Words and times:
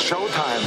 It's 0.00 0.08
showtime. 0.08 0.62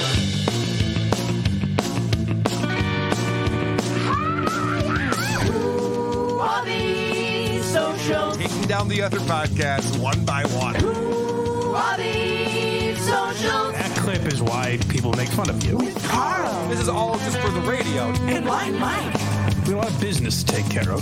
All 6.42 6.64
these 6.66 7.64
socials. 7.64 8.38
Taking 8.38 8.62
down 8.64 8.88
the 8.90 9.02
other 9.02 9.20
podcasts 9.20 9.98
one 10.02 10.26
by 10.26 10.44
one. 10.48 10.76
All 10.84 11.98
these 11.98 13.00
socials. 13.00 13.74
That 13.74 13.92
clip 13.98 14.26
is 14.26 14.42
why 14.42 14.80
people 14.90 15.14
make 15.14 15.30
fun 15.30 15.50
of 15.50 15.64
you. 15.64 15.78
With 15.78 16.04
Karl 16.10 16.68
This 16.68 16.82
is 16.82 16.90
all 16.90 17.18
just 17.20 17.38
for 17.38 17.50
the 17.52 17.62
radio. 17.62 18.04
and 18.28 18.44
Blind 18.46 18.78
Mike. 18.80 19.14
We 19.14 19.20
have 19.20 19.70
a 19.70 19.76
lot 19.78 19.90
of 19.90 20.02
business 20.02 20.44
to 20.44 20.54
take 20.54 20.70
care 20.70 20.92
of. 20.92 21.02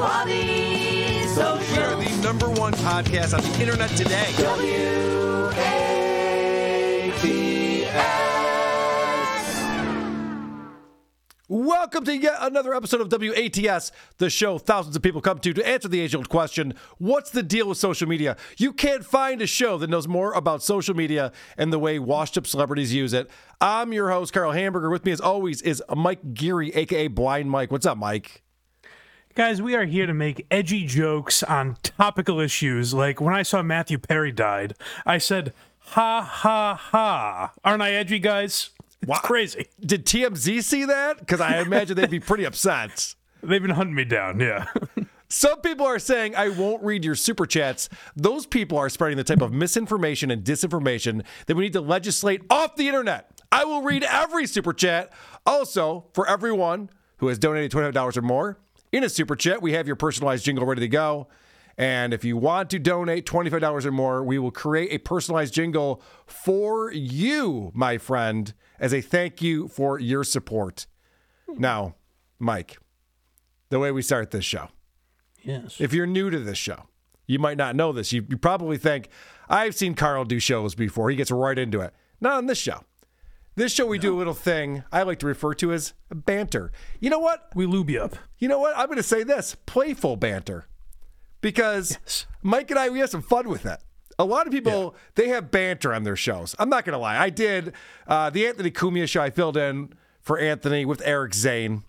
All 0.00 0.24
these 0.24 1.36
We 1.36 1.42
are 1.42 1.96
the 2.02 2.20
number 2.22 2.48
one 2.48 2.72
podcast 2.72 3.36
on 3.36 3.42
the 3.42 3.60
internet 3.60 3.90
today. 3.90 5.17
Welcome 11.50 12.04
to 12.04 12.14
yet 12.14 12.36
another 12.40 12.74
episode 12.74 13.00
of 13.00 13.10
WATS, 13.10 13.90
the 14.18 14.28
show 14.28 14.58
thousands 14.58 14.96
of 14.96 15.02
people 15.02 15.22
come 15.22 15.38
to 15.38 15.54
to 15.54 15.66
answer 15.66 15.88
the 15.88 15.98
age 15.98 16.14
old 16.14 16.28
question 16.28 16.74
What's 16.98 17.30
the 17.30 17.42
deal 17.42 17.68
with 17.68 17.78
social 17.78 18.06
media? 18.06 18.36
You 18.58 18.74
can't 18.74 19.02
find 19.02 19.40
a 19.40 19.46
show 19.46 19.78
that 19.78 19.88
knows 19.88 20.06
more 20.06 20.34
about 20.34 20.62
social 20.62 20.94
media 20.94 21.32
and 21.56 21.72
the 21.72 21.78
way 21.78 21.98
washed 21.98 22.36
up 22.36 22.46
celebrities 22.46 22.92
use 22.92 23.14
it. 23.14 23.30
I'm 23.62 23.94
your 23.94 24.10
host, 24.10 24.34
Karl 24.34 24.52
Hamburger. 24.52 24.90
With 24.90 25.06
me, 25.06 25.12
as 25.12 25.22
always, 25.22 25.62
is 25.62 25.82
Mike 25.96 26.34
Geary, 26.34 26.70
aka 26.74 27.06
Blind 27.08 27.50
Mike. 27.50 27.72
What's 27.72 27.86
up, 27.86 27.96
Mike? 27.96 28.42
Guys, 29.34 29.62
we 29.62 29.74
are 29.74 29.84
here 29.86 30.06
to 30.06 30.12
make 30.12 30.46
edgy 30.50 30.84
jokes 30.84 31.42
on 31.42 31.78
topical 31.82 32.40
issues. 32.40 32.92
Like 32.92 33.22
when 33.22 33.32
I 33.32 33.42
saw 33.42 33.62
Matthew 33.62 33.96
Perry 33.96 34.32
died, 34.32 34.74
I 35.06 35.16
said, 35.18 35.54
ha 35.90 36.20
ha 36.22 36.74
ha. 36.74 37.52
Aren't 37.64 37.82
I 37.82 37.92
edgy, 37.92 38.18
guys? 38.18 38.70
It's 39.00 39.08
Wow. 39.08 39.18
crazy. 39.22 39.66
Did 39.80 40.04
TMZ 40.06 40.62
see 40.62 40.84
that? 40.86 41.18
Because 41.20 41.40
I 41.40 41.60
imagine 41.60 41.96
they'd 41.96 42.10
be 42.10 42.20
pretty 42.20 42.44
upset. 42.44 43.14
They've 43.42 43.62
been 43.62 43.70
hunting 43.70 43.94
me 43.94 44.04
down, 44.04 44.40
yeah. 44.40 44.66
Some 45.28 45.60
people 45.60 45.86
are 45.86 45.98
saying 46.00 46.34
I 46.34 46.48
won't 46.48 46.82
read 46.82 47.04
your 47.04 47.14
super 47.14 47.46
chats. 47.46 47.88
Those 48.16 48.46
people 48.46 48.76
are 48.78 48.88
spreading 48.88 49.16
the 49.16 49.22
type 49.24 49.42
of 49.42 49.52
misinformation 49.52 50.30
and 50.32 50.42
disinformation 50.42 51.22
that 51.46 51.54
we 51.56 51.62
need 51.64 51.74
to 51.74 51.80
legislate 51.80 52.42
off 52.50 52.74
the 52.76 52.88
internet. 52.88 53.30
I 53.52 53.64
will 53.64 53.82
read 53.82 54.02
every 54.04 54.46
super 54.46 54.72
chat. 54.72 55.12
Also, 55.46 56.06
for 56.14 56.28
everyone 56.28 56.90
who 57.18 57.28
has 57.28 57.38
donated 57.38 57.70
$25 57.70 58.16
or 58.16 58.22
more 58.22 58.58
in 58.90 59.04
a 59.04 59.08
super 59.08 59.36
chat, 59.36 59.62
we 59.62 59.72
have 59.74 59.86
your 59.86 59.96
personalized 59.96 60.44
jingle 60.44 60.66
ready 60.66 60.80
to 60.80 60.88
go. 60.88 61.28
And 61.78 62.12
if 62.12 62.24
you 62.24 62.36
want 62.36 62.70
to 62.70 62.80
donate 62.80 63.24
$25 63.24 63.84
or 63.84 63.92
more, 63.92 64.24
we 64.24 64.36
will 64.38 64.50
create 64.50 64.92
a 64.92 64.98
personalized 64.98 65.54
jingle 65.54 66.02
for 66.26 66.92
you, 66.92 67.70
my 67.72 67.98
friend, 67.98 68.52
as 68.80 68.92
a 68.92 69.00
thank 69.00 69.40
you 69.40 69.68
for 69.68 70.00
your 70.00 70.24
support. 70.24 70.86
Now, 71.56 71.94
Mike, 72.40 72.78
the 73.70 73.78
way 73.78 73.92
we 73.92 74.02
start 74.02 74.32
this 74.32 74.44
show. 74.44 74.68
yes. 75.40 75.80
If 75.80 75.92
you're 75.92 76.06
new 76.06 76.30
to 76.30 76.40
this 76.40 76.58
show, 76.58 76.88
you 77.28 77.38
might 77.38 77.56
not 77.56 77.76
know 77.76 77.92
this. 77.92 78.12
You, 78.12 78.26
you 78.28 78.36
probably 78.36 78.76
think, 78.76 79.08
I've 79.48 79.76
seen 79.76 79.94
Karl 79.94 80.24
do 80.24 80.40
shows 80.40 80.74
before. 80.74 81.10
He 81.10 81.16
gets 81.16 81.30
right 81.30 81.58
into 81.58 81.80
it. 81.80 81.94
Not 82.20 82.38
on 82.38 82.46
this 82.46 82.58
show. 82.58 82.80
This 83.54 83.72
show, 83.72 83.86
we 83.86 83.98
do 83.98 84.14
a 84.14 84.18
little 84.18 84.34
thing 84.34 84.82
I 84.92 85.02
like 85.02 85.18
to 85.20 85.26
refer 85.26 85.54
to 85.54 85.72
as 85.72 85.92
banter. 86.12 86.72
You 87.00 87.10
know 87.10 87.18
what? 87.18 87.50
We 87.54 87.66
lube 87.66 87.90
you 87.90 88.00
up. 88.00 88.16
You 88.38 88.48
know 88.48 88.58
what? 88.58 88.76
I'm 88.76 88.86
going 88.86 88.98
to 88.98 89.02
say 89.02 89.22
this 89.22 89.56
playful 89.66 90.16
banter. 90.16 90.66
Because 91.40 91.98
Yes. 92.04 92.26
Mike 92.42 92.70
and 92.70 92.78
I, 92.78 92.88
we 92.88 92.98
have 93.00 93.10
some 93.10 93.22
fun 93.22 93.48
with 93.48 93.62
that. 93.62 93.82
A 94.18 94.24
lot 94.24 94.46
of 94.48 94.52
people, 94.52 94.96
they 95.14 95.28
have 95.28 95.50
banter 95.50 95.94
on 95.94 96.02
their 96.02 96.16
shows. 96.16 96.56
I'm 96.58 96.68
not 96.68 96.84
going 96.84 96.94
to 96.94 96.98
lie. 96.98 97.16
I 97.16 97.30
did 97.30 97.72
uh, 98.08 98.30
the 98.30 98.48
Anthony 98.48 98.70
Cumia 98.72 99.08
show. 99.08 99.22
I 99.22 99.30
filled 99.30 99.56
in 99.56 99.92
for 100.20 100.38
Anthony 100.38 100.84
with 100.84 101.00
Eric 101.04 101.34
Zane. 101.34 101.84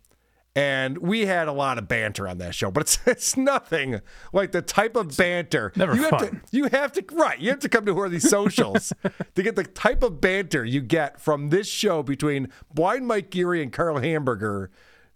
And 0.56 0.98
we 0.98 1.26
had 1.26 1.48
a 1.48 1.52
lot 1.54 1.78
of 1.78 1.88
banter 1.88 2.28
on 2.28 2.38
that 2.40 2.54
show, 2.54 2.70
but 2.70 2.82
it's 2.82 3.00
it's 3.06 3.38
nothing 3.38 4.02
like 4.34 4.52
the 4.52 4.62
type 4.62 4.96
of 4.96 5.16
banter. 5.16 5.72
Never 5.76 5.96
you 5.96 6.02
have 6.04 6.18
to 6.20 6.28
fun. 6.28 6.42
you 6.52 6.66
have 6.66 6.92
to 6.94 7.06
right. 7.14 7.40
You 7.40 7.52
have 7.52 7.60
to 7.60 7.70
come 7.70 7.86
to 7.86 7.94
one 7.94 8.08
of 8.08 8.12
these 8.12 8.30
socials 8.30 8.92
to 9.36 9.44
get 9.44 9.56
the 9.56 9.64
type 9.64 10.04
of 10.04 10.20
banter 10.20 10.66
you 10.66 10.82
get 10.82 11.22
from 11.22 11.50
this 11.50 11.68
show 11.68 12.04
between 12.04 12.50
Blind 12.74 13.08
Mike 13.08 13.30
Geary 13.30 13.62
and 13.64 13.72
Karl 13.72 14.00
Hamburger. 14.00 14.70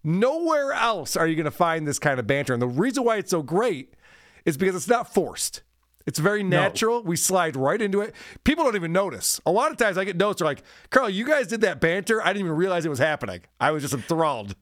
Nowhere 0.04 0.72
else 0.72 1.16
are 1.18 1.28
you 1.28 1.36
going 1.36 1.46
to 1.46 1.52
find 1.52 1.88
this 1.88 2.00
kind 2.00 2.20
of 2.20 2.28
banter, 2.28 2.54
and 2.54 2.62
the 2.62 2.68
reason 2.68 3.04
why 3.04 3.18
it's 3.18 3.32
so 3.32 3.42
great 3.42 3.94
is 4.46 4.58
because 4.58 4.76
it's 4.76 4.88
not 4.88 5.14
forced. 5.14 5.62
It's 6.06 6.20
very 6.20 6.44
natural. 6.44 7.02
We 7.02 7.16
slide 7.16 7.56
right 7.56 7.81
into 7.81 8.02
it. 8.02 8.14
People 8.44 8.66
don't 8.66 8.76
even 8.76 8.92
notice. 8.92 9.40
A 9.46 9.52
lot 9.52 9.72
of 9.72 9.78
times 9.78 9.98
I 9.98 10.04
get 10.04 10.18
notes 10.18 10.42
are 10.42 10.46
like, 10.46 10.62
Karl, 10.90 11.09
you 11.09 11.26
guys 11.26 11.48
did 11.48 11.62
that 11.62 11.80
banter. 11.80 12.22
I 12.22 12.28
didn't 12.34 12.46
even 12.48 12.58
realize 12.58 12.86
it 12.86 12.90
was 12.90 13.00
happening. 13.00 13.42
I 13.59 13.72
was 13.72 13.84
just 13.84 13.94
enthralled. 13.94 14.56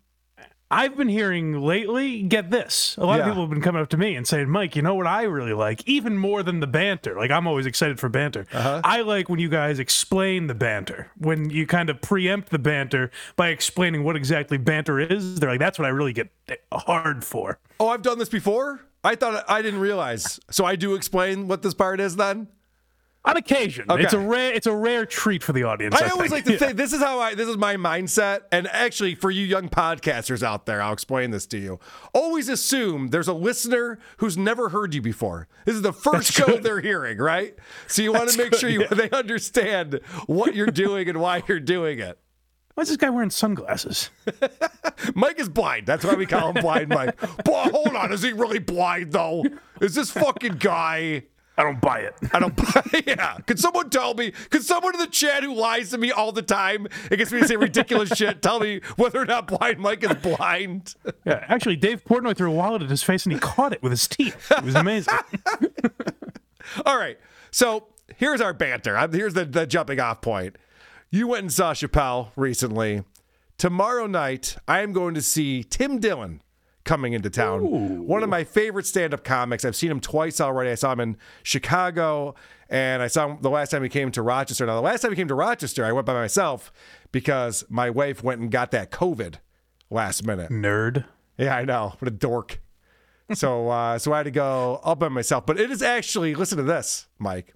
I've 0.73 0.95
been 0.95 1.09
hearing 1.09 1.59
lately, 1.59 2.21
get 2.21 2.49
this. 2.49 2.95
A 2.97 3.05
lot 3.05 3.15
Yeah. 3.15 3.21
of 3.23 3.27
people 3.29 3.41
have 3.41 3.49
been 3.49 3.61
coming 3.61 3.81
up 3.81 3.89
to 3.89 3.97
me 3.97 4.15
and 4.15 4.25
saying, 4.25 4.49
Mike, 4.49 4.75
you 4.77 4.81
know 4.81 4.93
what 4.95 5.05
I 5.07 5.23
really 5.23 5.51
like? 5.51 5.85
Even 5.85 6.15
more 6.17 6.43
than 6.43 6.61
the 6.61 6.67
banter. 6.67 7.13
Like, 7.17 7.29
I'm 7.29 7.45
always 7.45 7.65
excited 7.65 7.99
for 7.99 8.07
banter. 8.07 8.45
Uh-huh. 8.53 8.79
I 8.83 9.01
like 9.01 9.27
when 9.27 9.39
you 9.39 9.49
guys 9.49 9.79
explain 9.79 10.47
the 10.47 10.55
banter, 10.55 11.11
when 11.17 11.49
you 11.49 11.67
kind 11.67 11.89
of 11.89 12.01
preempt 12.01 12.51
the 12.51 12.59
banter 12.59 13.11
by 13.35 13.49
explaining 13.49 14.05
what 14.05 14.15
exactly 14.15 14.57
banter 14.57 14.97
is. 14.99 15.39
They're 15.41 15.49
like, 15.49 15.59
that's 15.59 15.77
what 15.77 15.87
I 15.87 15.89
really 15.89 16.13
get 16.13 16.29
hard 16.71 17.25
for. 17.25 17.59
Oh, 17.79 17.89
I've 17.89 18.01
done 18.03 18.17
this 18.19 18.29
before? 18.29 18.79
I 19.03 19.15
thought 19.15 19.43
I 19.47 19.61
didn't 19.61 19.79
realize. 19.79 20.39
So 20.51 20.65
I 20.65 20.75
do 20.75 20.95
explain 20.95 21.47
what 21.47 21.61
this 21.61 21.73
part 21.73 21.99
is 21.99 22.15
then? 22.15 22.47
On 23.23 23.37
occasion, 23.37 23.85
Okay. 23.87 24.01
it's 24.01 24.13
a 24.13 24.19
rare, 24.19 24.51
it's 24.51 24.65
a 24.65 24.73
rare 24.75 25.05
treat 25.05 25.43
for 25.43 25.53
the 25.53 25.61
audience. 25.61 25.93
I 25.93 26.07
I, 26.07 26.09
always 26.09 26.31
think. 26.31 26.47
like 26.47 26.57
to 26.59 26.65
Yeah. 26.67 26.73
this 26.73 26.91
is 26.91 26.99
how 27.03 27.19
I 27.19 27.35
this 27.35 27.47
is 27.47 27.55
my 27.55 27.75
mindset. 27.75 28.41
And 28.51 28.67
actually, 28.67 29.13
for 29.13 29.29
you 29.29 29.45
young 29.45 29.69
podcasters 29.69 30.41
out 30.41 30.65
there, 30.65 30.81
I'll 30.81 30.93
explain 30.93 31.29
this 31.29 31.45
to 31.47 31.59
you. 31.59 31.79
Always 32.15 32.49
assume 32.49 33.09
there's 33.09 33.27
a 33.27 33.33
listener 33.33 33.99
who's 34.17 34.37
never 34.39 34.69
heard 34.69 34.95
you 34.95 35.03
before. 35.03 35.47
This 35.65 35.75
is 35.75 35.83
the 35.83 35.93
first 35.93 36.31
show 36.31 36.57
they're 36.57 36.81
hearing, 36.81 37.19
right? 37.19 37.55
So 37.85 38.01
you 38.01 38.11
want 38.17 38.31
to 38.31 38.37
make 38.39 38.55
sure 38.55 38.71
you 38.71 38.87
they 38.91 39.11
understand 39.11 39.99
what 40.25 40.55
you're 40.55 40.65
doing 40.65 41.07
and 41.07 41.21
why 41.21 41.43
you're 41.47 41.59
doing 41.59 41.99
it. 41.99 42.17
Why 42.75 42.83
is 42.83 42.87
this 42.89 42.97
guy 42.97 43.09
wearing 43.09 43.29
sunglasses? 43.29 44.09
Mike 45.15 45.39
is 45.39 45.49
blind. 45.49 45.87
That's 45.87 46.05
why 46.05 46.15
we 46.15 46.25
call 46.25 46.51
him 46.51 46.61
Blind 46.61 46.89
Mike. 46.89 47.19
Boy, 47.43 47.67
hold 47.71 47.95
on, 47.95 48.11
is 48.13 48.21
he 48.21 48.31
really 48.33 48.59
blind 48.59 49.11
though? 49.11 49.43
Is 49.81 49.95
this 49.95 50.11
fucking 50.11 50.53
guy? 50.53 51.23
I 51.57 51.63
don't 51.63 51.81
buy 51.81 51.99
it. 51.99 52.15
I 52.33 52.39
don't. 52.39 52.55
Buy 52.55 53.03
Yeah. 53.05 53.37
Could 53.45 53.59
someone 53.59 53.89
tell 53.89 54.13
me? 54.13 54.31
Could 54.49 54.63
someone 54.63 54.95
in 54.95 55.01
the 55.01 55.07
chat 55.07 55.43
who 55.43 55.53
lies 55.53 55.89
to 55.89 55.97
me 55.97 56.09
all 56.11 56.31
the 56.31 56.41
time 56.41 56.87
and 57.09 57.17
gets 57.17 57.31
me 57.31 57.41
to 57.41 57.47
say 57.47 57.57
ridiculous 57.57 58.09
shit 58.09 58.41
tell 58.41 58.59
me 58.59 58.79
whether 58.95 59.19
or 59.19 59.25
not 59.25 59.47
Blind 59.47 59.77
Mike 59.79 60.03
is 60.03 60.13
blind? 60.15 60.95
Yeah, 61.25 61.45
actually, 61.49 61.75
Dave 61.75 62.05
Portnoy 62.05 62.35
threw 62.35 62.49
a 62.51 62.55
wallet 62.55 62.81
at 62.81 62.89
his 62.89 63.03
face 63.03 63.25
and 63.25 63.33
he 63.33 63.39
caught 63.39 63.73
it 63.73 63.83
with 63.83 63.91
his 63.91 64.07
teeth. 64.07 64.49
It 64.49 64.63
was 64.63 64.75
amazing. 64.75 65.13
all 66.85 66.97
right. 66.97 67.19
So 67.51 67.87
here's 68.15 68.39
our 68.41 68.53
banter. 68.53 68.97
Here's 69.11 69.33
the, 69.33 69.45
the 69.45 69.67
jumping 69.67 69.99
off 69.99 70.21
point. 70.21 70.55
You 71.13 71.27
went 71.27 71.41
and 71.41 71.51
saw 71.51 71.73
Chappelle 71.73 72.29
recently. 72.37 73.03
Tomorrow 73.57 74.07
night, 74.07 74.55
I 74.65 74.79
am 74.79 74.93
going 74.93 75.13
to 75.13 75.21
see 75.21 75.61
Tim 75.61 75.99
Dillon 75.99 76.41
coming 76.85 77.11
into 77.11 77.29
town. 77.29 78.07
One 78.07 78.23
of 78.23 78.29
my 78.29 78.45
favorite 78.45 78.85
stand 78.85 79.13
up 79.13 79.25
comics. 79.25 79.65
I've 79.65 79.75
seen 79.75 79.91
him 79.91 79.99
twice 79.99 80.39
already. 80.39 80.69
I 80.69 80.75
saw 80.75 80.93
him 80.93 81.01
in 81.01 81.17
Chicago, 81.43 82.33
and 82.69 83.03
I 83.03 83.07
saw 83.07 83.27
him 83.27 83.39
the 83.41 83.49
last 83.49 83.71
time 83.71 83.83
he 83.83 83.89
came 83.89 84.09
to 84.13 84.21
Rochester. 84.21 84.65
Now, 84.65 84.75
the 84.75 84.81
last 84.81 85.01
time 85.01 85.11
he 85.11 85.17
came 85.17 85.27
to 85.27 85.35
Rochester, 85.35 85.83
I 85.83 85.91
went 85.91 86.05
by 86.07 86.13
myself 86.13 86.71
because 87.11 87.65
my 87.69 87.89
wife 87.89 88.23
went 88.23 88.39
and 88.39 88.49
got 88.49 88.71
that 88.71 88.89
COVID 88.89 89.35
last 89.89 90.25
minute. 90.25 90.49
Nerd. 90.49 91.03
Yeah, 91.37 91.57
I 91.57 91.65
know. 91.65 91.95
What 91.99 92.07
a 92.07 92.11
dork. 92.11 92.61
so, 93.33 93.67
uh, 93.67 93.99
so 93.99 94.13
I 94.13 94.17
had 94.17 94.23
to 94.23 94.31
go 94.31 94.79
all 94.81 94.95
by 94.95 95.09
myself. 95.09 95.45
But 95.45 95.59
it 95.59 95.71
is 95.71 95.81
actually, 95.83 96.35
listen 96.35 96.57
to 96.57 96.63
this, 96.63 97.07
Mike. 97.19 97.53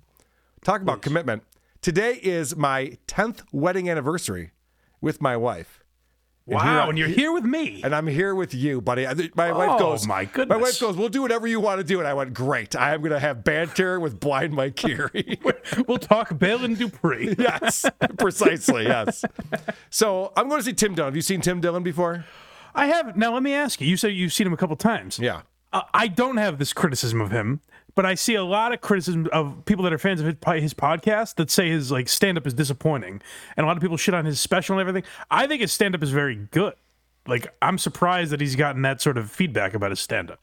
Talk 0.65 0.81
about 0.81 1.01
commitment. 1.01 1.43
Today 1.85 2.19
is 2.23 2.55
my 2.55 2.97
10th 3.07 3.43
wedding 3.51 3.87
anniversary 3.91 4.49
with 5.01 5.21
my 5.21 5.37
wife. 5.37 5.83
And 6.47 6.55
Wow, 6.55 6.85
I- 6.85 6.89
and 6.89 6.97
you're 6.97 7.07
here 7.07 7.31
with 7.31 7.43
me. 7.43 7.81
and 7.83 7.93
I'm 7.93 8.07
here 8.07 8.33
with 8.33 8.55
you, 8.55 8.81
buddy. 8.81 9.05
My 9.35 9.51
wife 9.51 9.69
Oh, 9.73 9.77
goes, 9.77 10.07
my 10.07 10.21
My 10.21 10.25
goodness. 10.25 10.57
My 10.57 10.59
wife 10.63 10.79
goes, 10.79 10.97
we'll 10.97 11.09
do 11.09 11.21
whatever 11.21 11.45
you 11.45 11.59
want 11.59 11.77
to 11.79 11.83
do. 11.83 11.99
And 11.99 12.07
I 12.07 12.15
went, 12.15 12.33
great. 12.33 12.75
I 12.75 12.95
am 12.95 13.01
going 13.01 13.11
to 13.11 13.19
have 13.19 13.43
banter 13.43 13.99
with 13.99 14.19
blind 14.19 14.53
Mike 14.53 14.77
Geary. 14.77 15.37
We'll 15.87 15.99
talk 15.99 16.35
Bale 16.39 16.65
and 16.65 16.75
Dupree. 16.75 17.35
yes, 17.39 17.85
precisely. 18.17 18.85
Yes. 18.85 19.23
So 19.91 20.33
I'm 20.35 20.49
going 20.49 20.61
to 20.61 20.65
see 20.65 20.73
Tim 20.73 20.95
Dillon. 20.95 21.09
Have 21.09 21.15
you 21.15 21.21
seen 21.21 21.39
Tim 21.41 21.61
Dillon 21.61 21.83
before? 21.83 22.25
I 22.73 22.87
have. 22.87 23.15
Now, 23.15 23.31
let 23.35 23.43
me 23.43 23.53
ask 23.53 23.79
you. 23.79 23.85
You 23.87 23.95
said 23.97 24.07
you've 24.15 24.33
seen 24.33 24.47
him 24.47 24.53
a 24.53 24.57
couple 24.57 24.75
times. 24.75 25.19
Yeah. 25.19 25.41
Uh, 25.71 25.83
I 25.93 26.07
don't 26.07 26.37
have 26.37 26.57
this 26.57 26.73
criticism 26.73 27.21
of 27.21 27.29
him, 27.29 27.61
but 27.95 28.05
I 28.05 28.15
see 28.15 28.35
a 28.35 28.43
lot 28.43 28.73
of 28.73 28.81
criticism 28.81 29.27
of 29.31 29.63
people 29.65 29.83
that 29.85 29.93
are 29.93 29.97
fans 29.97 30.19
of 30.21 30.25
his, 30.27 30.35
his 30.61 30.73
podcast 30.73 31.35
that 31.35 31.49
say 31.49 31.69
his 31.69 31.91
like 31.91 32.07
stand 32.09 32.37
up 32.37 32.45
is 32.45 32.53
disappointing, 32.53 33.21
and 33.57 33.63
a 33.63 33.67
lot 33.67 33.77
of 33.77 33.81
people 33.81 33.97
shit 33.97 34.13
on 34.13 34.25
his 34.25 34.39
special 34.39 34.77
and 34.77 34.81
everything. 34.87 35.09
I 35.31 35.47
think 35.47 35.61
his 35.61 35.71
stand 35.71 35.95
up 35.95 36.03
is 36.03 36.11
very 36.11 36.35
good. 36.35 36.73
Like 37.27 37.53
I'm 37.61 37.77
surprised 37.77 38.31
that 38.31 38.41
he's 38.41 38.55
gotten 38.55 38.81
that 38.83 39.01
sort 39.01 39.17
of 39.17 39.31
feedback 39.31 39.73
about 39.73 39.89
his 39.91 39.99
stand 39.99 40.29
up. 40.29 40.39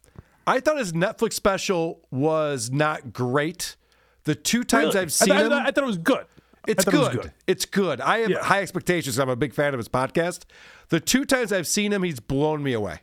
I 0.47 0.59
thought 0.59 0.79
his 0.79 0.93
Netflix 0.93 1.35
special 1.35 2.01
was 2.11 2.71
not 2.71 3.13
great. 3.13 3.77
The 4.25 4.35
two 4.35 4.65
times 4.65 4.97
I've 4.97 5.13
seen 5.13 5.31
I, 5.33 5.43
him, 5.45 5.53
I, 5.53 5.67
I 5.67 5.71
thought 5.71 5.85
it 5.85 5.87
was 5.87 5.99
good. 5.99 6.27
It's 6.67 6.85
thought 6.85 6.95
it 6.95 6.97
good. 6.97 7.23
good. 7.23 7.33
It's 7.47 7.65
good. 7.65 8.01
I 8.01 8.19
have 8.19 8.31
Yeah. 8.31 8.43
high 8.43 8.63
expectations. 8.63 9.19
I'm 9.19 9.29
a 9.29 9.37
big 9.37 9.53
fan 9.53 9.75
of 9.75 9.79
his 9.79 9.89
podcast. 9.89 10.45
The 10.89 11.01
two 11.01 11.25
times 11.25 11.53
I've 11.53 11.67
seen 11.67 11.93
him, 11.93 12.03
he's 12.03 12.21
blown 12.21 12.63
me 12.63 12.73
away. 12.73 13.01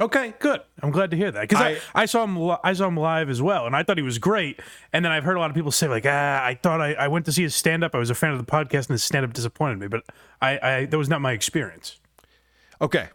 Okay, 0.00 0.34
good. 0.40 0.60
I'm 0.82 0.90
glad 0.90 1.12
to 1.12 1.16
hear 1.16 1.30
that 1.30 1.42
because 1.42 1.60
I, 1.62 1.70
I- 1.70 2.02
I, 2.02 2.06
saw 2.06 2.24
him 2.24 2.36
li- 2.36 2.56
I 2.64 2.72
saw 2.72 2.88
him 2.88 2.96
live 2.96 3.30
as 3.30 3.40
well, 3.40 3.66
and 3.66 3.76
I 3.76 3.84
thought 3.84 3.96
he 3.96 4.02
was 4.02 4.18
great. 4.18 4.58
And 4.92 5.04
then 5.04 5.12
I've 5.12 5.22
heard 5.22 5.36
a 5.36 5.40
lot 5.40 5.50
of 5.50 5.54
people 5.54 5.70
say 5.70 5.86
like, 5.86 6.04
ah, 6.04 6.44
I 6.44 6.54
thought 6.60 6.80
I, 6.80 6.94
I 6.94 7.06
went 7.08 7.26
to 7.26 7.32
see 7.32 7.42
his 7.44 7.54
stand 7.54 7.84
up. 7.84 7.94
I 7.94 7.98
was 7.98 8.10
a 8.10 8.14
fan 8.14 8.32
of 8.32 8.38
the 8.38 8.44
podcast, 8.44 8.88
and 8.88 8.90
his 8.90 9.04
stand 9.04 9.24
up 9.24 9.32
disappointed 9.32 9.78
me. 9.78 9.86
But 9.86 10.02
I, 10.42 10.58
I 10.62 10.84
that 10.86 10.98
was 10.98 11.08
not 11.08 11.20
my 11.20 11.30
experience. 11.32 11.98
Okay. 12.80 13.08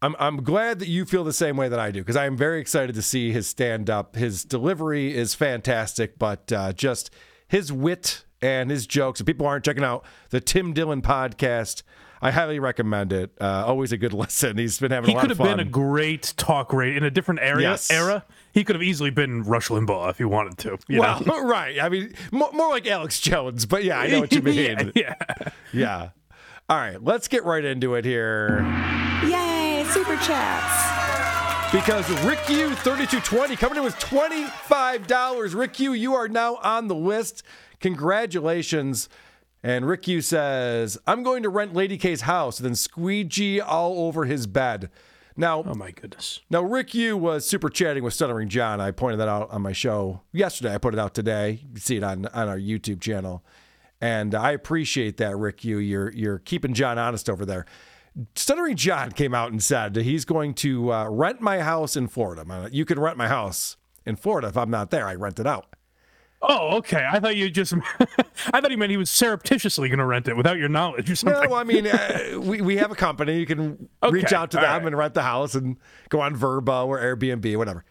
I'm, 0.00 0.14
I'm 0.20 0.44
glad 0.44 0.78
that 0.78 0.86
you 0.88 1.04
feel 1.04 1.24
the 1.24 1.32
same 1.32 1.56
way 1.56 1.68
that 1.68 1.80
I 1.80 1.90
do 1.90 2.00
because 2.00 2.14
I 2.16 2.26
am 2.26 2.36
very 2.36 2.60
excited 2.60 2.94
to 2.94 3.02
see 3.02 3.32
his 3.32 3.48
stand 3.48 3.90
up. 3.90 4.14
His 4.14 4.44
delivery 4.44 5.12
is 5.16 5.34
fantastic, 5.34 6.18
but 6.20 6.52
uh, 6.52 6.72
just 6.72 7.10
his 7.48 7.72
wit 7.72 8.24
and 8.40 8.70
his 8.70 8.86
jokes. 8.86 9.18
If 9.18 9.26
people 9.26 9.44
aren't 9.46 9.64
checking 9.64 9.82
out 9.82 10.04
the 10.30 10.40
Tim 10.40 10.72
Dillon 10.72 11.02
podcast, 11.02 11.82
I 12.20 12.30
highly 12.32 12.58
recommend 12.58 13.12
it. 13.12 13.30
Uh, 13.40 13.64
always 13.66 13.92
a 13.92 13.96
good 13.96 14.12
listen. 14.14 14.58
He's 14.58 14.78
been 14.78 14.90
having 14.90 15.08
He 15.10 15.14
a 15.14 15.16
lot 15.16 15.22
could 15.22 15.30
of 15.30 15.38
have 15.38 15.46
fun. 15.46 15.56
been 15.58 15.66
a 15.66 15.70
great 15.70 16.34
talk 16.36 16.72
rate 16.72 16.96
in 16.96 17.04
a 17.04 17.10
different 17.10 17.40
area. 17.40 17.70
Yes. 17.70 17.90
Era. 17.90 18.24
He 18.52 18.64
could 18.64 18.74
have 18.76 18.82
easily 18.82 19.10
been 19.10 19.42
Rush 19.44 19.68
Limbaugh 19.68 20.10
if 20.10 20.18
he 20.18 20.24
wanted 20.24 20.58
to. 20.58 20.78
you 20.88 21.00
well, 21.00 21.20
know? 21.24 21.42
right. 21.44 21.80
I 21.80 21.88
mean, 21.88 22.14
more, 22.32 22.50
more 22.52 22.68
like 22.70 22.86
Alex 22.88 23.20
Jones, 23.20 23.66
but 23.66 23.84
yeah, 23.84 24.00
I 24.00 24.08
know 24.08 24.20
what 24.20 24.32
you 24.32 24.42
mean. 24.42 24.92
yeah, 24.94 25.14
yeah. 25.32 25.50
yeah. 25.72 26.08
All 26.68 26.76
right, 26.76 27.02
let's 27.02 27.28
get 27.28 27.44
right 27.44 27.64
into 27.64 27.94
it 27.94 28.04
here. 28.04 28.60
Yay, 29.24 29.84
super 29.88 30.16
chats. 30.16 31.72
Because 31.72 32.08
Rick 32.24 32.40
U 32.48 32.74
3220 32.74 33.54
coming 33.56 33.78
in 33.78 33.84
with 33.84 33.94
$25. 33.96 35.54
Rick 35.54 35.78
U, 35.80 35.92
you 35.92 36.14
are 36.14 36.26
now 36.28 36.56
on 36.56 36.88
the 36.88 36.94
list. 36.94 37.42
Congratulations. 37.80 39.08
And 39.62 39.86
Rick 39.86 40.06
U 40.08 40.20
says, 40.20 40.98
I'm 41.06 41.22
going 41.22 41.42
to 41.42 41.48
rent 41.48 41.74
Lady 41.74 41.98
K's 41.98 42.22
house, 42.22 42.58
then 42.58 42.74
squeegee 42.74 43.60
all 43.60 44.06
over 44.06 44.24
his 44.24 44.46
bed. 44.46 44.88
Now, 45.36 45.62
Oh 45.66 45.74
my 45.74 45.90
goodness. 45.92 46.40
now 46.50 46.62
Rick 46.62 46.94
U 46.94 47.16
was 47.16 47.46
super 47.48 47.68
chatting 47.68 48.02
with 48.02 48.14
Stuttering 48.14 48.48
John. 48.48 48.80
I 48.80 48.90
pointed 48.90 49.18
that 49.18 49.28
out 49.28 49.50
on 49.50 49.62
my 49.62 49.72
show 49.72 50.22
yesterday. 50.32 50.74
I 50.74 50.78
put 50.78 50.94
it 50.94 51.00
out 51.00 51.14
today. 51.14 51.60
You 51.62 51.68
can 51.74 51.80
see 51.80 51.96
it 51.96 52.02
on, 52.04 52.26
on 52.26 52.48
our 52.48 52.58
YouTube 52.58 53.00
channel. 53.00 53.44
And 54.00 54.34
I 54.34 54.52
appreciate 54.52 55.16
that, 55.16 55.36
Rick 55.36 55.64
U. 55.64 55.78
You're 55.78 56.12
you're 56.12 56.38
keeping 56.38 56.72
John 56.72 56.98
honest 56.98 57.28
over 57.28 57.44
there. 57.44 57.66
Stuttering 58.36 58.76
John 58.76 59.10
came 59.12 59.34
out 59.34 59.50
and 59.50 59.62
said 59.62 59.94
he's 59.96 60.24
going 60.24 60.54
to 60.54 60.92
uh, 60.92 61.08
rent 61.08 61.40
my 61.40 61.60
house 61.60 61.96
in 61.96 62.06
Florida. 62.08 62.68
You 62.72 62.84
can 62.84 62.98
rent 63.00 63.16
my 63.16 63.28
house 63.28 63.76
in 64.06 64.14
Florida 64.16 64.48
if 64.48 64.56
I'm 64.56 64.70
not 64.70 64.90
there. 64.90 65.06
I 65.06 65.14
rent 65.16 65.38
it 65.40 65.46
out. 65.46 65.74
Oh, 66.40 66.76
okay. 66.76 67.04
I 67.10 67.18
thought 67.18 67.36
you 67.36 67.50
just. 67.50 67.74
I 68.52 68.60
thought 68.60 68.70
he 68.70 68.76
meant 68.76 68.90
he 68.90 68.96
was 68.96 69.10
surreptitiously 69.10 69.88
going 69.88 69.98
to 69.98 70.04
rent 70.04 70.28
it 70.28 70.36
without 70.36 70.56
your 70.56 70.68
knowledge 70.68 71.10
or 71.10 71.16
something. 71.16 71.50
No, 71.50 71.56
I 71.56 71.64
mean, 71.64 71.86
uh, 71.86 72.34
we, 72.40 72.60
we 72.60 72.76
have 72.76 72.92
a 72.92 72.94
company. 72.94 73.38
You 73.38 73.46
can 73.46 73.88
reach 74.08 74.32
out 74.32 74.52
to 74.52 74.58
them 74.58 74.64
right. 74.64 74.86
and 74.86 74.96
rent 74.96 75.14
the 75.14 75.22
house 75.22 75.54
and 75.54 75.76
go 76.08 76.20
on 76.20 76.36
Vrbo 76.36 76.86
or 76.86 76.98
Airbnb, 76.98 77.56
whatever. 77.56 77.84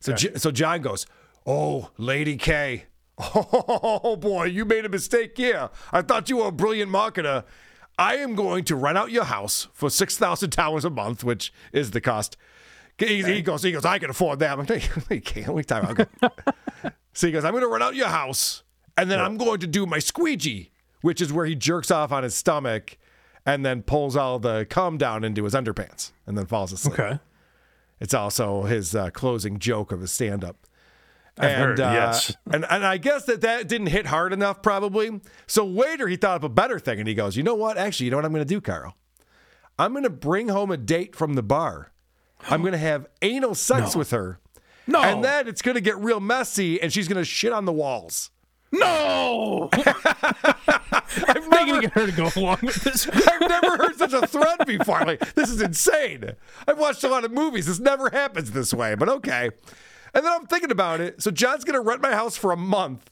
So, 0.00 0.14
J- 0.14 0.36
so 0.36 0.50
John 0.50 0.80
goes, 0.80 1.06
"Oh, 1.44 1.90
Lady 1.98 2.38
K, 2.38 2.84
oh 3.18 4.16
boy, 4.16 4.44
you 4.44 4.64
made 4.64 4.86
a 4.86 4.88
mistake 4.88 5.36
here. 5.36 5.68
I 5.92 6.00
thought 6.00 6.30
you 6.30 6.38
were 6.38 6.46
a 6.46 6.52
brilliant 6.52 6.90
marketer. 6.90 7.44
I 7.98 8.16
am 8.16 8.34
going 8.34 8.64
to 8.64 8.76
rent 8.76 8.96
out 8.96 9.10
your 9.10 9.24
house 9.24 9.68
for 9.74 9.90
six 9.90 10.16
thousand 10.16 10.52
dollars 10.52 10.86
a 10.86 10.90
month, 10.90 11.22
which 11.22 11.52
is 11.72 11.90
the 11.90 12.00
cost." 12.00 12.36
He, 12.98 13.22
he 13.22 13.40
goes, 13.40 13.62
he 13.62 13.72
goes, 13.72 13.86
I 13.86 13.98
can 13.98 14.10
afford 14.10 14.40
that. 14.40 14.58
I'm 14.58 14.66
like, 14.66 14.90
you 15.10 15.22
can't. 15.22 15.46
Let 15.48 15.56
me 15.56 15.62
time 15.64 16.06
out. 16.20 16.92
So 17.12 17.26
he 17.26 17.32
goes, 17.32 17.44
I'm 17.44 17.52
going 17.52 17.62
to 17.62 17.68
run 17.68 17.82
out 17.82 17.94
your 17.94 18.08
house, 18.08 18.62
and 18.96 19.10
then 19.10 19.18
I'm 19.20 19.36
going 19.36 19.60
to 19.60 19.66
do 19.66 19.86
my 19.86 19.98
squeegee, 19.98 20.70
which 21.00 21.20
is 21.20 21.32
where 21.32 21.46
he 21.46 21.54
jerks 21.54 21.90
off 21.90 22.12
on 22.12 22.22
his 22.22 22.34
stomach 22.34 22.96
and 23.46 23.64
then 23.64 23.82
pulls 23.82 24.16
all 24.16 24.38
the 24.38 24.66
cum 24.68 24.98
down 24.98 25.24
into 25.24 25.44
his 25.44 25.54
underpants 25.54 26.12
and 26.26 26.36
then 26.36 26.46
falls 26.46 26.72
asleep. 26.72 26.98
okay. 26.98 27.18
It's 27.98 28.14
also 28.14 28.62
his 28.62 28.94
uh, 28.94 29.10
closing 29.10 29.58
joke 29.58 29.92
of 29.92 30.00
his 30.00 30.10
stand 30.10 30.44
up. 30.44 30.56
I've 31.38 31.56
heard, 31.56 31.78
yes. 31.78 32.36
And, 32.50 32.66
and 32.68 32.84
I 32.84 32.98
guess 32.98 33.24
that 33.24 33.40
that 33.42 33.68
didn't 33.68 33.88
hit 33.88 34.06
hard 34.06 34.32
enough, 34.32 34.62
probably. 34.62 35.20
So 35.46 35.64
later 35.64 36.06
he 36.08 36.16
thought 36.16 36.36
of 36.36 36.44
a 36.44 36.48
better 36.48 36.78
thing 36.78 36.98
and 36.98 37.08
he 37.08 37.14
goes, 37.14 37.36
You 37.36 37.42
know 37.42 37.54
what? 37.54 37.78
Actually, 37.78 38.06
you 38.06 38.10
know 38.10 38.18
what 38.18 38.26
I'm 38.26 38.32
going 38.32 38.42
to 38.46 38.54
do, 38.54 38.60
Karl? 38.60 38.94
I'm 39.78 39.92
going 39.92 40.04
to 40.04 40.10
bring 40.10 40.48
home 40.48 40.70
a 40.70 40.76
date 40.76 41.16
from 41.16 41.34
the 41.34 41.42
bar. 41.42 41.92
I'm 42.48 42.60
going 42.62 42.72
to 42.72 42.78
have 42.78 43.06
anal 43.22 43.54
sex 43.54 43.96
with 43.96 44.10
her. 44.10 44.38
No. 44.86 45.02
And 45.02 45.24
then 45.24 45.48
it's 45.48 45.62
going 45.62 45.76
to 45.76 45.80
get 45.80 45.96
real 45.98 46.20
messy 46.20 46.80
and 46.80 46.92
she's 46.92 47.08
going 47.08 47.18
to 47.18 47.24
shit 47.24 47.52
on 47.52 47.64
the 47.64 47.72
walls. 47.72 48.30
No. 48.72 49.68
I've 49.72 51.36
I'm 51.38 51.50
going 51.50 51.66
never, 51.66 51.80
to 51.80 51.80
get 51.80 51.92
her 51.92 52.06
to 52.06 52.12
go 52.12 52.30
along 52.36 52.58
with 52.62 52.76
this. 52.76 53.08
I've 53.08 53.40
never 53.40 53.76
heard 53.76 53.96
such 53.96 54.12
a 54.12 54.26
threat 54.26 54.66
before. 54.66 55.00
Like, 55.04 55.34
this 55.34 55.50
is 55.50 55.60
insane. 55.60 56.32
I've 56.68 56.78
watched 56.78 57.02
a 57.02 57.08
lot 57.08 57.24
of 57.24 57.32
movies. 57.32 57.66
This 57.66 57.80
never 57.80 58.10
happens 58.10 58.52
this 58.52 58.72
way, 58.72 58.94
but 58.94 59.08
okay. 59.08 59.50
And 60.14 60.24
then 60.24 60.32
I'm 60.32 60.46
thinking 60.46 60.70
about 60.70 61.00
it. 61.00 61.20
So 61.22 61.30
John's 61.30 61.64
going 61.64 61.74
to 61.74 61.80
rent 61.80 62.00
my 62.00 62.12
house 62.12 62.36
for 62.36 62.52
a 62.52 62.56
month 62.56 63.10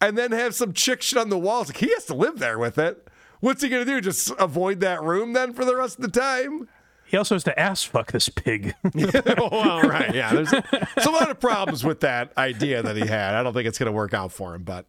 and 0.00 0.18
then 0.18 0.32
have 0.32 0.54
some 0.54 0.72
chick 0.72 1.02
shit 1.02 1.18
on 1.18 1.28
the 1.28 1.38
walls. 1.38 1.68
Like, 1.68 1.78
he 1.78 1.92
has 1.94 2.06
to 2.06 2.14
live 2.14 2.38
there 2.38 2.58
with 2.58 2.78
it. 2.78 3.06
What's 3.40 3.62
he 3.62 3.68
going 3.68 3.86
to 3.86 3.90
do? 3.90 4.00
Just 4.00 4.32
avoid 4.38 4.80
that 4.80 5.02
room 5.02 5.32
then 5.32 5.52
for 5.52 5.64
the 5.64 5.76
rest 5.76 5.98
of 5.98 6.02
the 6.02 6.20
time? 6.20 6.68
He 7.10 7.16
also 7.16 7.34
has 7.34 7.44
to 7.44 7.58
ass 7.58 7.82
fuck 7.82 8.12
this 8.12 8.28
pig. 8.28 8.74
oh, 8.84 8.90
well, 9.50 9.82
right. 9.82 10.14
Yeah. 10.14 10.32
There's, 10.32 10.50
there's 10.50 11.06
a 11.06 11.10
lot 11.10 11.30
of 11.30 11.40
problems 11.40 11.82
with 11.84 12.00
that 12.00 12.32
idea 12.38 12.82
that 12.82 12.96
he 12.96 13.06
had. 13.06 13.34
I 13.34 13.42
don't 13.42 13.52
think 13.52 13.66
it's 13.66 13.78
going 13.78 13.86
to 13.88 13.92
work 13.92 14.14
out 14.14 14.30
for 14.32 14.54
him, 14.54 14.62
but 14.62 14.86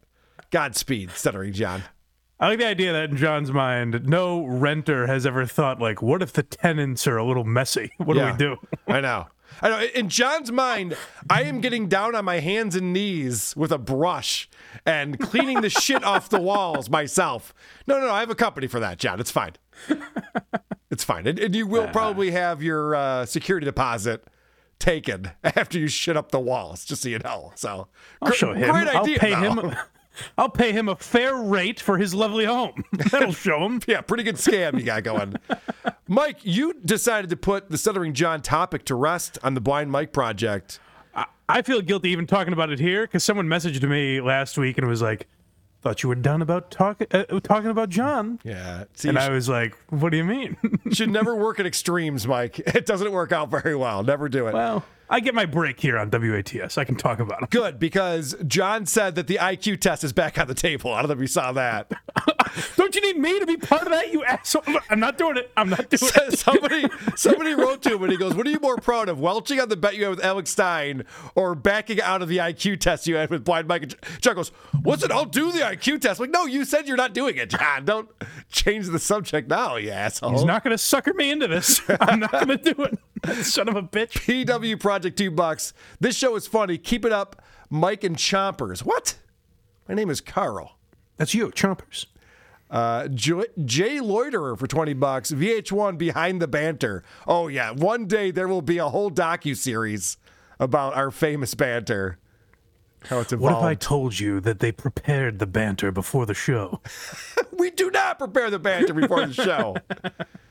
Godspeed, 0.50 1.10
stuttering 1.10 1.52
John. 1.52 1.82
I 2.38 2.48
like 2.48 2.58
the 2.58 2.66
idea 2.66 2.92
that 2.92 3.10
in 3.10 3.16
John's 3.16 3.52
mind, 3.52 4.06
no 4.08 4.44
renter 4.44 5.06
has 5.06 5.26
ever 5.26 5.46
thought 5.46 5.80
like, 5.80 6.02
what 6.02 6.22
if 6.22 6.32
the 6.32 6.42
tenants 6.42 7.06
are 7.06 7.16
a 7.16 7.24
little 7.24 7.44
messy? 7.44 7.92
What 7.98 8.16
Yeah. 8.16 8.36
do 8.36 8.50
we 8.50 8.56
do? 8.56 8.68
I 8.92 9.00
know. 9.00 9.26
I 9.60 9.68
know. 9.68 9.82
In 9.94 10.08
John's 10.08 10.50
mind, 10.50 10.96
I 11.28 11.42
am 11.42 11.60
getting 11.60 11.86
down 11.86 12.14
on 12.14 12.24
my 12.24 12.40
hands 12.40 12.74
and 12.74 12.92
knees 12.92 13.54
with 13.56 13.70
a 13.70 13.78
brush 13.78 14.48
and 14.86 15.20
cleaning 15.20 15.60
the 15.60 15.68
shit 15.70 16.02
off 16.02 16.30
the 16.30 16.40
walls 16.40 16.88
myself. 16.88 17.52
No, 17.86 18.00
no, 18.00 18.06
no. 18.06 18.12
I 18.12 18.20
have 18.20 18.30
a 18.30 18.34
company 18.34 18.66
for 18.66 18.80
that, 18.80 18.98
John. 18.98 19.20
It's 19.20 19.30
fine. 19.30 19.52
It's 20.92 21.04
fine. 21.04 21.26
And, 21.26 21.38
and 21.38 21.56
you 21.56 21.66
will 21.66 21.88
probably 21.88 22.32
have 22.32 22.62
your 22.62 22.94
uh, 22.94 23.24
security 23.24 23.64
deposit 23.64 24.24
taken 24.78 25.30
after 25.42 25.78
you 25.78 25.88
shit 25.88 26.18
up 26.18 26.30
the 26.30 26.38
walls, 26.38 26.84
just 26.84 27.02
so 27.02 27.08
you 27.08 27.18
know. 27.18 27.50
So 27.54 27.88
I'll 28.20 28.28
gr- 28.28 28.34
show 28.34 28.52
him. 28.52 28.70
Great 28.70 28.88
I'll 28.88 29.02
idea. 29.02 29.18
pay 29.18 29.30
though. 29.30 29.68
him. 29.70 29.76
I'll 30.36 30.50
pay 30.50 30.72
him 30.72 30.90
a 30.90 30.96
fair 30.96 31.34
rate 31.34 31.80
for 31.80 31.96
his 31.96 32.14
lovely 32.14 32.44
home. 32.44 32.84
That'll 33.10 33.32
show 33.32 33.64
him. 33.64 33.80
Yeah, 33.86 34.02
pretty 34.02 34.22
good 34.22 34.34
scam 34.34 34.78
you 34.78 34.84
got 34.84 35.02
going. 35.04 35.36
Mike, 36.06 36.40
you 36.42 36.74
decided 36.84 37.30
to 37.30 37.36
put 37.38 37.70
the 37.70 37.78
Stuttering 37.78 38.12
John 38.12 38.42
topic 38.42 38.84
to 38.84 38.94
rest 38.94 39.38
on 39.42 39.54
the 39.54 39.62
Blind 39.62 39.90
Mike 39.90 40.12
project. 40.12 40.78
I 41.48 41.62
feel 41.62 41.80
guilty 41.80 42.10
even 42.10 42.26
talking 42.26 42.52
about 42.52 42.70
it 42.70 42.78
here 42.78 43.04
because 43.04 43.24
someone 43.24 43.46
messaged 43.46 43.82
me 43.88 44.20
last 44.20 44.58
week 44.58 44.76
and 44.76 44.86
was 44.86 45.00
like, 45.00 45.26
"Thought 45.82 46.02
you 46.02 46.08
were 46.08 46.14
done 46.14 46.40
about 46.42 46.70
talking 46.70 47.06
uh, 47.10 47.24
talking 47.40 47.70
about 47.70 47.90
John." 47.90 48.38
Yeah. 48.44 48.84
See, 48.94 49.08
And 49.08 49.18
I 49.18 49.30
was 49.30 49.48
like, 49.48 49.76
"What 49.90 50.10
do 50.10 50.16
you 50.16 50.24
mean?" 50.24 50.56
should 50.92 51.10
never 51.10 51.34
work 51.36 51.60
at 51.60 51.66
extremes, 51.66 52.26
Mike. 52.26 52.58
It 52.60 52.86
doesn't 52.86 53.12
work 53.12 53.32
out 53.32 53.50
very 53.50 53.74
well. 53.76 54.02
Never 54.02 54.28
do 54.28 54.46
it. 54.46 54.54
well, 54.54 54.84
I 55.10 55.20
get 55.20 55.34
my 55.34 55.44
break 55.44 55.78
here 55.80 55.98
on 55.98 56.10
WATS. 56.10 56.78
I 56.78 56.84
can 56.84 56.96
talk 56.96 57.20
about 57.20 57.42
him. 57.42 57.48
Good, 57.50 57.78
because 57.78 58.34
John 58.46 58.86
said 58.86 59.14
that 59.16 59.26
the 59.26 59.36
IQ 59.36 59.80
test 59.80 60.04
is 60.04 60.12
back 60.12 60.38
on 60.38 60.46
the 60.46 60.54
table. 60.54 60.92
I 60.92 61.02
don't 61.02 61.08
know 61.08 61.14
if 61.14 61.20
you 61.20 61.26
saw 61.26 61.52
that. 61.52 61.92
Don't 62.76 62.94
you 62.94 63.00
need 63.00 63.18
me 63.18 63.38
to 63.40 63.46
be 63.46 63.56
part 63.56 63.82
of 63.82 63.90
that, 63.90 64.12
you 64.12 64.24
asshole? 64.24 64.62
I'm 64.90 65.00
not 65.00 65.16
doing 65.16 65.36
it. 65.38 65.50
I'm 65.56 65.70
not 65.70 65.88
doing 65.88 66.12
it. 66.16 66.38
somebody 66.38 66.84
somebody 67.16 67.54
wrote 67.54 67.82
to 67.82 67.94
him 67.94 68.02
and 68.02 68.12
he 68.12 68.18
goes, 68.18 68.34
What 68.34 68.46
are 68.46 68.50
you 68.50 68.60
more 68.60 68.76
proud 68.76 69.08
of? 69.08 69.18
Welching 69.20 69.58
on 69.60 69.68
the 69.68 69.76
bet 69.76 69.96
you 69.96 70.04
had 70.04 70.16
with 70.16 70.24
Alex 70.24 70.50
Stein 70.50 71.04
or 71.34 71.54
backing 71.54 72.00
out 72.00 72.20
of 72.22 72.28
the 72.28 72.38
IQ 72.38 72.80
test 72.80 73.06
you 73.06 73.16
had 73.16 73.30
with 73.30 73.44
Blind 73.44 73.68
Mike? 73.68 73.82
And 73.82 73.96
John 74.20 74.34
goes, 74.34 74.50
What's 74.82 75.02
it? 75.02 75.10
I'll 75.10 75.24
do 75.24 75.50
the 75.50 75.60
IQ 75.60 76.00
test. 76.02 76.20
I'm 76.20 76.24
like, 76.24 76.30
no, 76.30 76.44
you 76.44 76.64
said 76.64 76.86
you're 76.86 76.96
not 76.96 77.14
doing 77.14 77.36
it, 77.36 77.50
John. 77.50 77.84
Don't 77.84 78.08
change 78.50 78.88
the 78.88 78.98
subject 78.98 79.48
now, 79.48 79.76
you 79.76 79.90
asshole. 79.90 80.32
He's 80.32 80.44
not 80.44 80.62
going 80.62 80.72
to 80.72 80.78
sucker 80.78 81.14
me 81.14 81.30
into 81.30 81.48
this. 81.48 81.80
I'm 82.00 82.20
not 82.20 82.32
going 82.32 82.48
to 82.48 82.56
do 82.74 82.82
it. 82.82 82.98
Son 83.44 83.68
of 83.68 83.76
a 83.76 83.82
bitch. 83.82 84.44
PW 84.44 84.78
Project 84.92 85.16
Two 85.16 85.30
Bucks. 85.30 85.72
This 86.00 86.14
show 86.18 86.36
is 86.36 86.46
funny. 86.46 86.76
Keep 86.76 87.06
it 87.06 87.12
up, 87.12 87.40
Mike 87.70 88.04
and 88.04 88.14
Chompers. 88.14 88.80
What? 88.80 89.16
My 89.88 89.94
name 89.94 90.10
is 90.10 90.20
Karl. 90.20 90.76
That's 91.16 91.32
you, 91.32 91.48
Chompers. 91.48 92.04
Uh, 92.70 93.08
J- 93.08 94.00
Loiterer 94.02 94.54
for 94.54 94.66
20 94.66 94.92
bucks. 94.92 95.30
VH1 95.32 95.96
Behind 95.96 96.42
the 96.42 96.46
Banter. 96.46 97.02
Oh, 97.26 97.48
yeah. 97.48 97.70
One 97.70 98.04
day 98.04 98.30
there 98.30 98.46
will 98.46 98.60
be 98.60 98.76
a 98.76 98.90
whole 98.90 99.10
docu 99.10 99.56
series 99.56 100.18
about 100.60 100.94
our 100.94 101.10
famous 101.10 101.54
banter. 101.54 102.18
How 103.04 103.20
it's 103.20 103.32
What 103.32 103.52
if 103.52 103.62
I 103.62 103.74
told 103.74 104.18
you 104.20 104.40
that 104.40 104.58
they 104.58 104.72
prepared 104.72 105.38
the 105.38 105.46
banter 105.46 105.90
before 105.90 106.26
the 106.26 106.34
show? 106.34 106.82
we 107.58 107.70
do 107.70 107.90
not 107.90 108.18
prepare 108.18 108.50
the 108.50 108.58
banter 108.58 108.92
before 108.92 109.24
the 109.26 109.32
show. 109.32 109.74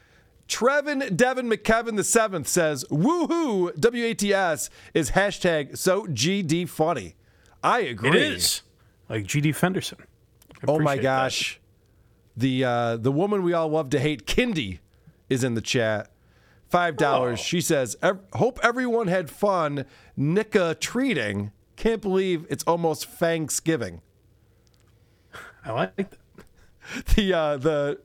Trevin 0.51 1.15
Devin 1.15 1.49
McKevin 1.49 1.95
the 1.95 2.03
seventh 2.03 2.47
says, 2.47 2.83
"Woohoo! 2.91 3.71
WATS 3.77 4.69
is 4.93 5.11
hashtag 5.11 5.77
so 5.77 6.05
GD 6.07 6.67
funny." 6.67 7.15
I 7.63 7.79
agree. 7.79 8.09
It 8.09 8.15
is 8.15 8.61
like 9.07 9.23
GD 9.23 9.55
Fenderson. 9.55 9.99
Oh 10.67 10.77
my 10.79 10.97
gosh. 10.97 11.59
The 12.35 12.65
uh, 12.65 12.97
the 12.97 13.13
woman 13.13 13.43
we 13.43 13.53
all 13.53 13.69
love 13.69 13.89
to 13.91 13.99
hate, 13.99 14.27
Kindy, 14.27 14.79
is 15.29 15.43
in 15.43 15.53
the 15.55 15.61
chat. 15.61 16.11
Five 16.69 16.97
dollars. 16.97 17.39
Oh. 17.39 17.43
She 17.43 17.61
says, 17.61 17.95
"Ev- 18.01 18.19
"Hope 18.33 18.59
everyone 18.61 19.07
had 19.07 19.29
fun. 19.29 19.85
Nika 20.17 20.75
treating. 20.79 21.51
Can't 21.77 22.01
believe 22.01 22.45
it's 22.49 22.63
almost 22.65 23.05
Thanksgiving." 23.05 24.01
I 25.63 25.71
like 25.71 25.95
that. 25.95 26.17
The 27.15 27.33
uh, 27.33 27.57
the 27.57 27.99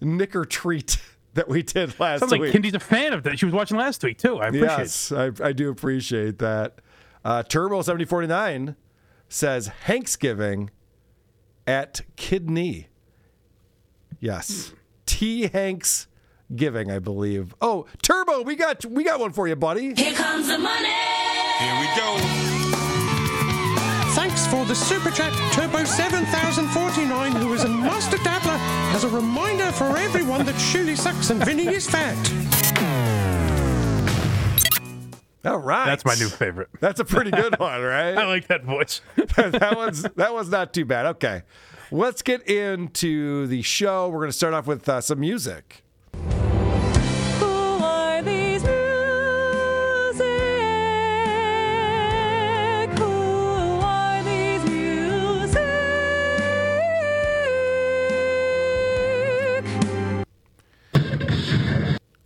Knicker 0.00 0.44
treat 0.44 0.98
that 1.34 1.48
we 1.48 1.62
did 1.62 1.98
last 1.98 2.20
week. 2.20 2.20
Sounds 2.20 2.32
like 2.32 2.40
week. 2.40 2.52
Kindy's 2.52 2.74
a 2.74 2.80
fan 2.80 3.12
of 3.12 3.22
that. 3.24 3.38
She 3.38 3.44
was 3.44 3.54
watching 3.54 3.76
last 3.76 4.02
week 4.04 4.18
too. 4.18 4.38
I 4.38 4.48
appreciate 4.48 4.78
yes, 4.78 5.12
I, 5.12 5.30
I 5.42 5.52
do 5.52 5.70
appreciate 5.70 6.38
that. 6.38 6.80
Uh, 7.24 7.42
Turbo 7.42 7.82
seventy 7.82 8.04
forty 8.04 8.26
nine 8.26 8.76
says 9.28 9.70
Thanksgiving 9.86 10.70
at 11.66 12.02
Kidney. 12.16 12.88
Yes, 14.20 14.72
T 15.06 15.48
Hanks 15.48 16.06
giving, 16.54 16.90
I 16.90 16.98
believe. 16.98 17.54
Oh, 17.60 17.86
Turbo, 18.02 18.42
we 18.42 18.56
got 18.56 18.84
we 18.84 19.04
got 19.04 19.20
one 19.20 19.32
for 19.32 19.48
you, 19.48 19.56
buddy. 19.56 19.94
Here 19.94 20.14
comes 20.14 20.48
the 20.48 20.58
money. 20.58 20.88
Here 21.58 21.80
we 21.80 21.86
go. 21.96 22.61
Thanks 24.14 24.46
for 24.46 24.64
the 24.66 24.74
super 24.74 25.10
chat, 25.10 25.32
Turbo 25.54 25.84
7049, 25.84 27.32
who 27.32 27.52
is 27.54 27.64
a 27.64 27.68
master 27.68 28.18
dabbler, 28.18 28.56
has 28.92 29.04
a 29.04 29.08
reminder 29.08 29.72
for 29.72 29.96
everyone 29.96 30.44
that 30.44 30.58
Shirley 30.58 30.96
sucks 30.96 31.30
and 31.30 31.42
Vinny 31.44 31.66
is 31.66 31.88
fat. 31.88 32.16
All 35.44 35.58
right, 35.58 35.86
That's 35.86 36.04
my 36.04 36.14
new 36.14 36.28
favorite. 36.28 36.68
That's 36.78 37.00
a 37.00 37.04
pretty 37.04 37.30
good 37.30 37.58
one, 37.58 37.80
right? 37.82 38.16
I 38.16 38.26
like 38.26 38.46
that 38.48 38.64
voice. 38.64 39.00
that 39.16 39.74
one's 39.76 40.02
that 40.02 40.32
one's 40.32 40.50
not 40.50 40.72
too 40.72 40.84
bad. 40.84 41.06
Okay, 41.06 41.42
let's 41.90 42.22
get 42.22 42.48
into 42.48 43.46
the 43.48 43.62
show. 43.62 44.08
We're 44.08 44.20
going 44.20 44.30
to 44.30 44.36
start 44.36 44.54
off 44.54 44.66
with 44.66 44.88
uh, 44.88 45.00
some 45.00 45.20
music. 45.20 45.82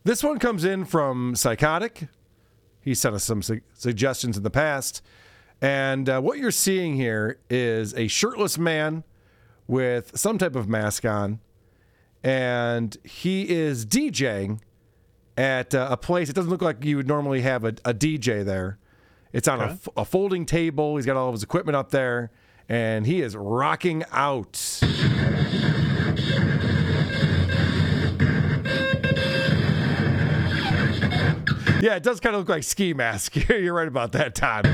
This 0.07 0.23
one 0.23 0.39
comes 0.39 0.65
in 0.65 0.85
from 0.85 1.35
Psychotic. 1.35 2.07
He 2.81 2.95
sent 2.95 3.17
us 3.17 3.25
some 3.25 3.43
su- 3.43 3.63
suggestions 3.75 4.37
in 4.37 4.45
the 4.45 4.51
past. 4.51 5.03
And 5.61 6.09
uh, 6.09 6.21
what 6.21 6.39
you're 6.39 6.53
seeing 6.53 6.95
here 6.95 7.41
is 7.51 7.93
a 7.95 8.07
shirtless 8.07 8.57
man 8.57 9.03
with 9.67 10.17
some 10.17 10.39
type 10.39 10.55
of 10.55 10.69
mask 10.69 11.05
on. 11.05 11.41
And 12.23 12.97
he 13.03 13.51
is 13.51 13.85
DJing 13.85 14.61
at 15.37 15.75
uh, 15.75 15.89
a 15.91 15.97
place. 15.97 16.29
It 16.29 16.37
doesn't 16.37 16.53
look 16.53 16.63
like 16.63 16.85
you 16.85 16.99
would 16.99 17.09
normally 17.09 17.41
have 17.41 17.65
a, 17.65 17.75
a 17.85 17.93
DJ 17.93 18.45
there. 18.45 18.79
It's 19.33 19.49
on 19.49 19.61
a 19.61 19.73
f- 19.73 19.89
a, 19.97 20.05
folding 20.05 20.47
table. 20.47 20.95
He's 20.95 21.07
got 21.07 21.17
all 21.17 21.31
of 21.31 21.35
his 21.35 21.43
equipment 21.43 21.75
up 21.75 21.91
there. 21.91 22.31
And 22.69 23.09
he 23.09 23.23
is 23.23 23.35
rocking 23.35 24.05
out. 24.13 24.79
Yeah, 31.87 31.95
it 31.95 32.03
does 32.03 32.19
kind 32.19 32.35
of 32.35 32.41
look 32.41 32.49
like 32.49 32.65
ski 32.65 32.95
mask. 32.95 33.37
You're 33.49 33.73
right 33.73 33.87
about 33.87 34.11
that, 34.11 34.35
Todd. 34.35 34.65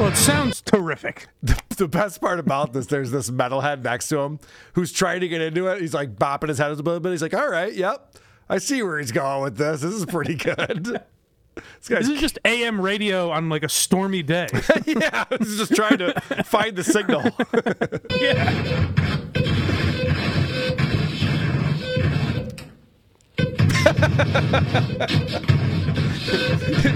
Well, 0.00 0.10
it 0.10 0.16
sounds 0.16 0.62
terrific. 0.62 1.28
the 1.42 1.88
best 1.88 2.22
part 2.22 2.38
about 2.38 2.72
this, 2.72 2.86
there's 2.86 3.10
this 3.10 3.28
metalhead 3.30 3.84
next 3.84 4.08
to 4.08 4.18
him 4.20 4.40
who's 4.72 4.92
trying 4.92 5.20
to 5.20 5.28
get 5.28 5.42
into 5.42 5.66
it. 5.66 5.82
He's 5.82 5.92
like 5.92 6.16
bopping 6.16 6.48
his 6.48 6.56
head 6.56 6.70
a 6.70 6.74
little 6.74 7.00
bit. 7.00 7.10
He's 7.10 7.20
like, 7.20 7.34
all 7.34 7.50
right, 7.50 7.74
yep. 7.74 8.14
I 8.48 8.58
see 8.58 8.82
where 8.82 8.98
he's 8.98 9.12
going 9.12 9.42
with 9.42 9.56
this. 9.56 9.80
This 9.80 9.94
is 9.94 10.06
pretty 10.06 10.34
good. 10.34 11.00
This 11.54 11.86
guy's, 11.86 12.06
This 12.06 12.14
is 12.14 12.20
just 12.20 12.38
AM 12.46 12.80
radio 12.80 13.30
on 13.30 13.50
like 13.50 13.62
a 13.62 13.68
stormy 13.68 14.22
day. 14.22 14.46
yeah, 14.86 15.24
this 15.24 15.48
is 15.48 15.58
just 15.58 15.74
trying 15.74 15.98
to 15.98 16.18
find 16.44 16.74
the 16.74 16.82
signal. 16.82 17.20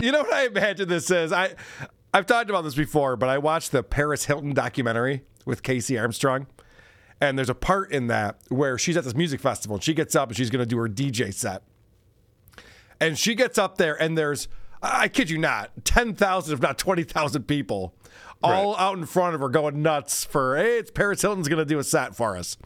you 0.02 0.10
know 0.10 0.22
what 0.22 0.32
I 0.32 0.46
imagine 0.46 0.88
this 0.88 1.10
is? 1.10 1.32
I 1.32 1.54
I've 2.14 2.24
talked 2.24 2.48
about 2.48 2.64
this 2.64 2.74
before, 2.74 3.16
but 3.16 3.28
I 3.28 3.36
watched 3.36 3.72
the 3.72 3.82
Paris 3.82 4.24
Hilton 4.24 4.54
documentary 4.54 5.22
with 5.44 5.62
Casey 5.62 5.98
Armstrong. 5.98 6.46
And 7.20 7.38
there's 7.38 7.48
a 7.48 7.54
part 7.54 7.92
in 7.92 8.08
that 8.08 8.40
where 8.48 8.78
she's 8.78 8.96
at 8.96 9.04
this 9.04 9.14
music 9.14 9.40
festival 9.40 9.76
and 9.76 9.84
she 9.84 9.94
gets 9.94 10.14
up 10.14 10.28
and 10.28 10.36
she's 10.36 10.50
going 10.50 10.60
to 10.60 10.66
do 10.66 10.76
her 10.76 10.88
DJ 10.88 11.32
set. 11.32 11.62
And 13.00 13.18
she 13.18 13.34
gets 13.34 13.58
up 13.58 13.78
there 13.78 14.00
and 14.00 14.16
there's 14.16 14.48
I 14.82 15.08
kid 15.08 15.30
you 15.30 15.38
not, 15.38 15.70
10,000 15.84 16.54
if 16.54 16.60
not 16.60 16.78
20,000 16.78 17.44
people 17.44 17.94
all 18.42 18.76
out 18.76 18.98
in 18.98 19.06
front 19.06 19.34
of 19.34 19.40
her 19.40 19.48
going 19.48 19.82
nuts 19.82 20.24
for 20.24 20.56
hey, 20.56 20.78
it's 20.78 20.90
Paris 20.90 21.22
Hilton's 21.22 21.48
going 21.48 21.58
to 21.58 21.64
do 21.64 21.78
a 21.78 21.84
set 21.84 22.14
for 22.14 22.36
us 22.36 22.56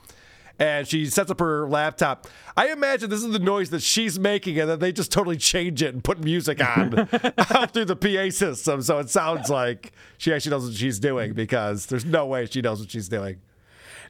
and 0.60 0.86
she 0.86 1.06
sets 1.06 1.30
up 1.30 1.40
her 1.40 1.66
laptop. 1.66 2.28
I 2.56 2.68
imagine 2.68 3.08
this 3.08 3.24
is 3.24 3.32
the 3.32 3.38
noise 3.38 3.70
that 3.70 3.82
she's 3.82 4.18
making, 4.18 4.60
and 4.60 4.68
then 4.68 4.78
they 4.78 4.92
just 4.92 5.10
totally 5.10 5.38
change 5.38 5.82
it 5.82 5.94
and 5.94 6.04
put 6.04 6.22
music 6.22 6.62
on 6.76 7.08
out 7.50 7.72
through 7.72 7.86
the 7.86 7.96
PA 7.96 8.30
system, 8.30 8.82
so 8.82 8.98
it 8.98 9.08
sounds 9.08 9.48
like 9.48 9.92
she 10.18 10.32
actually 10.32 10.50
knows 10.50 10.66
what 10.66 10.74
she's 10.74 10.98
doing 10.98 11.32
because 11.32 11.86
there's 11.86 12.04
no 12.04 12.26
way 12.26 12.44
she 12.44 12.60
knows 12.60 12.78
what 12.78 12.90
she's 12.90 13.08
doing. 13.08 13.40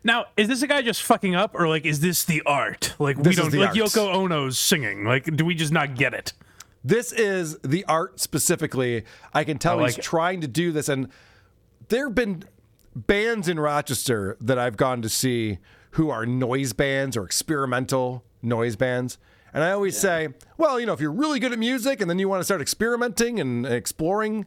Now, 0.02 0.26
is 0.36 0.48
this 0.48 0.62
a 0.62 0.66
guy 0.66 0.82
just 0.82 1.02
fucking 1.02 1.34
up, 1.34 1.54
or 1.54 1.68
like, 1.68 1.84
is 1.84 2.00
this 2.00 2.24
the 2.24 2.42
art? 2.46 2.94
Like, 2.98 3.18
we 3.18 3.22
This 3.22 3.32
is 3.32 3.38
don't 3.38 3.50
the 3.50 3.58
like 3.58 3.68
art. 3.68 3.76
Yoko 3.76 4.14
Ono's 4.14 4.58
singing. 4.58 5.04
Like, 5.04 5.24
do 5.36 5.44
we 5.44 5.54
just 5.54 5.72
not 5.72 5.94
get 5.94 6.14
it? 6.14 6.32
This 6.82 7.12
is 7.12 7.58
the 7.58 7.84
art 7.84 8.18
specifically. 8.18 9.04
I 9.34 9.44
can 9.44 9.58
tell 9.58 9.76
like 9.76 9.96
he's 9.96 9.98
it. 9.98 10.02
trying 10.02 10.40
to 10.40 10.48
do 10.48 10.72
this, 10.72 10.88
and 10.88 11.08
there 11.88 12.06
have 12.06 12.14
been 12.14 12.44
bands 12.96 13.48
in 13.48 13.60
Rochester 13.60 14.36
that 14.40 14.58
I've 14.58 14.76
gone 14.76 15.02
to 15.02 15.08
see 15.08 15.58
who 15.92 16.08
are 16.08 16.24
noise 16.24 16.72
bands 16.72 17.16
or 17.16 17.24
experimental 17.24 18.24
noise 18.42 18.76
bands. 18.76 19.18
And 19.52 19.64
I 19.64 19.72
always 19.72 19.98
say, 19.98 20.28
well, 20.56 20.78
you 20.78 20.86
know, 20.86 20.92
if 20.92 21.00
you're 21.00 21.12
really 21.12 21.40
good 21.40 21.52
at 21.52 21.58
music 21.58 22.00
and 22.00 22.08
then 22.08 22.18
you 22.18 22.28
want 22.28 22.40
to 22.40 22.44
start 22.44 22.60
experimenting 22.60 23.40
and 23.40 23.66
exploring, 23.66 24.46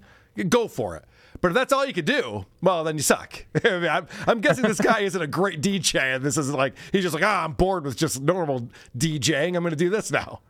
go 0.49 0.67
for 0.67 0.95
it. 0.95 1.03
But 1.41 1.49
if 1.49 1.53
that's 1.55 1.73
all 1.73 1.85
you 1.85 1.93
could 1.93 2.05
do, 2.05 2.45
well, 2.61 2.83
then 2.83 2.95
you 2.95 3.01
suck. 3.03 3.45
I 3.65 3.69
mean, 3.79 3.89
I'm, 3.89 4.07
I'm 4.27 4.39
guessing 4.41 4.63
this 4.63 4.79
guy 4.79 4.99
isn't 5.01 5.21
a 5.21 5.27
great 5.27 5.61
DJ, 5.61 6.15
and 6.15 6.23
this 6.23 6.37
isn't 6.37 6.55
like 6.57 6.73
he's 6.91 7.03
just 7.03 7.13
like, 7.15 7.23
ah, 7.23 7.43
I'm 7.43 7.53
bored 7.53 7.83
with 7.85 7.97
just 7.97 8.21
normal 8.21 8.69
DJing. 8.97 9.55
I'm 9.55 9.63
going 9.63 9.71
to 9.71 9.75
do 9.75 9.89
this 9.89 10.11
now. 10.11 10.41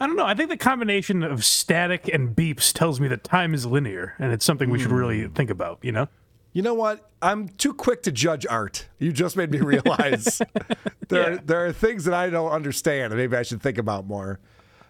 I 0.00 0.06
don't 0.08 0.16
know. 0.16 0.26
I 0.26 0.34
think 0.34 0.50
the 0.50 0.56
combination 0.56 1.22
of 1.22 1.44
static 1.44 2.08
and 2.12 2.34
beeps 2.34 2.72
tells 2.72 2.98
me 3.00 3.06
that 3.08 3.22
time 3.22 3.54
is 3.54 3.64
linear, 3.64 4.14
and 4.18 4.32
it's 4.32 4.44
something 4.44 4.68
we 4.70 4.78
should 4.80 4.90
really 4.90 5.28
think 5.28 5.50
about. 5.50 5.78
You 5.82 5.92
know? 5.92 6.08
You 6.52 6.62
know 6.62 6.74
what? 6.74 7.10
I'm 7.22 7.48
too 7.48 7.72
quick 7.74 8.02
to 8.04 8.12
judge 8.12 8.44
art. 8.46 8.86
You 8.98 9.12
just 9.12 9.36
made 9.36 9.50
me 9.50 9.58
realize 9.60 10.40
there, 11.08 11.32
Yeah. 11.34 11.38
there 11.44 11.66
are 11.66 11.72
things 11.72 12.04
that 12.04 12.14
I 12.14 12.28
don't 12.30 12.50
understand, 12.50 13.12
and 13.12 13.20
maybe 13.20 13.36
I 13.36 13.42
should 13.42 13.62
think 13.62 13.78
about 13.78 14.06
more. 14.06 14.40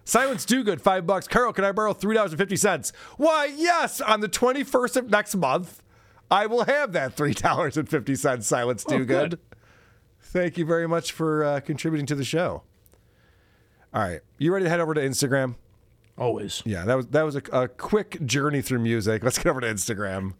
Silence 0.04 0.44
Do 0.44 0.62
Good, 0.62 0.80
five 0.82 1.06
bucks. 1.06 1.26
Carol, 1.26 1.52
can 1.52 1.64
I 1.64 1.72
borrow 1.72 1.92
three 1.94 2.14
dollars 2.14 2.32
and 2.32 2.38
fifty 2.38 2.56
cents? 2.56 2.92
Why, 3.16 3.46
yes, 3.54 4.00
on 4.00 4.20
the 4.20 4.28
twenty 4.28 4.62
first 4.64 4.96
of 4.96 5.10
next 5.10 5.34
month, 5.34 5.82
I 6.30 6.46
will 6.46 6.64
have 6.64 6.92
that 6.92 7.14
three 7.14 7.34
dollars 7.34 7.76
and 7.76 7.88
fifty 7.88 8.14
cents. 8.14 8.46
Silence 8.46 8.84
Do 8.84 9.04
good. 9.04 9.30
good. 9.30 9.38
Thank 10.20 10.58
you 10.58 10.64
very 10.66 10.86
much 10.88 11.12
for 11.12 11.44
uh, 11.44 11.60
contributing 11.60 12.06
to 12.06 12.14
the 12.14 12.24
show. 12.24 12.62
All 13.94 14.02
right, 14.02 14.20
you 14.38 14.52
ready 14.52 14.64
to 14.64 14.68
head 14.70 14.80
over 14.80 14.94
to 14.94 15.00
Instagram? 15.00 15.54
Always. 16.18 16.62
Yeah, 16.66 16.84
that 16.84 16.96
was 16.96 17.06
that 17.08 17.22
was 17.22 17.36
a, 17.36 17.42
a 17.52 17.68
quick 17.68 18.24
journey 18.26 18.60
through 18.62 18.80
music. 18.80 19.22
Let's 19.24 19.38
get 19.38 19.46
over 19.46 19.60
to 19.60 19.66
Instagram. 19.68 20.34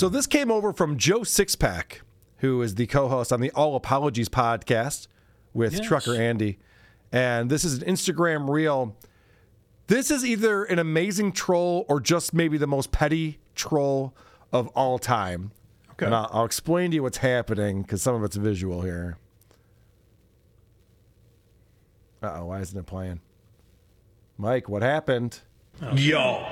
So 0.00 0.08
this 0.08 0.26
came 0.26 0.50
over 0.50 0.72
from 0.72 0.96
Joe 0.96 1.20
Sixpack, 1.20 2.00
who 2.38 2.62
is 2.62 2.76
the 2.76 2.86
co-host 2.86 3.34
on 3.34 3.42
the 3.42 3.50
All 3.50 3.76
Apologies 3.76 4.30
podcast 4.30 5.08
with 5.52 5.74
Yes. 5.74 5.86
Trucker 5.86 6.14
Andy. 6.14 6.58
And 7.12 7.50
this 7.50 7.66
is 7.66 7.82
an 7.82 7.86
Instagram 7.86 8.48
reel 8.48 8.96
This 9.88 10.10
is 10.10 10.24
either 10.24 10.64
an 10.64 10.78
amazing 10.78 11.32
troll 11.32 11.84
or 11.86 12.00
just 12.00 12.32
maybe 12.32 12.56
the 12.56 12.66
most 12.66 12.92
petty 12.92 13.40
troll 13.54 14.14
of 14.54 14.68
all 14.68 14.98
time. 14.98 15.52
Okay. 15.90 16.06
And 16.06 16.14
I'll, 16.14 16.30
I'll 16.32 16.44
explain 16.46 16.92
to 16.92 16.94
you 16.94 17.02
what's 17.02 17.18
happening 17.18 17.82
because 17.82 18.00
some 18.00 18.14
of 18.14 18.24
it's 18.24 18.36
visual 18.36 18.80
here. 18.80 19.18
Uh 22.22 22.38
oh, 22.38 22.46
why 22.46 22.60
isn't 22.60 22.78
it 22.78 22.86
playing? 22.86 23.20
Mike, 24.38 24.66
what 24.66 24.80
happened? 24.80 25.40
Yo, 25.94 26.46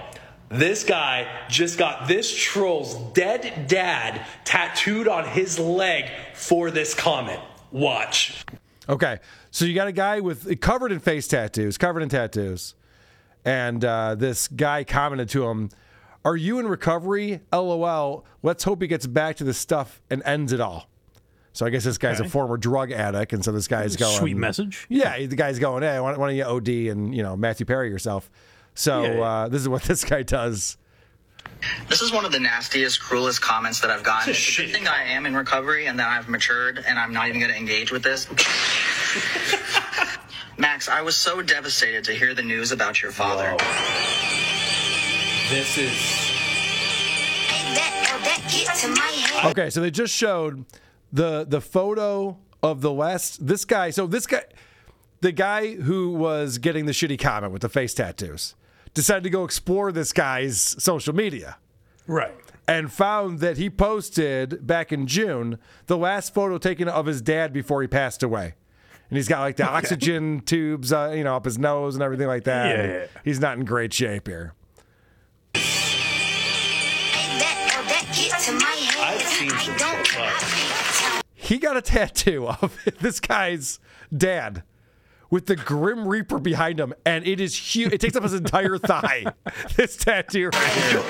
this 0.48 0.84
guy 0.84 1.28
just 1.48 1.78
got 1.78 2.08
this 2.08 2.34
troll's 2.34 2.94
dead 3.12 3.66
dad 3.68 4.26
tattooed 4.44 5.08
on 5.08 5.26
his 5.26 5.58
leg 5.58 6.10
for 6.34 6.70
this 6.70 6.94
comment. 6.94 7.40
Watch. 7.70 8.44
Okay, 8.88 9.18
so 9.50 9.64
you 9.64 9.74
got 9.74 9.88
a 9.88 9.92
guy 9.92 10.20
with 10.20 10.60
covered 10.60 10.92
in 10.92 11.00
face 11.00 11.28
tattoos, 11.28 11.76
covered 11.76 12.02
in 12.02 12.08
tattoos, 12.08 12.74
and 13.44 13.84
uh, 13.84 14.14
this 14.14 14.48
guy 14.48 14.84
commented 14.84 15.28
to 15.30 15.46
him, 15.46 15.68
"Are 16.24 16.36
you 16.36 16.58
in 16.58 16.66
recovery? 16.66 17.40
LOL. 17.52 18.24
Let's 18.42 18.64
hope 18.64 18.80
he 18.80 18.88
gets 18.88 19.06
back 19.06 19.36
to 19.36 19.44
this 19.44 19.58
stuff 19.58 20.00
and 20.08 20.22
ends 20.24 20.52
it 20.52 20.60
all." 20.60 20.88
So 21.52 21.66
I 21.66 21.70
guess 21.70 21.84
this 21.84 21.98
guy's 21.98 22.20
a 22.20 22.28
former 22.28 22.56
drug 22.56 22.92
addict, 22.92 23.32
and 23.32 23.44
so 23.44 23.52
this 23.52 23.68
guy's 23.68 23.96
going 23.96 24.16
Sweet 24.16 24.36
message. 24.36 24.86
Yeah, 24.88 25.18
the 25.26 25.36
guy's 25.36 25.58
going, 25.58 25.82
"Hey, 25.82 25.98
why 26.00 26.12
don't, 26.12 26.20
why 26.20 26.28
don't 26.28 26.36
you 26.36 26.44
OD 26.44 26.68
and 26.90 27.14
you 27.14 27.22
know 27.22 27.36
Matthew 27.36 27.66
Perry 27.66 27.90
yourself?" 27.90 28.30
So 28.78 29.02
Yeah, 29.02 29.14
yeah. 29.14 29.22
Uh, 29.22 29.48
this 29.48 29.60
is 29.60 29.68
what 29.68 29.82
this 29.90 30.04
guy 30.04 30.22
does. 30.22 30.76
This 31.88 32.00
is 32.00 32.12
one 32.12 32.24
of 32.24 32.30
the 32.30 32.38
nastiest, 32.38 33.00
cruelest 33.00 33.42
comments 33.42 33.80
that 33.80 33.90
I've 33.90 34.04
gotten. 34.04 34.30
It's 34.30 34.58
a 34.58 34.62
good 34.62 34.72
thing 34.72 34.86
I 34.86 35.02
am 35.02 35.26
in 35.26 35.34
recovery 35.34 35.86
and 35.86 35.98
that 35.98 36.08
I've 36.08 36.28
matured 36.28 36.84
and 36.86 36.96
I'm 36.96 37.12
not 37.12 37.28
even 37.28 37.40
going 37.40 37.50
to 37.50 37.58
engage 37.58 37.90
with 37.90 38.04
this. 38.04 38.28
Max, 40.58 40.88
I 40.88 41.02
was 41.02 41.16
so 41.16 41.42
devastated 41.42 42.04
to 42.04 42.12
hear 42.12 42.34
the 42.34 42.42
news 42.42 42.70
about 42.70 43.02
your 43.02 43.10
father. 43.10 43.56
This 45.50 45.76
is. 45.76 46.30
Okay, 49.44 49.70
so 49.70 49.80
they 49.80 49.90
just 49.90 50.14
showed 50.14 50.64
the 51.12 51.44
the 51.48 51.60
photo 51.60 52.38
of 52.62 52.80
the 52.80 52.92
last 52.92 53.44
this 53.44 53.64
guy. 53.64 53.90
So 53.90 54.06
this 54.06 54.26
guy, 54.26 54.44
the 55.20 55.32
guy 55.32 55.74
who 55.74 56.12
was 56.12 56.58
getting 56.58 56.86
the 56.86 56.92
shitty 56.92 57.18
comment 57.18 57.52
with 57.52 57.62
the 57.62 57.68
face 57.68 57.94
tattoos, 57.94 58.54
decided 58.94 59.22
to 59.24 59.30
go 59.30 59.44
explore 59.44 59.92
this 59.92 60.12
guy's 60.12 60.58
social 60.82 61.14
media 61.14 61.56
Right. 62.06 62.34
and 62.66 62.92
found 62.92 63.40
that 63.40 63.56
he 63.56 63.68
posted 63.70 64.66
back 64.66 64.92
in 64.92 65.06
June 65.06 65.58
the 65.86 65.96
last 65.96 66.34
photo 66.34 66.58
taken 66.58 66.88
of 66.88 67.06
his 67.06 67.20
dad 67.22 67.52
before 67.52 67.82
he 67.82 67.88
passed 67.88 68.22
away. 68.22 68.54
And 69.10 69.16
he's 69.16 69.28
got 69.28 69.40
like 69.40 69.56
the 69.56 69.68
oxygen 69.68 70.40
tubes, 70.40 70.92
uh, 70.92 71.12
you 71.16 71.24
know, 71.24 71.36
up 71.36 71.44
his 71.44 71.58
nose 71.58 71.94
and 71.94 72.02
everything 72.02 72.26
like 72.26 72.44
that. 72.44 72.76
Yeah, 72.76 72.86
yeah. 72.86 73.06
He's 73.24 73.40
not 73.40 73.58
in 73.58 73.64
great 73.64 73.92
shape 73.92 74.26
here. 74.28 74.54
I've 77.90 79.22
seen 79.22 79.50
some 79.50 79.68
shit, 80.04 80.16
but 80.16 81.22
he 81.34 81.58
got 81.58 81.76
a 81.76 81.82
tattoo 81.82 82.48
of 82.48 82.78
this 83.00 83.20
guy's 83.20 83.78
dad 84.16 84.62
with 85.30 85.46
the 85.46 85.56
Grim 85.56 86.06
Reaper 86.08 86.38
behind 86.38 86.80
him, 86.80 86.94
and 87.04 87.26
it 87.26 87.40
is 87.40 87.54
huge. 87.56 87.92
It 87.92 88.00
takes 88.00 88.16
up 88.16 88.22
his 88.22 88.34
entire 88.34 88.78
thigh. 88.78 89.26
This 89.76 89.96
tattoo 89.96 90.50
right 90.52 90.72
here. 90.72 91.02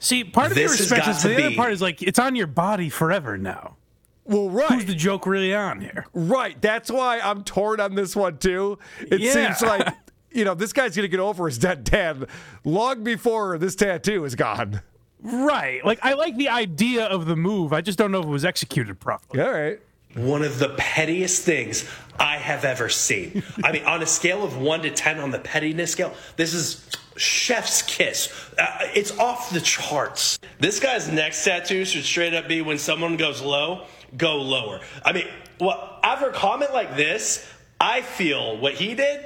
See, 0.00 0.24
part 0.24 0.50
of 0.50 0.56
me 0.56 0.62
This 0.62 0.72
has 0.72 0.80
respects 0.80 1.06
got 1.06 1.12
this, 1.14 1.22
to 1.22 1.28
but 1.28 1.36
the 1.36 1.46
other 1.46 1.56
part 1.56 1.72
is 1.72 1.80
like 1.80 2.02
it's 2.02 2.18
on 2.18 2.34
your 2.36 2.46
body 2.46 2.88
forever 2.88 3.38
now. 3.38 3.76
Well, 4.24 4.50
right. 4.50 4.70
Who's 4.70 4.84
the 4.84 4.94
joke 4.94 5.26
really 5.26 5.54
on 5.54 5.80
here? 5.80 6.06
right. 6.12 6.60
That's 6.60 6.90
why 6.90 7.20
I'm 7.20 7.44
torn 7.44 7.80
on 7.80 7.94
this 7.94 8.14
one 8.14 8.38
too. 8.38 8.78
It 9.00 9.20
Yeah. 9.20 9.32
seems 9.54 9.62
like 9.62 9.88
you 10.30 10.44
know 10.44 10.54
this 10.54 10.72
guy's 10.72 10.94
gonna 10.96 11.08
get 11.08 11.20
over 11.20 11.46
his 11.46 11.58
dead 11.58 11.84
dad 11.84 12.26
long 12.64 13.02
before 13.04 13.58
this 13.58 13.74
tattoo 13.76 14.24
is 14.24 14.34
gone. 14.34 14.82
Right. 15.22 15.84
Like 15.84 16.00
I 16.02 16.14
like 16.14 16.36
the 16.36 16.48
idea 16.48 17.04
of 17.06 17.26
the 17.26 17.36
move. 17.36 17.72
I 17.72 17.80
just 17.80 17.98
don't 17.98 18.10
know 18.10 18.20
if 18.20 18.26
it 18.26 18.28
was 18.30 18.44
executed 18.44 18.98
properly. 19.00 19.42
All 19.42 19.52
right. 19.52 19.78
one 20.14 20.42
of 20.42 20.58
the 20.58 20.70
pettiest 20.76 21.42
things 21.44 21.88
I 22.18 22.36
have 22.36 22.64
ever 22.64 22.88
seen. 22.88 23.42
I 23.64 23.72
mean, 23.72 23.84
on 23.84 24.02
a 24.02 24.06
scale 24.06 24.44
of 24.44 24.56
one 24.58 24.82
to 24.82 24.90
10 24.90 25.18
on 25.20 25.30
the 25.30 25.38
pettiness 25.38 25.92
scale, 25.92 26.12
this 26.36 26.52
is 26.52 26.86
chef's 27.16 27.82
kiss. 27.82 28.28
Uh, 28.58 28.66
it's 28.94 29.16
off 29.18 29.50
the 29.50 29.60
charts. 29.60 30.38
This 30.58 30.80
guy's 30.80 31.08
next 31.08 31.44
tattoo 31.44 31.84
should 31.84 32.04
straight 32.04 32.34
up 32.34 32.48
be 32.48 32.60
when 32.62 32.78
someone 32.78 33.16
goes 33.16 33.40
low, 33.40 33.86
go 34.16 34.36
lower. 34.36 34.80
I 35.04 35.12
mean, 35.12 35.28
well, 35.60 35.98
after 36.02 36.28
a 36.30 36.32
comment 36.32 36.72
like 36.72 36.96
this, 36.96 37.46
I 37.80 38.02
feel 38.02 38.56
what 38.58 38.74
he 38.74 38.94
did, 38.94 39.24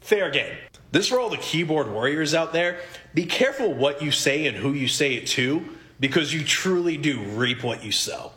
fair 0.00 0.30
game. 0.30 0.54
This 0.94 1.08
for 1.08 1.18
all 1.18 1.28
the 1.28 1.38
keyboard 1.38 1.90
warriors 1.90 2.34
out 2.36 2.52
there, 2.52 2.78
be 3.14 3.26
careful 3.26 3.74
what 3.74 4.00
you 4.00 4.12
say 4.12 4.46
and 4.46 4.56
who 4.56 4.72
you 4.74 4.86
say 4.86 5.14
it 5.14 5.26
to, 5.26 5.68
because 5.98 6.32
you 6.32 6.44
truly 6.44 6.96
do 6.96 7.20
reap 7.20 7.64
what 7.64 7.84
you 7.84 7.90
sow. 7.90 8.30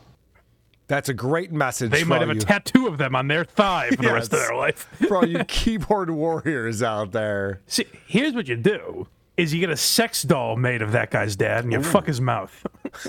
That's 0.88 1.08
a 1.08 1.13
great 1.13 1.52
message. 1.52 1.91
They 1.91 2.02
for 2.02 2.08
might 2.08 2.15
all 2.15 2.22
have 2.22 2.30
a 2.32 2.34
you- 2.34 2.39
tattoo 2.39 2.88
of 2.88 2.98
them 2.98 3.15
on 3.15 3.28
their 3.28 3.46
thigh 3.46 3.91
for 3.91 4.02
the 4.02 4.12
rest 4.12 4.34
of 4.34 4.39
their 4.39 4.56
life. 4.56 4.89
for 5.08 5.17
all 5.17 5.28
you 5.28 5.43
keyboard 5.48 6.10
warriors 6.10 6.82
out 6.82 7.12
there. 7.12 7.62
See, 7.67 7.86
here's 8.08 8.34
what 8.34 8.48
you 8.48 8.56
do: 8.56 9.08
is 9.38 9.54
you 9.54 9.60
get 9.60 9.70
a 9.70 9.78
sex 9.78 10.24
doll 10.24 10.56
made 10.56 10.82
of 10.82 10.93
that 10.93 11.12
guy's 11.12 11.36
dad, 11.36 11.63
and 11.63 11.72
you 11.72 11.84
fuck 11.84 12.08
his 12.08 12.20
mouth. 12.20 12.65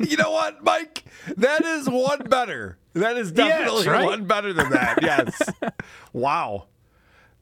You 0.00 0.16
know 0.16 0.32
what, 0.32 0.64
Mike? 0.64 1.04
That 1.36 1.64
is 1.64 1.88
one 1.88 2.24
better. 2.24 2.78
That 2.94 3.16
is 3.16 3.30
definitely 3.30 3.86
right? 3.86 4.04
one 4.06 4.24
better 4.24 4.52
than 4.52 4.70
that. 4.70 4.98
Yes. 5.02 5.40
wow. 6.12 6.66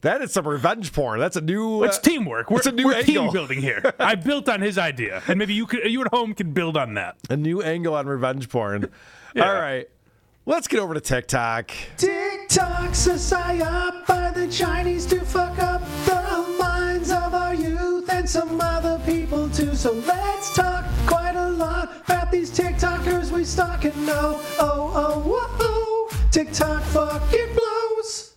That 0.01 0.21
is 0.21 0.31
some 0.31 0.47
revenge 0.47 0.93
porn. 0.93 1.19
That's 1.19 1.35
a 1.35 1.41
new. 1.41 1.83
It's 1.83 1.97
uh, 1.97 2.01
teamwork. 2.01 2.49
We're, 2.49 2.57
it's 2.57 2.67
a 2.67 2.71
new 2.71 2.85
we're 2.85 2.95
angle. 2.95 3.25
team 3.25 3.33
building 3.33 3.61
here. 3.61 3.93
I 3.99 4.15
built 4.15 4.47
on 4.47 4.61
his 4.61 4.77
idea, 4.77 5.21
and 5.27 5.37
maybe 5.37 5.53
you 5.53 5.65
could, 5.65 5.91
you 5.91 6.01
at 6.01 6.07
home 6.07 6.33
can 6.33 6.53
build 6.53 6.77
on 6.77 6.93
that. 6.93 7.17
a 7.29 7.35
new 7.35 7.61
angle 7.61 7.95
on 7.95 8.07
revenge 8.07 8.49
porn. 8.49 8.89
All 9.35 9.53
right. 9.53 9.89
Let's 10.45 10.67
get 10.67 10.79
over 10.79 10.95
to 10.95 11.01
TikTok. 11.01 11.71
TikTok's 11.97 13.05
a 13.05 13.13
psyop 13.13 14.07
by 14.07 14.31
the 14.31 14.47
Chinese 14.47 15.05
to 15.07 15.19
fuck 15.19 15.59
up 15.59 15.81
the 16.05 16.55
minds 16.57 17.11
of 17.11 17.35
our 17.35 17.53
youth 17.53 18.09
and 18.09 18.27
some 18.27 18.59
other 18.59 18.99
people 19.05 19.47
too. 19.51 19.75
So 19.75 19.91
let's 19.91 20.55
talk 20.55 20.85
quite 21.05 21.35
a 21.35 21.49
lot 21.49 22.01
about 22.05 22.31
these 22.31 22.49
TikTokers 22.49 23.31
we 23.31 23.43
stalk 23.43 23.85
and 23.85 24.07
know. 24.07 24.39
Oh, 24.57 24.91
oh, 24.95 25.19
whoa, 25.19 25.57
oh, 25.59 26.27
TikTok 26.31 26.81
fucking 26.83 27.53
blows. 27.53 28.28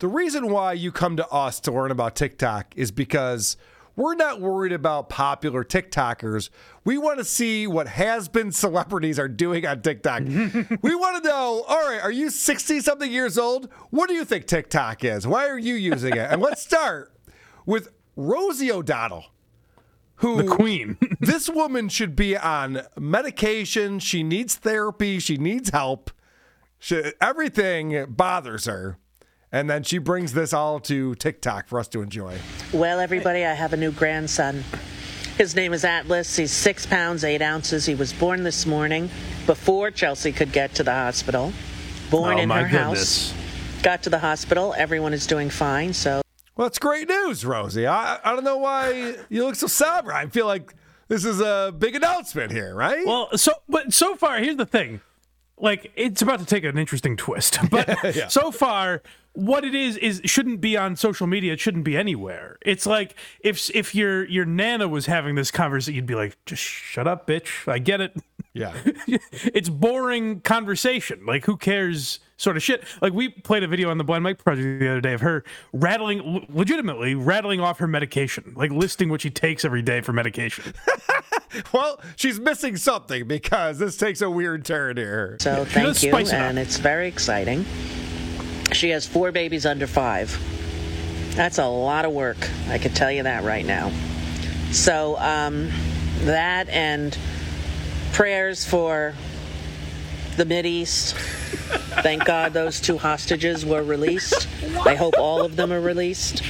The 0.00 0.08
reason 0.08 0.50
why 0.50 0.72
you 0.72 0.90
come 0.90 1.16
to 1.16 1.28
us 1.28 1.60
to 1.60 1.72
learn 1.72 1.90
about 1.90 2.16
TikTok 2.16 2.74
is 2.76 2.90
because 2.90 3.56
we're 3.96 4.16
not 4.16 4.40
worried 4.40 4.72
about 4.72 5.08
popular 5.08 5.62
TikTokers. 5.62 6.50
We 6.84 6.98
want 6.98 7.18
to 7.18 7.24
see 7.24 7.66
what 7.66 7.86
has 7.86 8.28
been 8.28 8.50
celebrities 8.50 9.20
are 9.20 9.28
doing 9.28 9.64
on 9.66 9.82
TikTok. 9.82 10.22
we 10.82 10.94
want 10.94 11.22
to 11.22 11.28
know, 11.28 11.64
all 11.68 11.88
right, 11.88 12.00
are 12.02 12.10
you 12.10 12.30
60 12.30 12.80
something 12.80 13.10
years 13.10 13.38
old? 13.38 13.68
What 13.90 14.08
do 14.08 14.14
you 14.14 14.24
think 14.24 14.46
TikTok 14.46 15.04
is? 15.04 15.26
Why 15.26 15.48
are 15.48 15.58
you 15.58 15.74
using 15.74 16.14
it? 16.14 16.30
And 16.30 16.42
let's 16.42 16.62
start 16.62 17.12
with 17.64 17.90
Rosie 18.16 18.72
O'Donnell, 18.72 19.26
who 20.16 20.42
The 20.42 20.48
queen. 20.48 20.98
this 21.20 21.48
woman 21.48 21.88
should 21.88 22.16
be 22.16 22.36
on 22.36 22.82
medication. 22.98 24.00
She 24.00 24.24
needs 24.24 24.56
therapy. 24.56 25.20
She 25.20 25.36
needs 25.36 25.70
help. 25.70 26.10
She, 26.80 27.12
everything 27.20 28.06
bothers 28.08 28.64
her. 28.64 28.98
And 29.54 29.70
then 29.70 29.84
she 29.84 29.98
brings 29.98 30.32
this 30.32 30.52
all 30.52 30.80
to 30.80 31.14
TikTok 31.14 31.68
for 31.68 31.78
us 31.78 31.86
to 31.88 32.02
enjoy. 32.02 32.36
Well, 32.72 32.98
everybody, 32.98 33.44
I 33.44 33.52
have 33.52 33.72
a 33.72 33.76
new 33.76 33.92
grandson. 33.92 34.64
His 35.38 35.54
name 35.54 35.72
is 35.72 35.84
Atlas. 35.84 36.34
He's 36.36 36.50
six 36.50 36.86
pounds, 36.86 37.22
eight 37.22 37.40
ounces. 37.40 37.86
He 37.86 37.94
was 37.94 38.12
born 38.12 38.42
this 38.42 38.66
morning 38.66 39.08
before 39.46 39.92
Chelsea 39.92 40.32
could 40.32 40.50
get 40.50 40.74
to 40.74 40.82
the 40.82 40.90
hospital. 40.92 41.52
Born 42.10 42.36
Oh, 42.36 42.40
in 42.42 42.48
my 42.48 42.64
her 42.64 42.68
goodness. 42.68 43.30
house. 43.30 43.82
Got 43.84 44.02
to 44.02 44.10
the 44.10 44.18
hospital. 44.18 44.74
Everyone 44.76 45.12
is 45.12 45.24
doing 45.24 45.50
fine. 45.50 45.92
So 45.92 46.22
Well, 46.56 46.66
that's 46.66 46.80
great 46.80 47.08
news, 47.08 47.44
Rosie. 47.46 47.86
I, 47.86 48.18
I 48.24 48.34
don't 48.34 48.42
know 48.42 48.58
why 48.58 49.14
you 49.28 49.44
look 49.44 49.54
so 49.54 49.68
somber. 49.68 50.12
I 50.12 50.26
feel 50.26 50.46
like 50.46 50.74
this 51.06 51.24
is 51.24 51.40
a 51.40 51.72
big 51.78 51.94
announcement 51.94 52.50
here, 52.50 52.74
right? 52.74 53.06
Well, 53.06 53.28
so 53.38 53.52
but 53.68 53.92
so 53.92 54.16
far, 54.16 54.38
here's 54.38 54.56
the 54.56 54.66
thing. 54.66 55.00
Like 55.56 55.92
it's 55.94 56.22
about 56.22 56.40
to 56.40 56.44
take 56.44 56.64
an 56.64 56.76
interesting 56.76 57.16
twist. 57.16 57.58
But 57.70 57.96
so 58.32 58.50
far, 58.50 59.02
what 59.34 59.64
it 59.64 59.74
is 59.74 59.96
is 59.96 60.20
shouldn't 60.24 60.60
be 60.60 60.76
on 60.76 60.96
social 60.96 61.26
media. 61.26 61.52
It 61.52 61.60
shouldn't 61.60 61.84
be 61.84 61.96
anywhere. 61.96 62.56
It's 62.62 62.86
like 62.86 63.16
if 63.40 63.68
if 63.74 63.94
your 63.94 64.24
your 64.26 64.44
nana 64.44 64.88
was 64.88 65.06
having 65.06 65.34
this 65.34 65.50
conversation, 65.50 65.94
you'd 65.96 66.06
be 66.06 66.14
like, 66.14 66.36
just 66.46 66.62
shut 66.62 67.06
up, 67.06 67.26
bitch. 67.26 67.70
I 67.70 67.78
get 67.80 68.00
it. 68.00 68.16
yeah. 68.52 68.72
it's 69.06 69.68
boring 69.68 70.40
conversation. 70.40 71.26
Like 71.26 71.44
who 71.44 71.56
cares? 71.56 72.20
Sort 72.36 72.56
of 72.56 72.62
shit. 72.64 72.84
Like 73.00 73.12
we 73.12 73.28
played 73.28 73.62
a 73.62 73.68
video 73.68 73.90
on 73.90 73.98
the 73.98 74.02
Blind 74.04 74.24
Mike 74.24 74.42
project 74.42 74.80
the 74.80 74.88
other 74.88 75.00
day 75.00 75.12
of 75.12 75.20
her 75.20 75.44
rattling, 75.72 76.46
legitimately 76.48 77.14
rattling 77.14 77.60
off 77.60 77.78
her 77.78 77.86
medication, 77.86 78.52
like 78.56 78.72
listing 78.72 79.08
what 79.08 79.20
she 79.20 79.30
takes 79.30 79.64
every 79.64 79.82
day 79.82 80.00
for 80.00 80.12
medication. 80.12 80.72
Well, 81.72 82.00
she's 82.16 82.40
missing 82.40 82.76
something 82.76 83.28
because 83.28 83.78
this 83.78 83.96
takes 83.96 84.20
a 84.22 84.28
weird 84.28 84.64
turn 84.64 84.96
here. 84.96 85.36
So 85.40 85.64
thank 85.64 86.02
you, 86.02 86.10
spice 86.10 86.30
it 86.30 86.34
up. 86.34 86.40
and 86.40 86.58
it's 86.58 86.78
very 86.78 87.06
exciting. 87.06 87.64
She 88.72 88.90
has 88.90 89.06
four 89.06 89.32
babies 89.32 89.66
under 89.66 89.86
five. 89.86 90.38
That's 91.34 91.58
a 91.58 91.66
lot 91.66 92.04
of 92.04 92.12
work. 92.12 92.36
I 92.68 92.78
can 92.78 92.92
tell 92.92 93.10
you 93.10 93.24
that 93.24 93.44
right 93.44 93.64
now. 93.64 93.90
So 94.70 95.16
um, 95.18 95.70
that 96.22 96.68
and 96.68 97.16
prayers 98.12 98.64
for 98.64 99.14
the 100.36 100.44
Mid 100.44 100.66
East. 100.66 101.14
Thank 102.02 102.24
God 102.24 102.52
those 102.52 102.80
two 102.80 102.98
hostages 102.98 103.64
were 103.64 103.82
released. 103.82 104.48
I 104.84 104.94
hope 104.94 105.14
all 105.18 105.44
of 105.44 105.56
them 105.56 105.72
are 105.72 105.80
released. 105.80 106.42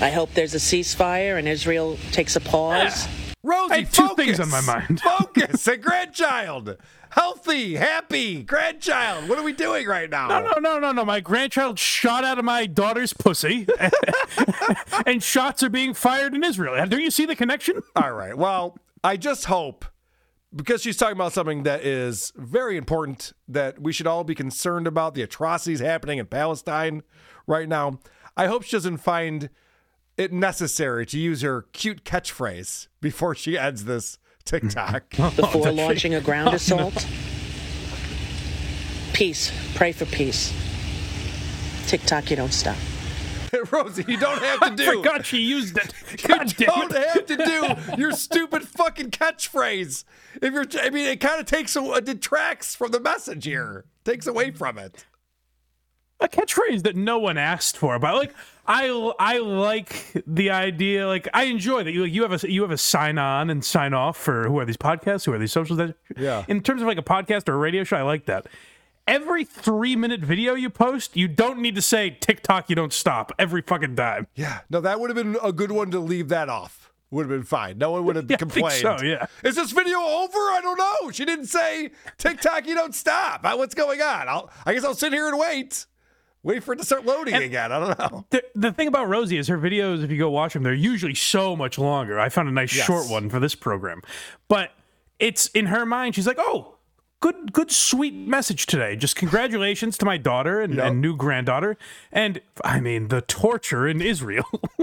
I 0.00 0.10
hope 0.10 0.34
there's 0.34 0.54
a 0.54 0.58
ceasefire 0.58 1.38
and 1.38 1.48
Israel 1.48 1.98
takes 2.10 2.36
a 2.36 2.40
pause. 2.40 3.08
Rosie, 3.42 3.72
I 3.72 3.76
had 3.78 3.92
two 3.92 4.08
focus. 4.08 4.24
things 4.24 4.40
on 4.40 4.50
my 4.50 4.60
mind. 4.60 5.00
focus. 5.00 5.66
A 5.66 5.76
grandchild. 5.76 6.76
Healthy, 7.12 7.74
happy 7.74 8.42
grandchild. 8.42 9.28
What 9.28 9.38
are 9.38 9.42
we 9.42 9.52
doing 9.52 9.86
right 9.86 10.08
now? 10.08 10.28
No, 10.28 10.40
no, 10.40 10.58
no, 10.58 10.78
no, 10.78 10.92
no. 10.92 11.04
My 11.04 11.20
grandchild 11.20 11.78
shot 11.78 12.24
out 12.24 12.38
of 12.38 12.44
my 12.46 12.64
daughter's 12.64 13.12
pussy, 13.12 13.66
and 15.06 15.22
shots 15.22 15.62
are 15.62 15.68
being 15.68 15.92
fired 15.92 16.34
in 16.34 16.42
Israel. 16.42 16.74
Don't 16.86 17.02
you 17.02 17.10
see 17.10 17.26
the 17.26 17.36
connection? 17.36 17.82
All 17.94 18.12
right. 18.12 18.34
Well, 18.34 18.78
I 19.04 19.18
just 19.18 19.44
hope 19.44 19.84
because 20.56 20.80
she's 20.80 20.96
talking 20.96 21.18
about 21.18 21.34
something 21.34 21.64
that 21.64 21.84
is 21.84 22.32
very 22.34 22.78
important 22.78 23.34
that 23.46 23.78
we 23.78 23.92
should 23.92 24.06
all 24.06 24.24
be 24.24 24.34
concerned 24.34 24.86
about 24.86 25.12
the 25.12 25.20
atrocities 25.20 25.80
happening 25.80 26.16
in 26.16 26.24
Palestine 26.24 27.02
right 27.46 27.68
now. 27.68 27.98
I 28.38 28.46
hope 28.46 28.62
she 28.62 28.72
doesn't 28.74 28.96
find 28.96 29.50
it 30.16 30.32
necessary 30.32 31.04
to 31.04 31.18
use 31.18 31.42
her 31.42 31.66
cute 31.74 32.04
catchphrase 32.04 32.88
before 33.02 33.34
she 33.34 33.58
ends 33.58 33.84
this 33.84 34.18
TikTok. 34.44 35.04
Oh, 35.18 35.32
before 35.36 35.70
launching 35.72 36.14
a 36.14 36.20
ground 36.20 36.50
oh, 36.50 36.54
assault. 36.54 37.06
Peace. 39.12 39.52
Pray 39.74 39.92
for 39.92 40.06
peace. 40.06 40.52
TikTok, 41.86 42.30
you 42.30 42.36
don't 42.36 42.52
stop. 42.52 42.76
Rosie, 43.70 44.04
you 44.08 44.16
don't 44.16 44.40
have 44.42 44.60
to 44.60 44.76
do. 44.76 44.82
I 44.88 44.92
do. 44.92 44.96
forgot 44.98 45.26
she 45.26 45.38
used 45.38 45.76
it. 45.76 45.92
God 46.26 46.58
you 46.58 46.66
damn 46.66 46.88
don't 46.88 46.92
it. 46.92 47.08
have 47.08 47.26
to 47.26 47.36
do 47.36 48.00
your 48.00 48.12
stupid 48.12 48.66
fucking 48.66 49.10
catchphrase. 49.10 50.04
If 50.40 50.54
you're, 50.54 50.64
I 50.82 50.90
mean, 50.90 51.06
it 51.06 51.20
kind 51.20 51.40
of 51.40 51.46
takes 51.46 51.76
a, 51.76 51.92
it 51.94 52.06
detracts 52.06 52.74
from 52.74 52.92
the 52.92 53.00
message 53.00 53.44
here, 53.44 53.84
takes 54.04 54.26
away 54.26 54.50
from 54.50 54.78
it. 54.78 55.04
A 56.22 56.28
catchphrase 56.28 56.82
that 56.84 56.96
no 56.96 57.18
one 57.18 57.36
asked 57.38 57.76
for. 57.76 57.98
But 57.98 58.14
like, 58.14 58.34
I 58.66 58.88
I 59.18 59.38
like 59.38 60.12
the 60.26 60.50
idea. 60.50 61.06
Like, 61.06 61.28
I 61.34 61.44
enjoy 61.44 61.82
that 61.84 61.92
you 61.92 62.04
you 62.04 62.22
have 62.22 62.44
a 62.44 62.50
you 62.50 62.62
have 62.62 62.70
a 62.70 62.78
sign 62.78 63.18
on 63.18 63.50
and 63.50 63.64
sign 63.64 63.92
off 63.94 64.16
for 64.16 64.44
who 64.48 64.58
are 64.58 64.64
these 64.64 64.76
podcasts, 64.76 65.24
who 65.26 65.32
are 65.32 65.38
these 65.38 65.52
socials. 65.52 65.78
That, 65.78 65.94
Yeah. 66.16 66.44
In 66.48 66.62
terms 66.62 66.80
of 66.82 66.88
like 66.88 66.98
a 66.98 67.02
podcast 67.02 67.48
or 67.48 67.54
a 67.54 67.58
radio 67.58 67.84
show, 67.84 67.96
I 67.96 68.02
like 68.02 68.26
that. 68.26 68.46
Every 69.06 69.44
three 69.44 69.96
minute 69.96 70.20
video 70.20 70.54
you 70.54 70.70
post, 70.70 71.16
you 71.16 71.26
don't 71.26 71.58
need 71.58 71.74
to 71.74 71.82
say 71.82 72.10
TikTok. 72.10 72.70
You 72.70 72.76
don't 72.76 72.92
stop 72.92 73.32
every 73.38 73.60
fucking 73.62 73.96
time. 73.96 74.28
Yeah, 74.36 74.60
no, 74.70 74.80
that 74.80 75.00
would 75.00 75.10
have 75.10 75.16
been 75.16 75.36
a 75.42 75.52
good 75.52 75.72
one 75.72 75.90
to 75.90 75.98
leave 75.98 76.28
that 76.28 76.48
off. 76.48 76.92
Would 77.10 77.22
have 77.28 77.30
been 77.30 77.42
fine. 77.42 77.76
No 77.78 77.90
one 77.90 78.04
would 78.06 78.14
have 78.16 78.24
Yeah, 78.30 78.36
complained. 78.36 78.80
so, 78.80 78.96
yeah. 79.02 79.26
Is 79.44 79.56
this 79.56 79.72
video 79.72 79.98
over? 79.98 80.38
I 80.38 80.60
don't 80.62 80.78
know. 80.78 81.10
She 81.10 81.24
didn't 81.24 81.46
say 81.46 81.90
TikTok. 82.16 82.66
You 82.66 82.74
don't 82.76 82.94
stop. 82.94 83.44
Uh, 83.44 83.54
What's 83.56 83.74
going 83.74 84.00
on? 84.00 84.28
I'll, 84.28 84.50
I 84.64 84.72
guess 84.72 84.84
I'll 84.84 84.94
sit 84.94 85.12
here 85.12 85.26
and 85.28 85.36
wait. 85.38 85.84
Wait 86.44 86.64
for 86.64 86.72
it 86.72 86.78
to 86.78 86.84
start 86.84 87.04
loading 87.06 87.34
again. 87.34 87.70
I 87.70 87.78
don't 87.78 87.98
know. 87.98 88.26
The, 88.30 88.42
the 88.54 88.72
thing 88.72 88.88
about 88.88 89.08
Rosie 89.08 89.36
is 89.38 89.46
her 89.48 89.58
videos, 89.58 90.02
if 90.02 90.10
you 90.10 90.18
go 90.18 90.28
watch 90.30 90.54
them, 90.54 90.62
they're 90.64 90.74
usually 90.74 91.14
so 91.14 91.54
much 91.54 91.78
longer. 91.78 92.18
I 92.18 92.28
found 92.30 92.48
a 92.48 92.52
nice 92.52 92.74
Yes. 92.74 92.84
short 92.86 93.08
one 93.08 93.30
for 93.30 93.38
this 93.38 93.54
program. 93.54 94.02
But 94.48 94.72
it's 95.20 95.46
in 95.48 95.66
her 95.66 95.86
mind, 95.86 96.16
she's 96.16 96.26
like, 96.26 96.38
oh, 96.40 96.74
good, 97.20 97.52
good, 97.52 97.70
sweet 97.70 98.12
message 98.14 98.66
today. 98.66 98.96
Just 98.96 99.14
congratulations 99.14 99.96
to 99.98 100.04
my 100.04 100.16
daughter 100.18 100.60
and, 100.60 100.80
and 100.80 101.00
new 101.00 101.16
granddaughter. 101.16 101.76
And 102.10 102.40
I 102.64 102.80
mean, 102.80 103.06
the 103.08 103.20
torture 103.20 103.86
in 103.86 104.00
Israel. 104.02 104.46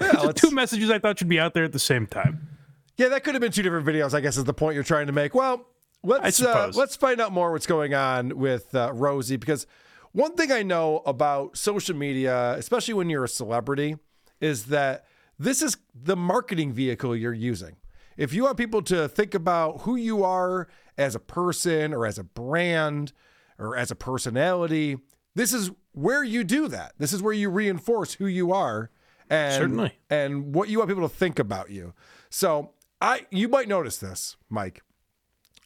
Yeah, 0.00 0.30
Two 0.34 0.50
messages 0.50 0.90
I 0.90 0.98
thought 0.98 1.18
should 1.18 1.28
be 1.28 1.40
out 1.40 1.54
there 1.54 1.64
at 1.64 1.72
the 1.72 1.78
same 1.80 2.06
time. 2.06 2.48
Yeah, 2.96 3.08
that 3.08 3.24
could 3.24 3.34
have 3.34 3.40
been 3.40 3.50
two 3.50 3.62
different 3.62 3.86
videos. 3.86 4.14
I 4.14 4.20
guess 4.20 4.36
is 4.36 4.44
the 4.44 4.54
point 4.54 4.74
you're 4.76 4.84
trying 4.84 5.06
to 5.08 5.12
make. 5.12 5.34
Well, 5.34 5.66
let's 6.04 6.40
uh, 6.40 6.70
let's 6.74 6.94
find 6.94 7.20
out 7.20 7.32
more 7.32 7.50
what's 7.50 7.66
going 7.66 7.92
on 7.92 8.38
with 8.38 8.72
uh, 8.74 8.92
Rosie 8.94 9.36
because 9.36 9.66
one 10.14 10.34
thing 10.36 10.50
I 10.52 10.62
know 10.62 11.02
about 11.04 11.56
social 11.56 11.96
media, 11.96 12.52
especially 12.52 12.94
when 12.94 13.10
you're 13.10 13.24
a 13.24 13.28
celebrity, 13.28 13.96
is 14.40 14.66
that 14.66 15.04
this 15.38 15.60
is 15.60 15.76
the 15.92 16.16
marketing 16.16 16.72
vehicle 16.72 17.16
you're 17.16 17.32
using. 17.32 17.76
If 18.16 18.32
you 18.32 18.44
want 18.44 18.56
people 18.56 18.80
to 18.82 19.08
think 19.08 19.34
about 19.34 19.82
who 19.82 19.96
you 19.96 20.22
are 20.22 20.68
as 20.96 21.16
a 21.16 21.18
person 21.18 21.92
or 21.92 22.06
as 22.06 22.16
a 22.16 22.22
brand 22.22 23.12
or 23.58 23.76
as 23.76 23.90
a 23.90 23.96
personality, 23.96 24.98
this 25.34 25.52
is 25.52 25.72
where 25.90 26.22
you 26.22 26.44
do 26.44 26.68
that. 26.68 26.92
This 26.98 27.12
is 27.12 27.20
where 27.20 27.32
you 27.34 27.50
reinforce 27.50 28.14
who 28.14 28.26
you 28.26 28.52
are 28.52 28.90
and 29.28 29.54
Certainly. 29.54 29.98
and 30.10 30.54
what 30.54 30.68
you 30.68 30.78
want 30.78 30.90
people 30.90 31.08
to 31.08 31.14
think 31.14 31.40
about 31.40 31.70
you. 31.70 31.92
So 32.30 32.70
I 33.00 33.26
you 33.30 33.48
might 33.48 33.66
notice 33.66 33.96
this, 33.96 34.36
Mike. 34.48 34.82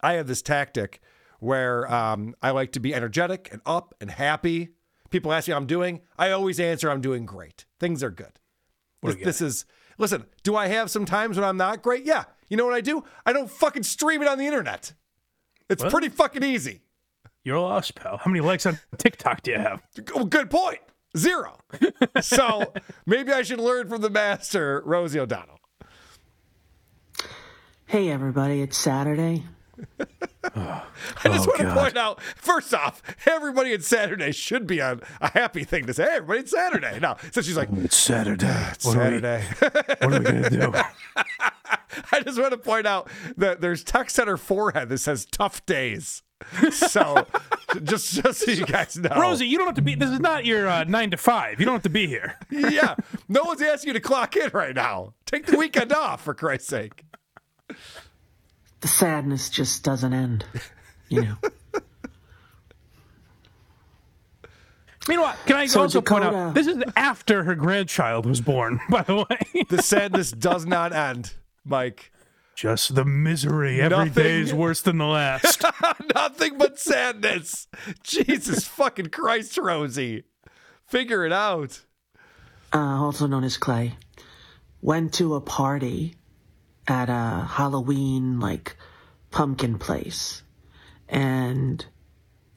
I 0.01 0.15
have 0.15 0.27
this 0.27 0.41
tactic 0.41 1.03
where 1.39 1.93
um, 1.93 2.35
I 2.43 2.51
like 2.51 2.73
to 2.73 2.81
be 2.81 2.95
energetic 2.95 3.49
and 3.53 3.61
up 3.65 3.95
and 4.01 4.11
happy. 4.11 4.71
People 5.11 5.33
ask 5.33 5.49
me 5.49 5.53
how 5.53 5.59
I'm 5.59 5.67
doing. 5.67 6.01
I 6.19 6.31
always 6.31 6.61
answer 6.61 6.91
I'm 6.91 7.01
doing 7.01 7.27
great. 7.27 7.65
Things 7.81 8.03
are 8.03 8.11
good. 8.11 8.39
This, 9.03 9.17
this 9.17 9.41
is 9.41 9.65
listen. 9.97 10.27
Do 10.43 10.57
I 10.57 10.69
have 10.69 10.91
some 10.91 11.05
times 11.05 11.37
when 11.37 11.45
I'm 11.45 11.57
not 11.57 11.83
great? 11.83 12.05
Yeah. 12.05 12.25
You 12.49 12.57
know 12.57 12.65
what 12.65 12.75
I 12.75 12.81
do? 12.81 13.05
I 13.25 13.33
don't 13.33 13.51
fucking 13.51 13.85
stream 13.85 14.23
it 14.23 14.29
on 14.29 14.39
the 14.39 14.47
internet. 14.47 14.93
It's 15.71 15.85
pretty 15.85 16.09
fucking 16.09 16.43
easy. 16.43 16.83
You're 17.45 17.61
lost, 17.61 17.95
pal. 17.95 18.17
How 18.19 18.31
many 18.31 18.41
likes 18.41 18.67
on 18.67 18.79
TikTok 18.97 19.43
do 19.43 19.53
you 19.53 19.59
have? 19.59 19.83
Oh, 20.15 20.25
good 20.25 20.51
point. 20.51 20.81
Zero. 21.17 21.59
so 22.21 22.73
maybe 23.07 23.33
I 23.33 23.43
should 23.43 23.61
learn 23.61 23.89
from 23.89 24.01
the 24.01 24.11
master, 24.11 24.83
Rosie 24.85 25.21
O'Donnell. 25.21 25.59
Hey 27.87 28.11
everybody, 28.11 28.61
it's 28.61 28.77
Saturday. 28.77 29.45
I 30.55 30.83
just 31.25 31.47
want 31.47 31.61
to 31.61 31.75
point 31.75 31.97
out, 31.97 32.23
first 32.23 32.73
off, 32.73 33.03
everybody 33.27 33.73
at 33.73 33.83
Saturday 33.83 34.33
should 34.33 34.67
be 34.67 34.81
on 34.81 35.01
a 35.21 35.31
happy 35.31 35.65
thing 35.65 35.87
to 35.87 35.95
say. 35.95 36.05
Hey, 36.05 36.11
everybody, 36.17 36.41
it's 36.41 36.51
Saturday. 36.53 36.99
Now, 37.01 37.17
so 37.33 37.43
she's 37.43 37.57
like, 37.57 37.69
It's 37.73 37.97
Saturday. 37.97 38.47
it's 38.73 38.85
Saturday. 38.91 39.45
what 39.61 40.05
are 40.05 40.09
we 40.11 40.19
gonna 40.21 40.51
do? 40.51 40.73
I 42.13 42.21
just 42.21 42.39
want 42.39 42.53
to 42.53 42.59
point 42.59 42.87
out 42.87 43.09
that 43.37 43.61
there's 43.61 43.83
text 43.85 44.19
on 44.21 44.27
her 44.29 44.37
forehead 44.37 44.89
that 44.89 44.99
says 44.99 45.25
"tough 45.27 45.65
days." 45.67 46.23
So, 46.71 47.27
just 47.83 48.23
just 48.23 48.41
so 48.45 48.51
you 48.51 48.65
guys 48.65 48.97
know, 48.97 49.11
Rosie, 49.17 49.47
you 49.47 49.59
don't 49.59 49.67
have 49.67 49.77
to 49.77 49.83
be. 49.83 49.95
This 49.95 50.11
is 50.11 50.21
not 50.21 50.45
your 50.45 50.69
uh, 50.69 50.85
nine 50.85 51.11
to 51.11 51.17
five. 51.17 51.59
You 51.59 51.67
don't 51.67 51.75
have 51.75 51.83
to 51.83 51.89
be 51.91 52.07
here. 52.07 52.37
yeah, 52.51 52.95
no 53.29 53.43
one's 53.45 53.63
asking 53.63 53.89
you 53.89 53.95
to 53.95 54.01
clock 54.01 54.37
in 54.37 54.51
right 54.53 54.75
now. 54.75 55.15
Take 55.27 55.47
the 55.47 55.57
weekend 55.57 55.93
off, 55.93 56.23
for 56.23 56.35
Christ's 56.35 56.69
sake. 56.69 57.05
The 58.81 58.89
sadness 58.89 59.51
just 59.51 59.83
doesn't 59.85 60.13
end. 60.13 60.45
You 61.09 61.23
know. 61.23 61.37
Meanwhile, 65.09 65.37
can 65.47 65.57
I 65.57 65.67
So 65.67 65.81
also 65.83 66.01
point 66.03 66.25
out 66.25 66.55
this 66.55 66.67
is 66.67 66.83
after 66.95 67.45
her 67.45 67.55
grandchild 67.55 68.27
was 68.27 68.41
born, 68.43 68.79
by 68.91 69.03
the 69.03 69.17
way. 69.17 69.65
The 69.71 69.83
sadness 69.83 70.31
does 70.33 70.67
not 70.67 70.93
end, 70.93 71.33
Mike. 71.65 72.13
Just 72.55 72.95
the 72.95 73.05
misery. 73.05 73.81
Every 73.81 73.97
Nothing- 74.07 74.13
day 74.13 74.41
is 74.41 74.53
worse 74.53 74.83
than 74.83 74.99
the 74.99 75.07
last. 75.07 75.63
Nothing 76.15 76.59
but 76.59 76.79
sadness. 76.79 77.69
Jesus 78.03 78.67
fucking 78.67 79.07
Christ, 79.11 79.57
Rosie. 79.57 80.25
Figure 80.87 81.25
it 81.25 81.33
out. 81.33 81.83
Uh, 82.75 82.79
also 82.79 83.27
known 83.27 83.45
as 83.45 83.57
Clay, 83.57 83.95
went 84.83 85.15
to 85.15 85.37
a 85.37 85.41
party 85.41 86.17
at 86.89 87.09
a 87.11 87.45
Halloween 87.47 88.41
like 88.41 88.77
pumpkin 89.31 89.79
place, 89.79 90.43
and 91.09 91.85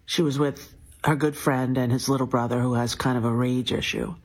she 0.06 0.22
was 0.22 0.40
with 0.40 0.74
her 1.04 1.16
good 1.16 1.36
friend 1.36 1.78
and 1.78 1.92
his 1.92 2.08
little 2.08 2.28
brother 2.28 2.60
who 2.60 2.74
has 2.74 2.96
kind 2.96 3.18
of 3.18 3.26
a 3.26 3.32
rage 3.32 3.72
issue. 3.72 4.16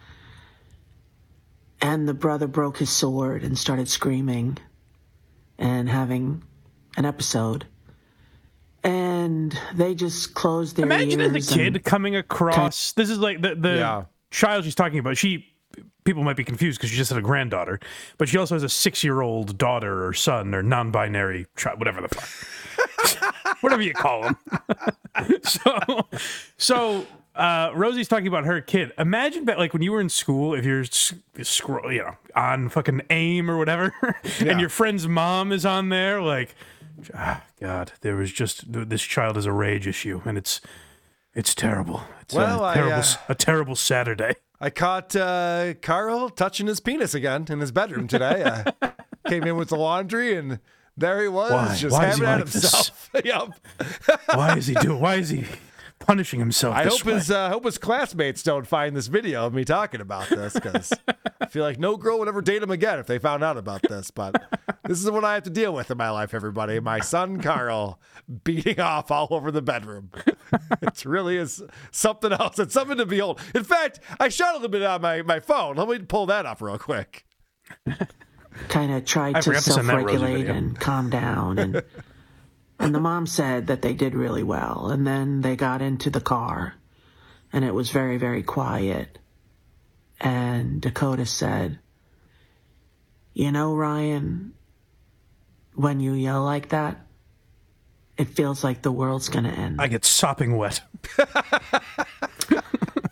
And 1.81 2.09
the 2.09 2.15
brother 2.15 2.47
broke 2.47 2.79
his 2.79 2.91
sword 2.91 3.43
and 3.45 3.59
started 3.59 3.89
screaming 3.89 4.59
and 5.59 5.89
having 5.89 6.43
an 6.97 7.05
episode. 7.05 7.67
And 8.83 9.59
they 9.75 9.95
just 9.95 10.35
closed 10.35 10.77
their 10.77 10.87
Imagine 10.87 11.21
as 11.21 11.33
ears 11.35 11.51
a 11.51 11.55
kid 11.55 11.85
coming 11.85 12.15
across. 12.17 12.93
This 12.93 13.11
is 13.11 13.19
like 13.19 13.43
the 13.43 13.55
the 13.55 13.77
Yeah. 13.77 14.05
child 14.31 14.65
she's 14.65 14.75
talking 14.75 14.99
about. 14.99 15.17
She 15.17 15.47
people 16.07 16.23
might 16.25 16.37
be 16.37 16.45
confused 16.45 16.79
because 16.79 16.89
she 16.91 16.97
just 16.97 17.11
had 17.11 17.19
a 17.19 17.23
granddaughter, 17.23 17.79
but 18.17 18.29
she 18.29 18.39
also 18.39 18.55
has 18.55 18.63
a 18.63 18.69
six 18.69 19.05
year 19.05 19.21
old 19.21 19.59
daughter 19.59 20.07
or 20.07 20.15
son 20.15 20.55
or 20.55 20.63
non 20.63 20.91
binary 20.91 21.47
child, 21.57 21.79
whatever 21.79 22.01
the 22.01 22.09
fuck, 22.09 23.57
whatever 23.61 23.83
you 23.83 23.93
call 23.93 24.23
them. 24.23 24.37
so, 25.43 26.07
so 26.57 27.07
uh, 27.35 27.71
Rosie's 27.75 28.09
talking 28.09 28.27
about 28.29 28.45
her 28.47 28.61
kid. 28.61 28.93
Imagine 28.99 29.45
that, 29.47 29.59
like 29.59 29.73
when 29.73 29.83
you 29.83 29.93
were 29.93 30.01
in 30.01 30.09
school, 30.09 30.55
if 30.55 30.65
you're 30.65 30.81
s- 30.83 31.13
scroll, 31.43 31.93
you 31.93 32.03
know, 32.03 32.17
on 32.35 32.69
fucking 32.71 33.03
AIM 33.11 33.51
or 33.51 33.59
whatever, 33.59 33.93
and 34.41 34.59
your 34.61 34.69
friend's 34.71 35.07
mom 35.07 35.53
is 35.53 35.67
on 35.67 35.89
there, 35.91 36.23
like, 36.23 36.55
ah, 37.15 37.43
God, 37.61 37.93
there 38.01 38.17
was 38.17 38.33
just 38.33 38.65
this 38.73 39.03
child 39.03 39.37
is 39.37 39.45
a 39.47 39.53
rage 39.53 39.87
issue, 39.87 40.23
and 40.25 40.39
it's 40.39 40.61
it's 41.35 41.55
terrible. 41.55 42.03
It's 42.23 42.33
Well, 42.35 42.65
a 42.65 42.69
I, 42.69 42.75
terrible, 42.75 42.95
uh, 42.95 42.99
s- 42.99 43.19
a 43.29 43.35
terrible 43.35 43.77
Saturday. 43.77 44.37
I 44.61 44.71
caught 44.71 45.15
uh, 45.15 45.75
Karl 45.83 46.31
touching 46.31 46.67
his 46.67 46.81
penis 46.81 47.15
again 47.15 47.47
in 47.51 47.61
his 47.61 47.73
bedroom 47.73 48.09
today. 48.09 48.43
Uh, 48.43 48.91
came 49.29 49.45
in 49.45 49.57
with 49.57 49.69
the 49.69 49.77
laundry, 49.77 50.37
and 50.37 50.61
there 50.97 51.21
he 51.23 51.29
was, 51.29 51.51
Why? 51.53 51.75
just 51.77 51.93
Why 51.93 52.07
having 52.07 52.25
at 52.25 52.41
like 52.41 52.53
himself. 52.53 53.11
yep. 53.25 53.49
Why 54.35 54.57
is 54.57 54.67
he 54.67 54.75
doing? 54.75 55.01
Why 55.01 55.17
is 55.17 55.29
he 55.29 55.45
punishing 56.07 56.41
himself? 56.41 56.75
I 56.75 56.85
this 56.85 56.99
hope 56.99 57.07
way? 57.07 57.15
his 57.15 57.31
uh, 57.31 57.49
hope 57.51 57.65
his 57.65 57.79
classmates 57.79 58.43
don't 58.43 58.67
find 58.67 58.97
this 58.97 59.07
video 59.09 59.47
of 59.47 59.55
me 59.55 59.65
talking 59.65 60.01
about 60.01 60.29
this 60.29 60.55
because 60.55 60.93
I 61.41 61.47
feel 61.47 61.63
like 61.65 61.79
no 61.79 61.97
girl 61.97 62.19
would 62.19 62.29
ever 62.29 62.41
date 62.41 62.63
him 62.63 62.71
again 62.71 62.99
if 62.99 63.07
they 63.07 63.19
found 63.19 63.43
out 63.45 63.57
about 63.57 63.83
this. 63.83 64.11
But 64.11 64.43
this 64.85 65.03
is 65.03 65.11
what 65.11 65.25
I 65.25 65.35
have 65.35 65.43
to 65.45 65.51
deal 65.51 65.73
with 65.73 65.91
in 65.91 65.99
my 65.99 66.11
life, 66.11 66.35
everybody. 66.35 66.81
My 66.81 67.01
son 67.01 67.41
Karl 67.41 68.01
beating 68.45 68.81
off 68.81 69.11
all 69.11 69.29
over 69.31 69.51
the 69.51 69.63
bedroom. 69.63 70.11
it 70.83 71.05
really 71.05 71.37
is 71.37 71.63
something 71.91 72.33
else. 72.33 72.59
It's 72.59 72.75
something 72.75 72.99
to 72.99 73.07
behold. 73.07 73.41
In 73.55 73.65
fact, 73.65 74.01
I 74.21 74.29
shot 74.29 74.53
a 74.53 74.55
little 74.55 74.69
bit 74.69 74.83
on 74.83 75.03
my, 75.03 75.23
my 75.23 75.41
phone. 75.41 75.77
Let 75.77 75.89
me 75.89 75.99
pull 76.01 76.27
that 76.27 76.47
up 76.47 76.61
real 76.61 76.79
quick. 76.79 77.25
kind 78.69 78.93
of 78.93 79.05
tried 79.05 79.37
I 79.37 79.41
to 79.41 79.51
forgot 79.51 79.65
to 79.65 79.73
send 79.73 79.89
that 79.89 79.97
Rosie 79.97 80.19
self-regulate 80.19 80.47
and 80.49 80.79
calm 80.79 81.11
down 81.11 81.59
and 81.59 81.83
and 82.79 82.95
the 82.95 83.01
mom 83.01 83.27
said 83.27 83.67
that 83.69 83.83
they 83.83 83.95
did 83.95 84.15
really 84.15 84.43
well. 84.43 84.89
And 84.91 85.07
then 85.07 85.41
they 85.41 85.57
got 85.57 85.83
into 85.83 86.11
the 86.11 86.21
car 86.21 86.75
and 87.53 87.65
it 87.65 87.75
was 87.75 87.91
very 87.91 88.19
very 88.19 88.43
quiet. 88.43 89.19
And 90.21 90.81
Dakota 90.81 91.27
said 91.27 91.79
you 93.35 93.53
know 93.53 93.75
Ryan 93.75 94.55
when 95.75 96.01
you 96.01 96.13
yell 96.13 96.43
like 96.43 96.71
that 96.71 97.07
it 98.17 98.29
feels 98.29 98.65
like 98.65 98.81
the 98.81 98.91
world's 98.93 99.29
going 99.29 99.45
to 99.45 99.51
end. 99.51 99.79
I 99.79 99.89
get 99.89 100.07
sopping 100.07 100.57
wet. 100.57 100.81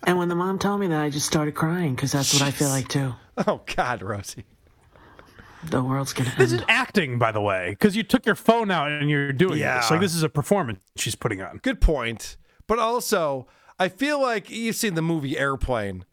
and 0.07 0.17
when 0.17 0.31
the 0.31 0.35
mom 0.35 0.59
told 0.59 0.81
me 0.81 0.87
that 0.87 0.99
I 0.99 1.11
just 1.11 1.27
started 1.27 1.55
crying 1.55 1.95
cuz 1.95 2.13
that's 2.13 2.33
what 2.33 2.43
I 2.43 2.51
feel 2.51 2.71
like 2.71 2.89
too. 2.89 3.15
Oh 3.47 3.61
God, 3.77 4.01
Rosie. 4.03 4.45
The 5.71 5.83
world's 5.83 6.13
going 6.13 6.31
to 6.31 6.37
This 6.37 6.53
end 6.53 6.61
is 6.63 6.67
acting, 6.69 7.19
by 7.19 7.33
the 7.33 7.41
way, 7.41 7.71
because 7.71 7.97
you 7.97 8.03
took 8.03 8.27
your 8.27 8.35
phone 8.35 8.71
out 8.71 8.91
and 8.91 9.09
you're 9.11 9.33
doing 9.33 9.59
Yeah. 9.59 9.79
this. 9.81 9.91
Like 9.91 10.01
this 10.01 10.15
is 10.15 10.23
a 10.23 10.29
performance 10.29 10.79
she's 10.97 11.15
putting 11.15 11.41
on. 11.43 11.59
Good 11.63 11.81
point. 11.81 12.37
But 12.67 12.79
also, 12.79 13.47
I 13.79 13.89
feel 13.89 14.21
like 14.21 14.51
you've 14.51 14.77
seen 14.77 14.95
the 14.95 15.03
movie 15.03 15.37
Airplane. 15.39 16.05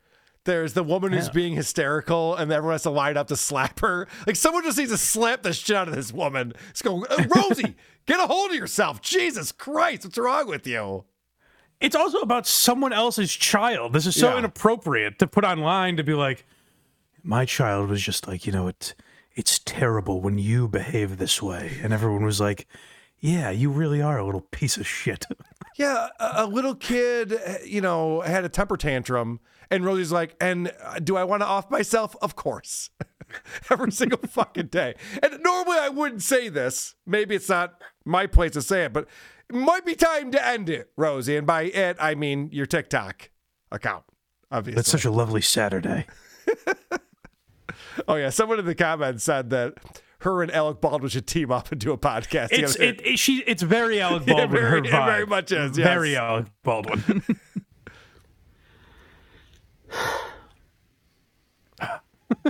There's 0.43 0.73
the 0.73 0.83
woman 0.83 1.11
who's 1.13 1.27
Yeah. 1.27 1.33
being 1.33 1.53
hysterical, 1.55 2.35
and 2.35 2.51
everyone 2.51 2.73
has 2.73 2.83
to 2.83 2.89
line 2.89 3.15
up 3.15 3.27
to 3.27 3.35
slap 3.37 3.79
her. 3.81 4.07
Like 4.25 4.35
someone 4.35 4.63
just 4.63 4.77
needs 4.77 4.91
to 4.91 4.97
slap 4.97 5.43
the 5.43 5.53
shit 5.53 5.75
out 5.75 5.87
of 5.87 5.95
this 5.95 6.11
woman. 6.11 6.53
Just 6.69 6.83
go, 6.83 7.05
"Uh, 7.05 7.23
Rosie, 7.35 7.75
get 8.07 8.19
a 8.19 8.25
hold 8.27 8.49
of 8.49 8.55
yourself. 8.57 9.01
Jesus 9.01 9.51
Christ, 9.51 10.03
what's 10.05 10.17
wrong 10.17 10.47
with 10.47 10.65
you? 10.65 11.05
It's 11.79 11.95
also 11.95 12.19
about 12.19 12.47
someone 12.47 12.91
else's 12.93 13.33
child. 13.33 13.93
This 13.93 14.05
is 14.07 14.15
so 14.15 14.31
Yeah. 14.31 14.39
inappropriate 14.39 15.19
to 15.19 15.27
put 15.27 15.43
online 15.43 15.95
to 15.97 16.03
be 16.03 16.13
like, 16.13 16.45
my 17.23 17.45
child 17.45 17.89
was 17.89 18.01
just 18.01 18.27
like, 18.27 18.45
you 18.47 18.51
know, 18.51 18.67
it, 18.67 18.95
it's 19.35 19.59
terrible 19.59 20.21
when 20.21 20.37
you 20.37 20.67
behave 20.67 21.17
this 21.17 21.41
way. 21.41 21.77
And 21.81 21.93
everyone 21.93 22.23
was 22.23 22.39
like, 22.39 22.67
yeah, 23.19 23.51
you 23.51 23.69
really 23.69 24.01
are 24.01 24.17
a 24.17 24.25
little 24.25 24.41
piece 24.41 24.77
of 24.77 24.87
shit. 24.87 25.25
Yeah, 25.77 26.09
a, 26.19 26.43
a 26.43 26.45
little 26.45 26.75
kid, 26.75 27.33
uh, 27.33 27.53
you 27.65 27.79
know, 27.79 28.19
had 28.19 28.43
a 28.43 28.49
temper 28.49 28.75
tantrum, 28.75 29.39
and 29.71 29.85
Rosie's 29.85 30.11
like, 30.11 30.35
"And 30.41 30.69
uh, 30.83 30.99
do 30.99 31.15
I 31.15 31.23
want 31.23 31.41
to 31.41 31.47
off 31.47 31.71
myself? 31.71 32.13
Of 32.21 32.35
course." 32.35 32.89
Every 33.71 33.89
single 33.91 34.19
fucking 34.27 34.67
day. 34.67 34.95
And 35.23 35.41
normally 35.41 35.77
I 35.79 35.87
wouldn't 35.87 36.23
say 36.23 36.49
this. 36.49 36.95
Maybe 37.07 37.35
it's 37.35 37.47
not 37.47 37.81
my 38.03 38.27
place 38.27 38.51
to 38.51 38.61
say 38.61 38.83
it, 38.83 38.91
but 38.91 39.07
it 39.49 39.55
might 39.55 39.85
be 39.85 39.95
time 39.95 40.29
to 40.31 40.45
end 40.45 40.69
it, 40.69 40.91
Rosie. 40.97 41.37
And 41.37 41.47
by 41.47 41.63
it, 41.63 41.95
I 42.01 42.15
mean 42.15 42.49
your 42.51 42.65
TikTok 42.65 43.29
account, 43.71 44.03
obviously. 44.51 44.75
That's 44.75 44.91
such 44.91 45.05
a 45.05 45.11
lovely 45.11 45.41
Saturday. 45.41 46.05
Oh 48.07 48.15
yeah, 48.15 48.29
someone 48.29 48.59
in 48.59 48.65
the 48.65 48.75
comments 48.75 49.23
said 49.23 49.49
that 49.51 49.73
her 50.19 50.41
and 50.43 50.51
Alec 50.51 50.81
Baldwin 50.81 51.09
should 51.09 51.25
team 51.27 51.51
up 51.51 51.71
and 51.71 51.81
do 51.81 51.91
a 51.91 51.97
podcast 51.97 52.49
It's 52.51 52.73
together. 52.73 52.83
it, 52.93 53.01
it- 53.05 53.19
she 53.19 53.43
it's 53.47 53.61
very 53.63 53.99
Alec 54.01 54.23
Yeah, 54.27 54.33
Baldwin. 54.45 54.51
very- 54.61 54.69
her 54.71 54.77
it 54.77 54.85
vibe. 54.85 55.05
very 55.05 55.25
much 55.25 55.51
is, 55.51 55.77
yes. 55.77 55.87
Very 55.87 56.15
Alec 56.15 56.45
Baldwin. 56.63 57.23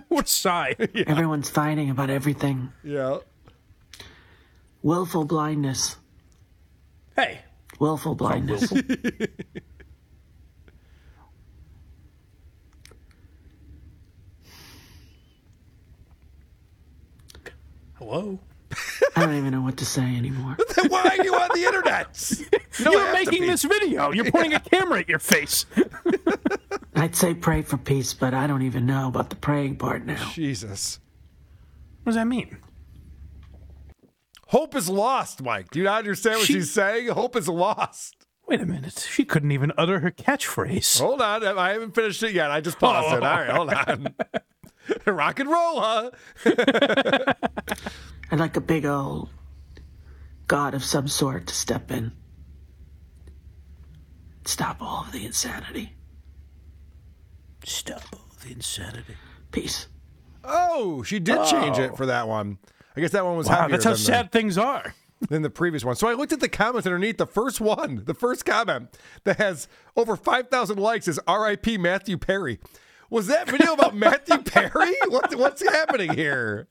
what 0.10 0.26
a 0.26 0.30
sigh. 0.30 0.76
everyone's 1.08 1.50
fighting 1.50 1.90
about 1.90 2.10
everything 2.10 2.72
yeah. 2.84 3.18
willful 4.84 5.26
blindness 5.26 5.98
Hey, 7.16 7.40
willful 7.80 8.16
blindness 8.16 8.72
hello. 18.02 18.40
I 19.16 19.26
don't 19.26 19.36
even 19.36 19.52
know 19.52 19.62
what 19.62 19.78
to 19.78 19.86
say 19.86 20.02
anymore. 20.02 20.58
Then 20.76 20.90
why 20.90 21.18
are 21.18 21.24
you 21.24 21.36
on 21.36 21.50
the 21.54 21.64
internet? 21.66 22.32
You 22.80 22.86
don't 22.86 22.94
You're 22.94 23.06
have 23.06 23.16
to 23.16 23.26
making 23.26 23.42
be. 23.42 23.50
this 23.50 23.64
video. 23.64 24.12
You're 24.14 24.32
pointing 24.32 24.54
a 24.54 24.60
camera 24.62 25.02
at 25.02 25.10
your 25.10 25.20
face. 25.20 25.66
I'd 26.96 27.18
say 27.18 27.34
pray 27.34 27.64
for 27.64 27.76
peace, 27.76 28.14
but 28.14 28.34
I 28.34 28.48
don't 28.48 28.62
even 28.62 28.86
know 28.86 29.10
about 29.10 29.30
the 29.30 29.36
praying 29.36 29.76
part 29.76 30.06
now. 30.06 30.30
Jesus. 30.32 31.00
What 32.02 32.12
does 32.12 32.16
that 32.16 32.28
mean? 32.28 32.58
Hope 34.48 34.74
is 34.74 34.88
lost, 34.88 35.44
Mike. 35.44 35.70
Do 35.70 35.80
you 35.80 35.86
not 35.86 36.00
understand 36.00 36.38
what 36.38 36.48
She- 36.48 36.54
she's 36.54 36.72
saying? 36.72 37.10
Hope 37.10 37.36
is 37.36 37.50
lost. 37.50 38.26
Wait 38.48 38.62
a 38.62 38.66
minute. 38.66 39.06
She 39.12 39.26
couldn't 39.26 39.52
even 39.52 39.74
utter 39.78 40.00
her 40.00 40.12
catchphrase. 40.12 41.02
Hold 41.02 41.22
on. 41.22 41.44
I 41.44 41.74
haven't 41.74 41.94
finished 41.94 42.24
it 42.24 42.32
yet. 42.32 42.52
I 42.52 42.62
just 42.62 42.80
paused 42.80 43.10
oh. 43.12 43.18
it. 43.18 43.24
All 43.24 43.38
right, 43.38 43.50
hold 43.50 43.70
on. 43.70 44.16
Rock 45.06 45.40
and 45.40 45.50
roll, 45.50 45.80
huh? 45.80 46.12
I'd 48.32 48.40
like 48.40 48.58
a 48.58 48.62
big 48.62 48.86
old 48.86 49.30
god 50.48 50.74
of 50.74 50.84
some 50.84 51.08
sort 51.08 51.48
to 51.48 51.54
step 51.54 51.92
in. 51.92 52.12
Stop 54.46 54.82
all 54.82 55.04
of 55.06 55.12
the 55.12 55.26
insanity. 55.26 55.94
Stop 57.64 58.02
all 58.14 58.28
the 58.44 58.52
insanity. 58.52 59.16
Peace. 59.52 59.88
Oh, 60.44 61.04
she 61.04 61.20
did 61.20 61.46
change 61.46 61.78
it 61.78 61.96
for 61.96 62.08
that 62.08 62.28
one. 62.28 62.58
I 62.96 63.02
guess 63.02 63.12
that 63.12 63.24
one 63.24 63.38
was 63.38 63.48
Wow, 63.48 63.62
heavier 63.62 63.72
that's 63.78 63.84
how 63.86 63.92
than, 63.92 64.00
the- 64.00 64.06
sad 64.06 64.32
things 64.32 64.58
are. 64.58 64.94
than 65.30 65.44
the 65.44 65.50
previous 65.52 65.86
one. 65.86 65.96
So 65.96 66.08
I 66.08 66.14
looked 66.14 66.34
at 66.34 66.40
the 66.40 66.50
comments 66.50 66.88
underneath. 66.88 67.18
The 67.18 67.28
first 67.28 67.62
one, 67.62 68.04
the 68.06 68.16
first 68.16 68.44
comment 68.46 68.98
that 69.24 69.38
has 69.38 69.68
over 69.96 70.16
5,000 70.16 70.80
likes 70.80 71.08
is 71.08 71.20
RIP 71.28 71.80
Matthew 71.80 72.18
Perry. 72.18 72.60
Was 73.12 73.28
that 73.28 73.50
video 73.50 73.74
about 73.74 73.94
Matthew 73.94 74.38
Perry? 74.38 74.96
What, 75.10 75.36
what's 75.36 75.62
happening 75.62 76.14
here? 76.14 76.70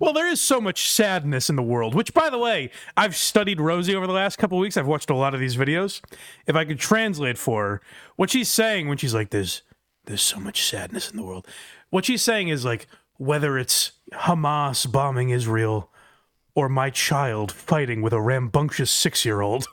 Well, 0.00 0.12
there 0.12 0.26
is 0.26 0.40
so 0.40 0.60
much 0.60 0.90
sadness 0.90 1.48
in 1.48 1.54
the 1.54 1.62
world, 1.62 1.94
which, 1.94 2.12
by 2.12 2.28
the 2.28 2.38
way, 2.38 2.70
I've 2.96 3.14
studied 3.14 3.60
Rosie 3.60 3.94
over 3.94 4.08
the 4.08 4.12
last 4.12 4.36
couple 4.36 4.58
weeks. 4.58 4.76
I've 4.76 4.88
watched 4.88 5.10
a 5.10 5.14
lot 5.14 5.32
of 5.32 5.38
these 5.38 5.56
videos. 5.56 6.02
If 6.44 6.56
I 6.56 6.64
could 6.64 6.80
translate 6.80 7.38
for 7.38 7.64
her, 7.64 7.80
what 8.16 8.30
she's 8.30 8.48
saying 8.48 8.88
when 8.88 8.98
she's 8.98 9.14
like, 9.14 9.30
there's, 9.30 9.62
there's 10.06 10.22
so 10.22 10.40
much 10.40 10.64
sadness 10.64 11.08
in 11.08 11.16
the 11.16 11.22
world. 11.22 11.46
What 11.90 12.04
she's 12.04 12.22
saying 12.22 12.48
is 12.48 12.64
like, 12.64 12.88
whether 13.18 13.56
it's 13.56 13.92
Hamas 14.12 14.90
bombing 14.90 15.30
Israel 15.30 15.88
or 16.56 16.68
my 16.68 16.90
child 16.90 17.52
fighting 17.52 18.02
with 18.02 18.12
a 18.12 18.20
rambunctious 18.20 18.90
six 18.90 19.24
year 19.24 19.40
old, 19.40 19.68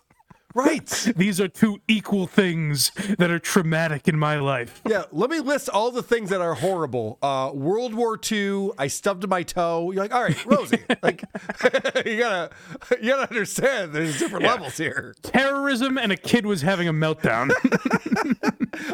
Right. 0.57 0.87
these 1.15 1.39
are 1.39 1.47
two 1.47 1.81
equal 1.87 2.25
things 2.25 2.89
that 3.19 3.29
are 3.29 3.37
traumatic 3.37 4.07
in 4.07 4.17
my 4.17 4.37
life. 4.37 4.81
Yeah, 4.89 5.03
let 5.11 5.29
me 5.29 5.39
list 5.39 5.69
all 5.69 5.91
the 5.91 6.01
things 6.01 6.31
that 6.31 6.41
are 6.41 6.55
horrible. 6.55 7.19
Uh, 7.21 7.51
World 7.53 7.93
War 7.93 8.19
II, 8.31 8.71
I 8.75 8.87
stubbed 8.87 9.29
my 9.29 9.43
toe. 9.43 9.91
You're 9.91 10.01
like, 10.03 10.15
all 10.15 10.23
right, 10.23 10.45
Rosie, 10.47 10.83
like 11.03 11.21
you 12.07 12.17
gotta 12.17 12.49
you 12.99 13.11
gotta 13.11 13.29
understand 13.29 13.93
there's 13.93 14.17
different 14.17 14.45
Yeah. 14.45 14.53
levels 14.53 14.77
here. 14.77 15.13
Terrorism 15.21 15.97
and 15.99 16.11
a 16.11 16.17
kid 16.17 16.47
was 16.47 16.63
having 16.63 16.87
a 16.87 16.93
meltdown. 16.93 17.51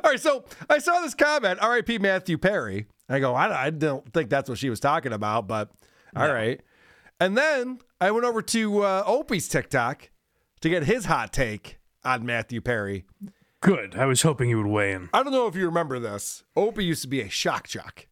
All 0.04 0.12
right, 0.12 0.20
so 0.20 0.44
I 0.70 0.80
saw 0.80 1.00
this 1.00 1.14
comment, 1.14 1.60
R.I.P. 1.62 1.98
Matthew 2.00 2.38
Perry. 2.38 2.88
I 3.08 3.20
go, 3.20 3.36
I, 3.36 3.66
I 3.66 3.70
don't 3.70 4.12
think 4.14 4.30
that's 4.30 4.50
what 4.50 4.58
she 4.58 4.70
was 4.70 4.80
talking 4.82 5.14
about, 5.14 5.48
but 5.48 5.72
all 6.16 6.28
right. 6.32 6.60
And 7.20 7.38
then 7.38 7.80
I 8.02 8.12
went 8.12 8.26
over 8.26 8.42
to 8.42 8.82
uh, 8.84 9.04
Opie's 9.06 9.48
TikTok 9.48 10.10
to 10.64 10.70
get 10.70 10.84
his 10.84 11.06
hot 11.06 11.32
take 11.34 11.78
on 12.06 12.26
Matthew 12.26 12.62
Perry. 12.62 13.06
Good. 13.60 13.96
I 13.96 14.06
was 14.06 14.22
hoping 14.22 14.50
you 14.50 14.58
would 14.58 14.66
weigh 14.66 14.94
in. 14.94 15.10
I 15.14 15.22
don't 15.24 15.32
know 15.34 15.48
if 15.48 15.56
you 15.56 15.66
remember 15.66 16.00
this. 16.00 16.44
Opie 16.56 16.86
used 16.86 17.02
to 17.04 17.08
be 17.10 17.20
a 17.22 17.30
shock 17.30 17.68
jock. 17.68 18.08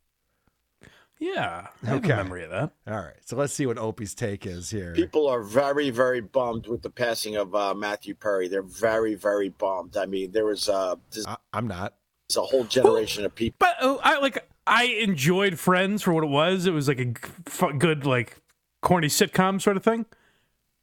Yeah, 1.17 1.67
I 1.83 1.85
have 1.87 1.97
Okay. 2.03 2.13
a 2.13 2.15
memory 2.17 2.43
of 2.43 2.49
that. 2.49 2.71
All 2.87 2.95
right. 2.99 3.15
So 3.23 3.35
let's 3.35 3.53
see 3.53 3.65
what 3.67 3.77
Opie's 3.77 4.15
take 4.15 4.45
is 4.45 4.69
here. 4.71 4.93
People 4.93 5.27
are 5.27 5.43
very, 5.43 5.91
very 5.91 6.19
bummed 6.19 6.67
with 6.67 6.81
the 6.81 6.89
passing 6.89 7.35
of 7.35 7.53
uh, 7.53 7.73
Matthew 7.75 8.15
Perry. 8.15 8.47
They're 8.47 8.63
very, 8.63 9.13
very 9.15 9.49
bummed. 9.49 9.97
I 9.97 10.07
mean, 10.07 10.31
there 10.31 10.45
was 10.45 10.67
uh, 10.67 10.95
there's 11.11 11.27
I, 11.27 11.37
I'm 11.53 11.67
not. 11.67 11.93
There's 12.27 12.37
a 12.37 12.41
whole 12.41 12.63
generation 12.63 13.23
of 13.23 13.35
people. 13.35 13.55
But 13.59 13.75
uh, 13.81 13.97
I 14.03 14.19
like 14.19 14.45
I 14.65 14.85
enjoyed 14.85 15.59
Friends 15.59 16.01
for 16.01 16.11
what 16.11 16.23
it 16.23 16.29
was. 16.29 16.65
It 16.65 16.71
was 16.73 16.87
like 16.87 16.99
a 16.99 17.05
g- 17.05 17.13
fu- 17.45 17.73
good 17.77 18.05
like 18.05 18.41
corny 18.81 19.07
sitcom 19.07 19.61
sort 19.61 19.77
of 19.77 19.83
thing. 19.83 20.07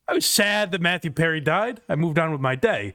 I 0.09 0.15
was 0.15 0.27
sad 0.27 0.73
that 0.73 0.81
Matthew 0.81 1.11
Perry 1.11 1.41
died. 1.41 1.81
I 1.89 1.95
moved 1.95 2.19
on 2.19 2.33
with 2.33 2.41
my 2.41 2.55
day. 2.55 2.95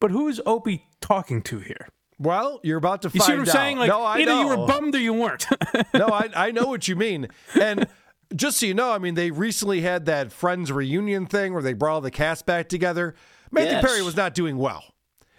But 0.00 0.10
who 0.10 0.28
is 0.28 0.40
Opie 0.46 0.86
talking 1.00 1.42
to 1.42 1.58
here? 1.58 1.88
Well, 2.18 2.60
you're 2.62 2.78
about 2.78 3.02
to 3.02 3.10
You 3.12 3.20
find 3.20 3.26
see 3.26 3.32
what 3.32 3.40
I'm 3.40 3.48
out. 3.48 3.52
saying? 3.52 3.78
Like 3.78 3.88
no, 3.88 4.02
I 4.02 4.18
either 4.20 4.32
you 4.34 4.46
were 4.48 4.66
bummed 4.66 4.94
or 4.94 4.98
you 4.98 5.12
weren't. 5.12 5.46
no, 5.94 6.06
I, 6.08 6.28
I 6.34 6.50
know 6.50 6.66
what 6.66 6.88
you 6.88 6.96
mean. 6.96 7.28
And 7.58 7.86
just 8.34 8.58
so 8.58 8.66
you 8.66 8.74
know, 8.74 8.90
I 8.92 8.98
mean, 8.98 9.14
they 9.14 9.30
recently 9.30 9.80
had 9.82 10.06
that 10.06 10.32
Friends 10.32 10.70
reunion 10.72 11.26
thing 11.26 11.52
where 11.52 11.62
they 11.62 11.72
brought 11.72 11.94
all 11.94 12.00
the 12.00 12.10
cast 12.10 12.46
back 12.46 12.68
together. 12.68 13.14
Matthew 13.50 13.72
Yes. 13.72 13.84
Perry 13.84 14.02
was 14.02 14.16
not 14.16 14.34
doing 14.34 14.56
well. 14.58 14.84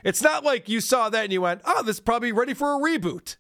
It's 0.04 0.22
not 0.22 0.44
like 0.44 0.68
you 0.70 0.82
saw 0.82 1.10
that 1.10 1.24
and 1.26 1.34
you 1.34 1.42
went, 1.42 1.62
oh, 1.66 1.84
this 1.84 1.98
is 1.98 2.00
probably 2.00 2.32
ready 2.32 2.54
for 2.54 2.76
a 2.76 2.80
reboot. 2.80 3.38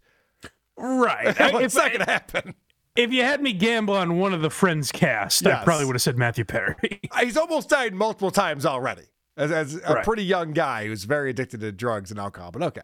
right. 0.78 1.28
it's 1.40 1.76
if, 1.76 1.76
not 1.76 1.88
going 1.92 2.06
to 2.06 2.12
happen. 2.12 2.56
If 2.96 3.12
you 3.12 3.24
had 3.24 3.42
me 3.42 3.54
gamble 3.54 3.96
on 3.96 4.18
one 4.18 4.34
of 4.34 4.42
the 4.42 4.50
Friends 4.50 4.92
cast, 4.92 5.46
I 5.48 5.64
probably 5.64 5.86
would 5.86 5.96
have 5.96 6.02
said 6.02 6.18
Matthew 6.18 6.46
Perry. 6.46 6.76
He's 7.20 7.38
almost 7.38 7.70
died 7.70 7.94
multiple 7.94 8.32
times 8.32 8.66
already 8.66 9.04
as, 9.38 9.52
as 9.52 9.76
a 9.76 9.94
Right. 9.94 10.04
pretty 10.06 10.24
young 10.24 10.52
guy 10.52 10.86
who's 10.86 11.04
very 11.06 11.30
addicted 11.30 11.62
to 11.62 11.72
drugs 11.72 12.12
and 12.12 12.20
alcohol. 12.20 12.52
But 12.52 12.64
okay. 12.64 12.82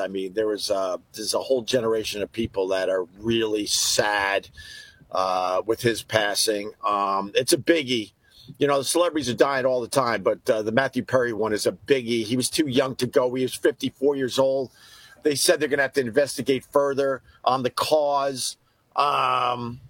I 0.00 0.06
mean, 0.08 0.34
there 0.34 0.46
was 0.46 0.70
uh, 0.70 0.98
there's 1.14 1.34
a 1.34 1.40
whole 1.40 1.62
generation 1.62 2.22
of 2.22 2.30
people 2.30 2.68
that 2.68 2.88
are 2.88 3.04
really 3.18 3.66
sad 3.66 4.48
uh, 5.10 5.62
with 5.66 5.80
his 5.80 6.02
passing. 6.02 6.72
Um, 6.86 7.32
it's 7.34 7.52
a 7.52 7.58
biggie. 7.58 8.12
You 8.58 8.66
know, 8.66 8.78
the 8.78 8.84
celebrities 8.84 9.28
are 9.28 9.34
dying 9.34 9.64
all 9.64 9.80
the 9.80 9.88
time, 9.88 10.22
but 10.22 10.48
uh, 10.48 10.62
the 10.62 10.72
Matthew 10.72 11.04
Perry 11.04 11.32
one 11.32 11.52
is 11.52 11.66
a 11.66 11.72
biggie. 11.72 12.24
He 12.24 12.36
was 12.36 12.50
too 12.50 12.68
young 12.68 12.94
to 12.96 13.06
go. 13.06 13.32
He 13.34 13.42
was 13.42 13.54
54 13.54 14.16
years 14.16 14.38
old. 14.38 14.70
They 15.22 15.34
said 15.34 15.60
they're 15.60 15.68
going 15.68 15.78
to 15.78 15.82
have 15.84 15.92
to 15.94 16.00
investigate 16.00 16.64
further 16.72 17.22
on 17.44 17.62
the 17.62 17.70
cause. 17.70 18.56
Um, 18.96 19.80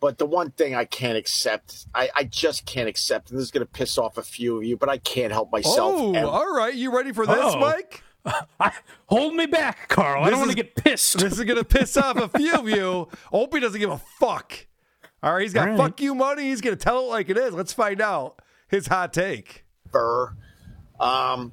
but 0.00 0.18
the 0.18 0.26
one 0.26 0.50
thing 0.50 0.74
I 0.74 0.84
can't 0.84 1.16
accept, 1.16 1.86
I, 1.94 2.10
I 2.14 2.24
just 2.24 2.66
can't 2.66 2.88
accept, 2.88 3.30
and 3.30 3.38
this 3.38 3.44
is 3.44 3.50
going 3.50 3.66
to 3.66 3.72
piss 3.72 3.96
off 3.98 4.18
a 4.18 4.22
few 4.22 4.56
of 4.58 4.64
you, 4.64 4.76
but 4.76 4.88
I 4.88 4.98
can't 4.98 5.32
help 5.32 5.50
myself. 5.50 5.94
Oh, 5.96 6.14
And- 6.14 6.26
all 6.26 6.54
right. 6.54 6.74
You 6.74 6.94
ready 6.94 7.12
for 7.12 7.26
this, 7.26 7.36
Uh-oh. 7.36 7.58
Mike? 7.58 8.02
I, 8.60 8.72
hold 9.06 9.34
me 9.34 9.46
back, 9.46 9.88
Karl. 9.88 10.22
I 10.22 10.26
This 10.26 10.30
don't 10.32 10.40
want 10.40 10.50
is- 10.50 10.56
to 10.56 10.62
get 10.62 10.74
pissed. 10.76 11.18
This 11.18 11.32
is 11.38 11.44
going 11.44 11.58
to 11.58 11.64
piss 11.64 11.96
off 11.96 12.16
a 12.16 12.28
few 12.28 12.52
of 12.54 12.68
you. 12.68 13.08
Opie 13.32 13.60
doesn't 13.60 13.80
give 13.80 13.90
a 13.90 13.98
fuck. 14.20 14.66
All 15.22 15.32
right. 15.32 15.42
He's 15.42 15.54
got 15.54 15.68
All 15.68 15.74
right. 15.74 15.78
fuck 15.78 16.00
you 16.00 16.14
money. 16.14 16.44
He's 16.44 16.60
going 16.60 16.76
to 16.76 16.82
tell 16.82 17.00
it 17.00 17.08
like 17.08 17.30
it 17.30 17.38
is. 17.38 17.54
Let's 17.54 17.72
find 17.72 18.00
out 18.00 18.40
his 18.68 18.86
hot 18.88 19.12
take. 19.14 19.64
Burr. 19.90 20.34
Um, 21.00 21.52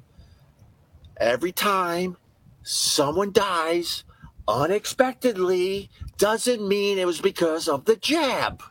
every 1.16 1.52
time 1.52 2.16
someone 2.62 3.32
dies 3.32 4.04
unexpectedly 4.52 5.90
doesn't 6.18 6.66
mean 6.66 6.98
it 6.98 7.06
was 7.06 7.20
because 7.20 7.68
of 7.68 7.84
the 7.84 7.96
jab. 7.96 8.62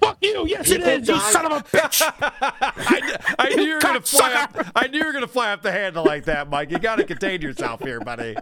Fuck 0.00 0.18
you. 0.22 0.46
Yes, 0.46 0.70
it 0.70 0.78
People 0.78 0.88
is. 0.90 1.08
You 1.08 1.18
son 1.20 1.46
of 1.46 1.52
a 1.52 1.64
bitch. 1.64 2.00
I, 2.20 3.18
I 3.38 3.48
knew 3.54 3.62
you 3.64 3.74
were 3.74 3.80
going 3.80 3.94
to 4.00 4.00
fly 4.02 4.30
cocksucker. 4.32 4.60
up. 4.60 4.72
I 4.76 4.86
knew 4.86 4.98
you 4.98 5.04
were 5.06 5.12
going 5.12 5.24
to 5.24 5.28
fly 5.28 5.52
up 5.52 5.62
the 5.62 5.72
handle 5.72 6.04
like 6.04 6.24
that, 6.26 6.48
Mike. 6.48 6.70
You 6.70 6.78
got 6.78 6.96
to 6.96 7.04
contain 7.04 7.42
yourself 7.42 7.80
here, 7.80 7.98
buddy. 8.00 8.36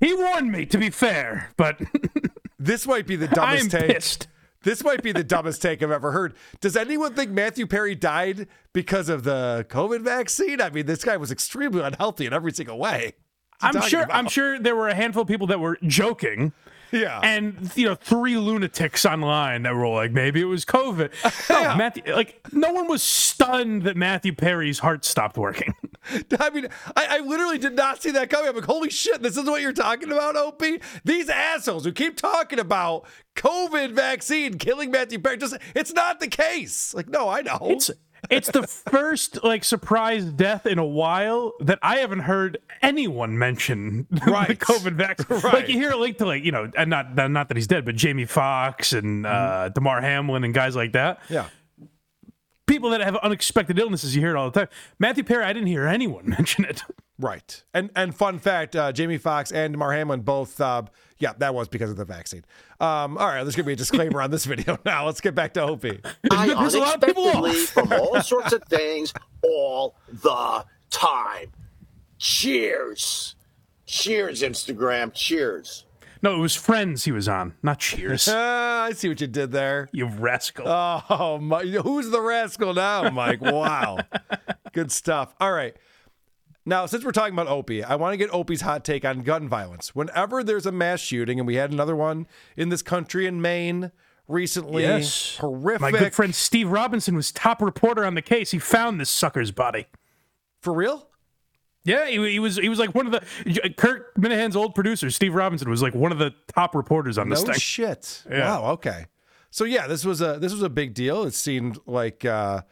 he 0.00 0.12
warned 0.12 0.50
me, 0.50 0.66
to 0.66 0.78
be 0.78 0.90
fair, 0.90 1.50
but 1.56 1.80
This 2.58 2.86
might 2.86 3.06
be 3.06 3.16
the 3.16 3.28
dumbest 3.28 3.70
take. 3.70 3.88
pissed. 3.90 4.26
This 4.62 4.82
might 4.82 5.02
be 5.02 5.12
the 5.12 5.22
dumbest 5.22 5.60
take 5.60 5.82
I've 5.82 5.90
ever 5.90 6.12
heard. 6.12 6.34
Does 6.62 6.76
anyone 6.76 7.14
think 7.14 7.30
Matthew 7.30 7.66
Perry 7.66 7.94
died 7.94 8.48
because 8.72 9.10
of 9.10 9.22
the 9.22 9.66
COVID 9.68 10.00
vaccine? 10.00 10.62
I 10.62 10.70
mean, 10.70 10.86
this 10.86 11.04
guy 11.04 11.18
was 11.18 11.30
extremely 11.30 11.82
unhealthy 11.82 12.24
in 12.24 12.32
every 12.32 12.52
single 12.52 12.78
way. 12.78 13.12
I'm 13.64 13.80
sure. 13.82 14.02
about? 14.02 14.16
I'm 14.16 14.28
sure 14.28 14.58
there 14.58 14.76
were 14.76 14.88
a 14.88 14.94
handful 14.94 15.22
of 15.22 15.28
people 15.28 15.46
that 15.48 15.60
were 15.60 15.78
joking, 15.86 16.52
Yeah. 16.92 17.20
and 17.22 17.70
you 17.74 17.86
know, 17.86 17.94
three 17.94 18.36
lunatics 18.36 19.04
online 19.04 19.62
that 19.62 19.74
were 19.74 19.88
like, 19.88 20.12
maybe 20.12 20.40
it 20.40 20.44
was 20.44 20.64
COVID. 20.64 21.10
No, 21.50 21.76
Matthew, 21.76 22.02
like, 22.14 22.40
no 22.52 22.72
one 22.72 22.88
was 22.88 23.02
stunned 23.02 23.82
that 23.82 23.96
Matthew 23.96 24.34
Perry's 24.34 24.78
heart 24.80 25.04
stopped 25.04 25.36
working. 25.38 25.74
I 26.38 26.50
mean, 26.50 26.68
I, 26.96 27.06
I 27.10 27.18
literally 27.20 27.58
did 27.58 27.74
not 27.74 28.02
see 28.02 28.10
that 28.12 28.28
coming. 28.28 28.48
I'm 28.50 28.54
like, 28.56 28.64
holy 28.64 28.90
shit, 28.90 29.22
this 29.22 29.36
is 29.36 29.44
what 29.48 29.62
you're 29.62 29.72
talking 29.72 30.10
about, 30.12 30.36
Opie? 30.36 30.80
These 31.04 31.28
assholes 31.30 31.84
who 31.84 31.92
keep 31.92 32.16
talking 32.16 32.58
about 32.58 33.06
COVID 33.36 33.92
vaccine 33.92 34.58
killing 34.58 34.90
Matthew 34.90 35.18
Perry. 35.18 35.36
Just 35.38 35.56
it's 35.74 35.92
not 35.92 36.20
the 36.20 36.28
case. 36.28 36.92
Like, 36.94 37.08
no, 37.08 37.28
I 37.28 37.40
know. 37.42 37.58
It's 37.62 37.90
it's 38.30 38.50
the 38.50 38.66
first 38.66 39.42
like 39.44 39.64
surprise 39.64 40.24
death 40.24 40.66
in 40.66 40.78
a 40.78 40.84
while 40.84 41.52
that 41.60 41.78
I 41.82 41.96
haven't 41.98 42.20
heard 42.20 42.58
anyone 42.82 43.38
mention 43.38 44.06
Right. 44.26 44.48
the 44.48 44.56
COVID 44.56 44.94
vaccine. 44.94 45.38
Right. 45.38 45.54
Like 45.54 45.68
you 45.68 45.74
hear 45.74 45.92
a 45.92 45.96
link 45.96 46.18
to 46.18 46.26
like 46.26 46.44
you 46.44 46.52
know, 46.52 46.70
and 46.76 46.90
not 46.90 47.14
not 47.30 47.48
that 47.48 47.56
he's 47.56 47.66
dead, 47.66 47.84
but 47.84 47.96
Jamie 47.96 48.24
Foxx 48.24 48.92
and 48.92 49.26
uh, 49.26 49.68
Damar 49.70 50.00
Hamlin 50.00 50.44
and 50.44 50.52
guys 50.54 50.74
like 50.76 50.92
that. 50.92 51.20
yeah. 51.28 51.48
People 52.66 52.90
that 52.90 53.02
have 53.02 53.16
unexpected 53.16 53.78
illnesses, 53.78 54.14
you 54.16 54.22
hear 54.22 54.30
it 54.30 54.36
all 54.36 54.50
the 54.50 54.60
time. 54.60 54.68
Matthew 54.98 55.22
Perry, 55.22 55.44
I 55.44 55.52
didn't 55.52 55.68
hear 55.68 55.86
anyone 55.86 56.26
mention 56.38 56.64
it. 56.64 56.82
Right. 57.18 57.62
And 57.74 57.90
and 57.94 58.14
fun 58.14 58.38
fact, 58.38 58.74
uh, 58.74 58.90
Jamie 58.90 59.18
Foxx 59.18 59.52
and 59.52 59.76
Mar 59.76 59.92
Hamlin 59.92 60.20
both 60.22 60.58
uh, 60.62 60.82
yeah, 61.18 61.32
that 61.38 61.54
was 61.54 61.68
because 61.68 61.90
of 61.90 61.96
the 61.96 62.04
vaccine. 62.04 62.44
Um, 62.80 63.16
all 63.18 63.28
right, 63.28 63.42
there's 63.42 63.56
gonna 63.56 63.66
be 63.66 63.72
a 63.74 63.76
disclaimer 63.76 64.20
on 64.20 64.30
this 64.30 64.44
video 64.44 64.78
now. 64.84 65.06
Let's 65.06 65.20
get 65.20 65.34
back 65.34 65.54
to 65.54 65.62
Opie. 65.62 66.00
I 66.30 66.54
Piss 66.54 66.74
a 66.74 66.78
lot 66.78 66.96
of 66.96 67.00
people 67.00 67.28
unexpectedly 67.28 67.50
off. 67.50 67.56
from 67.68 67.92
all 67.92 68.22
sorts 68.22 68.52
of 68.52 68.62
things 68.64 69.12
all 69.42 69.94
the 70.08 70.64
time. 70.90 71.52
Cheers. 72.18 73.36
Cheers, 73.86 74.42
Instagram. 74.42 75.12
Cheers. 75.12 75.84
No, 76.22 76.34
it 76.36 76.38
was 76.38 76.56
Friends 76.56 77.04
he 77.04 77.12
was 77.12 77.28
on, 77.28 77.54
not 77.62 77.80
Cheers. 77.80 78.28
Ah, 78.32 78.84
I 78.84 78.92
see 78.92 79.08
what 79.08 79.20
you 79.20 79.26
did 79.26 79.52
there. 79.52 79.90
you 79.92 80.06
rascal. 80.06 80.66
Oh, 80.66 81.38
my, 81.38 81.62
who's 81.62 82.08
the 82.08 82.20
rascal 82.20 82.72
now, 82.72 83.10
Mike? 83.10 83.42
Wow. 83.42 83.98
Good 84.72 84.90
stuff. 84.90 85.34
All 85.38 85.52
right. 85.52 85.76
Now, 86.66 86.86
since 86.86 87.04
we're 87.04 87.12
talking 87.12 87.34
about 87.34 87.48
Opie, 87.48 87.84
I 87.84 87.96
want 87.96 88.14
to 88.14 88.16
get 88.16 88.32
Opie's 88.32 88.62
hot 88.62 88.84
take 88.84 89.04
on 89.04 89.20
gun 89.20 89.48
violence. 89.48 89.94
Whenever 89.94 90.42
there's 90.42 90.64
a 90.64 90.72
mass 90.72 91.00
shooting, 91.00 91.38
and 91.38 91.46
we 91.46 91.56
had 91.56 91.72
another 91.72 91.94
one 91.94 92.26
in 92.56 92.70
this 92.70 92.80
country 92.80 93.26
in 93.26 93.42
Maine 93.42 93.92
recently, 94.26 94.84
yes. 94.84 95.36
horrific. 95.36 95.80
My 95.82 95.90
good 95.90 96.14
friend 96.14 96.34
Steve 96.34 96.70
Robinson 96.70 97.14
was 97.16 97.30
top 97.30 97.60
reporter 97.60 98.04
on 98.04 98.14
the 98.14 98.22
case. 98.22 98.50
He 98.50 98.58
found 98.58 98.98
this 98.98 99.10
sucker's 99.10 99.50
body. 99.50 99.86
For 100.60 100.72
real? 100.72 101.08
Yeah, 101.84 102.06
he, 102.06 102.32
he 102.32 102.38
was 102.38 102.56
he 102.56 102.70
was 102.70 102.78
like 102.78 102.94
one 102.94 103.06
of 103.06 103.12
the 103.12 103.74
Kirk 103.76 104.14
Minihane's 104.16 104.56
old 104.56 104.74
producers. 104.74 105.14
Steve 105.14 105.34
Robinson, 105.34 105.68
was 105.68 105.82
like 105.82 105.94
one 105.94 106.12
of 106.12 106.18
the 106.18 106.34
top 106.54 106.74
reporters 106.74 107.18
on 107.18 107.28
this 107.28 107.42
no 107.42 107.52
thing. 107.52 107.60
shit. 107.60 108.22
Yeah. 108.30 108.58
Wow. 108.58 108.70
Okay. 108.72 109.06
So 109.50 109.64
yeah, 109.64 109.86
this 109.86 110.02
was 110.02 110.22
a 110.22 110.38
this 110.40 110.52
was 110.52 110.62
a 110.62 110.70
big 110.70 110.94
deal. 110.94 111.24
It 111.24 111.34
seemed 111.34 111.78
like 111.84 112.24
uh, 112.24 112.62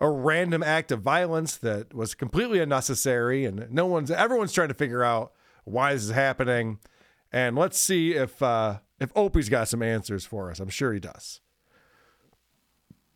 a 0.00 0.08
random 0.08 0.62
act 0.62 0.92
of 0.92 1.02
violence 1.02 1.56
that 1.56 1.92
was 1.94 2.14
completely 2.14 2.60
unnecessary, 2.60 3.44
and 3.44 3.70
no 3.70 3.86
one's 3.86 4.10
everyone's 4.10 4.52
trying 4.52 4.68
to 4.68 4.74
figure 4.74 5.02
out 5.02 5.32
why 5.64 5.92
this 5.92 6.04
is 6.04 6.10
happening. 6.10 6.78
And 7.32 7.56
let's 7.56 7.78
see 7.78 8.14
if 8.14 8.42
uh, 8.42 8.78
if 9.00 9.10
Opie's 9.16 9.48
got 9.48 9.68
some 9.68 9.82
answers 9.82 10.24
for 10.24 10.50
us. 10.50 10.60
I'm 10.60 10.68
sure 10.68 10.92
he 10.92 11.00
does. 11.00 11.40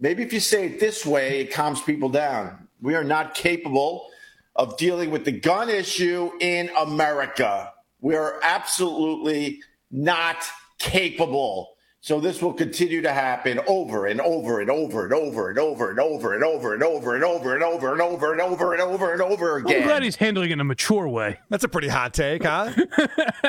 Maybe 0.00 0.22
if 0.22 0.32
you 0.32 0.40
say 0.40 0.66
it 0.66 0.80
this 0.80 1.06
way, 1.06 1.40
it 1.40 1.52
calms 1.52 1.80
people 1.80 2.08
down. 2.08 2.66
We 2.80 2.96
are 2.96 3.04
not 3.04 3.34
capable 3.34 4.08
of 4.56 4.76
dealing 4.76 5.10
with 5.10 5.24
the 5.24 5.32
gun 5.32 5.68
issue 5.68 6.32
in 6.40 6.70
America. 6.76 7.72
We 8.00 8.16
are 8.16 8.40
absolutely 8.42 9.60
not 9.92 10.44
capable. 10.78 11.71
So 12.04 12.18
this 12.18 12.42
will 12.42 12.52
continue 12.52 13.00
to 13.02 13.12
happen 13.12 13.60
over 13.68 14.06
and 14.06 14.20
over 14.20 14.60
and 14.60 14.68
over 14.68 15.04
and 15.04 15.12
over 15.12 15.50
and 15.50 15.58
over 15.60 15.90
and 15.90 16.00
over 16.00 16.34
and 16.34 16.42
over 16.42 16.74
and 16.74 16.82
over 16.82 17.14
and 17.14 17.22
over 17.22 17.54
and 17.54 17.62
over 17.62 17.92
and 17.92 18.02
over 18.02 18.32
and 18.32 18.40
over 18.40 18.72
and 18.72 18.82
over 18.82 19.12
and 19.12 19.22
over 19.22 19.56
again. 19.58 19.82
I'm 19.82 19.86
glad 19.86 20.02
he's 20.02 20.16
handling 20.16 20.50
it 20.50 20.54
in 20.54 20.60
a 20.60 20.64
mature 20.64 21.06
way. 21.06 21.38
That's 21.48 21.62
a 21.62 21.68
pretty 21.68 21.86
hot 21.86 22.12
take, 22.12 22.42
huh? 22.42 22.72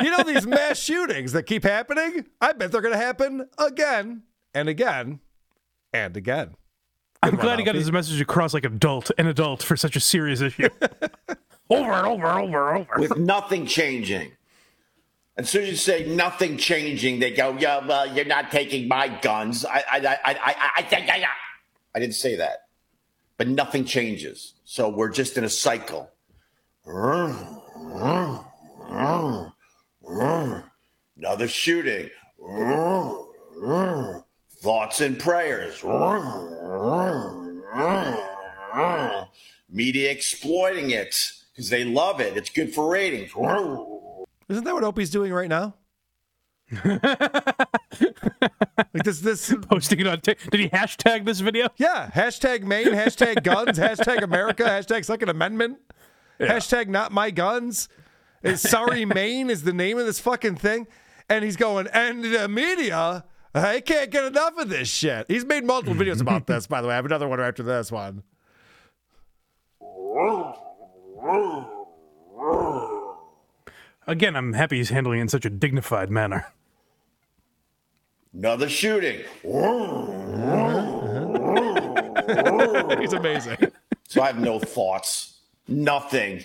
you 0.04 0.12
know 0.12 0.22
these 0.22 0.46
mass 0.46 0.78
shootings 0.78 1.32
that 1.32 1.48
keep 1.48 1.64
happening? 1.64 2.28
I 2.40 2.54
bet 2.54 2.72
they're 2.72 2.82
going 2.82 2.94
to 2.94 3.04
happen 3.04 3.50
again 3.58 4.22
and 4.54 4.70
again 4.70 5.20
and 5.92 6.16
again. 6.16 6.56
I'm 7.24 7.38
glad 7.38 7.58
he 7.58 7.66
got 7.66 7.74
his 7.74 7.92
message 7.92 8.22
across 8.22 8.54
like 8.54 8.66
adult, 8.66 9.10
an 9.18 9.26
adult 9.26 9.64
for 9.64 9.76
such 9.76 9.96
a 9.96 10.00
serious 10.00 10.42
issue. 10.42 10.70
over 11.72 11.92
and 11.92 12.06
over 12.06 12.28
and 12.28 12.40
over 12.44 12.72
and 12.72 12.82
over. 12.82 13.00
With 13.00 13.18
nothing 13.18 13.66
changing. 13.66 14.34
And 15.36 15.46
as 15.46 15.50
soon 15.50 15.64
as 15.64 15.70
you 15.70 15.76
say 15.76 16.06
nothing 16.06 16.58
changing, 16.58 17.20
they 17.20 17.32
go, 17.32 17.58
"Yeah, 17.58 17.86
well, 17.86 18.06
you're 18.14 18.26
not 18.26 18.52
taking 18.52 18.88
my 18.88 19.08
guns." 19.08 19.66
I, 19.66 19.84
I, 19.92 19.98
I, 19.98 20.00
I, 20.00 20.20
I, 20.26 20.56
I, 20.76 20.86
I, 20.92 21.28
I 21.96 22.00
didn't 22.00 22.16
say 22.16 22.36
that, 22.36 22.68
but 23.38 23.48
nothing 23.48 23.86
changes. 23.86 24.54
So 24.66 24.90
we're 24.90 25.10
just 25.10 25.38
in 25.38 25.44
a 25.44 25.50
cycle. 25.50 26.10
Another 31.18 31.48
shooting. 31.48 32.10
Thoughts 34.62 35.02
and 35.02 35.20
prayers. 35.20 35.84
Media 39.70 40.12
exploiting 40.12 40.92
it 40.92 41.32
because 41.52 41.70
they 41.70 41.84
love 41.84 42.20
it. 42.22 42.38
It's 42.38 42.50
good 42.50 42.74
for 42.74 42.90
ratings. 42.92 43.32
Isn't 44.54 44.66
that 44.66 44.74
what 44.76 44.84
Opie's 44.84 45.10
doing 45.10 45.34
right 45.34 45.50
now? 45.50 45.74
like 46.86 47.02
this, 49.04 49.20
this 49.20 49.54
posting 49.64 50.00
it 50.00 50.08
on. 50.08 50.22
T- 50.22 50.36
did 50.52 50.60
he 50.60 50.70
hashtag 50.70 51.26
this 51.26 51.40
video? 51.40 51.70
Yeah, 51.78 52.12
hashtag 52.14 52.64
Maine, 52.64 52.88
hashtag 52.88 53.44
guns, 53.44 53.80
hashtag 53.80 54.22
America, 54.22 54.64
hashtag 54.64 55.06
Second 55.06 55.30
Amendment, 55.30 55.80
hashtag 56.40 56.88
not 56.88 57.12
my 57.12 57.32
guns. 57.32 57.90
Is 58.44 58.62
sorry 58.62 59.06
Maine 59.20 59.50
is 59.50 59.64
the 59.64 59.74
name 59.74 59.98
of 59.98 60.06
this 60.06 60.20
fucking 60.20 60.58
thing, 60.58 60.86
and 61.28 61.44
he's 61.44 61.58
going 61.58 61.88
and 61.88 62.24
the 62.24 62.48
media. 62.48 63.26
I 63.56 63.80
can't 63.80 64.12
get 64.12 64.24
enough 64.24 64.56
of 64.58 64.70
this 64.70 64.88
shit. 64.88 65.26
He's 65.28 65.46
made 65.46 65.64
multiple 65.64 65.96
videos 65.96 66.22
about 66.22 66.46
this, 66.48 66.68
by 66.68 66.82
the 66.82 66.88
way. 66.88 66.94
I 66.94 66.98
have 66.98 67.06
another 67.06 67.28
one 67.28 67.40
right 67.40 67.48
after 67.48 67.64
this 67.64 67.92
one. 67.92 68.22
Again, 74.08 74.36
I'm 74.36 74.54
happy 74.54 74.78
he's 74.78 74.90
handling 74.90 75.20
it 75.20 75.24
in 75.24 75.28
such 75.30 75.46
a 75.46 75.50
dignified 75.50 76.10
manner. 76.10 76.48
Another 78.34 78.68
shooting. 78.68 79.22
He's 83.00 83.14
amazing. 83.14 83.58
So 84.08 84.22
I 84.22 84.28
have 84.28 84.40
no 84.40 84.60
thoughts. 84.60 85.40
Nothing. 85.68 86.44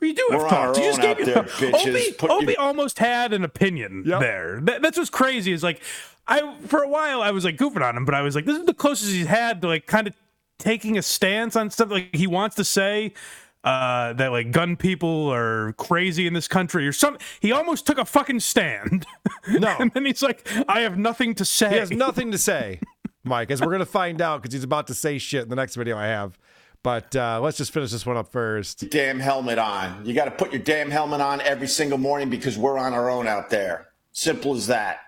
You 0.00 0.14
do 0.14 0.26
We're 0.30 0.42
have 0.48 0.52
on 0.52 0.58
our 0.58 0.66
thoughts. 0.74 0.78
You 0.78 0.84
just 0.84 1.00
own 1.00 1.16
gave 1.16 1.18
out 1.18 1.18
your 1.18 1.34
there, 1.34 1.42
bitches. 1.72 1.88
Opie, 1.88 2.12
Put 2.14 2.30
Opie 2.30 2.46
your- 2.52 2.60
almost 2.60 2.98
had 2.98 3.32
an 3.32 3.44
opinion 3.44 4.04
there. 4.04 4.60
That, 4.62 4.82
that's 4.82 4.98
what's 4.98 5.10
crazy. 5.10 5.52
Is 5.52 5.62
like, 5.62 5.80
I 6.26 6.56
for 6.66 6.82
a 6.82 6.88
while 6.88 7.22
I 7.22 7.30
was 7.30 7.44
like 7.44 7.56
goofing 7.56 7.82
on 7.82 7.96
him, 7.96 8.04
but 8.04 8.14
I 8.14 8.22
was 8.22 8.34
like, 8.34 8.44
this 8.44 8.58
is 8.58 8.66
the 8.66 8.74
closest 8.74 9.12
he's 9.12 9.26
had 9.26 9.62
to 9.62 9.68
like 9.68 9.86
kind 9.86 10.06
of 10.06 10.14
taking 10.58 10.98
a 10.98 11.02
stance 11.02 11.56
on 11.56 11.70
stuff 11.70 11.90
like 11.90 12.14
he 12.14 12.26
wants 12.26 12.56
to 12.56 12.64
say. 12.64 13.12
Uh, 13.64 14.12
that 14.14 14.32
like 14.32 14.50
gun 14.50 14.74
people 14.74 15.32
are 15.32 15.72
crazy 15.74 16.26
in 16.26 16.34
this 16.34 16.48
country 16.48 16.86
or 16.86 16.92
something. 16.92 17.24
He 17.38 17.52
almost 17.52 17.86
took 17.86 17.96
a 17.96 18.04
fucking 18.04 18.40
stand. 18.40 19.06
No. 19.48 19.76
and 19.80 19.92
then 19.92 20.04
he's 20.04 20.20
like, 20.20 20.46
I 20.68 20.80
have 20.80 20.98
nothing 20.98 21.36
to 21.36 21.44
say. 21.44 21.70
He 21.70 21.76
has 21.76 21.90
nothing 21.92 22.32
to 22.32 22.38
say, 22.38 22.80
Mike, 23.22 23.52
as 23.52 23.60
we're 23.60 23.68
going 23.68 23.78
to 23.78 23.86
find 23.86 24.20
out 24.20 24.42
because 24.42 24.52
he's 24.52 24.64
about 24.64 24.88
to 24.88 24.94
say 24.94 25.18
shit 25.18 25.44
in 25.44 25.48
the 25.48 25.54
next 25.54 25.76
video 25.76 25.96
I 25.96 26.06
have. 26.06 26.36
But 26.82 27.14
uh, 27.14 27.40
let's 27.40 27.56
just 27.56 27.72
finish 27.72 27.92
this 27.92 28.04
one 28.04 28.16
up 28.16 28.32
first. 28.32 28.90
Damn 28.90 29.20
helmet 29.20 29.58
on. 29.58 30.04
You 30.04 30.14
got 30.14 30.24
to 30.24 30.32
put 30.32 30.52
your 30.52 30.62
damn 30.62 30.90
helmet 30.90 31.20
on 31.20 31.40
every 31.42 31.68
single 31.68 31.98
morning 31.98 32.28
because 32.28 32.58
we're 32.58 32.78
on 32.78 32.92
our 32.92 33.08
own 33.08 33.28
out 33.28 33.50
there. 33.50 33.88
Simple 34.10 34.54
as 34.54 34.66
that. 34.66 34.98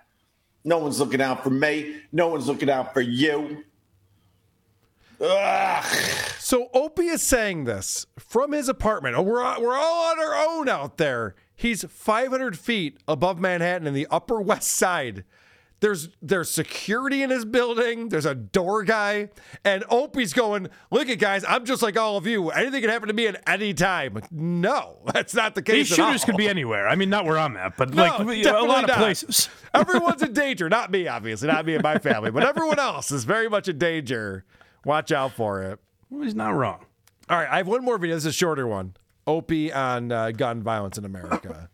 No 0.64 0.78
one's 0.78 1.00
looking 1.00 1.20
out 1.20 1.42
for 1.42 1.50
me. 1.50 1.96
No 2.12 2.28
one's 2.28 2.46
looking 2.46 2.70
out 2.70 2.94
for 2.94 3.00
you. 3.00 3.64
Ugh. 5.24 5.84
So 6.38 6.68
Opie 6.74 7.06
is 7.06 7.22
saying 7.22 7.64
this 7.64 8.06
from 8.18 8.52
his 8.52 8.68
apartment. 8.68 9.16
We're 9.24 9.58
we're 9.60 9.76
all 9.76 10.10
on 10.12 10.18
our 10.18 10.34
own 10.34 10.68
out 10.68 10.98
there. 10.98 11.34
He's 11.56 11.84
500 11.84 12.58
feet 12.58 12.98
above 13.08 13.38
Manhattan 13.38 13.86
in 13.86 13.94
the 13.94 14.06
Upper 14.10 14.40
West 14.40 14.70
Side. 14.72 15.24
There's 15.80 16.08
there's 16.22 16.50
security 16.50 17.22
in 17.22 17.30
his 17.30 17.44
building. 17.44 18.08
There's 18.08 18.24
a 18.26 18.34
door 18.34 18.84
guy, 18.84 19.28
and 19.64 19.84
Opie's 19.90 20.32
going, 20.32 20.68
"Look 20.90 21.08
at 21.08 21.18
guys, 21.18 21.44
I'm 21.46 21.64
just 21.66 21.82
like 21.82 21.98
all 21.98 22.16
of 22.16 22.26
you. 22.26 22.50
Anything 22.50 22.80
can 22.80 22.90
happen 22.90 23.08
to 23.08 23.14
me 23.14 23.26
at 23.26 23.42
any 23.46 23.74
time." 23.74 24.18
No, 24.30 24.98
that's 25.12 25.34
not 25.34 25.54
the 25.54 25.62
case. 25.62 25.88
These 25.88 25.92
at 25.92 25.96
shooters 25.96 26.22
all. 26.22 26.26
could 26.26 26.36
be 26.36 26.48
anywhere. 26.48 26.88
I 26.88 26.94
mean, 26.94 27.10
not 27.10 27.26
where 27.26 27.38
I'm 27.38 27.56
at, 27.56 27.76
but 27.76 27.92
No, 27.92 28.02
like 28.02 28.12
a 28.12 28.42
definitely 28.42 28.68
lot 28.68 28.88
of 28.88 28.96
places. 28.96 29.48
Everyone's 29.74 30.22
in 30.22 30.32
danger. 30.32 30.68
Not 30.70 30.90
me, 30.90 31.06
obviously. 31.06 31.48
Not 31.48 31.66
me 31.66 31.74
and 31.74 31.82
my 31.82 31.98
family, 31.98 32.30
but 32.30 32.44
everyone 32.44 32.78
else 32.78 33.10
is 33.12 33.24
very 33.24 33.48
much 33.50 33.68
in 33.68 33.76
danger. 33.76 34.44
Watch 34.84 35.12
out 35.12 35.32
for 35.32 35.62
it. 35.62 35.78
Well, 36.10 36.22
he's 36.22 36.34
not 36.34 36.50
wrong. 36.50 36.84
All 37.28 37.38
right, 37.38 37.48
I 37.48 37.56
have 37.58 37.66
one 37.66 37.84
more 37.84 37.98
video. 37.98 38.16
This 38.16 38.24
is 38.24 38.28
a 38.28 38.32
shorter 38.32 38.66
one. 38.66 38.94
Opie 39.26 39.72
on 39.72 40.12
uh, 40.12 40.30
gun 40.30 40.62
violence 40.62 40.98
in 40.98 41.04
America. 41.04 41.70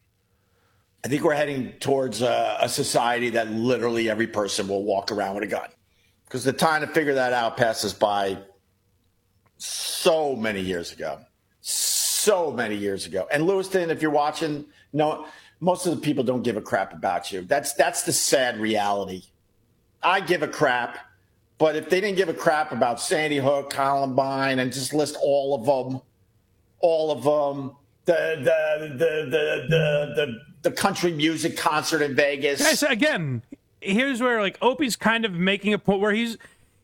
I 1.05 1.09
think 1.09 1.25
we're 1.25 1.35
heading 1.35 1.73
towards 1.81 2.23
uh, 2.23 2.59
a 2.61 2.69
society 2.69 3.31
that 3.31 3.51
literally 3.51 4.09
every 4.11 4.27
person 4.27 4.69
will 4.69 4.85
walk 4.85 5.11
around 5.11 5.35
with 5.35 5.45
a 5.45 5.49
gun. 5.49 5.69
Because 6.25 6.45
the 6.45 6.53
time 6.53 6.83
to 6.83 6.87
figure 6.87 7.15
that 7.15 7.33
out 7.33 7.57
passes 7.57 7.93
by 7.93 8.39
so 9.57 10.37
many 10.37 10.61
years 10.61 10.93
ago. 10.93 11.19
So 11.61 12.53
many 12.53 12.77
years 12.77 13.07
ago. 13.07 13.27
And 13.33 13.47
Lewiston, 13.47 13.91
if 13.91 14.03
you're 14.03 14.11
watching, 14.11 14.67
no, 14.93 15.27
most 15.59 15.87
of 15.87 15.95
the 15.95 16.01
people 16.01 16.23
don't 16.23 16.43
give 16.43 16.57
a 16.57 16.63
crap 16.63 16.93
about 16.93 17.33
you. 17.33 17.43
That's 17.43 17.73
that's 17.75 18.03
the 18.03 18.13
sad 18.13 18.59
reality. 18.59 19.25
I 20.03 20.21
give 20.21 20.43
a 20.43 20.49
crap, 20.49 20.99
but 21.61 21.77
if 21.77 21.91
they 21.91 22.01
didn't 22.01 22.17
give 22.17 22.31
a 22.31 22.35
crap 22.35 22.73
about 22.73 23.03
Sandy 23.03 23.37
Hook, 23.37 23.69
Columbine, 23.69 24.59
and 24.61 24.73
just 24.73 24.95
list 24.95 25.19
all 25.23 25.55
of 25.55 25.67
them, 25.67 26.01
all 26.81 27.11
of 27.11 27.23
them, 27.23 27.77
the 28.07 28.37
the 28.39 28.89
the 28.97 29.27
the 29.29 29.67
the 29.69 30.13
the, 30.17 30.41
the 30.63 30.71
country 30.73 31.13
music 31.13 31.59
concert 31.59 32.01
in 32.01 32.17
Vegas. 32.17 32.63
Guys, 32.63 32.83
again, 32.83 33.43
here's 33.83 34.23
where 34.23 34.41
like 34.41 34.57
Opie's 34.63 34.97
kind 34.97 35.27
of 35.27 35.35
making 35.35 35.75
a 35.75 35.79
point 35.79 36.01
where 36.01 36.13
he's 36.13 36.39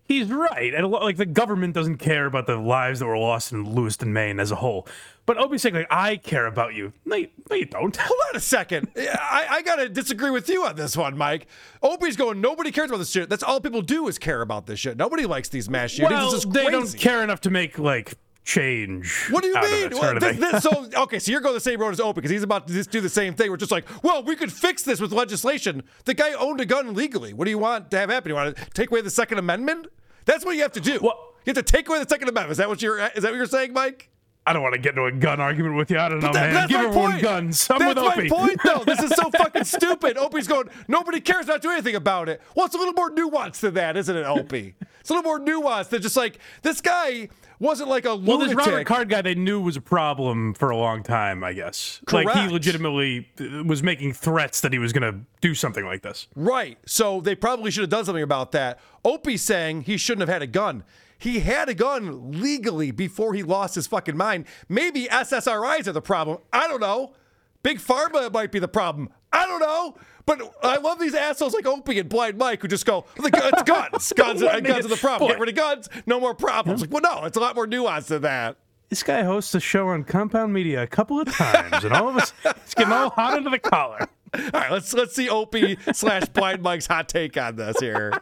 he's 0.07 0.29
right. 0.29 0.75
And 0.75 0.85
a 0.85 0.89
lot, 0.89 1.03
like 1.03 1.17
the 1.17 1.27
government 1.27 1.75
doesn't 1.75 1.99
care 1.99 2.27
about 2.27 2.47
the 2.47 2.57
lives 2.57 3.01
that 3.01 3.07
were 3.07 3.19
lost 3.19 3.53
in 3.53 3.75
Lewiston, 3.75 4.13
Maine 4.13 4.41
as 4.41 4.51
a 4.51 4.57
whole. 4.57 4.87
But 5.27 5.39
Opie's 5.39 5.63
saying 5.63 5.75
like 5.75 5.89
I 5.91 6.17
care 6.17 6.47
about 6.47 6.75
you. 6.75 6.93
No, 7.05 7.17
you, 7.17 7.29
no, 7.51 7.57
you 7.57 7.65
don't. 7.67 7.97
Hold 8.01 8.21
on 8.31 8.37
a 8.37 8.41
second. 8.41 8.89
I, 8.97 9.47
I 9.51 9.63
gotta 9.63 9.89
disagree 9.89 10.31
with 10.31 10.49
you 10.49 10.65
on 10.65 10.77
this 10.77 10.97
one, 10.97 11.19
Mike. 11.19 11.47
Opie's 11.83 12.17
going. 12.17 12.41
Nobody 12.41 12.71
cares 12.71 12.91
about 12.91 12.99
this 12.99 13.11
shit. 13.11 13.29
That's 13.29 13.43
all 13.43 13.61
people 13.61 13.83
do 13.83 14.07
is 14.07 14.19
care 14.19 14.41
about 14.41 14.67
this 14.67 14.79
shit. 14.79 14.97
Nobody 14.97 15.27
likes 15.27 15.49
these 15.49 15.69
mass 15.69 15.91
shootings. 15.91 16.47
well, 16.47 16.53
they 16.53 16.71
don't 16.71 16.97
care 16.97 17.23
enough 17.25 17.41
to 17.43 17.51
make 17.51 17.79
like 17.79 18.15
change. 18.47 19.27
What 19.31 19.43
do 19.43 19.49
you 19.49 19.55
mean? 19.61 19.91
Well, 19.91 20.03
sort 20.03 20.17
of 20.17 20.23
this- 20.23 20.37
this- 20.39 20.63
so 20.63 20.89
okay, 21.03 21.19
so 21.19 21.31
you're 21.31 21.41
going 21.43 21.55
the 21.55 21.61
same 21.61 21.81
road 21.81 21.91
as 21.93 22.01
Opie 22.01 22.15
because 22.15 22.31
he's 22.31 22.43
about 22.43 22.67
to 22.69 22.73
just 22.73 22.91
do 22.91 23.01
the 23.03 23.09
same 23.09 23.35
thing. 23.35 23.51
We're 23.51 23.57
just 23.59 23.73
like, 23.73 23.85
well, 24.03 24.23
we 24.23 24.37
could 24.37 24.53
fix 24.53 24.83
this 24.83 25.01
with 25.01 25.13
legislation. 25.13 25.83
The 26.05 26.15
guy 26.15 26.33
owned 26.33 26.61
a 26.61 26.65
gun 26.67 26.95
legally. 26.95 27.35
What 27.35 27.45
do 27.45 27.51
you 27.51 27.59
want 27.59 27.91
to 27.91 27.99
have 27.99 28.09
happen? 28.09 28.31
You 28.31 28.37
want 28.37 28.57
to 28.57 28.65
take 28.71 28.91
away 28.91 29.03
the 29.03 29.11
Second 29.11 29.39
Amendment? 29.39 29.89
That's 30.25 30.45
what 30.45 30.57
you 30.57 30.63
have 30.63 30.73
to 30.73 30.81
do. 30.81 30.93
you 30.95 31.11
have 31.49 31.57
to 31.57 31.63
take 31.63 31.89
away 31.89 31.99
the 32.03 32.09
Second 32.09 32.29
Amendment. 32.29 32.53
Is 32.53 32.59
that 32.59 32.69
what 32.69 32.81
you're? 32.81 32.99
Is 32.99 33.23
that 33.23 33.31
what 33.31 33.35
you're 33.35 33.47
saying, 33.47 33.73
Mike? 33.75 34.09
I 34.49 34.53
don't 34.53 34.63
want 34.63 34.75
to 34.75 34.81
get 34.81 34.91
into 34.91 35.05
a 35.07 35.11
gun 35.11 35.41
argument 35.41 35.75
with 35.75 35.91
you. 35.91 35.99
I 35.99 36.09
don't 36.09 36.21
know, 36.21 36.33
That- 36.33 36.41
man. 36.41 36.55
that's 36.55 36.69
Give 36.71 36.81
everyone 36.81 37.11
point. 37.11 37.23
guns. 37.23 37.69
I'm 37.69 37.81
that's 37.81 37.97
with 37.97 37.99
Opie. 37.99 38.29
my 38.29 38.37
point, 38.37 38.61
though. 38.65 38.85
This 38.85 39.01
is 39.03 39.11
so 39.17 39.29
fucking 39.37 39.65
stupid. 39.65 40.17
Opie's 40.17 40.47
going, 40.47 40.69
nobody 40.87 41.21
cares, 41.21 41.49
not 41.49 41.63
do 41.63 41.71
anything 41.73 41.97
about 41.97 42.29
it. 42.29 42.41
Well, 42.55 42.67
it's 42.67 42.75
a 42.77 42.79
little 42.79 42.93
more 42.95 43.11
nuanced 43.11 43.59
than 43.59 43.75
that, 43.75 43.97
isn't 43.97 44.17
it, 44.17 44.25
Opie? 44.25 44.77
It's 45.01 45.11
a 45.11 45.15
little 45.15 45.29
more 45.29 45.41
nuanced 45.41 45.89
than 45.89 46.01
just 46.01 46.17
like 46.17 46.39
this 46.63 46.81
guy 46.81 47.29
wasn't 47.59 47.89
like 47.89 48.05
a 48.05 48.17
Well, 48.17 48.39
this. 48.39 48.55
Robert 48.55 48.87
Card 48.87 49.09
guy 49.09 49.23
they 49.23 49.35
knew 49.35 49.61
was 49.61 49.77
a 49.77 49.81
problem 49.81 50.55
for 50.55 50.71
a 50.71 50.77
long 50.77 51.03
time, 51.03 51.43
I 51.43 51.53
guess. 51.53 52.01
Like 52.11 52.31
he 52.31 52.49
legitimately 52.49 53.29
uh, 53.41 53.65
was 53.65 53.83
making 53.83 54.13
threats 54.13 54.61
that 54.61 54.73
he 54.73 54.79
was 54.79 54.93
going 54.93 55.13
to 55.13 55.21
do 55.41 55.55
something 55.55 55.85
like 55.85 56.03
this. 56.03 56.29
Right. 56.35 56.79
So 56.87 57.21
they 57.21 57.35
probably 57.35 57.71
should 57.71 57.83
have 57.83 57.91
done 57.91 58.05
something 58.05 58.23
about 58.23 58.53
that. 58.53 58.79
Opie's 59.05 59.43
saying 59.43 59.83
he 59.83 59.97
shouldn't 59.97 60.27
have 60.27 60.33
had 60.33 60.43
a 60.43 60.47
gun. 60.47 60.85
He 61.19 61.41
had 61.41 61.69
a 61.69 61.75
gun 61.75 62.41
legally 62.41 62.91
before 62.91 63.33
he 63.33 63.43
lost 63.43 63.75
his 63.75 63.87
fucking 63.87 64.17
mind. 64.17 64.47
Maybe 64.69 65.07
SSRIs 65.07 65.87
are 65.87 65.93
the 65.93 66.03
problem. 66.03 66.39
I 66.53 66.69
don't 66.69 66.81
know. 66.81 67.15
Big 67.63 67.79
Pharma 67.79 68.33
might 68.33 68.53
be 68.53 68.59
the 68.59 68.69
problem. 68.69 69.09
I 69.33 69.47
don't 69.47 69.61
know. 69.61 69.97
But 70.27 70.43
I 70.63 70.79
love 70.79 70.99
these 70.99 71.15
assholes 71.15 71.55
like 71.55 71.67
Opie 71.67 72.01
and 72.01 72.09
Blind 72.09 72.37
Mike 72.37 72.61
who 72.61 72.69
just 72.69 72.85
go, 72.85 73.05
the 73.15 73.31
it's 73.33 73.63
guns. 73.63 74.13
Guns, 74.17 74.43
guns 74.43 74.43
are 74.43 74.89
the 74.89 74.99
problem. 75.01 75.31
Get 75.31 75.39
rid 75.39 75.49
of 75.51 75.55
guns, 75.55 75.89
no 76.05 76.19
more 76.19 76.35
problems. 76.35 76.81
Like, 76.81 76.91
well, 76.91 77.03
no, 77.03 77.25
it's 77.25 77.37
a 77.37 77.41
lot 77.41 77.55
more 77.55 77.67
nuanced 77.67 78.07
than 78.07 78.23
that. 78.23 78.57
This 78.89 79.03
guy 79.03 79.23
hosts 79.23 79.55
a 79.55 79.61
show 79.61 79.89
on 79.89 80.05
Compound 80.05 80.53
Media 80.53 80.83
a 80.83 80.87
couple 80.87 81.21
of 81.21 81.33
times, 81.33 81.85
and 81.85 81.93
all 81.93 82.09
of 82.09 82.17
us, 82.17 82.33
it's 82.45 82.75
getting 82.75 82.93
all 82.93 83.11
hot 83.11 83.35
under 83.35 83.51
the 83.51 83.59
collar. 83.59 84.09
All 84.35 84.61
right, 84.61 84.71
let's 84.71 84.93
let's 84.93 85.15
see 85.15 85.31
Opie 85.31 85.79
slash 85.93 86.25
Blind 86.27 86.61
Mike's 86.61 86.87
hot 86.87 87.09
take 87.09 87.39
on 87.39 87.57
this 87.57 87.79
here. 87.79 88.13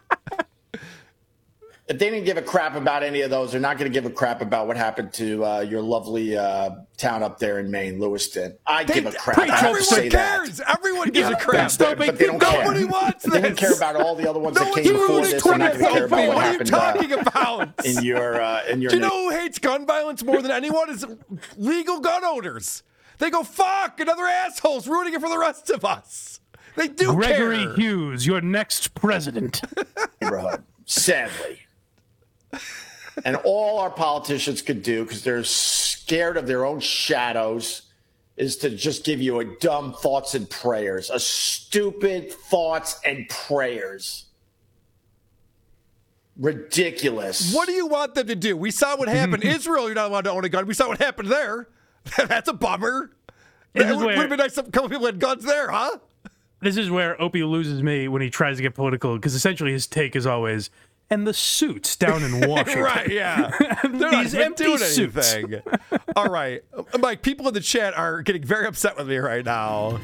If 1.87 1.99
they 1.99 2.09
didn't 2.09 2.25
give 2.25 2.37
a 2.37 2.41
crap 2.41 2.75
about 2.75 3.03
any 3.03 3.21
of 3.21 3.29
those, 3.29 3.51
they're 3.51 3.61
not 3.61 3.77
going 3.77 3.91
to 3.91 3.93
give 3.93 4.05
a 4.05 4.13
crap 4.13 4.41
about 4.41 4.65
what 4.65 4.75
happened 4.75 5.13
to 5.13 5.45
uh, 5.45 5.59
your 5.59 5.81
lovely 5.81 6.35
uh, 6.35 6.71
town 6.97 7.21
up 7.21 7.37
there 7.37 7.59
in 7.59 7.69
Maine, 7.69 7.99
Lewiston. 7.99 8.57
I 8.65 8.83
give 8.83 9.05
a 9.05 9.11
crap. 9.11 9.37
I 9.37 9.45
have 9.45 9.59
to 9.59 9.65
Everyone 9.67 9.83
say 9.83 10.09
cares. 10.09 10.57
that. 10.57 10.77
Everyone 10.79 11.09
gives 11.11 11.29
Yeah, 11.29 11.35
a 11.35 11.39
crap. 11.39 11.71
but, 11.77 11.97
but 11.99 12.17
they 12.17 12.25
don't 12.25 12.39
care. 12.39 12.63
Nobody 12.63 12.85
wants 12.85 13.25
If 13.25 13.33
They 13.33 13.41
don't 13.41 13.55
care 13.57 13.73
about 13.73 13.95
all 13.97 14.15
the 14.15 14.27
other 14.27 14.39
ones 14.39 14.57
No 14.57 14.65
that 14.65 14.73
came 14.83 14.93
before 14.93 15.21
this. 15.21 15.43
They're 15.43 15.57
not 15.57 15.73
going 15.73 15.85
to 15.85 15.91
care 15.91 16.05
about 16.05 16.27
what 16.27 16.35
What 16.35 16.45
are 16.45 16.53
you 16.53 16.59
talking 16.63 17.13
uh, 17.13 17.17
about? 17.17 17.85
in 17.85 18.03
your 18.03 18.41
uh, 18.41 18.63
in 18.67 18.81
your. 18.81 18.89
Do 18.89 18.95
you 18.97 19.01
know 19.03 19.29
who 19.29 19.37
hates 19.37 19.59
gun 19.59 19.85
violence 19.85 20.23
more 20.23 20.41
than 20.41 20.51
anyone? 20.51 20.89
Is 20.89 21.05
legal 21.55 21.99
gun 21.99 22.23
owners. 22.25 22.81
They 23.19 23.29
go, 23.29 23.43
fuck, 23.43 23.99
another 23.99 24.23
asshole's 24.25 24.87
ruining 24.87 25.13
it 25.13 25.21
for 25.21 25.29
the 25.29 25.37
rest 25.37 25.69
of 25.69 25.85
us. 25.85 26.39
They 26.75 26.87
do 26.89 27.13
Gregory 27.13 27.63
care. 27.63 27.75
Hughes, 27.75 28.25
your 28.25 28.41
next 28.41 28.93
president. 28.95 29.61
neighborhood, 30.19 30.63
sadly. 30.85 31.61
And 33.23 33.37
all 33.45 33.79
our 33.79 33.89
politicians 33.89 34.61
could 34.61 34.83
do, 34.83 35.05
because 35.05 35.23
they're 35.23 35.45
scared 35.45 36.35
of 36.35 36.47
their 36.47 36.65
own 36.65 36.81
shadows, 36.81 37.83
is 38.35 38.57
to 38.57 38.69
just 38.69 39.05
give 39.05 39.21
you 39.21 39.39
a 39.39 39.45
dumb 39.45 39.93
thoughts 39.93 40.35
and 40.35 40.49
prayers, 40.49 41.09
a 41.09 41.17
stupid 41.17 42.29
thoughts 42.33 42.99
and 43.05 43.29
prayers. 43.29 44.25
Ridiculous. 46.37 47.53
What 47.53 47.67
do 47.67 47.71
you 47.73 47.87
want 47.87 48.15
them 48.15 48.27
to 48.27 48.35
do? 48.35 48.57
We 48.57 48.71
saw 48.71 48.97
what 48.97 49.07
happened. 49.07 49.43
Israel, 49.45 49.85
you're 49.85 49.95
not 49.95 50.09
allowed 50.11 50.25
to 50.25 50.31
own 50.31 50.43
a 50.43 50.49
gun. 50.49 50.65
We 50.67 50.73
saw 50.73 50.89
what 50.89 50.97
happened 50.99 51.29
there. 51.29 51.69
That's 52.27 52.49
a 52.49 52.53
bummer. 52.53 53.11
This 53.73 53.85
It 53.85 53.89
is 53.91 53.95
would, 53.97 54.05
where- 54.07 54.15
have 54.17 54.29
been 54.29 54.39
nice 54.39 54.57
if 54.57 54.67
a 54.67 54.71
couple 54.71 54.89
people 54.89 55.05
had 55.05 55.19
guns 55.19 55.45
there, 55.45 55.69
huh? 55.69 55.97
This 56.61 56.77
is 56.77 56.89
where 56.89 57.21
Opie 57.21 57.43
loses 57.43 57.81
me 57.83 58.07
when 58.07 58.21
he 58.21 58.29
tries 58.29 58.57
to 58.57 58.63
get 58.63 58.73
political 58.75 59.15
because 59.15 59.35
essentially 59.35 59.71
his 59.71 59.87
take 59.87 60.15
is 60.15 60.25
always, 60.25 60.69
and 61.09 61.27
the 61.27 61.33
suits 61.33 61.95
down 61.95 62.23
in 62.23 62.39
Washington. 62.49 62.83
right, 62.83 63.09
yeah. 63.09 63.51
They're 63.83 63.91
not 64.11 64.23
These 64.23 64.33
even 64.35 64.45
empty 64.47 64.63
doing 64.65 64.77
suits. 64.79 65.33
anything. 65.33 65.61
All 66.15 66.27
right. 66.27 66.63
Mike, 66.99 67.21
people 67.21 67.47
in 67.47 67.53
the 67.53 67.59
chat 67.61 67.95
are 67.97 68.21
getting 68.21 68.43
very 68.43 68.65
upset 68.65 68.97
with 68.97 69.07
me 69.07 69.17
right 69.17 69.45
now. 69.45 69.99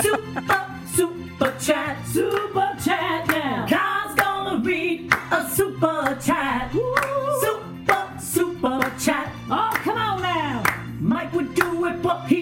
Super, 0.00 0.66
super 0.94 1.54
chat, 1.60 2.06
super 2.06 2.76
chat 2.84 3.26
now. 3.28 3.66
God's 3.68 4.14
gonna 4.20 4.62
read 4.64 5.12
a 5.30 5.48
super 5.50 6.18
chat. 6.22 6.70
Super, 6.72 8.18
super 8.20 8.92
chat. 9.00 9.32
Oh, 9.50 9.70
come 9.74 9.98
on 9.98 10.22
now. 10.22 10.62
Mike 11.00 11.32
would 11.32 11.54
do 11.54 11.86
it, 11.86 12.00
but 12.00 12.26
he 12.26 12.41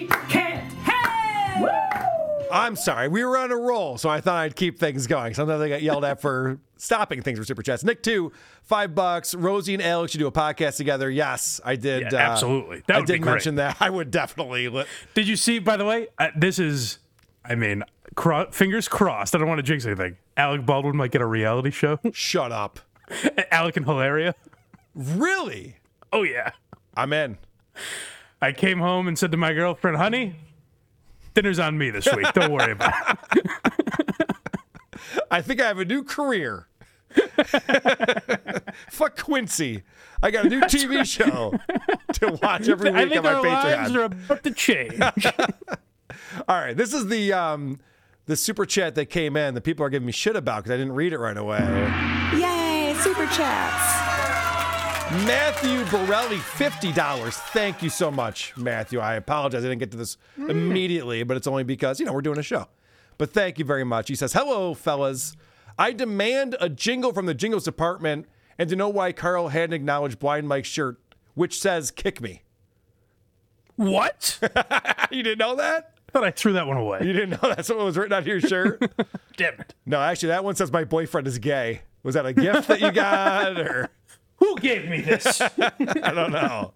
I'm 2.51 2.75
sorry. 2.75 3.07
We 3.07 3.23
were 3.23 3.37
on 3.37 3.51
a 3.51 3.55
roll, 3.57 3.97
so 3.97 4.09
I 4.09 4.21
thought 4.21 4.35
I'd 4.35 4.55
keep 4.55 4.79
things 4.79 5.07
going. 5.07 5.33
Sometimes 5.33 5.61
I 5.61 5.69
got 5.69 5.81
yelled 5.81 6.05
at 6.05 6.21
for 6.21 6.59
stopping 6.77 7.21
things 7.21 7.39
for 7.39 7.45
super 7.45 7.61
chats. 7.63 7.83
Nick, 7.83 8.03
two, 8.03 8.31
five 8.63 8.93
bucks. 8.95 9.33
Rosie 9.35 9.73
and 9.73 9.81
Alex, 9.83 10.13
you 10.13 10.19
do 10.19 10.27
a 10.27 10.31
podcast 10.31 10.77
together. 10.77 11.09
Yes, 11.09 11.59
I 11.63 11.75
did. 11.75 12.11
Yeah, 12.11 12.17
uh, 12.27 12.31
absolutely. 12.31 12.83
That 12.87 12.97
I 12.97 13.05
did 13.05 13.21
mention 13.23 13.55
that. 13.55 13.77
I 13.79 13.89
would 13.89 14.11
definitely. 14.11 14.67
Li- 14.69 14.85
Did 15.13 15.27
you 15.27 15.35
see, 15.35 15.59
by 15.59 15.77
the 15.77 15.85
way, 15.85 16.07
uh, 16.19 16.29
this 16.35 16.59
is, 16.59 16.99
I 17.45 17.55
mean, 17.55 17.83
cro- 18.15 18.51
fingers 18.51 18.87
crossed. 18.87 19.35
I 19.35 19.37
don't 19.39 19.47
want 19.47 19.59
to 19.59 19.63
jinx 19.63 19.85
anything. 19.85 20.17
Alec 20.37 20.65
Baldwin 20.65 20.95
might 20.97 21.11
get 21.11 21.21
a 21.21 21.25
reality 21.25 21.71
show. 21.71 21.99
Shut 22.13 22.51
up. 22.51 22.79
Alec 23.51 23.77
and 23.77 23.85
Hilaria. 23.85 24.35
Really? 24.95 25.77
Oh, 26.13 26.23
yeah. 26.23 26.51
I'm 26.95 27.13
in. 27.13 27.37
I 28.41 28.51
came 28.51 28.79
home 28.79 29.07
and 29.07 29.17
said 29.17 29.31
to 29.31 29.37
my 29.37 29.53
girlfriend, 29.53 29.97
honey, 29.97 30.35
dinner's 31.33 31.59
on 31.59 31.77
me 31.77 31.89
this 31.89 32.07
week. 32.15 32.31
Don't 32.33 32.51
worry 32.51 32.71
about 32.71 33.17
it. 33.35 33.47
I 35.31 35.41
think 35.41 35.61
I 35.61 35.67
have 35.67 35.79
a 35.79 35.85
new 35.85 36.03
career. 36.03 36.67
Fuck 38.89 39.17
Quincy. 39.21 39.83
I 40.23 40.31
got 40.31 40.45
a 40.45 40.49
new 40.49 40.61
TV 40.61 41.05
show 41.05 41.53
to 42.13 42.39
watch 42.41 42.69
every 42.69 42.91
week 42.91 42.99
I 42.99 43.03
week 43.05 43.13
think 43.13 43.25
on 43.25 43.35
our 43.35 43.41
my 43.43 43.49
lives 43.49 43.91
Patreon. 43.91 43.95
are 43.97 44.03
about 44.05 44.43
to 44.43 44.51
change. 44.51 45.25
All 46.47 46.55
right, 46.57 46.75
this 46.77 46.93
is 46.93 47.07
the 47.07 47.33
um 47.33 47.79
the 48.27 48.35
super 48.35 48.65
chat 48.65 48.95
that 48.95 49.07
came 49.07 49.35
in 49.35 49.55
that 49.55 49.61
people 49.61 49.85
are 49.85 49.89
giving 49.89 50.05
me 50.05 50.11
shit 50.11 50.35
about 50.35 50.63
because 50.63 50.71
I 50.73 50.77
didn't 50.77 50.93
read 50.93 51.11
it 51.11 51.17
right 51.17 51.37
away. 51.37 51.59
Yay, 52.33 52.93
super 52.99 53.25
chats. 53.27 54.10
Matthew 55.11 55.83
Borelli, 55.85 56.37
fifty 56.37 56.91
dollars. 56.91 57.35
Thank 57.35 57.83
you 57.83 57.89
so 57.89 58.09
much, 58.09 58.55
Matthew. 58.55 58.99
I 58.99 59.15
apologize 59.15 59.63
I 59.63 59.67
didn't 59.67 59.79
get 59.79 59.91
to 59.91 59.97
this 59.97 60.17
mm. 60.39 60.49
immediately, 60.49 61.23
but 61.23 61.37
it's 61.37 61.47
only 61.47 61.63
because 61.63 61.99
you 61.99 62.05
know 62.05 62.13
we're 62.13 62.21
doing 62.21 62.39
a 62.39 62.43
show. 62.43 62.67
But 63.17 63.31
thank 63.31 63.59
you 63.59 63.65
very 63.65 63.83
much. 63.83 64.07
He 64.07 64.15
says, 64.15 64.33
"Hello, 64.33 64.73
fellas. 64.73 65.35
I 65.77 65.93
demand 65.93 66.55
a 66.59 66.69
jingle 66.69 67.13
from 67.13 67.25
the 67.25 67.33
jingles 67.33 67.63
department 67.63 68.25
and 68.57 68.69
to 68.69 68.75
know 68.75 68.89
why 68.89 69.11
Karl 69.11 69.49
hadn't 69.49 69.73
acknowledged 69.73 70.19
Blind 70.19 70.47
Mike's 70.47 70.69
shirt, 70.69 70.99
which 71.33 71.59
says 71.59 71.91
"Kick 71.91 72.21
me." 72.21 72.43
what? 73.75 74.39
You 75.11 75.23
didn't 75.23 75.39
know 75.39 75.57
that? 75.57 75.91
thought 76.11 76.23
I 76.23 76.31
threw 76.31 76.53
that 76.53 76.67
one 76.67 76.77
away. 76.77 76.99
You 77.01 77.13
didn't 77.13 77.31
know 77.31 77.53
that's 77.53 77.69
what 77.69 77.79
was 77.79 77.97
written 77.97 78.13
on 78.13 78.25
your 78.25 78.41
shirt? 78.41 78.79
Damn 79.37 79.53
it. 79.55 79.73
no, 79.85 79.99
actually, 79.99 80.29
that 80.29 80.43
one 80.43 80.55
says 80.55 80.71
my 80.71 80.83
boyfriend 80.83 81.27
is 81.27 81.37
gay. 81.37 81.81
Was 82.03 82.15
that 82.15 82.25
a 82.25 82.33
gift 82.33 82.67
that 82.67 82.81
you 82.81 82.91
got, 82.91 83.59
or 83.59 83.89
Who 84.41 84.57
gave 84.57 84.89
me 84.89 85.01
this? 85.01 85.39
I 85.59 86.11
don't 86.13 86.31
know. 86.31 86.73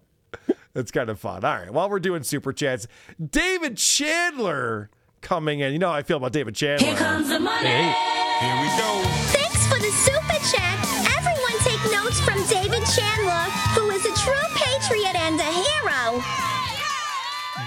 It's 0.74 0.92
kind 0.92 1.10
of 1.10 1.18
fun. 1.18 1.44
All 1.44 1.56
right. 1.56 1.70
While 1.70 1.90
we're 1.90 1.98
doing 1.98 2.22
super 2.22 2.52
chats, 2.52 2.86
David 3.30 3.76
Chandler 3.76 4.88
coming 5.20 5.60
in. 5.60 5.72
You 5.72 5.80
know 5.80 5.88
how 5.88 5.94
I 5.94 6.02
feel 6.02 6.18
about 6.18 6.32
David 6.32 6.54
Chandler. 6.54 6.86
Here 6.86 6.96
comes 6.96 7.28
the 7.28 7.40
money. 7.40 7.66
Hey, 7.66 7.92
here 8.40 8.60
we 8.62 8.68
go. 8.78 9.02
Thanks 9.34 9.66
for 9.66 9.78
the 9.80 9.90
super 9.90 10.38
chat. 10.54 10.78
Everyone 11.18 11.58
take 11.60 11.92
notes 11.92 12.20
from 12.20 12.38
David 12.46 12.86
Chandler, 12.94 13.50
who 13.74 13.90
is 13.90 14.04
a 14.06 14.14
true 14.22 14.48
patriot 14.54 15.16
and 15.16 15.40
a 15.40 15.42
hero. 15.42 16.22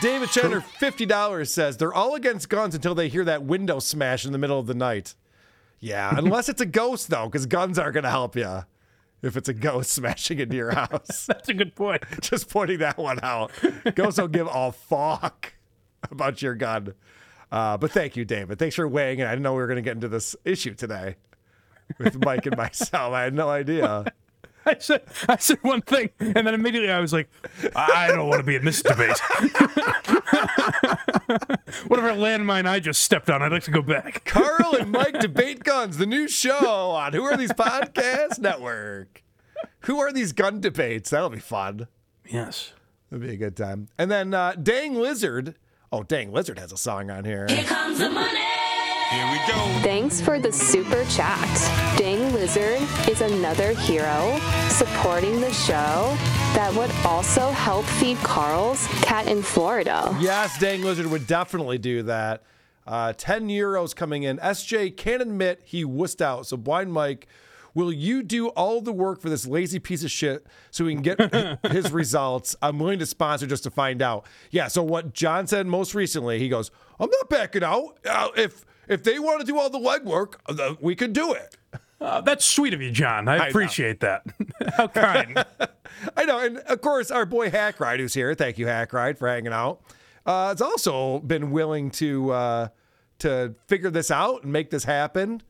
David 0.01 0.29
Chandler, 0.29 0.61
fifty 0.61 1.05
dollars 1.05 1.51
says 1.51 1.75
they're 1.75 1.93
all 1.93 2.15
against 2.15 2.47
guns 2.47 2.73
until 2.73 2.95
they 2.95 3.09
hear 3.09 3.25
that 3.25 3.43
window 3.43 3.79
smash 3.79 4.25
in 4.25 4.31
the 4.31 4.37
middle 4.37 4.57
of 4.59 4.65
the 4.65 4.73
night. 4.73 5.15
Yeah, 5.81 6.13
unless 6.17 6.47
it's 6.47 6.61
a 6.61 6.65
ghost 6.65 7.09
though, 7.09 7.25
because 7.25 7.45
guns 7.47 7.77
aren't 7.77 7.95
going 7.95 8.05
to 8.05 8.09
help 8.09 8.37
you. 8.37 8.63
If 9.21 9.35
it's 9.35 9.49
a 9.49 9.53
ghost 9.53 9.91
smashing 9.95 10.39
into 10.39 10.55
your 10.55 10.71
house, 10.71 11.25
That's 11.27 11.49
a 11.49 11.53
good 11.53 11.75
point. 11.75 12.03
just 12.21 12.49
pointing 12.49 12.79
that 12.79 12.97
one 12.97 13.19
out. 13.23 13.51
Ghosts 13.95 14.17
don't 14.17 14.31
give 14.31 14.47
a 14.51 14.71
fuck 14.71 15.53
about 16.09 16.41
your 16.41 16.55
gun. 16.55 16.93
Uh, 17.51 17.77
but 17.77 17.91
thank 17.91 18.15
you, 18.15 18.25
David. 18.25 18.59
Thanks 18.59 18.75
for 18.75 18.87
weighing 18.87 19.19
in. 19.19 19.25
I 19.27 19.31
didn't 19.31 19.43
know 19.43 19.53
we 19.53 19.59
were 19.59 19.67
going 19.67 19.77
to 19.77 19.81
get 19.81 19.95
into 19.95 20.07
this 20.07 20.35
issue 20.45 20.75
today 20.75 21.15
with 21.97 22.23
Mike 22.23 22.45
and 22.45 22.55
myself. 22.55 23.13
I 23.13 23.23
had 23.23 23.33
no 23.33 23.49
idea. 23.49 24.05
I 24.65 24.77
said 24.77 25.03
I 25.27 25.37
said 25.37 25.59
one 25.61 25.81
thing, 25.81 26.09
and 26.19 26.35
then 26.45 26.53
immediately 26.53 26.91
I 26.91 26.99
was 26.99 27.13
like, 27.13 27.29
I 27.75 28.07
don't 28.07 28.27
want 28.27 28.39
to 28.39 28.45
be 28.45 28.55
in 28.55 28.65
this 28.65 28.81
debate. 28.81 29.17
Whatever 31.87 32.09
landmine 32.13 32.67
I 32.67 32.79
just 32.79 33.01
stepped 33.01 33.29
on, 33.29 33.41
I'd 33.41 33.51
like 33.51 33.63
to 33.63 33.71
go 33.71 33.81
back. 33.81 34.25
Karl 34.29 34.75
and 34.75 34.91
Mike 34.91 35.19
debate 35.19 35.63
guns, 35.63 35.97
the 35.97 36.05
new 36.05 36.27
show 36.27 36.91
on 36.91 37.13
Who 37.13 37.23
Are 37.23 37.37
These 37.37 37.53
Podcast 37.53 38.39
Network. 38.39 39.23
Who 39.81 39.99
are 39.99 40.11
these 40.11 40.33
gun 40.33 40.59
debates? 40.59 41.09
That'll 41.09 41.29
be 41.29 41.39
fun. 41.39 41.87
Yes. 42.27 42.73
That'll 43.09 43.25
be 43.25 43.33
a 43.33 43.37
good 43.37 43.55
time. 43.55 43.87
And 43.97 44.11
then 44.11 44.33
uh, 44.33 44.53
Dang 44.61 44.95
Lizard. 44.95 45.55
Oh, 45.91 46.03
Dang 46.03 46.31
Lizard 46.31 46.59
has 46.59 46.71
a 46.71 46.77
song 46.77 47.09
on 47.09 47.25
here. 47.25 47.47
here. 47.49 47.63
comes 47.63 47.99
the 47.99 48.09
money. 48.09 48.48
Thanks 49.11 50.21
for 50.21 50.37
the 50.39 50.51
super 50.51 51.03
chat. 51.05 51.47
Dang 51.97 52.31
Lizard 52.31 52.79
is 53.09 53.21
another 53.21 53.73
hero 53.73 54.39
supporting 54.67 55.41
the 55.41 55.51
show 55.51 56.15
that 56.53 56.71
would 56.75 56.91
also 57.03 57.49
help 57.49 57.85
feed 57.85 58.17
Karl's 58.17 58.85
cat 59.01 59.27
in 59.27 59.41
Florida. 59.41 60.15
Yes, 60.19 60.59
Dang 60.59 60.83
Lizard 60.83 61.07
would 61.07 61.25
definitely 61.25 61.79
do 61.79 62.03
that. 62.03 62.43
Uh, 62.85 63.13
10 63.13 63.47
euros 63.47 63.95
coming 63.95 64.23
in. 64.23 64.37
SJ 64.37 64.95
can't 64.95 65.23
admit 65.23 65.61
he 65.65 65.83
wussed 65.83 66.21
out. 66.21 66.45
So, 66.45 66.55
Blind 66.55 66.93
Mike, 66.93 67.27
will 67.73 67.91
you 67.91 68.21
do 68.21 68.49
all 68.49 68.79
the 68.79 68.93
work 68.93 69.21
for 69.21 69.29
this 69.31 69.47
lazy 69.47 69.79
piece 69.79 70.03
of 70.03 70.11
shit 70.11 70.45
so 70.69 70.85
we 70.85 70.93
can 70.93 71.01
get 71.01 71.65
his 71.71 71.91
results? 71.91 72.55
I'm 72.61 72.77
willing 72.77 72.99
to 72.99 73.07
sponsor 73.07 73.47
just 73.47 73.63
to 73.63 73.71
find 73.71 74.03
out. 74.03 74.27
Yeah, 74.51 74.67
so 74.67 74.83
what 74.83 75.13
John 75.13 75.47
said 75.47 75.65
most 75.65 75.95
recently, 75.95 76.37
he 76.37 76.47
goes, 76.47 76.69
I'm 76.99 77.09
not 77.09 77.29
backing 77.29 77.63
out. 77.63 77.97
Uh, 78.07 78.29
if 78.35 78.65
if 78.89 79.03
they 79.03 79.19
want 79.19 79.39
to 79.39 79.45
do 79.45 79.57
all 79.57 79.69
the 79.69 79.79
legwork, 79.79 80.35
uh, 80.47 80.75
we 80.81 80.95
can 80.95 81.13
do 81.13 81.33
it. 81.33 81.55
Uh, 82.01 82.21
that's 82.21 82.45
sweet 82.45 82.73
of 82.73 82.81
you, 82.81 82.91
John. 82.91 83.27
I 83.27 83.37
know. 83.37 83.47
appreciate 83.47 83.99
that. 84.01 84.23
How 84.77 84.87
kind. 84.89 85.45
I 86.15 86.25
know, 86.25 86.39
and 86.39 86.57
of 86.59 86.81
course, 86.81 87.11
our 87.11 87.25
boy 87.25 87.49
Hackride, 87.49 87.99
who's 87.99 88.13
here. 88.13 88.33
Thank 88.33 88.57
you, 88.57 88.65
Hackride, 88.65 89.17
for 89.17 89.27
hanging 89.27 89.53
out. 89.53 89.81
Uh, 90.25 90.49
has 90.49 90.61
also 90.61 91.19
been 91.19 91.51
willing 91.51 91.91
to 91.91 92.31
uh, 92.31 92.67
to 93.19 93.55
figure 93.67 93.89
this 93.89 94.11
out 94.11 94.43
and 94.43 94.51
make 94.53 94.69
this 94.69 94.83
happen. 94.83 95.41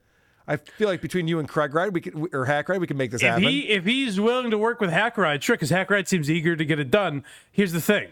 I 0.47 0.57
feel 0.57 0.87
like 0.87 1.01
between 1.01 1.27
you 1.27 1.37
and 1.37 1.47
Craig 1.47 1.75
Ride, 1.75 1.93
we 1.93 2.01
could, 2.01 2.15
or 2.33 2.47
Hackride, 2.47 2.79
we 2.79 2.87
can 2.87 2.97
make 2.97 3.11
this 3.11 3.21
if 3.21 3.27
happen. 3.27 3.43
he 3.43 3.69
if 3.69 3.85
he's 3.85 4.19
willing 4.19 4.49
to 4.49 4.57
work 4.57 4.81
with 4.81 4.89
Hackride, 4.89 5.43
sure, 5.43 5.55
because 5.55 5.69
Hackride 5.69 6.07
seems 6.07 6.29
eager 6.31 6.55
to 6.55 6.65
get 6.65 6.79
it 6.79 6.89
done. 6.89 7.23
Here's 7.51 7.71
the 7.71 7.81
thing. 7.81 8.07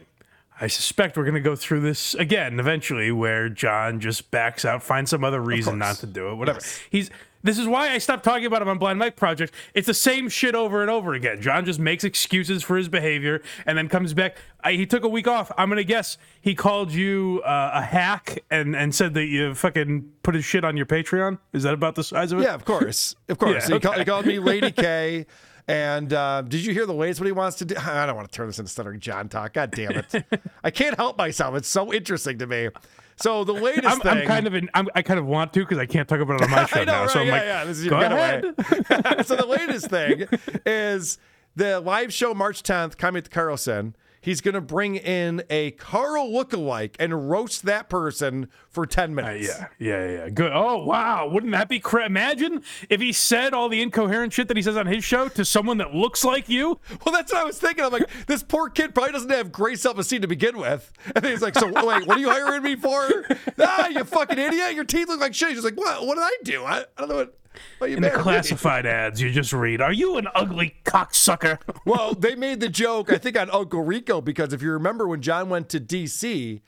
I 0.60 0.68
suspect 0.68 1.18
we're 1.18 1.24
going 1.24 1.36
to 1.36 1.40
go 1.40 1.56
through 1.56 1.82
this 1.82 2.14
again 2.16 2.60
eventually, 2.60 3.12
where 3.12 3.48
John 3.50 4.00
just 4.00 4.32
backs 4.32 4.66
out, 4.66 4.82
finds 4.82 5.12
some 5.12 5.24
other 5.24 5.42
reason 5.42 5.78
not 5.78 5.98
to 5.98 6.08
do 6.08 6.30
it, 6.30 6.36
whatever. 6.36 6.60
He's. 6.90 7.10
This 7.44 7.60
is 7.60 7.68
why 7.68 7.90
I 7.92 8.00
stopped 8.00 8.24
talking 8.26 8.46
about 8.48 8.64
him 8.64 8.68
on 8.68 8.80
Blind 8.80 8.98
Mike 8.98 9.16
Project. 9.16 9.54
It's 9.76 9.86
the 9.86 9.94
same 9.94 10.28
shit 10.28 10.56
over 10.56 10.82
and 10.82 10.90
over 10.90 11.14
again. 11.14 11.40
John 11.40 11.64
just 11.66 11.80
makes 11.80 12.04
excuses 12.04 12.64
for 12.64 12.76
his 12.76 12.90
behavior 12.90 13.42
and 13.66 13.78
then 13.78 13.88
comes 13.88 14.14
back. 14.14 14.38
I, 14.64 14.74
he 14.74 14.86
took 14.88 15.04
a 15.04 15.08
week 15.08 15.28
off. 15.28 15.52
I'm 15.56 15.70
gonna 15.70 15.84
guess 15.84 16.18
he 16.42 16.56
called 16.56 16.92
you 16.92 17.42
uh, 17.46 17.72
a 17.76 17.82
hack 17.84 18.44
and 18.50 18.76
and 18.76 18.94
said 18.94 19.14
that 19.14 19.28
you 19.28 19.54
fucking 19.54 20.12
put 20.24 20.34
his 20.34 20.44
shit 20.44 20.66
on 20.66 20.76
your 20.76 20.88
Patreon. 20.88 21.38
Is 21.54 21.64
that 21.64 21.76
about 21.76 21.96
the 21.96 22.04
size 22.04 22.32
of 22.32 22.40
it? 22.40 22.44
yeah, 22.44 22.56
of 22.56 22.66
course, 22.66 23.16
of 23.30 23.38
course. 23.38 23.70
Yeah, 23.70 23.76
he, 23.76 23.80
called, 23.80 23.98
he 23.98 24.06
called 24.06 24.26
me 24.26 24.40
Lady 24.40 24.72
K. 24.72 25.26
And 25.68 26.14
uh, 26.14 26.44
did 26.44 26.66
you 26.66 26.74
hear 26.74 26.86
the 26.86 26.94
latest? 26.94 27.20
What 27.20 27.26
he 27.26 27.34
wants 27.34 27.58
to 27.58 27.66
do? 27.66 27.76
I 27.78 28.06
don't 28.06 28.16
want 28.16 28.32
to 28.32 28.36
turn 28.36 28.48
this 28.48 28.58
into 28.58 28.72
stuttering 28.72 29.02
John 29.02 29.28
talk. 29.28 29.54
God 29.54 29.72
damn 29.72 29.92
it! 29.92 30.26
I 30.64 30.72
can't 30.72 30.96
help 30.96 31.18
myself. 31.18 31.56
It's 31.56 31.68
so 31.68 31.94
interesting 31.94 32.38
to 32.40 32.48
me. 32.48 32.70
So 33.18 33.44
the 33.44 33.54
latest 33.54 33.88
I'm, 33.88 34.00
thing. 34.00 34.18
I'm 34.20 34.28
kind 34.28 34.48
of 34.48 34.54
in, 34.54 34.70
I'm, 34.74 34.88
I 34.96 35.02
kind 35.02 35.20
of 35.20 35.26
want 35.26 35.52
to 35.54 35.60
because 35.62 35.80
I 35.80 35.86
can't 35.86 36.08
talk 36.08 36.20
about 36.20 36.42
it 36.42 36.44
on 36.44 36.52
my 36.52 36.66
show 36.68 36.84
know, 36.84 36.86
now. 36.86 37.02
right? 37.02 37.10
So 37.10 37.20
I'm 37.20 37.28
yeah, 37.28 37.34
like, 37.34 37.44
yeah. 37.44 37.66
This 37.66 37.78
is 37.80 37.86
your 37.86 38.00
go 38.00 38.06
ahead. 38.06 39.26
so 39.26 39.36
the 39.36 39.46
latest 39.48 39.90
thing 39.90 40.28
is 40.66 41.18
the 41.56 41.80
live 41.80 42.14
show 42.14 42.34
March 42.34 42.64
10th, 42.64 42.98
coming 42.98 43.24
to 43.24 43.30
Carlson. 43.30 43.96
He's 44.28 44.42
going 44.42 44.56
to 44.56 44.62
bring 44.62 44.98
in 44.98 45.42
a 45.50 45.72
Karl 45.72 46.30
lookalike 46.30 46.98
and 47.00 47.30
roast 47.30 47.64
that 47.64 47.88
person 47.88 48.50
for 48.70 48.86
10 48.86 49.16
minutes. 49.16 49.50
Uh, 49.50 49.68
Yeah, 49.80 50.00
yeah, 50.06 50.10
yeah. 50.10 50.30
Good. 50.30 50.52
Oh, 50.54 50.84
wow. 50.84 51.30
Wouldn't 51.30 51.54
that 51.54 51.70
be 51.70 51.80
cra 51.80 52.06
Imagine 52.06 52.62
if 52.90 53.00
he 53.00 53.14
said 53.14 53.54
all 53.54 53.70
the 53.70 53.82
incoherent 53.82 54.34
shit 54.34 54.50
that 54.50 54.58
he 54.58 54.64
says 54.64 54.76
on 54.76 54.86
his 54.86 55.06
show 55.06 55.30
to 55.30 55.46
someone 55.46 55.78
that 55.78 55.96
looks 55.96 56.26
like 56.26 56.50
you. 56.50 56.78
Well, 57.06 57.14
that's 57.14 57.32
what 57.32 57.42
I 57.42 57.46
was 57.46 57.58
thinking. 57.58 57.86
I'm 57.86 57.92
like, 57.94 58.10
this 58.26 58.44
poor 58.44 58.70
kid 58.70 58.94
probably 58.94 59.14
doesn't 59.14 59.30
have 59.30 59.50
great 59.50 59.80
self 59.80 59.98
esteem 59.98 60.24
to 60.24 60.28
begin 60.28 60.58
with. 60.58 60.92
And 61.16 61.24
then 61.24 61.32
he's 61.32 61.42
like, 61.42 61.58
so 61.58 61.68
wait, 61.88 62.06
what 62.06 62.18
are 62.18 62.20
you 62.20 62.30
hiring 62.30 62.64
me 62.64 62.76
for? 62.76 63.26
Ah, 63.60 63.88
you 63.88 64.04
fucking 64.04 64.38
idiot. 64.38 64.74
Your 64.74 64.84
teeth 64.84 65.08
look 65.08 65.22
like 65.22 65.36
shit. 65.36 65.48
He's 65.52 65.64
just 65.64 65.66
like, 65.66 65.78
what? 65.78 66.06
What 66.06 66.16
did 66.16 66.24
I 66.26 66.32
do? 66.44 66.66
I, 66.66 66.80
I 66.80 66.86
don't 66.98 67.08
know 67.08 67.16
what. 67.16 67.34
You 67.82 67.88
In 67.88 67.96
the 67.96 68.02
mad 68.02 68.12
at 68.12 68.18
me?" 68.18 68.24
classified 68.24 68.86
ads, 68.86 69.22
you 69.22 69.32
just 69.32 69.54
read, 69.54 69.82
Are 69.82 69.94
you 69.94 70.18
an 70.18 70.28
ugly 70.36 70.76
cocksucker? 70.84 71.60
Well, 71.86 72.14
they 72.14 72.36
made 72.36 72.60
the 72.60 72.70
joke, 72.70 73.12
I 73.12 73.18
think, 73.18 73.40
on 73.40 73.50
Uncle 73.50 73.82
Rico 73.82 74.20
because 74.20 74.52
if 74.52 74.62
you 74.62 74.72
remember 74.72 75.08
when 75.08 75.22
John 75.22 75.50
went 75.50 75.70
to 75.70 75.80
DC, 75.80 76.62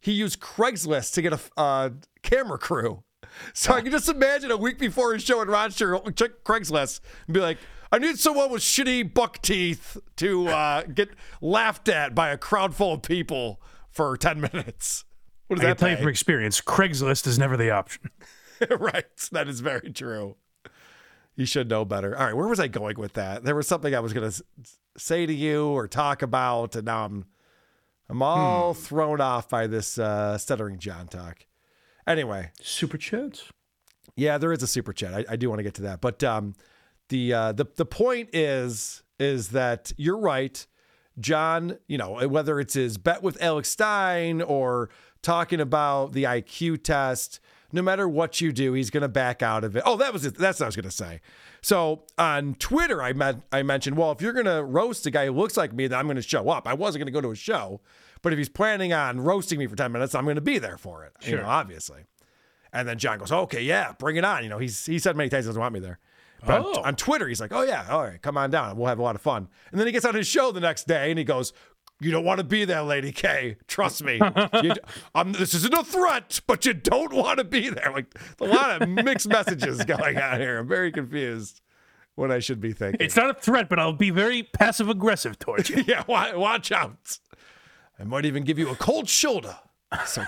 he 0.00 0.12
used 0.12 0.40
Craigslist 0.40 1.14
to 1.14 1.22
get 1.22 1.32
a 1.32 1.40
uh, 1.56 1.90
camera 2.22 2.58
crew. 2.58 3.04
So 3.52 3.72
I 3.72 3.80
can 3.80 3.92
just 3.92 4.08
imagine 4.08 4.50
a 4.50 4.56
week 4.56 4.78
before 4.78 5.12
his 5.12 5.22
show 5.22 5.40
in 5.42 5.48
Rochester, 5.48 5.98
check 6.14 6.44
Craigslist 6.44 7.00
and 7.26 7.34
be 7.34 7.40
like, 7.40 7.58
I 7.92 7.98
need 7.98 8.18
someone 8.18 8.50
with 8.50 8.62
shitty 8.62 9.14
buck 9.14 9.40
teeth 9.42 9.96
to 10.16 10.48
uh, 10.48 10.82
get 10.82 11.10
laughed 11.40 11.88
at 11.88 12.14
by 12.14 12.30
a 12.30 12.38
crowd 12.38 12.74
full 12.74 12.94
of 12.94 13.02
people 13.02 13.60
for 13.90 14.16
10 14.16 14.40
minutes. 14.40 15.04
What 15.46 15.60
I 15.60 15.62
does 15.62 15.62
can 15.62 15.68
that 15.70 15.78
tell 15.78 15.90
you 15.90 15.96
from 15.96 16.08
experience, 16.08 16.60
Craigslist 16.60 17.26
is 17.26 17.38
never 17.38 17.56
the 17.56 17.70
option. 17.70 18.10
right. 18.78 19.04
That 19.32 19.48
is 19.48 19.60
very 19.60 19.92
true. 19.92 20.36
You 21.34 21.44
should 21.44 21.68
know 21.68 21.84
better. 21.84 22.16
All 22.16 22.24
right, 22.24 22.34
where 22.34 22.48
was 22.48 22.58
I 22.58 22.68
going 22.68 22.98
with 22.98 23.12
that? 23.12 23.44
There 23.44 23.54
was 23.54 23.68
something 23.68 23.94
I 23.94 24.00
was 24.00 24.14
going 24.14 24.30
to 24.30 24.42
say 24.96 25.26
to 25.26 25.34
you 25.34 25.68
or 25.68 25.86
talk 25.86 26.22
about, 26.22 26.74
and 26.76 26.86
now 26.86 27.04
I'm 27.04 27.26
I'm 28.08 28.22
all 28.22 28.72
thrown 28.72 29.20
off 29.20 29.48
by 29.48 29.66
this 29.66 29.98
uh, 29.98 30.38
stuttering 30.38 30.78
John 30.78 31.08
talk. 31.08 31.46
Anyway, 32.06 32.52
super 32.62 32.96
chats. 32.96 33.44
Yeah, 34.14 34.38
there 34.38 34.52
is 34.52 34.62
a 34.62 34.66
super 34.66 34.92
chat. 34.92 35.12
I, 35.12 35.24
I 35.32 35.36
do 35.36 35.48
want 35.48 35.58
to 35.58 35.62
get 35.62 35.74
to 35.74 35.82
that, 35.82 36.00
but 36.00 36.24
um, 36.24 36.54
the 37.10 37.32
uh, 37.32 37.52
the 37.52 37.66
the 37.76 37.84
point 37.84 38.30
is 38.32 39.02
is 39.18 39.48
that 39.48 39.92
you're 39.96 40.18
right, 40.18 40.66
John. 41.18 41.78
You 41.86 41.98
know 41.98 42.26
whether 42.28 42.58
it's 42.60 42.74
his 42.74 42.96
bet 42.96 43.22
with 43.22 43.42
Alex 43.42 43.68
Stein 43.68 44.40
or 44.40 44.88
talking 45.20 45.60
about 45.60 46.12
the 46.12 46.24
IQ 46.24 46.82
test. 46.82 47.40
No 47.76 47.82
matter 47.82 48.08
what 48.08 48.40
you 48.40 48.52
do, 48.52 48.72
he's 48.72 48.90
going 48.90 49.02
to 49.02 49.08
back 49.08 49.42
out 49.42 49.62
of 49.62 49.76
it. 49.76 49.82
Oh, 49.86 49.96
that 49.98 50.12
was 50.12 50.24
it. 50.24 50.36
That's 50.36 50.58
what 50.58 50.64
I 50.64 50.68
was 50.68 50.76
going 50.76 50.84
to 50.84 50.90
say. 50.90 51.20
So 51.62 52.02
on 52.18 52.54
Twitter, 52.54 53.02
I 53.02 53.12
meant 53.12 53.42
I 53.52 53.62
mentioned, 53.62 53.96
well, 53.96 54.10
if 54.12 54.20
you're 54.20 54.32
going 54.32 54.46
to 54.46 54.64
roast 54.64 55.06
a 55.06 55.10
guy 55.10 55.26
who 55.26 55.32
looks 55.32 55.56
like 55.56 55.72
me, 55.72 55.86
then 55.86 55.98
I'm 55.98 56.06
going 56.06 56.16
to 56.16 56.22
show 56.22 56.48
up. 56.48 56.66
I 56.66 56.74
wasn't 56.74 57.00
going 57.00 57.12
to 57.12 57.16
go 57.16 57.20
to 57.20 57.30
a 57.32 57.36
show, 57.36 57.80
but 58.22 58.32
if 58.32 58.38
he's 58.38 58.48
planning 58.48 58.92
on 58.92 59.20
roasting 59.20 59.58
me 59.58 59.66
for 59.66 59.76
ten 59.76 59.92
minutes, 59.92 60.14
I'm 60.14 60.24
going 60.24 60.36
to 60.36 60.40
be 60.40 60.58
there 60.58 60.78
for 60.78 61.04
it. 61.04 61.12
You 61.22 61.30
Sure. 61.30 61.42
know, 61.42 61.48
obviously. 61.48 62.02
And 62.72 62.86
then 62.88 62.98
John 62.98 63.18
goes, 63.18 63.32
okay, 63.32 63.62
yeah, 63.62 63.92
bring 63.98 64.16
it 64.16 64.24
on. 64.24 64.42
You 64.42 64.48
know, 64.48 64.58
he's 64.58 64.84
he 64.86 64.98
said 64.98 65.16
many 65.16 65.28
times 65.28 65.44
he 65.44 65.48
doesn't 65.48 65.60
want 65.60 65.72
me 65.74 65.80
there. 65.80 65.98
But 66.44 66.60
Oh. 66.62 66.72
on, 66.80 66.84
on 66.88 66.96
Twitter, 66.96 67.26
he's 67.26 67.40
like, 67.40 67.52
oh 67.52 67.62
yeah, 67.62 67.86
all 67.90 68.02
right, 68.02 68.20
come 68.20 68.36
on 68.36 68.50
down. 68.50 68.76
We'll 68.76 68.88
have 68.88 68.98
a 68.98 69.02
lot 69.02 69.14
of 69.16 69.22
fun. 69.22 69.48
And 69.70 69.80
then 69.80 69.86
he 69.86 69.92
gets 69.92 70.04
on 70.04 70.14
his 70.14 70.26
show 70.26 70.52
the 70.52 70.60
next 70.60 70.86
day 70.86 71.10
and 71.10 71.18
he 71.18 71.24
goes, 71.24 71.52
you 72.00 72.10
don't 72.10 72.24
want 72.24 72.38
to 72.38 72.44
be 72.44 72.64
there, 72.64 72.82
Lady 72.82 73.12
K. 73.12 73.56
Trust 73.66 74.02
me. 74.02 74.20
You 74.62 74.74
this 75.32 75.54
isn't 75.54 75.74
a 75.74 75.84
threat, 75.84 76.40
but 76.46 76.66
you 76.66 76.74
don't 76.74 77.12
want 77.12 77.38
to 77.38 77.44
be 77.44 77.68
there. 77.70 77.90
Like 77.92 78.14
a 78.40 78.44
lot 78.44 78.82
of 78.82 78.88
mixed 78.88 79.28
messages 79.28 79.84
going 79.84 80.18
on 80.18 80.40
here. 80.40 80.58
I'm 80.58 80.68
very 80.68 80.92
confused 80.92 81.60
what 82.16 82.30
I 82.30 82.40
should 82.40 82.60
be 82.60 82.72
thinking. 82.72 83.04
It's 83.04 83.16
not 83.16 83.30
a 83.30 83.34
threat, 83.34 83.68
but 83.68 83.78
I'll 83.78 83.92
be 83.92 84.10
very 84.10 84.42
passive 84.42 84.88
aggressive 84.88 85.38
towards 85.38 85.70
you. 85.70 85.84
yeah, 85.86 86.02
wa- 86.06 86.36
watch 86.36 86.72
out. 86.72 87.18
I 87.98 88.04
might 88.04 88.24
even 88.24 88.42
give 88.42 88.58
you 88.58 88.68
a 88.70 88.74
cold 88.74 89.08
shoulder. 89.08 89.56
So 90.04 90.24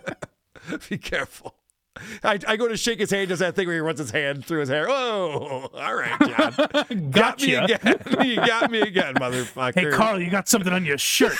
be 0.88 0.98
careful. 0.98 1.54
I, 2.24 2.38
I 2.46 2.56
go 2.56 2.68
to 2.68 2.76
shake 2.76 2.98
his 2.98 3.10
hand, 3.10 3.28
does 3.28 3.38
that 3.38 3.54
thing 3.54 3.66
where 3.66 3.76
he 3.76 3.80
runs 3.80 3.98
his 3.98 4.10
hand 4.10 4.44
through 4.44 4.60
his 4.60 4.68
hair. 4.68 4.88
Oh, 4.88 5.70
all 5.72 5.94
right, 5.94 6.18
John. 6.20 7.10
got 7.10 7.40
me 7.40 7.54
again. 7.54 8.00
you 8.24 8.36
got 8.36 8.70
me 8.70 8.80
again, 8.80 9.14
motherfucker. 9.14 9.74
Hey, 9.74 9.90
Karl, 9.90 10.20
you 10.20 10.30
got 10.30 10.48
something 10.48 10.72
on 10.72 10.84
your 10.84 10.98
shirt. 10.98 11.36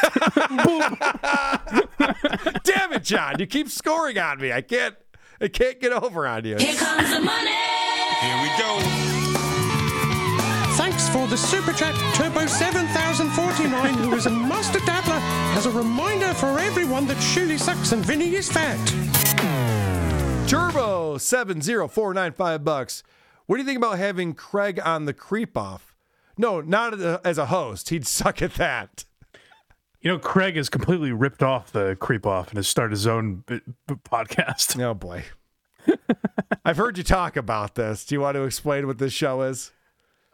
Damn 2.62 2.92
it, 2.92 3.04
John. 3.04 3.36
You 3.38 3.46
keep 3.46 3.68
scoring 3.68 4.18
on 4.18 4.40
me. 4.40 4.52
I 4.52 4.60
can't 4.60 4.94
I 5.40 5.48
can't 5.48 5.80
get 5.80 5.92
over 5.92 6.26
on 6.26 6.44
you. 6.44 6.56
Here 6.56 6.74
comes 6.76 7.10
the 7.10 7.20
money. 7.20 7.50
Here 8.20 8.42
we 8.42 8.48
go. 8.58 8.80
Thanks 10.76 11.08
for 11.08 11.26
the 11.26 11.36
super 11.36 11.72
chat, 11.72 11.94
Turbo 12.14 12.46
7049, 12.46 13.94
who 13.94 14.14
is 14.14 14.26
a 14.26 14.30
master 14.30 14.80
dabbler, 14.80 15.18
as 15.56 15.66
a 15.66 15.70
reminder 15.70 16.32
for 16.34 16.58
everyone 16.58 17.06
that 17.06 17.20
Shirley 17.20 17.58
sucks 17.58 17.92
and 17.92 18.04
Vinny 18.04 18.34
is 18.34 18.50
fat. 18.50 18.78
Turbo 20.54 21.18
70495 21.18 22.64
bucks. 22.64 23.02
What 23.46 23.56
do 23.56 23.62
you 23.62 23.66
think 23.66 23.78
about 23.78 23.98
having 23.98 24.34
Craig 24.34 24.80
on 24.84 25.04
the 25.04 25.12
creep 25.12 25.56
off? 25.56 25.96
No, 26.38 26.60
not 26.60 26.94
as 27.24 27.38
a, 27.38 27.46
host. 27.46 27.90
He'd 27.90 28.06
suck 28.06 28.40
at 28.40 28.54
that. 28.54 29.04
You 30.00 30.10
know, 30.12 30.18
Craig 30.18 30.56
has 30.56 30.68
completely 30.68 31.10
ripped 31.10 31.42
off 31.42 31.72
the 31.72 31.96
creep 31.98 32.24
off 32.24 32.48
and 32.50 32.56
has 32.56 32.68
started 32.68 32.92
his 32.92 33.06
own 33.06 33.42
b- 33.46 33.60
b- 33.88 33.94
podcast. 34.08 34.80
Oh 34.80 34.94
boy. 34.94 35.24
I've 36.64 36.76
heard 36.76 36.98
you 36.98 37.04
talk 37.04 37.36
about 37.36 37.74
this. 37.74 38.04
Do 38.04 38.14
you 38.14 38.20
want 38.20 38.36
to 38.36 38.44
explain 38.44 38.86
what 38.86 38.98
this 38.98 39.12
show 39.12 39.42
is? 39.42 39.72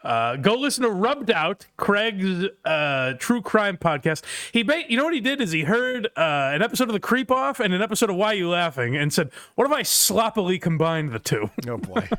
Uh, 0.03 0.37
go 0.37 0.55
listen 0.55 0.83
to 0.85 0.91
Rubbed 0.91 1.31
Out, 1.31 1.67
Craig's 1.77 2.47
uh, 2.65 3.13
true 3.19 3.43
crime 3.43 3.77
podcast. 3.77 4.23
He, 4.53 4.63
ba- 4.63 4.85
you 4.89 4.97
know 4.97 5.05
what 5.05 5.13
he 5.15 5.21
did 5.21 5.41
is 5.41 5.53
he 5.53 5.65
heard 5.65 6.07
uh, 6.17 6.53
an 6.55 6.63
episode 6.63 6.89
of 6.89 6.95
The 6.95 7.01
Creep 7.01 7.31
Off 7.31 7.61
and 7.61 7.75
an 7.75 7.83
episode 7.83 8.09
of 8.09 8.17
Why 8.17 8.33
You 8.33 8.49
Laughing, 8.49 8.97
and 8.97 9.13
said, 9.13 9.31
"What 9.57 9.67
if 9.67 9.73
I 9.73 9.83
sloppily 9.83 10.59
combined 10.59 11.13
the 11.13 11.19
two? 11.19 11.51
Oh 11.69 11.77
boy. 11.79 12.09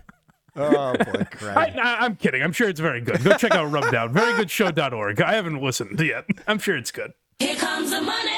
Oh 0.53 0.93
boy, 0.97 1.25
Craig. 1.31 1.55
I, 1.57 1.73
I, 1.81 2.05
I'm 2.05 2.17
kidding. 2.17 2.43
I'm 2.43 2.51
sure 2.51 2.67
it's 2.67 2.81
very 2.81 2.99
good. 2.99 3.23
Go 3.23 3.37
check 3.37 3.53
out 3.53 3.71
Rubbed 3.71 3.95
Out. 3.95 4.11
Verygoodshow.org. 4.11 5.21
I 5.21 5.33
haven't 5.33 5.61
listened 5.61 5.97
yet. 6.01 6.25
I'm 6.45 6.59
sure 6.59 6.75
it's 6.75 6.91
good. 6.91 7.13
Here 7.39 7.55
comes 7.55 7.89
the 7.89 8.01
money. 8.01 8.31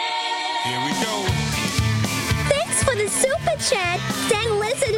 Here 0.63 0.79
we 0.85 0.91
go. 1.03 1.25
Thanks 2.49 2.83
for 2.83 2.95
the 2.95 3.07
super 3.07 3.57
chat. 3.63 3.99
Dang 4.29 4.59
Lizard 4.59 4.93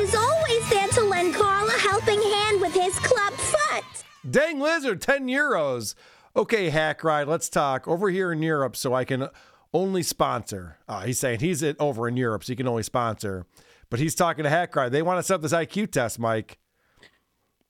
Dang 4.30 4.60
lizard, 4.60 5.02
10 5.02 5.28
euros. 5.28 5.96
Okay, 6.36 6.70
Hack 6.70 7.04
Ride, 7.04 7.28
let's 7.28 7.50
talk. 7.50 7.88
Over 7.88 8.10
here 8.10 8.32
in 8.32 8.42
Europe, 8.42 8.76
so 8.76 8.94
I 8.94 9.06
can 9.06 9.30
only 9.74 10.04
sponsor. 10.04 10.78
Uh, 10.88 11.02
he's 11.02 11.20
saying 11.20 11.40
he's 11.40 11.64
at, 11.64 11.80
over 11.80 12.08
in 12.08 12.18
Europe, 12.18 12.44
so 12.44 12.54
he 12.54 12.56
can 12.56 12.68
only 12.68 12.84
sponsor. 12.84 13.46
But 13.90 14.00
he's 14.00 14.16
talking 14.16 14.44
to 14.44 14.50
Hack 14.50 14.76
Ride. 14.76 14.92
They 14.92 15.02
want 15.02 15.20
to 15.20 15.24
set 15.24 15.36
up 15.36 15.42
this 15.42 15.54
IQ 15.54 15.92
test, 15.92 16.20
Mike. 16.20 16.58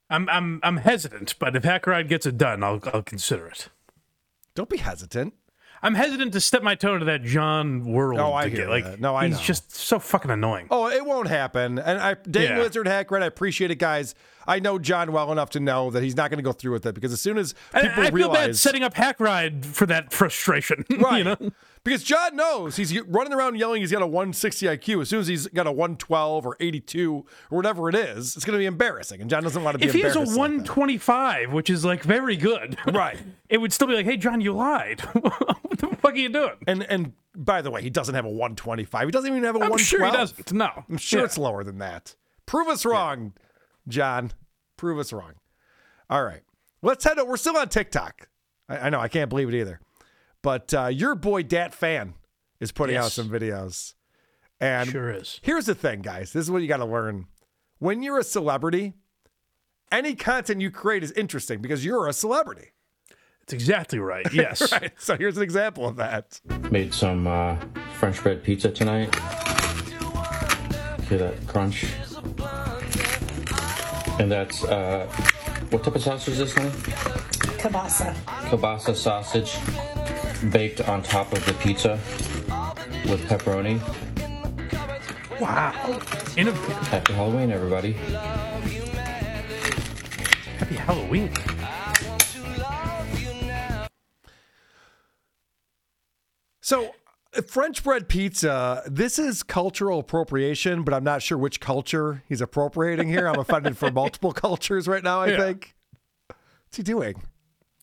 I'm 0.09 0.29
I'm 0.29 0.59
I'm 0.63 0.77
hesitant, 0.77 1.35
but 1.39 1.55
if 1.55 1.63
Hacker 1.63 1.91
Ride 1.91 2.07
gets 2.07 2.25
it 2.25 2.37
done, 2.37 2.63
I'll 2.63 2.79
I'll 2.93 3.01
consider 3.01 3.47
it. 3.47 3.69
Don't 4.53 4.69
be 4.69 4.77
hesitant. 4.77 5.33
I'm 5.85 5.93
hesitant 5.93 6.33
to 6.33 6.41
step 6.41 6.63
my 6.63 6.73
toe 6.73 6.95
into 6.95 7.05
that 7.05 7.21
John 7.23 7.85
world. 7.85 8.19
Oh, 8.19 8.33
I 8.33 8.49
get, 8.49 8.69
like, 8.69 8.83
that. 8.85 8.99
No, 8.99 9.15
I 9.15 9.27
he's 9.27 9.37
know. 9.37 9.43
just 9.43 9.75
so 9.75 9.99
fucking 9.99 10.31
annoying. 10.31 10.65
Oh, 10.71 10.87
it 10.89 11.05
won't 11.05 11.27
happen. 11.27 11.77
And 11.77 11.99
I, 11.99 12.15
Dang 12.15 12.43
Yeah. 12.43 12.57
Lizard, 12.63 12.87
I 12.87 13.01
appreciate 13.27 13.69
it, 13.69 13.75
guys. 13.75 14.15
I 14.47 14.59
know 14.59 14.79
John 14.79 15.11
well 15.11 15.31
enough 15.31 15.51
to 15.51 15.59
know 15.59 15.91
that 15.91 16.01
he's 16.01 16.15
not 16.15 16.31
going 16.31 16.39
to 16.39 16.43
go 16.43 16.53
through 16.53 16.73
with 16.73 16.87
it 16.87 16.95
because 16.95 17.11
as 17.13 17.21
soon 17.21 17.37
as 17.37 17.53
people 17.73 17.89
I 17.89 18.05
feel 18.05 18.11
realize. 18.13 18.37
bad 18.47 18.55
setting 18.57 18.83
up 18.83 18.95
Hack 18.95 19.19
Ride 19.19 19.63
for 19.65 19.85
that 19.85 20.11
frustration. 20.11 20.85
Right. 20.97 21.17
you 21.19 21.23
know? 21.23 21.51
Because 21.85 22.03
John 22.03 22.35
knows 22.35 22.75
he's 22.75 22.99
running 23.03 23.31
around 23.31 23.57
yelling 23.57 23.79
he's 23.81 23.91
got 23.91 24.01
a 24.01 24.07
160 24.07 24.65
IQ. 24.65 25.03
As 25.03 25.09
soon 25.09 25.19
as 25.21 25.27
he's 25.27 25.47
got 25.47 25.67
a 25.67 25.71
112 25.71 26.45
or 26.45 26.57
82 26.59 27.25
or 27.51 27.55
whatever 27.55 27.87
it 27.87 27.95
is, 27.95 28.35
it's 28.35 28.43
going 28.43 28.55
to 28.57 28.59
be 28.59 28.65
embarrassing. 28.65 29.21
And 29.21 29.29
John 29.29 29.43
doesn't 29.43 29.63
want 29.63 29.75
to 29.75 29.79
be 29.79 29.85
If 29.85 29.93
he 29.93 30.01
has 30.01 30.15
a 30.15 30.21
like 30.21 30.35
125, 30.35 31.53
which 31.53 31.69
is 31.69 31.85
like 31.85 32.03
very 32.03 32.35
good, 32.35 32.75
Right. 32.91 33.17
it 33.49 33.59
would 33.59 33.71
still 33.71 33.87
be 33.87 33.93
like, 33.93 34.05
hey, 34.05 34.17
John, 34.17 34.41
you 34.41 34.51
lied. 34.53 34.99
what 35.13 35.77
the 35.77 35.87
fuck 36.01 36.13
are 36.13 36.17
you 36.17 36.29
doing? 36.29 36.55
And 36.67 36.83
and 36.83 37.13
by 37.37 37.61
the 37.61 37.69
way, 37.69 37.81
he 37.83 37.89
doesn't 37.89 38.15
have 38.15 38.25
a 38.25 38.29
125. 38.29 39.07
He 39.07 39.11
doesn't 39.11 39.29
even 39.29 39.43
have 39.43 39.55
a 39.55 39.59
I'm 39.59 39.69
112. 39.69 39.81
sure 39.81 40.05
he 40.05 40.11
doesn't. 40.11 40.53
No. 40.53 40.83
I'm 40.89 40.97
sure 40.97 41.19
Yeah. 41.19 41.25
it's 41.25 41.37
lower 41.37 41.63
than 41.63 41.77
that. 41.77 42.15
Prove 42.47 42.67
us 42.67 42.83
wrong, 42.85 43.33
John. 43.87 44.31
Prove 44.77 44.97
us 44.97 45.13
wrong. 45.13 45.33
All 46.09 46.23
right. 46.23 46.41
Let's 46.81 47.03
head 47.03 47.19
over. 47.19 47.29
We're 47.29 47.37
still 47.37 47.57
on 47.57 47.69
TikTok. 47.69 48.27
I, 48.69 48.77
I 48.77 48.89
know. 48.89 48.99
I 48.99 49.07
can't 49.07 49.29
believe 49.29 49.49
it 49.49 49.55
either. 49.59 49.79
But 50.45 50.71
uh, 50.75 50.85
your 50.93 51.15
boy, 51.15 51.41
Dat 51.41 51.73
Phan, 51.73 52.13
is 52.59 52.71
putting 52.71 52.95
out 52.95 53.11
some 53.11 53.27
videos. 53.27 53.95
And 54.59 54.87
Sure 54.87 55.09
is. 55.11 55.39
here's 55.41 55.65
the 55.65 55.73
thing, 55.73 56.01
guys. 56.03 56.33
This 56.33 56.43
is 56.43 56.51
what 56.51 56.61
you 56.61 56.67
got 56.67 56.77
to 56.77 56.85
learn. 56.85 57.25
When 57.79 58.03
you're 58.03 58.19
a 58.19 58.23
celebrity, 58.23 58.93
any 59.91 60.13
content 60.13 60.61
you 60.61 60.69
create 60.69 61.01
is 61.03 61.11
interesting 61.13 61.63
because 61.63 61.83
you're 61.83 62.07
a 62.07 62.13
celebrity. 62.13 62.73
It's 63.41 63.53
exactly 63.53 63.97
right. 63.97 64.23
Yes. 64.33 64.71
right. 64.71 64.91
So 64.99 65.17
here's 65.17 65.35
an 65.35 65.41
example 65.41 65.87
of 65.87 65.95
that. 65.95 66.39
Made 66.69 66.93
some 66.93 67.25
uh, 67.25 67.57
French 67.95 68.21
bread 68.21 68.43
pizza 68.43 68.69
tonight. 68.69 69.15
Hear 71.09 71.17
that 71.17 71.47
crunch? 71.47 71.87
And 74.19 74.31
that's, 74.31 74.63
uh, 74.63 75.07
what 75.71 75.83
type 75.83 75.95
of 75.95 76.03
sausage 76.03 76.33
is 76.33 76.37
this, 76.37 76.53
honey? 76.53 76.69
Kielbasa. 76.69 78.13
Kielbasa 78.47 78.95
sausage. 78.95 79.57
Baked 80.51 80.81
on 80.81 81.01
top 81.03 81.33
of 81.33 81.45
the 81.45 81.53
pizza 81.53 81.93
with 83.09 83.21
pepperoni. 83.27 83.79
Wow. 85.39 85.99
Innovative. 86.37 86.77
Happy 86.87 87.13
Halloween, 87.13 87.51
everybody. 87.51 87.93
Happy 90.59 90.75
Halloween. 90.75 91.31
So, 96.61 96.95
uh, 97.35 97.41
French 97.41 97.83
bread 97.83 98.07
pizza, 98.09 98.81
this 98.87 99.19
is 99.19 99.43
cultural 99.43 99.99
appropriation, 99.99 100.83
but 100.83 100.93
I'm 100.93 101.03
not 101.03 101.21
sure 101.21 101.37
which 101.37 101.59
culture 101.59 102.23
he's 102.27 102.41
appropriating 102.41 103.07
here. 103.07 103.27
I'm 103.27 103.39
offended 103.39 103.77
for 103.77 103.91
multiple 103.93 104.31
cultures 104.31 104.87
right 104.87 105.03
now, 105.03 105.21
I 105.21 105.27
Yeah. 105.31 105.37
think. 105.37 105.75
What's 106.27 106.77
he 106.77 106.83
doing? 106.83 107.21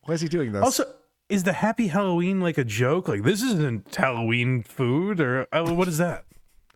Why 0.05 0.15
is 0.15 0.21
he 0.21 0.29
doing 0.29 0.53
this? 0.53 0.63
Also, 0.63 0.93
is 1.33 1.45
the 1.45 1.55
Happy 1.55 1.87
Halloween 1.87 2.43
like 2.43 2.59
a 2.59 2.65
joke? 2.65 3.09
Like 3.09 3.23
this 3.23 3.43
isn't 3.43 3.95
Halloween 3.95 4.63
food, 4.63 5.19
or 5.19 5.49
uh, 5.51 5.73
what 5.73 5.89
is 5.89 5.97
that? 5.97 6.27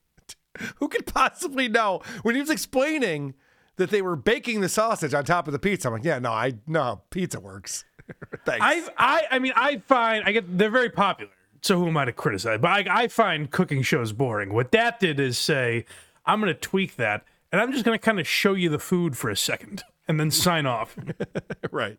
Who 0.76 0.88
could 0.88 1.07
possibly 1.07 1.68
know? 1.68 2.00
When 2.22 2.34
he 2.34 2.40
was 2.40 2.48
explaining 2.48 3.34
that 3.76 3.90
they 3.90 4.00
were 4.00 4.16
baking 4.16 4.62
the 4.62 4.70
sausage 4.70 5.12
on 5.12 5.26
top 5.26 5.46
of 5.46 5.52
the 5.52 5.59
pizza, 5.59 5.88
I'm 5.88 5.94
like, 5.94 6.04
yeah, 6.04 6.18
no, 6.18 6.32
I 6.32 6.54
no, 6.66 7.02
pizza 7.11 7.38
works. 7.38 7.84
Thanks. 8.46 8.64
I 8.64 8.88
I 8.96 9.24
I 9.32 9.38
mean 9.40 9.52
I 9.54 9.76
find 9.76 10.24
I 10.24 10.32
get 10.32 10.57
they're 10.57 10.70
very 10.70 10.90
popular. 10.90 11.32
So 11.61 11.78
who 11.78 11.88
am 11.88 11.96
I 11.98 12.07
to 12.07 12.12
criticize? 12.12 12.59
But 12.59 12.88
I, 12.88 13.02
I 13.02 13.09
find 13.09 13.50
cooking 13.50 13.82
shows 13.82 14.12
boring. 14.12 14.54
What 14.54 14.72
that 14.72 15.00
did 15.00 15.20
is 15.20 15.36
say 15.36 15.84
I'm 16.24 16.40
going 16.40 16.52
to 16.52 16.59
tweak 16.59 16.96
that, 16.96 17.24
and 17.52 17.61
I'm 17.61 17.72
just 17.72 17.84
going 17.84 17.98
to 17.98 18.02
kind 18.02 18.18
of 18.18 18.26
show 18.26 18.54
you 18.54 18.70
the 18.70 18.78
food 18.78 19.18
for 19.18 19.28
a 19.28 19.36
second, 19.36 19.82
and 20.09 20.18
then 20.18 20.30
sign 20.30 20.64
off. 20.64 20.96
right. 21.70 21.98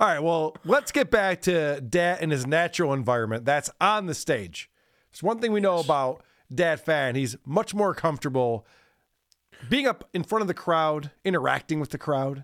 All 0.00 0.08
right. 0.08 0.20
Well, 0.22 0.56
let's 0.64 0.90
get 0.92 1.10
back 1.10 1.42
to 1.42 1.80
Dat 1.80 2.20
in 2.20 2.30
his 2.30 2.46
natural 2.46 2.92
environment. 2.92 3.44
That's 3.44 3.70
on 3.80 4.06
the 4.06 4.14
stage. 4.14 4.70
It's 5.10 5.22
one 5.22 5.38
thing 5.38 5.52
we 5.52 5.60
know 5.60 5.78
about 5.78 6.22
Dat 6.52 6.84
Phan. 6.84 7.14
He's 7.14 7.36
much 7.46 7.74
more 7.74 7.94
comfortable 7.94 8.66
being 9.70 9.86
up 9.86 10.08
in 10.12 10.24
front 10.24 10.42
of 10.42 10.48
the 10.48 10.54
crowd, 10.54 11.10
interacting 11.24 11.78
with 11.80 11.90
the 11.90 11.96
crowd, 11.98 12.42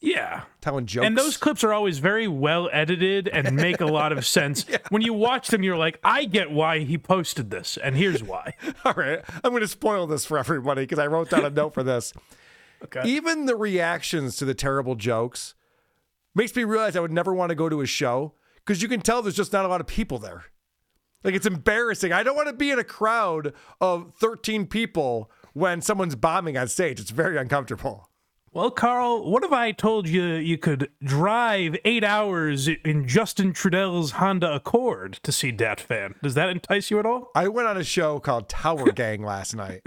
Yeah. 0.00 0.42
telling 0.60 0.84
jokes. 0.86 1.06
And 1.06 1.16
those 1.16 1.36
clips 1.38 1.64
are 1.64 1.72
always 1.72 1.98
very 1.98 2.28
well 2.28 2.68
edited 2.72 3.26
and 3.28 3.56
make 3.56 3.80
a 3.80 3.86
lot 3.86 4.12
of 4.12 4.26
sense. 4.38 4.66
yeah. 4.68 4.76
When 4.90 5.00
you 5.02 5.14
watch 5.14 5.48
them, 5.48 5.62
you're 5.62 5.78
like, 5.78 5.98
I 6.04 6.26
get 6.26 6.50
why 6.50 6.80
he 6.80 6.98
posted 6.98 7.50
this, 7.50 7.78
and 7.78 7.96
here's 7.96 8.22
why. 8.22 8.54
All 8.84 8.92
right. 8.94 9.22
I'm 9.42 9.50
going 9.50 9.62
to 9.62 9.68
spoil 9.68 10.06
this 10.06 10.26
for 10.26 10.38
everybody 10.38 10.82
because 10.82 10.98
I 10.98 11.06
wrote 11.06 11.30
down 11.30 11.44
a 11.46 11.50
note 11.50 11.74
for 11.74 11.82
this. 11.82 12.12
Okay. 12.84 13.08
Even 13.08 13.46
the 13.46 13.54
reactions 13.54 14.34
to 14.38 14.44
the 14.44 14.54
terrible 14.54 14.96
jokes 14.96 15.54
makes 16.34 16.54
me 16.56 16.64
realize 16.64 16.96
I 16.96 17.00
would 17.00 17.12
never 17.12 17.32
want 17.34 17.50
to 17.50 17.54
go 17.54 17.68
to 17.68 17.80
a 17.80 17.86
show 17.86 18.34
because 18.56 18.82
you 18.82 18.88
can 18.88 19.00
tell 19.00 19.22
there's 19.22 19.36
just 19.36 19.52
not 19.52 19.64
a 19.64 19.68
lot 19.68 19.80
of 19.80 19.86
people 19.86 20.18
there. 20.18 20.44
Like 21.24 21.34
it's 21.34 21.46
embarrassing. 21.46 22.12
I 22.12 22.22
don't 22.22 22.36
want 22.36 22.48
to 22.48 22.54
be 22.54 22.70
in 22.70 22.78
a 22.78 22.84
crowd 22.84 23.52
of 23.80 24.12
13 24.18 24.66
people 24.66 25.30
when 25.52 25.80
someone's 25.80 26.16
bombing 26.16 26.56
on 26.56 26.68
stage. 26.68 26.98
It's 26.98 27.10
very 27.10 27.36
uncomfortable. 27.38 28.08
Well, 28.54 28.70
Karl, 28.70 29.30
what 29.30 29.44
if 29.44 29.52
I 29.52 29.72
told 29.72 30.06
you 30.06 30.24
you 30.34 30.58
could 30.58 30.90
drive 31.02 31.74
eight 31.86 32.04
hours 32.04 32.68
in 32.68 33.08
Justin 33.08 33.54
Trudell's 33.54 34.12
Honda 34.12 34.52
Accord 34.54 35.14
to 35.22 35.32
see 35.32 35.52
Dat 35.52 35.80
Phan? 35.80 36.16
Does 36.22 36.34
that 36.34 36.50
entice 36.50 36.90
you 36.90 36.98
at 36.98 37.06
all? 37.06 37.30
I 37.34 37.48
went 37.48 37.68
on 37.68 37.78
a 37.78 37.84
show 37.84 38.18
called 38.20 38.50
Tower 38.50 38.92
Gang 38.92 39.22
last 39.22 39.54
night. 39.56 39.82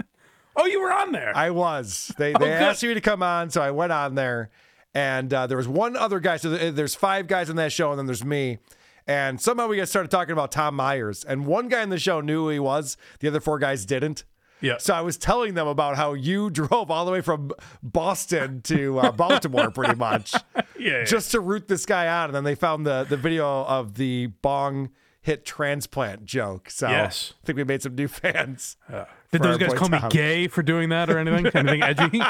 Oh, 0.56 0.64
you 0.66 0.80
were 0.80 0.92
on 0.92 1.12
there. 1.12 1.36
I 1.36 1.50
was. 1.50 2.12
They 2.18 2.34
Oh, 2.34 2.38
they 2.38 2.46
good. 2.46 2.62
asked 2.62 2.82
me 2.82 2.92
to 2.94 3.00
come 3.00 3.22
on, 3.22 3.50
so 3.50 3.60
I 3.62 3.70
went 3.70 3.92
on 3.92 4.16
there, 4.16 4.50
and 4.96 5.32
uh, 5.34 5.46
there 5.46 5.58
was 5.58 5.68
one 5.68 5.94
other 5.94 6.20
guy. 6.20 6.38
So 6.38 6.56
th- 6.56 6.74
there's 6.74 6.94
five 6.94 7.26
guys 7.26 7.50
on 7.50 7.56
that 7.56 7.70
show, 7.70 7.90
and 7.90 7.98
then 7.98 8.06
there's 8.06 8.24
me. 8.24 8.58
And 9.06 9.40
somehow 9.40 9.68
we 9.68 9.76
got 9.76 9.88
started 9.88 10.10
talking 10.10 10.32
about 10.32 10.50
Tom 10.50 10.74
Myers, 10.74 11.22
and 11.22 11.46
one 11.46 11.68
guy 11.68 11.82
in 11.82 11.90
the 11.90 11.98
show 11.98 12.20
knew 12.20 12.44
who 12.44 12.48
he 12.48 12.58
was. 12.58 12.96
The 13.20 13.28
other 13.28 13.40
four 13.40 13.58
guys 13.58 13.84
didn't. 13.84 14.24
Yeah. 14.62 14.78
So 14.78 14.94
I 14.94 15.02
was 15.02 15.18
telling 15.18 15.52
them 15.52 15.66
about 15.68 15.96
how 15.96 16.14
you 16.14 16.48
drove 16.62 16.90
all 16.90 17.04
the 17.04 17.12
way 17.12 17.20
from 17.20 17.52
Boston 17.82 18.62
to 18.62 18.98
uh, 18.98 19.12
Baltimore, 19.24 19.70
pretty 19.70 19.94
much, 19.96 20.32
Yeah, 20.56 20.62
yeah. 20.78 21.04
just 21.04 21.30
to 21.32 21.40
root 21.40 21.68
this 21.68 21.84
guy 21.86 22.06
out. 22.06 22.30
And 22.30 22.34
then 22.34 22.44
they 22.44 22.54
found 22.54 22.86
the 22.86 23.04
the 23.04 23.18
video 23.18 23.46
of 23.66 23.94
the 23.96 24.28
bong 24.40 24.90
hit 25.20 25.44
transplant 25.44 26.24
joke. 26.24 26.70
So 26.70 26.88
Yes. 26.88 27.34
I 27.42 27.46
think 27.46 27.56
we 27.58 27.64
made 27.64 27.82
some 27.82 27.94
new 27.94 28.08
fans. 28.08 28.76
Did 29.30 29.42
those 29.42 29.58
guys 29.58 29.74
call 29.74 29.88
me 29.90 29.98
gay 30.08 30.48
for 30.48 30.62
doing 30.62 30.88
that 30.88 31.10
or 31.10 31.18
anything? 31.18 31.46
anything 31.54 31.82
edgy? 31.82 32.22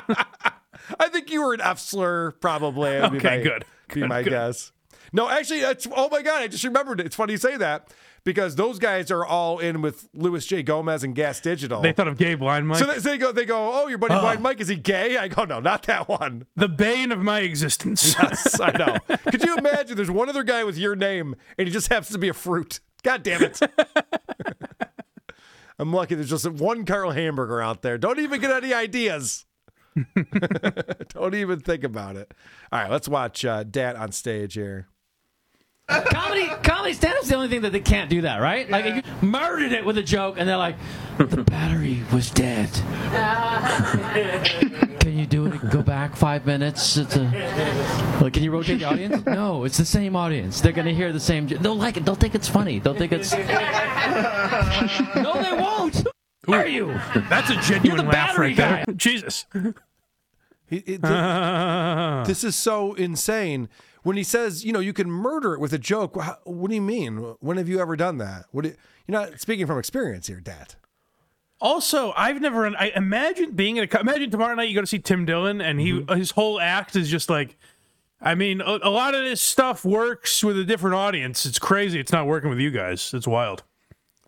I 1.01 1.09
think 1.09 1.31
you 1.31 1.43
were 1.43 1.55
an 1.55 1.61
F 1.61 1.79
slur, 1.79 2.33
probably. 2.33 2.91
Okay, 2.97 3.39
my- 3.39 3.43
good. 3.43 3.65
Be 3.93 4.01
Good, 4.01 4.09
my 4.09 4.23
good. 4.23 4.31
guess. 4.31 4.73
No, 5.13 5.29
actually, 5.29 5.61
that's 5.61 5.87
oh 5.95 6.09
my 6.11 6.23
god! 6.23 6.43
I 6.43 6.49
just 6.49 6.65
remembered 6.65 6.99
it. 7.01 7.07
It's 7.07 7.15
funny 7.15 7.35
you 7.35 7.39
say 7.39 7.57
that 7.59 7.93
because 8.25 8.57
those 8.57 8.81
guys 8.81 9.13
are 9.13 9.25
all 9.25 9.61
in 9.61 9.81
with 9.81 10.09
Luis 10.13 10.45
J. 10.47 10.65
Gomez 10.65 11.05
and 11.05 11.15
Gas 11.15 11.41
Digital. 11.41 11.81
they 11.81 11.93
thought 11.93 12.09
of 12.09 12.19
gay 12.19 12.35
blind 12.35 12.67
Mike. 12.67 12.79
so, 12.81 12.87
they, 12.87 12.95
so 12.99 13.11
they 13.11 13.19
go, 13.19 13.31
they 13.31 13.45
go, 13.45 13.71
oh, 13.73 13.87
your 13.87 13.99
buddy 13.99 14.15
Oh. 14.15 14.21
Blind 14.21 14.43
Mike 14.43 14.61
is 14.61 14.67
he 14.67 14.75
gay? 14.75 15.17
I 15.17 15.29
go, 15.29 15.45
no, 15.45 15.61
not 15.61 15.85
that 15.85 16.09
one. 16.09 16.47
the 16.57 16.69
bane 16.69 17.13
of 17.13 17.21
my 17.21 17.41
existence. 17.41 18.17
Yes, 18.21 18.61
I 18.61 18.73
know. 18.73 18.99
Could 19.31 19.45
you 19.45 19.57
imagine? 19.57 19.97
There's 19.97 20.11
one 20.11 20.29
other 20.29 20.43
guy 20.43 20.65
with 20.65 20.77
your 20.77 20.97
name, 20.97 21.37
and 21.57 21.69
he 21.69 21.73
just 21.73 21.87
happens 21.89 22.09
to 22.09 22.19
be 22.19 22.29
a 22.29 22.35
fruit. 22.35 22.81
God 23.05 23.23
damn 23.23 23.43
it! 23.45 23.61
I'm 25.79 25.93
lucky. 25.93 26.15
There's 26.17 26.31
just 26.31 26.49
one 26.51 26.85
Karl 26.85 27.11
Hamburger 27.11 27.61
out 27.61 27.83
there. 27.83 27.99
Don't 27.99 28.19
even 28.19 28.41
get 28.41 28.51
any 28.51 28.73
ideas. 28.75 29.45
Don't 31.09 31.35
even 31.35 31.61
think 31.61 31.85
about 31.85 32.17
it. 32.17 32.33
All 32.71 32.81
right, 32.81 32.91
let's 32.91 33.09
watch 33.09 33.45
uh, 33.45 33.63
Dat 33.65 33.97
on 33.97 34.13
stage 34.13 34.55
here. 34.55 34.89
comedy, 35.89 36.49
comedy 36.63 36.93
stand-up's 36.93 37.29
the 37.29 37.37
only 37.37 37.49
thing 37.49 37.63
that 37.63 37.73
they 37.73 37.81
can't 37.81 38.11
do 38.11 38.23
that, 38.23 38.39
right? 38.39 38.69
Like, 38.69 38.85
you 38.87 39.03
murdered 39.23 39.73
it 39.73 39.85
with 39.85 39.97
a 39.99 40.03
joke, 40.03 40.35
and 40.39 40.49
they're 40.49 40.57
like, 40.57 40.77
"The 41.19 41.45
battery 41.45 42.03
was 42.13 42.31
dead." 42.31 42.69
can 45.01 45.17
you 45.17 45.27
do 45.27 45.47
it? 45.47 45.71
Go 45.71 45.83
back 45.83 46.17
five 46.17 46.45
minutes. 46.45 46.97
It's 46.97 47.15
a, 47.17 47.23
like, 48.21 48.33
can 48.33 48.43
you 48.43 48.51
rotate 48.51 48.81
the 48.81 48.85
audience? 48.87 49.25
No, 49.25 49.63
it's 49.65 49.79
the 49.79 49.85
same 49.85 50.17
audience. 50.17 50.61
They're 50.61 50.73
gonna 50.73 50.93
hear 50.93 51.13
the 51.13 51.21
same. 51.21 51.47
They'll 51.47 51.77
like 51.77 51.97
it. 51.97 52.05
They'll 52.05 52.17
think 52.17 52.35
it's 52.35 52.49
funny. 52.49 52.81
They'll 52.81 52.95
think 52.95 53.13
it's. 53.13 53.33
no, 53.33 53.39
they 55.41 55.53
won't. 55.53 56.05
Who 56.47 56.55
are 56.55 56.67
you? 56.67 56.99
That's 57.29 57.51
a 57.51 57.57
genuine 57.57 57.85
You're 57.85 57.97
the 57.99 58.03
laugh 58.05 58.13
battery 58.37 58.47
right 58.49 58.57
there. 58.57 58.85
guy. 58.87 58.93
Jesus. 58.95 59.47
He- 60.69 60.79
it- 60.79 61.01
th- 61.03 62.27
this 62.27 62.43
is 62.43 62.57
so 62.57 62.95
insane. 62.95 63.69
When 64.03 64.17
he 64.17 64.25
says, 64.25 64.65
you 64.65 64.73
know, 64.73 64.81
you 64.81 64.93
can 64.93 65.09
murder 65.09 65.55
it 65.55 65.61
with 65.61 65.73
a 65.73 65.79
joke. 65.79 66.17
wh- 66.21 66.45
What 66.47 66.71
do 66.71 66.75
you 66.75 66.83
mean? 66.83 67.19
When 67.39 67.57
have 67.57 67.69
you 67.69 67.79
ever 67.81 67.95
done 67.95 68.19
that? 68.19 68.47
What 68.51 68.65
do, 68.65 68.75
you're 69.07 69.21
not 69.21 69.39
speaking 69.41 69.67
from 69.67 69.79
experience 69.79 70.27
here, 70.27 70.41
Dat. 70.41 70.75
Also, 71.61 72.13
I've 72.17 72.41
never. 72.41 72.67
I 72.77 72.91
imagine 72.97 73.53
being 73.53 73.77
in 73.77 73.85
a. 73.85 73.87
co- 73.87 74.01
Imagine 74.01 74.29
tomorrow 74.31 74.55
night 74.57 74.69
you 74.69 74.75
go 74.75 74.81
to 74.81 74.87
see 74.89 74.99
Tim 74.99 75.25
Dillon, 75.25 75.61
and 75.61 75.81
he 75.81 75.93
Mm-hmm. 75.93 76.15
his 76.17 76.33
whole 76.33 76.61
act 76.61 76.97
is 76.97 77.09
just 77.09 77.31
like. 77.31 77.57
I 78.21 78.35
mean, 78.35 78.61
a, 78.61 78.79
a 78.83 78.91
lot 78.91 79.15
of 79.15 79.23
this 79.23 79.41
stuff 79.41 79.85
works 79.85 80.43
with 80.43 80.59
a 80.59 80.65
different 80.65 80.97
audience. 80.97 81.47
It's 81.47 81.59
crazy. 81.61 82.01
It's 82.01 82.11
not 82.13 82.27
working 82.27 82.51
with 82.51 82.59
you 82.59 82.71
guys. 82.73 83.15
It's 83.15 83.27
wild. 83.29 83.63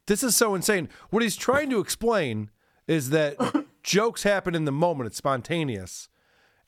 This 0.09 0.22
is 0.22 0.34
so 0.34 0.54
insane. 0.54 0.88
What 1.11 1.22
he's 1.22 1.36
trying 1.36 1.70
to 1.70 1.80
explain 1.80 2.50
is 2.86 3.11
that 3.11 3.36
jokes 3.82 4.22
happen 4.24 4.54
in 4.54 4.64
the 4.64 4.72
moment, 4.72 5.06
it's 5.06 5.18
spontaneous. 5.18 6.09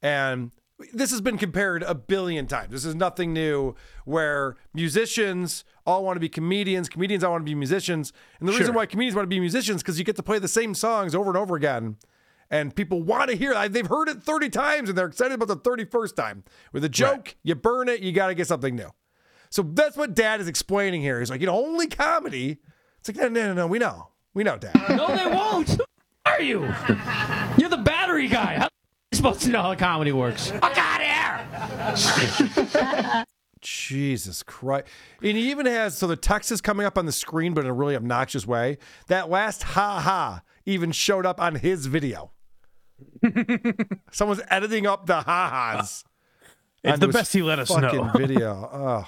And 0.03 0.53
this 0.93 1.11
has 1.11 1.21
been 1.21 1.39
compared 1.39 1.83
a 1.83 1.95
billion 1.95 2.47
times. 2.47 2.71
This 2.71 2.85
is 2.85 2.95
nothing 2.95 3.33
new 3.33 3.75
where 4.05 4.57
musicians 4.75 5.65
all 5.87 6.05
want 6.05 6.17
to 6.17 6.21
be 6.21 6.29
comedians, 6.29 6.89
comedians 6.89 7.25
all 7.25 7.33
want 7.33 7.43
to 7.45 7.51
be 7.51 7.55
musicians. 7.55 8.13
And 8.39 8.49
the 8.49 8.53
reason 8.53 8.75
why 8.75 8.87
comedians 8.87 9.17
want 9.17 9.25
to 9.25 9.35
be 9.35 9.41
musicians 9.41 9.83
because 9.83 9.99
you 9.99 10.05
get 10.05 10.17
to 10.17 10.23
play 10.23 10.39
the 10.39 10.49
same 10.49 10.75
songs 10.75 11.15
over 11.15 11.31
and 11.31 11.37
over 11.37 11.57
again. 11.57 11.97
And 12.51 12.75
people 12.75 13.03
want 13.03 13.31
to 13.31 13.37
hear 13.37 13.53
it. 13.53 13.73
They've 13.73 13.87
heard 13.87 14.09
it 14.09 14.23
30 14.23 14.51
times 14.51 14.89
and 14.89 14.99
they're 14.99 15.07
excited 15.07 15.41
about 15.41 15.49
the 15.49 15.57
31st 15.57 16.15
time. 16.15 16.45
With 16.73 16.85
a 16.85 16.89
joke, 16.89 17.37
you 17.43 17.55
burn 17.55 17.89
it, 17.89 18.01
you 18.01 18.13
got 18.13 18.29
to 18.29 18.35
get 18.35 18.49
something 18.49 18.75
new. 18.75 18.91
So 19.51 19.63
that's 19.63 19.97
what 19.97 20.15
Dat 20.15 20.41
is 20.41 20.49
explaining 20.49 21.01
here. 21.01 21.21
He's 21.21 21.31
like, 21.31 21.41
you 21.41 21.47
know, 21.47 21.57
only 21.57 21.87
comedy. 21.87 22.59
It's 23.01 23.09
like, 23.09 23.17
no, 23.17 23.29
no, 23.29 23.47
no, 23.49 23.55
no, 23.55 23.67
we 23.67 23.79
know. 23.79 24.09
We 24.35 24.45
know, 24.45 24.59
Dat. 24.59 24.75
No, 24.91 25.17
they 25.17 25.27
won't. 25.27 25.71
Who 25.71 25.85
are 26.27 26.43
you? 26.43 26.61
You're 27.59 27.71
the 27.71 27.81
battery 27.83 28.29
guy. 28.29 28.59
How 28.59 28.67
are 28.67 28.71
you 29.11 29.17
supposed 29.17 29.41
to 29.43 29.49
know 29.49 29.63
how 29.63 29.75
comedy 29.75 30.13
works? 30.13 30.51
Fuck 30.51 30.77
out 30.77 31.01
here. 31.01 31.41
Jesus 33.61 34.43
Christ. 34.43 34.87
And 35.23 35.37
he 35.37 35.51
even 35.51 35.67
has, 35.67 35.97
so 35.97 36.07
the 36.07 36.17
text 36.17 36.53
is 36.53 36.61
coming 36.61 36.87
up 36.87 36.97
on 36.97 37.07
the 37.07 37.13
screen, 37.13 37.55
but 37.55 37.65
in 37.65 37.71
a 37.71 37.75
really 37.75 37.97
obnoxious 37.97 38.47
way. 38.47 38.79
That 39.09 39.29
last 39.31 39.63
ha 39.63 40.01
ha 40.01 40.43
even 40.65 40.93
showed 40.93 41.27
up 41.27 41.41
on 41.41 41.57
his 41.57 41.87
video. 41.87 42.31
Someone's 44.13 44.43
editing 44.49 44.87
up 44.87 45.07
the 45.07 45.23
ha 45.23 45.75
ha's. 45.77 46.05
It's 46.85 46.99
the 46.99 47.09
best 47.09 47.33
he 47.33 47.43
let 47.43 47.59
us 47.59 47.71
know. 47.71 48.11
video. 48.17 48.69
Oh. 48.73 49.05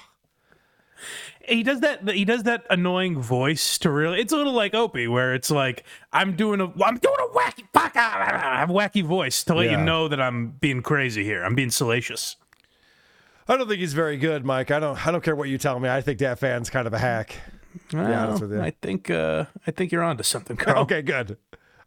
He 1.47 1.61
does 1.63 1.81
that 1.81 2.07
he 2.09 2.23
does 2.25 2.43
that 2.43 2.65
annoying 2.69 3.19
voice 3.21 3.77
to 3.79 3.89
really 3.91 4.19
it's 4.21 4.31
a 4.31 4.37
little 4.37 4.53
like 4.53 4.73
opie 4.73 5.07
where 5.09 5.33
it's 5.33 5.51
like 5.51 5.83
i'm 6.13 6.37
doing 6.37 6.61
a 6.61 6.65
i'm 6.83 6.97
doing 6.97 7.15
a 7.19 7.37
wacky 7.37 7.65
fuck 7.73 7.97
i 7.97 8.57
have 8.59 8.69
a 8.69 8.73
wacky 8.73 9.03
voice 9.03 9.43
to 9.43 9.53
let 9.53 9.65
Yeah. 9.65 9.77
you 9.79 9.83
know 9.83 10.07
that 10.07 10.21
i'm 10.21 10.51
being 10.61 10.81
crazy 10.81 11.25
here 11.25 11.43
i'm 11.43 11.53
being 11.53 11.69
salacious 11.69 12.37
I 13.45 13.57
don't 13.57 13.67
think 13.67 13.81
he's 13.81 13.93
very 13.93 14.15
good, 14.15 14.45
Mike. 14.45 14.71
I 14.71 14.79
don't 14.79 15.05
I 15.05 15.11
don't 15.11 15.21
care 15.21 15.35
what 15.35 15.49
you 15.49 15.57
tell 15.57 15.77
me. 15.77 15.89
I 15.89 15.99
think 15.99 16.17
Dat 16.19 16.39
Phan's 16.39 16.69
kind 16.69 16.87
of 16.87 16.93
a 16.93 16.97
hack. 16.97 17.35
Well. 17.91 18.41
I 18.61 18.69
think 18.81 19.09
uh, 19.09 19.45
I 19.67 19.71
think 19.71 19.91
you're 19.91 20.01
onto 20.01 20.23
something, 20.23 20.55
Karl. 20.55 20.83
Okay, 20.83 21.01
good. 21.01 21.35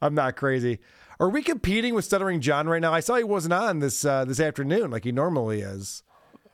I'm 0.02 0.14
not 0.14 0.36
crazy. 0.36 0.80
Are 1.18 1.30
we 1.30 1.42
competing 1.42 1.94
with 1.94 2.04
Stuttering 2.04 2.42
John 2.42 2.68
right 2.68 2.82
now? 2.82 2.92
I 2.92 3.00
saw 3.00 3.14
he 3.14 3.24
wasn't 3.24 3.54
on 3.54 3.78
this 3.78 4.04
uh, 4.04 4.26
this 4.26 4.38
afternoon 4.38 4.90
like 4.90 5.04
he 5.04 5.12
normally 5.12 5.62
is, 5.62 6.02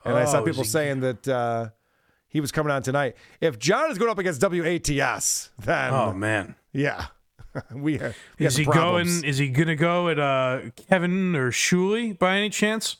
and 0.04 0.16
I 0.16 0.24
saw 0.24 0.38
Oh, 0.38 0.44
people 0.44 0.62
he- 0.62 0.68
saying 0.68 1.00
that 1.00 1.26
uh, 1.26 1.70
he 2.32 2.40
was 2.40 2.50
coming 2.50 2.72
on 2.72 2.82
tonight. 2.82 3.14
If 3.40 3.58
John 3.58 3.90
is 3.90 3.98
going 3.98 4.10
up 4.10 4.18
against 4.18 4.40
WATS, 4.42 5.50
then 5.58 5.92
Oh 5.94 6.12
man. 6.12 6.56
yeah, 6.72 7.06
we, 7.74 8.00
are, 8.00 8.14
we 8.38 8.46
Is 8.46 8.56
he 8.56 8.64
problems. 8.64 9.20
going? 9.20 9.24
Is 9.30 9.38
he 9.38 9.48
gonna 9.48 9.76
go 9.76 10.08
at 10.08 10.18
uh, 10.18 10.60
Kevin 10.88 11.36
or 11.36 11.50
Shuli 11.50 12.18
by 12.18 12.36
any 12.36 12.50
chance? 12.50 12.96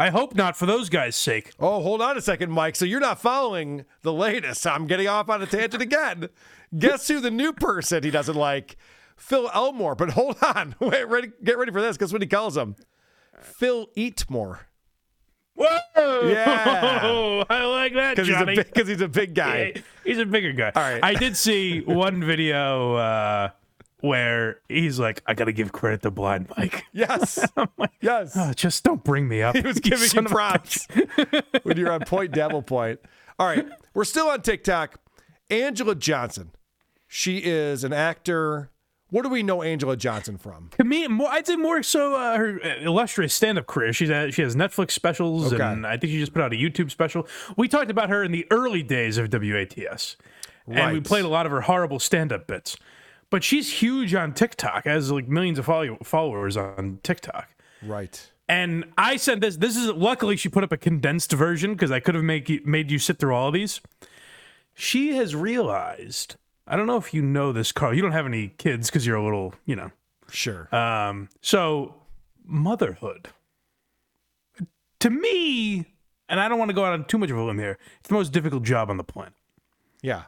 I 0.00 0.10
hope 0.10 0.36
not, 0.36 0.56
for 0.56 0.64
those 0.64 0.88
guys' 0.88 1.16
sake. 1.16 1.50
Oh, 1.58 1.82
hold 1.82 2.00
on 2.00 2.16
a 2.16 2.20
second, 2.20 2.52
Mike. 2.52 2.76
So 2.76 2.84
you're 2.84 3.00
not 3.00 3.20
following 3.20 3.84
the 4.02 4.12
latest. 4.12 4.64
I'm 4.64 4.86
getting 4.86 5.08
off 5.08 5.28
on 5.28 5.42
a 5.42 5.46
tangent 5.46 5.82
again. 5.82 6.28
Guess 6.78 7.08
who 7.08 7.18
the 7.18 7.32
new 7.32 7.52
person 7.52 8.04
he 8.04 8.10
doesn't 8.12 8.36
like? 8.36 8.76
Phil 9.16 9.50
Elmore. 9.52 9.96
But 9.96 10.10
hold 10.10 10.36
on. 10.40 10.76
Wait, 10.80 11.02
ready, 11.08 11.32
get 11.42 11.58
ready 11.58 11.72
for 11.72 11.80
this. 11.82 11.96
because 11.96 12.12
when 12.12 12.22
he 12.22 12.28
calls 12.28 12.56
him? 12.56 12.76
Phil 13.40 13.88
Eatmore. 13.96 14.60
Whoa! 15.58 16.28
Yeah. 16.28 17.44
I 17.50 17.64
like 17.64 17.94
that, 17.94 18.10
Because 18.16 18.28
he's, 18.28 18.36
a 18.36 18.38
Johnny. 18.40 18.56
big- 18.56 18.74
'cause 18.74 18.86
he's 18.88 19.00
a 19.00 19.08
big 19.08 19.34
guy. 19.34 19.72
Yeah, 19.74 19.82
he's 20.04 20.18
a 20.18 20.26
bigger 20.26 20.52
guy. 20.52 20.72
All 20.74 20.82
right. 20.82 21.02
I 21.02 21.14
did 21.14 21.36
see 21.36 21.80
one 21.80 22.22
video 22.22 22.94
uh, 22.94 23.50
where 24.00 24.60
he's 24.68 24.98
like, 25.00 25.22
"I 25.26 25.34
got 25.34 25.46
to 25.46 25.52
give 25.52 25.72
credit 25.72 26.02
to 26.02 26.10
Blind 26.10 26.48
Mike." 26.56 26.84
Yes. 26.92 27.38
yes. 28.00 28.32
Oh, 28.36 28.52
just 28.52 28.84
don't 28.84 29.02
bring 29.02 29.26
me 29.28 29.42
up. 29.42 29.56
He 29.56 29.62
was 29.62 29.80
giving 29.80 30.08
you 30.12 30.28
props 30.28 30.86
when 31.64 31.76
you're 31.76 31.92
on 31.92 32.00
point 32.04 32.32
devil 32.32 32.62
point. 32.62 33.00
All 33.38 33.46
right. 33.46 33.66
We're 33.94 34.04
still 34.04 34.28
on 34.28 34.42
TikTok. 34.42 35.00
Angela 35.50 35.94
Johnson. 35.94 36.50
She 37.08 37.38
is 37.38 37.84
an 37.84 37.92
actor. 37.92 38.70
What 39.10 39.22
do 39.22 39.30
we 39.30 39.42
know 39.42 39.62
Angela 39.62 39.96
Johnson 39.96 40.36
from? 40.36 40.68
Comedian, 40.72 41.12
more, 41.12 41.28
I'd 41.30 41.46
say 41.46 41.56
more 41.56 41.82
so 41.82 42.14
uh, 42.14 42.36
her 42.36 42.60
uh, 42.62 42.76
illustrious 42.82 43.32
stand-up 43.32 43.66
career. 43.66 43.92
She's 43.94 44.10
uh, 44.10 44.30
she 44.30 44.42
has 44.42 44.54
Netflix 44.54 44.90
specials, 44.90 45.52
Okay. 45.52 45.62
and 45.62 45.86
I 45.86 45.96
think 45.96 46.12
she 46.12 46.18
just 46.18 46.34
put 46.34 46.42
out 46.42 46.52
a 46.52 46.56
YouTube 46.56 46.90
special. 46.90 47.26
We 47.56 47.68
talked 47.68 47.90
about 47.90 48.10
her 48.10 48.22
in 48.22 48.32
the 48.32 48.46
early 48.50 48.82
days 48.82 49.16
of 49.16 49.30
WATS, 49.32 50.16
and 50.66 50.92
we 50.92 51.00
played 51.00 51.24
a 51.24 51.28
lot 51.28 51.46
of 51.46 51.52
her 51.52 51.62
horrible 51.62 51.98
stand-up 51.98 52.46
bits. 52.46 52.76
But 53.30 53.44
she's 53.44 53.72
huge 53.80 54.14
on 54.14 54.32
TikTok, 54.34 54.84
has 54.84 55.10
like 55.10 55.28
millions 55.28 55.58
of 55.58 55.64
follow- 55.66 55.98
followers 56.02 56.56
on 56.56 56.98
TikTok. 57.02 57.48
Right. 57.82 58.30
And 58.48 58.86
I 58.96 59.16
said 59.16 59.40
this. 59.40 59.56
This 59.58 59.76
is 59.76 59.88
luckily 59.88 60.36
she 60.36 60.48
put 60.48 60.64
up 60.64 60.72
a 60.72 60.76
condensed 60.78 61.32
version 61.32 61.72
because 61.72 61.90
I 61.90 62.00
could 62.00 62.14
have 62.14 62.24
make 62.24 62.66
made 62.66 62.90
you 62.90 62.98
sit 62.98 63.18
through 63.18 63.34
all 63.34 63.48
of 63.48 63.54
these. 63.54 63.80
She 64.74 65.14
has 65.16 65.34
realized. 65.34 66.36
I 66.70 66.76
don't 66.76 66.86
know 66.86 66.98
if 66.98 67.14
you 67.14 67.22
know 67.22 67.50
this, 67.52 67.72
Karl. 67.72 67.94
You 67.94 68.02
don't 68.02 68.12
have 68.12 68.26
any 68.26 68.48
kids 68.58 68.88
because 68.90 69.06
you're 69.06 69.16
a 69.16 69.24
little, 69.24 69.54
you 69.64 69.74
know. 69.74 69.90
Sure. 70.30 70.72
Um. 70.74 71.28
So, 71.40 71.94
motherhood. 72.44 73.28
To 75.00 75.10
me, 75.10 75.86
and 76.28 76.38
I 76.40 76.48
don't 76.48 76.58
want 76.58 76.68
to 76.70 76.74
go 76.74 76.84
out 76.84 76.92
on 76.92 77.04
too 77.04 77.18
much 77.18 77.30
of 77.30 77.36
a 77.38 77.42
limb 77.42 77.58
here. 77.58 77.78
It's 78.00 78.08
the 78.08 78.14
most 78.14 78.32
difficult 78.32 78.64
job 78.64 78.90
on 78.90 78.96
the 78.96 79.04
planet. 79.04 79.32
Yeah. 80.02 80.24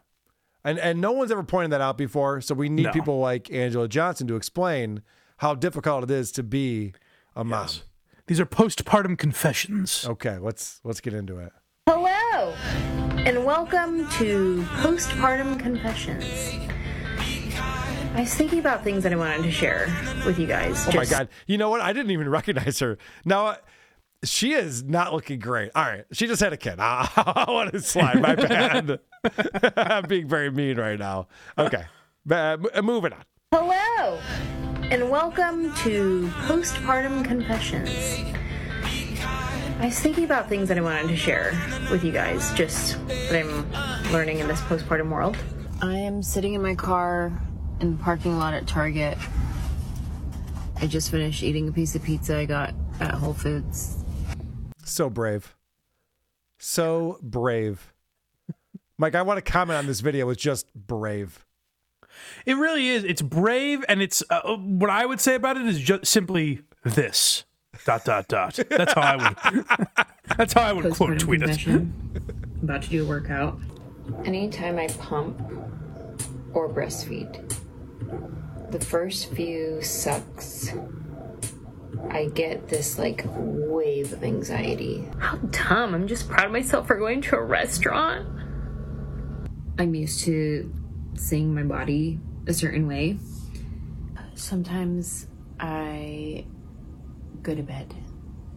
And 0.64 0.78
and 0.78 1.00
no 1.00 1.12
one's 1.12 1.30
ever 1.32 1.42
pointed 1.42 1.72
that 1.72 1.80
out 1.80 1.98
before. 1.98 2.40
So 2.40 2.54
we 2.54 2.68
need 2.68 2.84
No. 2.84 2.92
people 2.92 3.18
like 3.18 3.50
Angela 3.52 3.88
Johnson 3.88 4.26
to 4.28 4.36
explain 4.36 5.02
how 5.38 5.54
difficult 5.54 6.04
it 6.04 6.10
is 6.10 6.30
to 6.32 6.42
be 6.42 6.92
a 7.34 7.44
mom. 7.44 7.68
These 8.26 8.38
are 8.40 8.46
postpartum 8.46 9.18
confessions. 9.18 10.06
Okay, 10.06 10.38
let's 10.38 10.80
let's 10.84 11.00
get 11.00 11.14
into 11.14 11.38
it. 11.38 11.52
Hello, 11.88 12.54
and 13.26 13.44
welcome 13.44 14.08
to 14.12 14.64
Postpartum 14.76 15.60
Confessions. 15.60 16.54
I 18.14 18.20
was 18.20 18.34
thinking 18.34 18.58
about 18.58 18.82
things 18.82 19.02
that 19.02 19.12
I 19.12 19.16
wanted 19.16 19.42
to 19.42 19.50
share 19.50 19.94
with 20.24 20.38
you 20.38 20.46
guys. 20.46 20.88
Oh 20.88 20.92
my 20.96 21.04
god. 21.04 21.28
You 21.46 21.58
know 21.58 21.68
what? 21.68 21.82
I 21.82 21.92
didn't 21.92 22.12
even 22.12 22.28
recognize 22.30 22.78
her. 22.78 22.96
Now 23.26 23.46
uh, 23.46 23.56
she 24.24 24.52
is 24.54 24.82
not 24.84 25.12
looking 25.12 25.38
great. 25.38 25.70
All 25.74 25.84
right. 25.84 26.04
She 26.12 26.26
just 26.26 26.40
had 26.40 26.54
a 26.54 26.56
kid. 26.56 26.76
I, 26.78 27.44
want 27.46 27.72
to 27.72 27.80
slide. 27.82 28.22
My 28.22 28.34
bad. 28.34 29.00
I'm 29.76 30.06
being 30.06 30.26
very 30.26 30.50
mean 30.50 30.78
right 30.78 30.98
now. 30.98 31.28
Okay. 31.58 31.84
Uh, 32.30 32.56
moving 32.82 33.12
on. 33.12 33.24
Hello, 33.52 34.18
and 34.90 35.10
welcome 35.10 35.74
to 35.76 36.30
Postpartum 36.46 37.24
Confessions. 37.24 37.90
I 39.80 39.86
was 39.86 39.98
thinking 39.98 40.24
about 40.24 40.46
things 40.46 40.68
that 40.68 40.76
I 40.76 40.82
wanted 40.82 41.08
to 41.08 41.16
share 41.16 41.58
with 41.90 42.04
you 42.04 42.12
guys, 42.12 42.52
just 42.52 42.98
that 43.08 43.34
I'm 43.34 44.12
learning 44.12 44.38
in 44.38 44.46
this 44.46 44.60
postpartum 44.60 45.08
world. 45.08 45.38
I 45.80 45.94
am 45.94 46.22
sitting 46.22 46.52
in 46.52 46.60
my 46.60 46.74
car 46.74 47.32
in 47.80 47.96
the 47.96 48.02
parking 48.04 48.36
lot 48.38 48.52
at 48.52 48.66
Target. 48.66 49.16
I 50.76 50.86
just 50.86 51.10
finished 51.10 51.42
eating 51.42 51.66
a 51.66 51.72
piece 51.72 51.94
of 51.94 52.02
pizza 52.02 52.36
I 52.36 52.44
got 52.44 52.74
at 53.00 53.14
Whole 53.14 53.32
Foods. 53.32 54.04
So 54.84 55.08
brave. 55.08 55.56
So 56.58 57.18
brave. 57.22 57.94
Mike, 58.98 59.14
I 59.14 59.22
want 59.22 59.42
to 59.42 59.50
comment 59.50 59.78
on 59.78 59.86
this 59.86 60.00
video. 60.00 60.28
It's 60.28 60.42
just 60.42 60.66
brave. 60.74 61.46
It 62.44 62.58
really 62.58 62.88
is. 62.88 63.02
It's 63.02 63.22
brave, 63.22 63.82
and 63.88 64.02
it's 64.02 64.22
uh, 64.28 64.56
what 64.56 64.90
I 64.90 65.06
would 65.06 65.20
say 65.20 65.36
about 65.36 65.56
it 65.56 65.64
is 65.64 65.80
just 65.80 66.04
simply 66.04 66.60
this. 66.84 67.44
Dot 67.84 68.04
dot 68.04 68.28
dot. 68.28 68.58
That's 68.68 68.92
how 68.92 69.00
I 69.00 69.16
would. 69.16 69.66
that's 70.36 70.52
how 70.52 70.62
I 70.62 70.72
would 70.72 70.92
quote 70.92 71.18
tweet 71.18 71.42
it. 71.42 71.66
About 72.62 72.82
to 72.82 72.88
do 72.90 73.04
a 73.04 73.08
workout. 73.08 73.58
Anytime 74.24 74.78
I 74.78 74.88
pump 74.88 75.40
or 76.52 76.68
breastfeed, 76.68 77.56
the 78.70 78.80
first 78.80 79.30
few 79.32 79.82
sucks, 79.82 80.72
I 82.10 82.26
get 82.26 82.68
this 82.68 82.98
like 82.98 83.24
wave 83.26 84.12
of 84.12 84.22
anxiety. 84.24 85.08
How 85.18 85.36
dumb. 85.36 85.94
I'm 85.94 86.06
just 86.06 86.28
proud 86.28 86.46
of 86.46 86.52
myself 86.52 86.86
for 86.86 86.96
going 86.96 87.22
to 87.22 87.36
a 87.36 87.42
restaurant. 87.42 88.28
I'm 89.78 89.94
used 89.94 90.20
to 90.24 90.72
seeing 91.14 91.54
my 91.54 91.62
body 91.62 92.18
a 92.46 92.52
certain 92.52 92.86
way. 92.86 93.18
Sometimes 94.34 95.26
I 95.58 96.46
go 97.42 97.54
to 97.54 97.62
bed, 97.62 97.94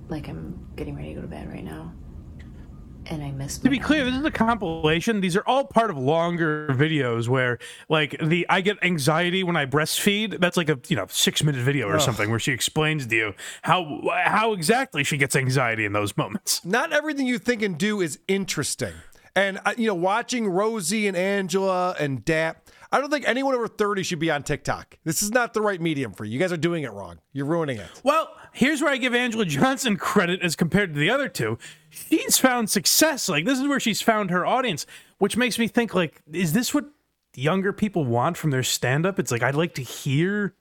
like 0.10 0.28
I'm 0.28 0.68
getting 0.76 0.96
ready 0.96 1.10
to 1.10 1.16
go 1.16 1.22
to 1.22 1.28
bed 1.28 1.48
right 1.52 1.64
now, 1.64 1.94
and 3.08 3.24
I 3.24 3.32
miss 3.32 3.58
To 3.60 3.70
be 3.70 3.80
clear, 3.80 4.06
this 4.06 4.16
is 4.16 4.24
a 4.26 4.32
compilation. 4.32 5.22
These 5.22 5.36
are 5.36 5.44
all 5.46 5.66
part 5.66 5.90
of 5.90 5.98
longer 5.98 6.68
videos 6.70 7.28
where, 7.28 7.60
like, 7.90 8.16
the 8.22 8.46
I 8.50 8.62
get 8.62 8.78
anxiety 8.84 9.44
when 9.44 9.56
I 9.56 9.66
breastfeed. 9.66 10.40
That's 10.40 10.58
like 10.58 10.70
a 10.70 10.80
you 10.88 10.96
know 10.96 11.06
six 11.10 11.44
minute 11.44 11.62
video 11.62 11.88
or 11.88 11.96
Ugh. 11.96 12.02
something 12.02 12.30
where 12.30 12.40
she 12.40 12.52
explains 12.52 13.08
to 13.08 13.16
you 13.16 13.34
how 13.64 14.02
how 14.26 14.54
exactly 14.54 15.04
she 15.04 15.18
gets 15.18 15.36
anxiety 15.36 15.86
in 15.86 15.94
those 15.94 16.16
moments. 16.18 16.64
Not 16.66 16.94
everything 16.94 17.28
you 17.28 17.40
think 17.40 17.62
and 17.62 17.78
do 17.78 18.02
is 18.02 18.20
interesting. 18.28 18.94
And, 19.36 19.60
uh, 19.66 19.74
you 19.78 19.88
know, 19.88 19.96
watching 19.96 20.48
Rosie 20.48 21.08
and 21.08 21.18
Angela 21.18 21.96
and 22.00 22.24
Dat, 22.24 22.70
I 22.92 23.00
don't 23.00 23.10
think 23.10 23.28
anyone 23.28 23.56
over 23.56 23.68
30 23.68 24.04
should 24.04 24.20
be 24.20 24.30
on 24.30 24.44
TikTok. 24.44 25.00
This 25.06 25.24
is 25.24 25.32
not 25.32 25.56
the 25.56 25.62
right 25.62 25.82
medium 25.82 26.14
for 26.14 26.24
you. 26.24 26.34
You 26.34 26.40
guys 26.40 26.52
are 26.52 26.58
doing 26.58 26.84
it 26.84 26.92
wrong. 26.92 27.18
You're 27.32 27.48
ruining 27.48 27.78
it. 27.80 27.88
Well, 28.04 28.30
here's 28.54 28.82
where 28.82 28.91
I 28.91 28.97
give 28.97 29.14
Angela 29.14 29.45
Johnson 29.45 29.97
credit 29.97 30.41
as 30.41 30.56
compared 30.56 30.93
to 30.93 30.99
the 30.99 31.10
other 31.10 31.28
two. 31.28 31.58
She's 31.89 32.38
found 32.38 32.70
success. 32.70 33.28
Like 33.28 33.45
this 33.45 33.60
is 33.60 33.68
where 33.68 33.80
she's 33.80 34.01
found 34.01 34.32
her 34.32 34.45
audience, 34.45 34.86
which 35.18 35.36
makes 35.38 35.60
me 35.60 35.68
think 35.68 35.93
like, 35.93 36.22
is 36.32 36.54
this 36.54 36.74
what 36.74 36.86
younger 37.36 37.74
people 37.74 38.06
want 38.06 38.38
from 38.38 38.51
their 38.51 38.64
stand-up? 38.64 39.20
It's 39.20 39.32
like 39.32 39.43
I'd 39.43 39.56
like 39.56 39.74
to 39.76 39.82
hear 39.82 40.56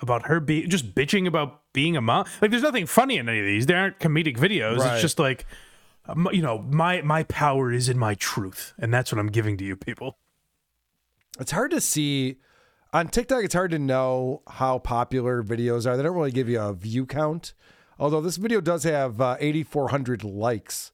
about 0.00 0.26
her 0.26 0.40
being 0.40 0.68
just 0.68 0.94
bitching 0.94 1.26
about 1.26 1.62
being 1.72 1.96
a 1.96 2.00
mom. 2.00 2.26
Like 2.40 2.50
there's 2.50 2.62
nothing 2.62 2.86
funny 2.86 3.16
in 3.16 3.28
any 3.28 3.40
of 3.40 3.46
these. 3.46 3.66
They 3.66 3.74
aren't 3.74 3.98
comedic 3.98 4.36
videos. 4.36 4.78
Right. 4.78 4.94
It's 4.94 5.02
just 5.02 5.18
like 5.18 5.46
um, 6.06 6.28
you 6.32 6.42
know, 6.42 6.58
my 6.58 7.00
my 7.02 7.22
power 7.24 7.72
is 7.72 7.88
in 7.88 7.98
my 7.98 8.14
truth, 8.14 8.74
and 8.78 8.92
that's 8.92 9.12
what 9.12 9.18
I'm 9.18 9.28
giving 9.28 9.56
to 9.58 9.64
you 9.64 9.76
people. 9.76 10.18
It's 11.38 11.52
hard 11.52 11.70
to 11.70 11.80
see 11.80 12.38
on 12.92 13.08
TikTok. 13.08 13.44
It's 13.44 13.54
hard 13.54 13.70
to 13.72 13.78
know 13.78 14.42
how 14.48 14.78
popular 14.78 15.42
videos 15.42 15.86
are. 15.86 15.96
They 15.96 16.02
don't 16.02 16.14
really 16.14 16.30
give 16.32 16.48
you 16.48 16.60
a 16.60 16.72
view 16.72 17.06
count. 17.06 17.54
Although 17.98 18.20
this 18.20 18.36
video 18.36 18.60
does 18.60 18.84
have 18.84 19.20
uh, 19.20 19.36
8,400 19.38 20.24
likes. 20.24 20.92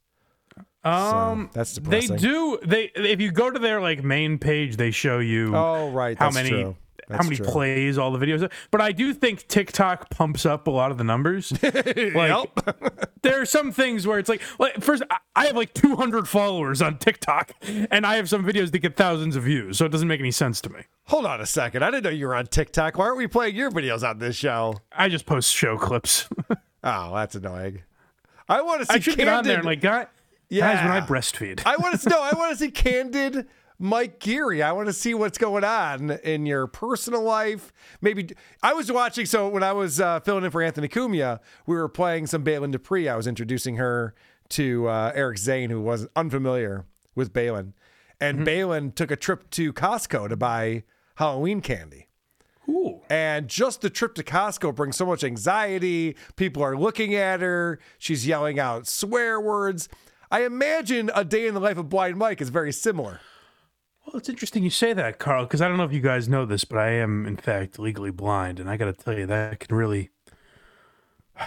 Um, 0.84 1.50
that's 1.52 1.74
depressing. 1.74 2.16
They 2.16 2.22
do. 2.22 2.58
They 2.64 2.84
if 2.94 3.20
you 3.20 3.30
go 3.32 3.50
to 3.50 3.58
their 3.58 3.80
like 3.80 4.02
main 4.02 4.38
page, 4.38 4.76
they 4.76 4.90
show 4.90 5.18
you. 5.18 5.54
Oh, 5.54 5.90
right, 5.90 6.16
How 6.16 6.26
that's 6.26 6.34
many? 6.34 6.50
true. 6.50 6.76
How 7.10 7.22
many 7.22 7.36
true. 7.36 7.46
plays 7.46 7.98
all 7.98 8.10
the 8.10 8.24
videos? 8.24 8.50
But 8.70 8.80
I 8.80 8.92
do 8.92 9.14
think 9.14 9.46
TikTok 9.48 10.10
pumps 10.10 10.44
up 10.46 10.66
a 10.66 10.70
lot 10.70 10.90
of 10.90 10.98
the 10.98 11.04
numbers. 11.04 11.52
like, 11.62 12.48
there 13.22 13.40
are 13.40 13.46
some 13.46 13.72
things 13.72 14.06
where 14.06 14.18
it's 14.18 14.28
like, 14.28 14.42
like 14.58 14.82
first, 14.82 15.02
I- 15.34 15.46
have 15.46 15.56
like 15.56 15.72
200 15.74 16.28
followers 16.28 16.82
on 16.82 16.98
TikTok, 16.98 17.52
and 17.90 18.04
I 18.04 18.16
have 18.16 18.28
some 18.28 18.44
videos 18.44 18.70
that 18.72 18.80
get 18.80 18.96
thousands 18.96 19.34
of 19.36 19.44
views, 19.44 19.78
so 19.78 19.86
it 19.86 19.92
doesn't 19.92 20.08
make 20.08 20.20
any 20.20 20.30
sense 20.30 20.60
to 20.62 20.70
me. 20.70 20.80
Hold 21.04 21.24
on 21.24 21.40
a 21.40 21.46
second. 21.46 21.82
I 21.82 21.90
didn't 21.90 22.04
know 22.04 22.10
you 22.10 22.26
were 22.26 22.34
on 22.34 22.46
TikTok. 22.48 22.98
Why 22.98 23.06
aren't 23.06 23.16
we 23.18 23.26
playing 23.26 23.56
your 23.56 23.70
videos 23.70 24.06
on 24.08 24.18
this 24.18 24.36
show? 24.36 24.74
I 24.92 25.08
just 25.08 25.24
post 25.24 25.54
show 25.54 25.78
clips. 25.78 26.28
oh, 26.84 27.14
that's 27.14 27.34
annoying. 27.34 27.82
I 28.48 28.60
want 28.62 28.80
to 28.80 28.86
see 28.86 28.94
I 28.94 28.98
should 28.98 29.16
get 29.16 29.28
on 29.28 29.44
there 29.44 29.54
candid- 29.54 29.58
and 29.58 29.64
like, 29.66 29.80
guy, 29.80 30.06
guys, 30.50 30.84
when 30.84 30.92
I 30.92 31.00
breastfeed. 31.00 31.62
I 31.64 31.76
want 31.76 31.98
to 32.00 32.08
know. 32.10 32.20
I 32.20 32.34
want 32.34 32.52
to 32.52 32.56
see 32.58 32.70
candid 32.70 33.46
Mike 33.78 34.18
Geary. 34.18 34.62
I 34.62 34.72
want 34.72 34.86
to 34.88 34.92
see 34.92 35.14
what's 35.14 35.38
going 35.38 35.64
on 35.64 36.10
in 36.10 36.46
your 36.46 36.66
personal 36.66 37.22
life. 37.22 37.72
Maybe 38.00 38.30
I 38.62 38.72
was 38.72 38.90
watching. 38.90 39.26
So 39.26 39.48
when 39.48 39.62
I 39.62 39.72
was 39.72 40.00
uh, 40.00 40.20
filling 40.20 40.44
in 40.44 40.50
for 40.50 40.62
Anthony 40.62 40.88
Cumia, 40.88 41.40
we 41.66 41.76
were 41.76 41.88
playing 41.88 42.26
some 42.26 42.44
Baylen 42.44 42.72
Dupree. 42.72 43.08
I 43.08 43.16
was 43.16 43.26
introducing 43.26 43.76
her 43.76 44.14
to 44.50 44.88
uh, 44.88 45.12
Eric 45.14 45.38
Zane, 45.38 45.70
who 45.70 45.80
was 45.80 46.08
unfamiliar 46.16 46.86
with 47.14 47.32
Baylen, 47.32 47.72
and 48.20 48.46
Baylen 48.46 48.94
took 48.94 49.10
a 49.10 49.16
trip 49.16 49.50
to 49.50 49.72
Costco 49.72 50.28
to 50.28 50.36
buy 50.36 50.84
Halloween 51.16 51.60
candy. 51.60 52.08
Ooh. 52.68 53.00
And 53.08 53.48
just 53.48 53.80
the 53.80 53.90
trip 53.90 54.14
to 54.16 54.22
Costco 54.22 54.74
brings 54.74 54.96
so 54.96 55.06
much 55.06 55.24
anxiety. 55.24 56.16
People 56.36 56.62
are 56.62 56.76
looking 56.76 57.14
at 57.14 57.40
her. 57.40 57.78
She's 57.98 58.26
yelling 58.26 58.58
out 58.58 58.86
swear 58.86 59.40
words. 59.40 59.88
I 60.30 60.44
imagine 60.44 61.10
a 61.14 61.24
day 61.24 61.46
in 61.46 61.54
the 61.54 61.60
life 61.60 61.78
of 61.78 61.88
Blind 61.88 62.16
Mike 62.16 62.40
is 62.40 62.50
very 62.50 62.72
similar. 62.72 63.20
Well, 64.08 64.16
it's 64.16 64.30
interesting 64.30 64.64
you 64.64 64.70
say 64.70 64.94
that, 64.94 65.18
Karl, 65.18 65.44
because 65.44 65.60
I 65.60 65.68
don't 65.68 65.76
know 65.76 65.84
if 65.84 65.92
you 65.92 66.00
guys 66.00 66.30
know 66.30 66.46
this, 66.46 66.64
but 66.64 66.78
I 66.78 66.92
am, 66.92 67.26
in 67.26 67.36
fact, 67.36 67.78
legally 67.78 68.10
blind. 68.10 68.58
And 68.58 68.70
I 68.70 68.78
got 68.78 68.86
to 68.86 68.94
tell 68.94 69.12
you, 69.18 69.26
that 69.26 69.60
can 69.60 69.76
really. 69.76 70.08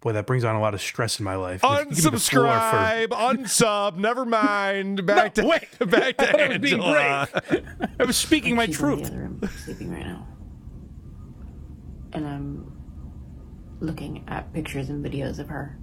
Boy, 0.00 0.12
that 0.14 0.26
brings 0.26 0.42
on 0.42 0.56
a 0.56 0.60
lot 0.60 0.72
of 0.72 0.80
stress 0.80 1.18
in 1.18 1.26
my 1.26 1.34
life. 1.34 1.60
Give 1.60 1.70
me 1.70 1.94
the 2.10 2.18
floor 2.18 2.44
for- 2.44 2.48
Unsubscribe, 2.48 3.08
unsub, 3.08 3.96
never 3.96 4.24
mind. 4.24 5.04
Back 5.06 5.36
No, 5.36 5.42
to 5.42 5.48
wait. 5.50 5.68
back 5.90 6.16
to 6.16 6.40
I 6.44 6.48
was 6.48 6.58
being 6.58 6.80
Angela. 6.80 7.28
I 8.00 8.04
was 8.04 8.16
speaking 8.16 8.56
my 8.56 8.64
She's 8.64 8.80
in 8.80 8.88
the 8.88 8.96
truth. 8.96 9.06
other 9.08 9.18
room 9.18 9.50
sleeping 9.64 9.90
right 9.92 10.06
now. 10.06 10.26
And 12.14 12.26
I'm 12.26 12.72
looking 13.80 14.24
at 14.28 14.50
pictures 14.54 14.88
and 14.88 15.04
videos 15.04 15.38
of 15.38 15.48
her. 15.50 15.78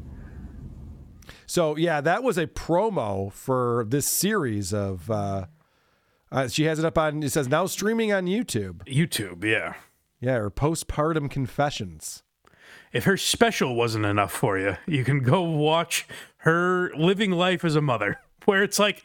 So 1.46 1.76
yeah, 1.76 2.02
that 2.02 2.24
was 2.24 2.40
a 2.40 2.48
promo 2.48 3.32
for 3.32 3.86
this 3.88 4.08
series 4.08 4.74
of. 4.74 5.12
Uh, 5.12 5.46
uh, 6.32 6.48
she 6.48 6.64
has 6.64 6.80
it 6.80 6.86
up 6.86 6.98
on. 6.98 7.24
It 7.24 7.32
says 7.32 7.48
now 7.48 7.66
streaming 7.66 8.12
on 8.12 8.26
YouTube. 8.26 8.84
YouTube, 8.86 9.44
yeah. 9.44 9.76
Yeah, 10.20 10.38
her 10.38 10.52
postpartum 10.52 11.30
confessions. 11.30 12.24
If 12.94 13.04
her 13.04 13.18
special 13.18 13.76
wasn't 13.76 14.06
enough 14.06 14.32
for 14.32 14.58
you, 14.58 14.78
you 14.88 15.04
can 15.04 15.20
go 15.20 15.42
watch 15.44 16.08
her 16.38 16.92
living 16.96 17.32
life 17.32 17.66
as 17.66 17.76
a 17.76 17.82
mother, 17.82 18.20
where 18.46 18.64
it's 18.64 18.80
like, 18.80 19.04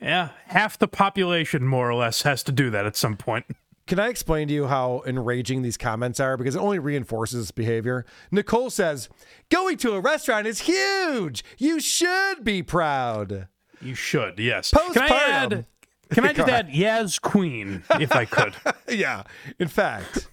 yeah, 0.00 0.30
half 0.46 0.78
the 0.78 0.88
population 0.88 1.66
more 1.66 1.88
or 1.90 1.94
less 1.94 2.22
has 2.22 2.42
to 2.44 2.52
do 2.52 2.70
that 2.70 2.86
at 2.86 2.96
some 2.96 3.16
point. 3.16 3.44
Can 3.86 4.00
I 4.00 4.08
explain 4.08 4.48
to 4.48 4.54
you 4.54 4.66
how 4.66 5.02
enraging 5.06 5.62
these 5.62 5.76
comments 5.76 6.18
are? 6.18 6.36
Because 6.36 6.56
it 6.56 6.60
only 6.60 6.80
reinforces 6.80 7.44
this 7.44 7.50
behavior. 7.52 8.04
Nicole 8.32 8.68
says, 8.70 9.08
Going 9.48 9.76
to 9.78 9.92
a 9.92 10.00
restaurant 10.00 10.46
is 10.48 10.60
huge. 10.62 11.44
You 11.58 11.78
should 11.78 12.42
be 12.42 12.64
proud. 12.64 13.46
You 13.80 13.94
should, 13.94 14.40
yes. 14.40 14.70
Can 14.72 14.80
I 15.02 15.08
Postpartum. 15.08 15.12
add? 15.52 15.66
Can 16.10 16.24
I 16.24 16.32
just 16.32 16.46
Go 16.46 16.52
add 16.52 16.68
Yaz 16.68 17.20
Queen 17.20 17.82
if 18.00 18.14
I 18.14 18.24
could? 18.24 18.54
yeah. 18.88 19.24
In 19.58 19.68
fact, 19.68 20.28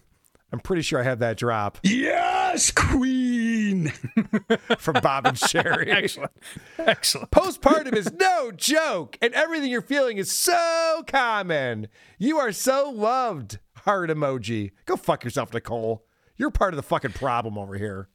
I'm 0.52 0.60
pretty 0.60 0.82
sure 0.84 1.00
I 1.00 1.04
have 1.04 1.20
that 1.20 1.38
drop 1.38 1.80
Yes, 1.84 2.70
Queen. 2.72 3.88
from 4.78 5.02
Bob 5.02 5.26
and 5.26 5.38
Sheri. 5.38 5.88
Excellent. 5.88 6.32
Excellent. 6.78 7.32
Postpartum 7.32 7.96
is 7.96 8.12
no 8.14 8.52
joke, 8.52 9.18
and 9.22 9.34
everything 9.34 9.72
you're 9.72 9.82
feeling 9.82 10.18
is 10.18 10.32
so 10.32 11.04
common. 11.08 11.88
You 12.20 12.38
are 12.38 12.52
so 12.52 12.90
loved. 12.90 13.60
Heart 13.78 14.12
emoji. 14.12 14.72
Go 14.86 14.96
fuck 14.96 15.24
yourself, 15.24 15.54
Nicole. 15.54 16.06
You're 16.38 16.52
part 16.52 16.74
of 16.74 16.78
the 16.78 16.84
fucking 16.84 17.14
problem 17.14 17.58
over 17.58 17.76
here. 17.76 18.10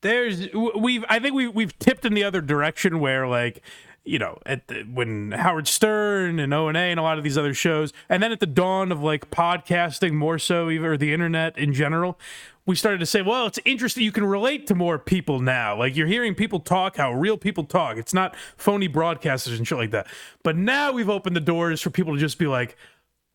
There's 0.00 0.48
we've 0.76 1.04
I 1.08 1.18
think 1.20 1.34
we 1.34 1.46
we've 1.46 1.78
tipped 1.78 2.04
in 2.04 2.14
the 2.14 2.24
other 2.24 2.40
direction 2.40 2.98
where 2.98 3.28
like 3.28 3.62
you 4.04 4.18
know 4.18 4.38
at 4.46 4.68
the, 4.68 4.82
when 4.82 5.32
Howard 5.32 5.68
Stern 5.68 6.38
and 6.38 6.52
O 6.52 6.68
and 6.68 6.76
A 6.76 6.80
and 6.80 6.98
a 6.98 7.02
lot 7.02 7.18
of 7.18 7.24
these 7.24 7.38
other 7.38 7.54
shows, 7.54 7.92
and 8.08 8.22
then 8.22 8.32
at 8.32 8.40
the 8.40 8.46
dawn 8.46 8.92
of 8.92 9.02
like 9.02 9.30
podcasting 9.30 10.12
more 10.12 10.38
so, 10.38 10.70
even 10.70 10.86
or 10.86 10.96
the 10.96 11.12
internet 11.12 11.56
in 11.56 11.72
general, 11.72 12.18
we 12.66 12.76
started 12.76 12.98
to 12.98 13.06
say, 13.06 13.22
well, 13.22 13.46
it's 13.46 13.58
interesting. 13.64 14.04
You 14.04 14.12
can 14.12 14.24
relate 14.24 14.66
to 14.68 14.74
more 14.74 14.98
people 14.98 15.40
now. 15.40 15.76
Like 15.76 15.96
you're 15.96 16.06
hearing 16.06 16.34
people 16.34 16.60
talk 16.60 16.96
how 16.96 17.12
real 17.12 17.36
people 17.36 17.64
talk. 17.64 17.96
It's 17.96 18.14
not 18.14 18.36
phony 18.56 18.88
broadcasters 18.88 19.56
and 19.56 19.66
shit 19.66 19.78
like 19.78 19.90
that. 19.90 20.06
But 20.42 20.56
now 20.56 20.92
we've 20.92 21.10
opened 21.10 21.34
the 21.34 21.40
doors 21.40 21.80
for 21.80 21.90
people 21.90 22.14
to 22.14 22.20
just 22.20 22.38
be 22.38 22.46
like, 22.46 22.76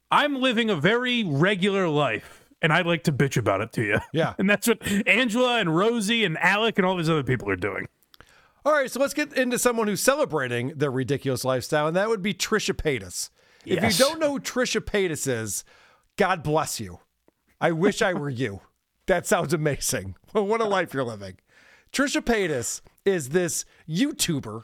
I'm 0.10 0.40
living 0.42 0.70
a 0.70 0.76
very 0.76 1.24
regular 1.24 1.90
life. 1.90 2.46
And 2.62 2.74
I'd 2.74 2.88
like 2.88 3.04
to 3.04 3.12
bitch 3.12 3.38
about 3.38 3.62
it 3.62 3.72
to 3.74 3.84
you. 3.84 4.00
Yeah. 4.14 4.34
And 4.40 4.50
that's 4.50 4.68
what 4.68 4.82
Angela 5.08 5.60
and 5.60 5.76
Rosie 5.76 6.24
and 6.24 6.38
Alec 6.40 6.80
and 6.80 6.86
all 6.88 6.98
these 6.98 7.10
other 7.10 7.24
people 7.24 7.50
are 7.50 7.58
doing. 7.58 7.88
All 8.68 8.74
right, 8.74 8.92
so 8.92 9.00
let's 9.00 9.14
get 9.14 9.32
into 9.32 9.58
someone 9.58 9.88
who's 9.88 10.02
celebrating 10.02 10.74
their 10.76 10.92
ridiculous 10.92 11.46
lifestyle, 11.46 11.88
and 11.88 11.96
that 11.96 12.10
would 12.10 12.22
be 12.22 12.34
Trisha 12.34 12.74
Paytas. 12.74 13.30
If 13.66 13.82
you 13.82 14.06
don't 14.06 14.20
know 14.20 14.34
who 14.34 14.40
Trisha 14.42 14.82
Paytas 14.82 15.26
is, 15.26 15.64
God 16.18 16.44
bless 16.44 16.78
you. 16.78 17.00
I 17.62 17.72
wish 17.72 18.02
I 18.02 18.12
were 18.12 18.30
you. 18.30 18.60
That 19.06 19.26
sounds 19.26 19.54
amazing. 19.54 20.16
what 20.34 20.60
a 20.60 20.66
life 20.66 20.94
you're 20.94 21.06
living. 21.06 21.38
Trisha 21.94 22.20
Paytas 22.22 22.82
is 23.06 23.30
this 23.30 23.64
YouTuber 23.88 24.64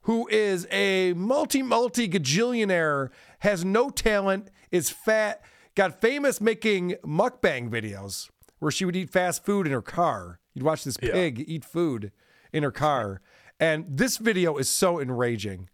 who 0.00 0.26
is 0.26 0.66
a 0.72 1.12
multi 1.12 1.62
multi 1.62 2.08
gajillionaire, 2.08 3.10
has 3.38 3.64
no 3.64 3.90
talent, 3.90 4.50
is 4.72 4.90
fat, 4.90 5.40
got 5.76 6.00
famous 6.00 6.40
making 6.40 6.96
mukbang 7.06 7.70
videos 7.70 8.28
where 8.58 8.72
she 8.72 8.84
would 8.84 8.96
eat 8.96 9.10
fast 9.10 9.44
food 9.44 9.68
in 9.68 9.72
her 9.72 9.82
car. 9.82 10.40
You'd 10.52 10.64
watch 10.64 10.82
this 10.82 10.96
pig 10.96 11.44
eat 11.46 11.64
food 11.64 12.10
in 12.52 12.62
her 12.62 12.72
car. 12.72 13.20
And 13.58 13.86
this 13.88 14.18
video 14.18 14.56
is 14.58 14.68
so 14.68 15.00
enraging 15.00 15.68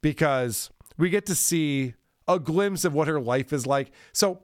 because 0.00 0.70
we 0.96 1.10
get 1.10 1.26
to 1.26 1.34
see 1.34 1.94
a 2.28 2.38
glimpse 2.38 2.84
of 2.84 2.94
what 2.94 3.08
her 3.08 3.20
life 3.20 3.52
is 3.52 3.66
like. 3.66 3.90
So, 4.12 4.40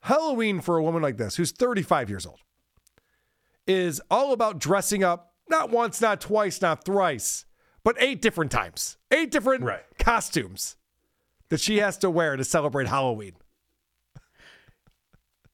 Halloween 0.00 0.60
for 0.60 0.76
a 0.76 0.82
woman 0.82 1.02
like 1.02 1.16
this, 1.16 1.36
who's 1.36 1.52
35 1.52 2.10
years 2.10 2.26
old, 2.26 2.40
is 3.66 4.00
all 4.10 4.32
about 4.32 4.58
dressing 4.58 5.02
up 5.02 5.34
not 5.48 5.70
once, 5.70 6.00
not 6.00 6.20
twice, 6.20 6.60
not 6.60 6.84
thrice, 6.84 7.44
but 7.84 7.96
eight 8.00 8.20
different 8.20 8.50
times, 8.50 8.96
eight 9.12 9.30
different 9.30 9.64
costumes 9.98 10.76
that 11.48 11.60
she 11.60 11.78
has 11.78 11.96
to 11.98 12.10
wear 12.10 12.36
to 12.36 12.44
celebrate 12.44 12.88
Halloween. 12.88 13.34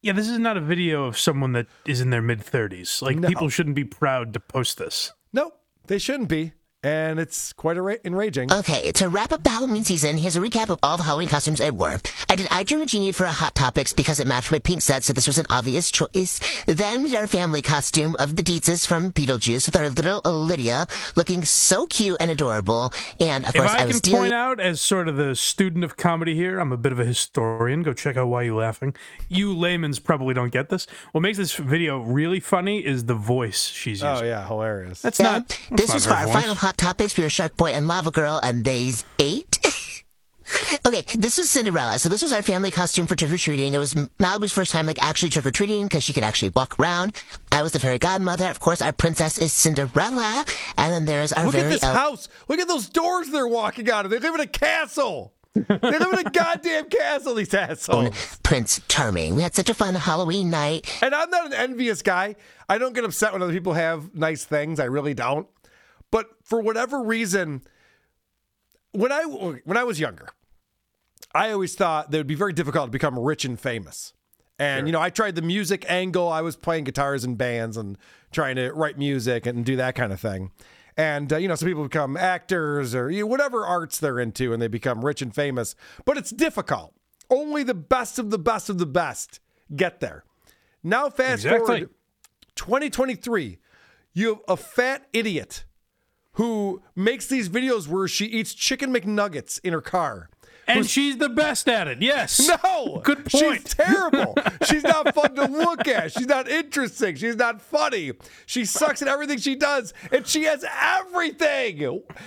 Yeah, 0.00 0.14
this 0.14 0.28
is 0.28 0.38
not 0.38 0.56
a 0.56 0.60
video 0.60 1.04
of 1.04 1.16
someone 1.18 1.52
that 1.52 1.66
is 1.86 2.00
in 2.00 2.10
their 2.10 2.22
mid 2.22 2.40
30s. 2.40 3.02
Like, 3.02 3.18
No. 3.18 3.28
people 3.28 3.48
shouldn't 3.48 3.76
be 3.76 3.84
proud 3.84 4.32
to 4.32 4.40
post 4.40 4.78
this. 4.78 5.12
No, 5.32 5.52
they 5.86 5.98
shouldn't 5.98 6.28
be. 6.28 6.52
And 6.84 7.20
it's 7.20 7.52
quite 7.52 7.76
enra- 7.76 8.00
enraging. 8.04 8.52
Okay, 8.52 8.90
to 8.92 9.08
wrap 9.08 9.30
up 9.30 9.44
the 9.44 9.50
Halloween 9.50 9.84
season, 9.84 10.16
here's 10.16 10.34
a 10.34 10.40
recap 10.40 10.68
of 10.68 10.80
all 10.82 10.96
the 10.96 11.04
Halloween 11.04 11.28
costumes 11.28 11.60
I 11.60 11.70
wore. 11.70 12.00
I 12.28 12.34
did 12.34 12.48
I 12.50 12.64
Dream 12.64 12.80
a 12.82 12.86
Jeannie 12.86 13.12
for 13.12 13.22
a 13.24 13.30
Hot 13.30 13.54
Topics 13.54 13.92
because 13.92 14.18
it 14.18 14.26
matched 14.26 14.50
my 14.50 14.58
pink 14.58 14.82
set, 14.82 15.04
so 15.04 15.12
this 15.12 15.28
was 15.28 15.38
an 15.38 15.46
obvious 15.48 15.92
choice. 15.92 16.40
Then 16.66 17.04
we 17.04 17.10
did 17.10 17.18
our 17.18 17.28
family 17.28 17.62
costume 17.62 18.16
of 18.18 18.34
the 18.34 18.42
Deetzes 18.42 18.84
from 18.84 19.12
Beetlejuice 19.12 19.66
with 19.66 19.76
our 19.76 19.90
little 19.90 20.22
Lydia 20.24 20.88
looking 21.14 21.44
so 21.44 21.86
cute 21.86 22.16
and 22.18 22.32
adorable. 22.32 22.92
And 23.20 23.44
of 23.44 23.54
If 23.54 23.60
course, 23.60 23.70
I, 23.74 23.82
I, 23.82 23.86
was 23.86 24.00
can 24.00 24.10
dealing. 24.10 24.20
point 24.22 24.34
out, 24.34 24.58
as 24.58 24.80
sort 24.80 25.06
of 25.06 25.16
the 25.16 25.36
student 25.36 25.84
of 25.84 25.96
comedy 25.96 26.34
here, 26.34 26.58
I'm 26.58 26.72
a 26.72 26.76
bit 26.76 26.90
of 26.90 26.98
a 26.98 27.04
historian. 27.04 27.84
Go 27.84 27.92
check 27.92 28.16
out 28.16 28.26
Why 28.26 28.42
You 28.42 28.56
Laughing. 28.56 28.92
You 29.28 29.56
layman's 29.56 30.00
probably 30.00 30.34
don't 30.34 30.52
get 30.52 30.68
this. 30.68 30.88
What 31.12 31.20
makes 31.20 31.38
this 31.38 31.54
video 31.54 32.00
really 32.00 32.40
funny 32.40 32.84
is 32.84 33.04
the 33.04 33.14
voice 33.14 33.68
she's 33.68 34.02
oh, 34.02 34.14
using. 34.14 34.26
Oh, 34.26 34.28
yeah, 34.28 34.46
hilarious. 34.48 35.00
That's 35.00 35.20
Yeah, 35.20 35.30
not. 35.32 35.48
that's 35.48 35.70
This 35.70 35.88
not 35.88 35.94
was 35.94 36.06
for 36.06 36.12
our 36.14 36.24
voice. 36.26 36.34
final 36.34 36.54
Hot 36.56 36.71
Topics. 36.76 37.16
We 37.16 37.24
were 37.24 37.30
Shark 37.30 37.56
Boy 37.56 37.70
and 37.70 37.88
Lava 37.88 38.10
Girl, 38.10 38.40
and 38.42 38.64
they's 38.64 39.04
eight. 39.18 39.58
okay, 40.86 41.02
this 41.16 41.38
was 41.38 41.48
Cinderella. 41.50 41.98
So 41.98 42.08
this 42.08 42.22
was 42.22 42.32
our 42.32 42.42
family 42.42 42.70
costume 42.70 43.06
for 43.06 43.16
trick 43.16 43.32
or 43.32 43.38
treating. 43.38 43.74
It 43.74 43.78
was 43.78 43.94
Malibu's 43.94 44.52
first 44.52 44.72
time, 44.72 44.86
like 44.86 45.02
actually 45.02 45.30
trick 45.30 45.46
or 45.46 45.50
treating, 45.50 45.84
because 45.86 46.04
she 46.04 46.12
could 46.12 46.24
actually 46.24 46.50
walk 46.50 46.78
around. 46.78 47.22
I 47.50 47.62
was 47.62 47.72
the 47.72 47.80
fairy 47.80 47.98
godmother. 47.98 48.46
Of 48.48 48.60
course, 48.60 48.82
our 48.82 48.92
princess 48.92 49.38
is 49.38 49.52
Cinderella, 49.52 50.44
and 50.76 50.92
then 50.92 51.04
there's 51.04 51.32
our 51.32 51.44
Look 51.46 51.54
very 51.54 51.66
at 51.66 51.70
this 51.70 51.82
el- 51.82 51.94
house. 51.94 52.28
Look 52.48 52.60
at 52.60 52.68
those 52.68 52.88
doors 52.88 53.28
they're 53.28 53.48
walking 53.48 53.90
out 53.90 54.04
of. 54.04 54.10
They 54.10 54.18
live 54.18 54.34
in 54.34 54.40
a 54.40 54.46
castle. 54.46 55.32
they 55.54 55.64
live 55.78 56.12
in 56.14 56.26
a 56.26 56.30
goddamn 56.30 56.88
castle, 56.88 57.34
these 57.34 57.52
assholes. 57.52 58.38
Prince 58.42 58.80
Charming. 58.88 59.36
We 59.36 59.42
had 59.42 59.54
such 59.54 59.68
a 59.68 59.74
fun 59.74 59.94
Halloween 59.94 60.48
night. 60.48 60.90
And 61.02 61.14
I'm 61.14 61.28
not 61.28 61.46
an 61.46 61.52
envious 61.52 62.00
guy. 62.00 62.36
I 62.70 62.78
don't 62.78 62.94
get 62.94 63.04
upset 63.04 63.34
when 63.34 63.42
other 63.42 63.52
people 63.52 63.74
have 63.74 64.14
nice 64.14 64.46
things. 64.46 64.80
I 64.80 64.84
really 64.84 65.12
don't. 65.12 65.46
But 66.12 66.28
for 66.44 66.60
whatever 66.60 67.02
reason, 67.02 67.62
when 68.92 69.10
I 69.10 69.24
when 69.24 69.76
I 69.76 69.82
was 69.82 69.98
younger, 69.98 70.28
I 71.34 71.50
always 71.50 71.74
thought 71.74 72.12
that 72.12 72.18
it 72.18 72.20
would 72.20 72.26
be 72.28 72.36
very 72.36 72.52
difficult 72.52 72.86
to 72.86 72.90
become 72.92 73.18
rich 73.18 73.44
and 73.44 73.58
famous. 73.58 74.12
And 74.58 74.86
you 74.86 74.92
know, 74.92 75.00
I 75.00 75.10
tried 75.10 75.34
the 75.34 75.42
music 75.42 75.84
angle. 75.88 76.28
I 76.28 76.42
was 76.42 76.54
playing 76.54 76.84
guitars 76.84 77.24
in 77.24 77.34
bands 77.34 77.76
and 77.76 77.98
trying 78.30 78.56
to 78.56 78.70
write 78.72 78.96
music 78.98 79.46
and 79.46 79.64
do 79.64 79.74
that 79.76 79.96
kind 79.96 80.12
of 80.12 80.20
thing. 80.20 80.52
And 80.96 81.32
uh, 81.32 81.38
you 81.38 81.48
know, 81.48 81.54
some 81.54 81.66
people 81.66 81.84
become 81.84 82.16
actors 82.18 82.94
or 82.94 83.10
you 83.10 83.20
know, 83.20 83.26
whatever 83.26 83.64
arts 83.64 83.98
they're 83.98 84.20
into, 84.20 84.52
and 84.52 84.60
they 84.60 84.68
become 84.68 85.04
rich 85.04 85.22
and 85.22 85.34
famous. 85.34 85.74
But 86.04 86.18
it's 86.18 86.30
difficult. 86.30 86.94
Only 87.30 87.62
the 87.62 87.74
best 87.74 88.18
of 88.18 88.30
the 88.30 88.38
best 88.38 88.68
of 88.68 88.76
the 88.76 88.86
best 88.86 89.40
get 89.74 90.00
there. 90.00 90.24
Now, 90.82 91.08
fast 91.08 91.46
Exactly. 91.46 91.66
forward 91.66 91.90
2023, 92.56 93.58
you 94.12 94.28
have 94.28 94.40
a 94.46 94.56
fat 94.58 95.06
idiot 95.14 95.64
who 96.34 96.82
makes 96.96 97.26
these 97.26 97.48
videos 97.48 97.88
where 97.88 98.08
she 98.08 98.26
eats 98.26 98.54
chicken 98.54 98.92
McNuggets 98.92 99.60
in 99.62 99.72
her 99.72 99.80
car. 99.80 100.28
And 100.66 100.88
she's 100.88 101.18
the 101.18 101.28
best 101.28 101.68
at 101.68 101.88
it. 101.88 102.00
Yes. 102.00 102.50
No. 102.64 103.00
Good 103.02 103.24
point. 103.24 103.62
She's 103.62 103.74
terrible. 103.74 104.34
She's 104.64 104.84
not 104.84 105.14
fun 105.14 105.34
to 105.34 105.46
look 105.46 105.88
at. 105.88 106.12
She's 106.12 106.26
not 106.26 106.48
interesting. 106.48 107.16
She's 107.16 107.36
not 107.36 107.60
funny. 107.60 108.12
She 108.46 108.64
sucks 108.64 109.02
at 109.02 109.08
everything 109.08 109.38
she 109.38 109.54
does, 109.54 109.92
and 110.10 110.26
she 110.26 110.44
has 110.44 110.64
everything. 110.80 111.82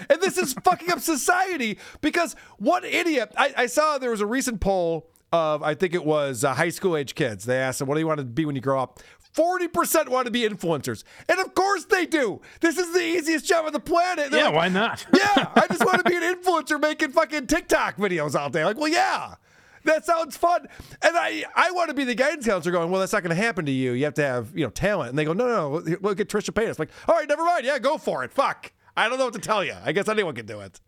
And 0.10 0.22
this 0.22 0.38
is 0.38 0.54
fucking 0.64 0.92
up 0.92 1.00
society 1.00 1.78
because 2.02 2.36
what 2.58 2.84
idiot? 2.84 3.32
I, 3.38 3.54
I 3.58 3.66
saw 3.68 3.98
there 3.98 4.12
was 4.12 4.22
a 4.22 4.26
recent 4.26 4.62
poll 4.62 5.08
of, 5.32 5.64
I 5.64 5.76
think 5.76 5.94
it 5.94 6.06
was 6.06 6.44
uh, 6.44 6.54
high 6.54 6.70
school 6.70 6.98
age 6.98 7.16
kids. 7.16 7.46
They 7.46 7.58
asked 7.58 7.80
them, 7.80 7.88
What 7.88 7.96
do 7.96 8.00
you 8.02 8.08
want 8.08 8.20
to 8.20 8.26
be 8.26 8.46
when 8.46 8.56
you 8.56 8.62
grow 8.62 8.82
up? 8.82 9.00
40% 9.36 10.10
want 10.10 10.26
to 10.26 10.32
be 10.32 10.42
influencers. 10.42 11.04
And 11.28 11.40
of 11.40 11.54
course 11.54 11.86
they 11.86 12.06
do. 12.06 12.42
This 12.62 12.78
is 12.78 12.94
the 12.94 13.02
easiest 13.02 13.46
job 13.46 13.66
on 13.66 13.74
the 13.74 13.80
planet. 13.80 14.32
They're 14.32 14.40
Yeah, 14.42 14.46
like, 14.48 14.56
why 14.56 14.70
not? 14.70 15.06
yeah, 15.14 15.52
I 15.56 15.68
just 15.68 15.86
want 15.86 16.04
to 16.04 16.10
be 16.10 16.16
an 16.16 16.24
influencer 16.24 16.80
making 16.82 17.12
fucking 17.12 17.48
TikTok 17.48 17.98
videos 17.98 18.40
all 18.40 18.50
day. 18.50 18.64
Like, 18.64 18.78
well, 18.78 18.88
yeah, 18.88 19.36
that 19.84 20.06
sounds 20.06 20.38
fun. 20.38 20.68
And 21.02 21.18
I, 21.18 21.44
I 21.56 21.72
want 21.72 21.90
to 21.90 21.94
be 21.94 22.06
the 22.06 22.16
guidance 22.16 22.46
counselor 22.46 22.72
going, 22.72 22.90
well, 22.92 23.00
that's 23.02 23.14
not 23.14 23.24
going 23.24 23.36
to 23.36 23.42
happen 23.42 23.66
to 23.66 23.72
you. 23.72 23.92
You 23.92 24.06
have 24.06 24.14
to 24.16 24.24
have, 24.24 24.58
you 24.58 24.64
know, 24.64 24.70
talent. 24.72 25.10
And 25.10 25.20
they 25.20 25.26
go, 25.26 25.34
no, 25.34 25.48
no, 25.48 25.80
no, 25.80 25.98
look 26.02 26.20
at 26.20 26.30
Trisha 26.30 26.52
Paytas. 26.52 26.80
Like, 26.80 26.90
all 27.08 27.16
right, 27.16 27.28
never 27.28 27.44
mind. 27.44 27.66
Yeah, 27.66 27.78
go 27.80 27.98
for 27.98 28.24
it. 28.24 28.32
Fuck. 28.32 28.72
I 28.98 29.10
don't 29.10 29.18
know 29.18 29.26
what 29.26 29.34
to 29.34 29.40
tell 29.42 29.64
you. 29.64 29.76
I 29.84 29.92
guess 29.92 30.08
anyone 30.08 30.36
can 30.36 30.46
do 30.46 30.62
it. 30.62 30.80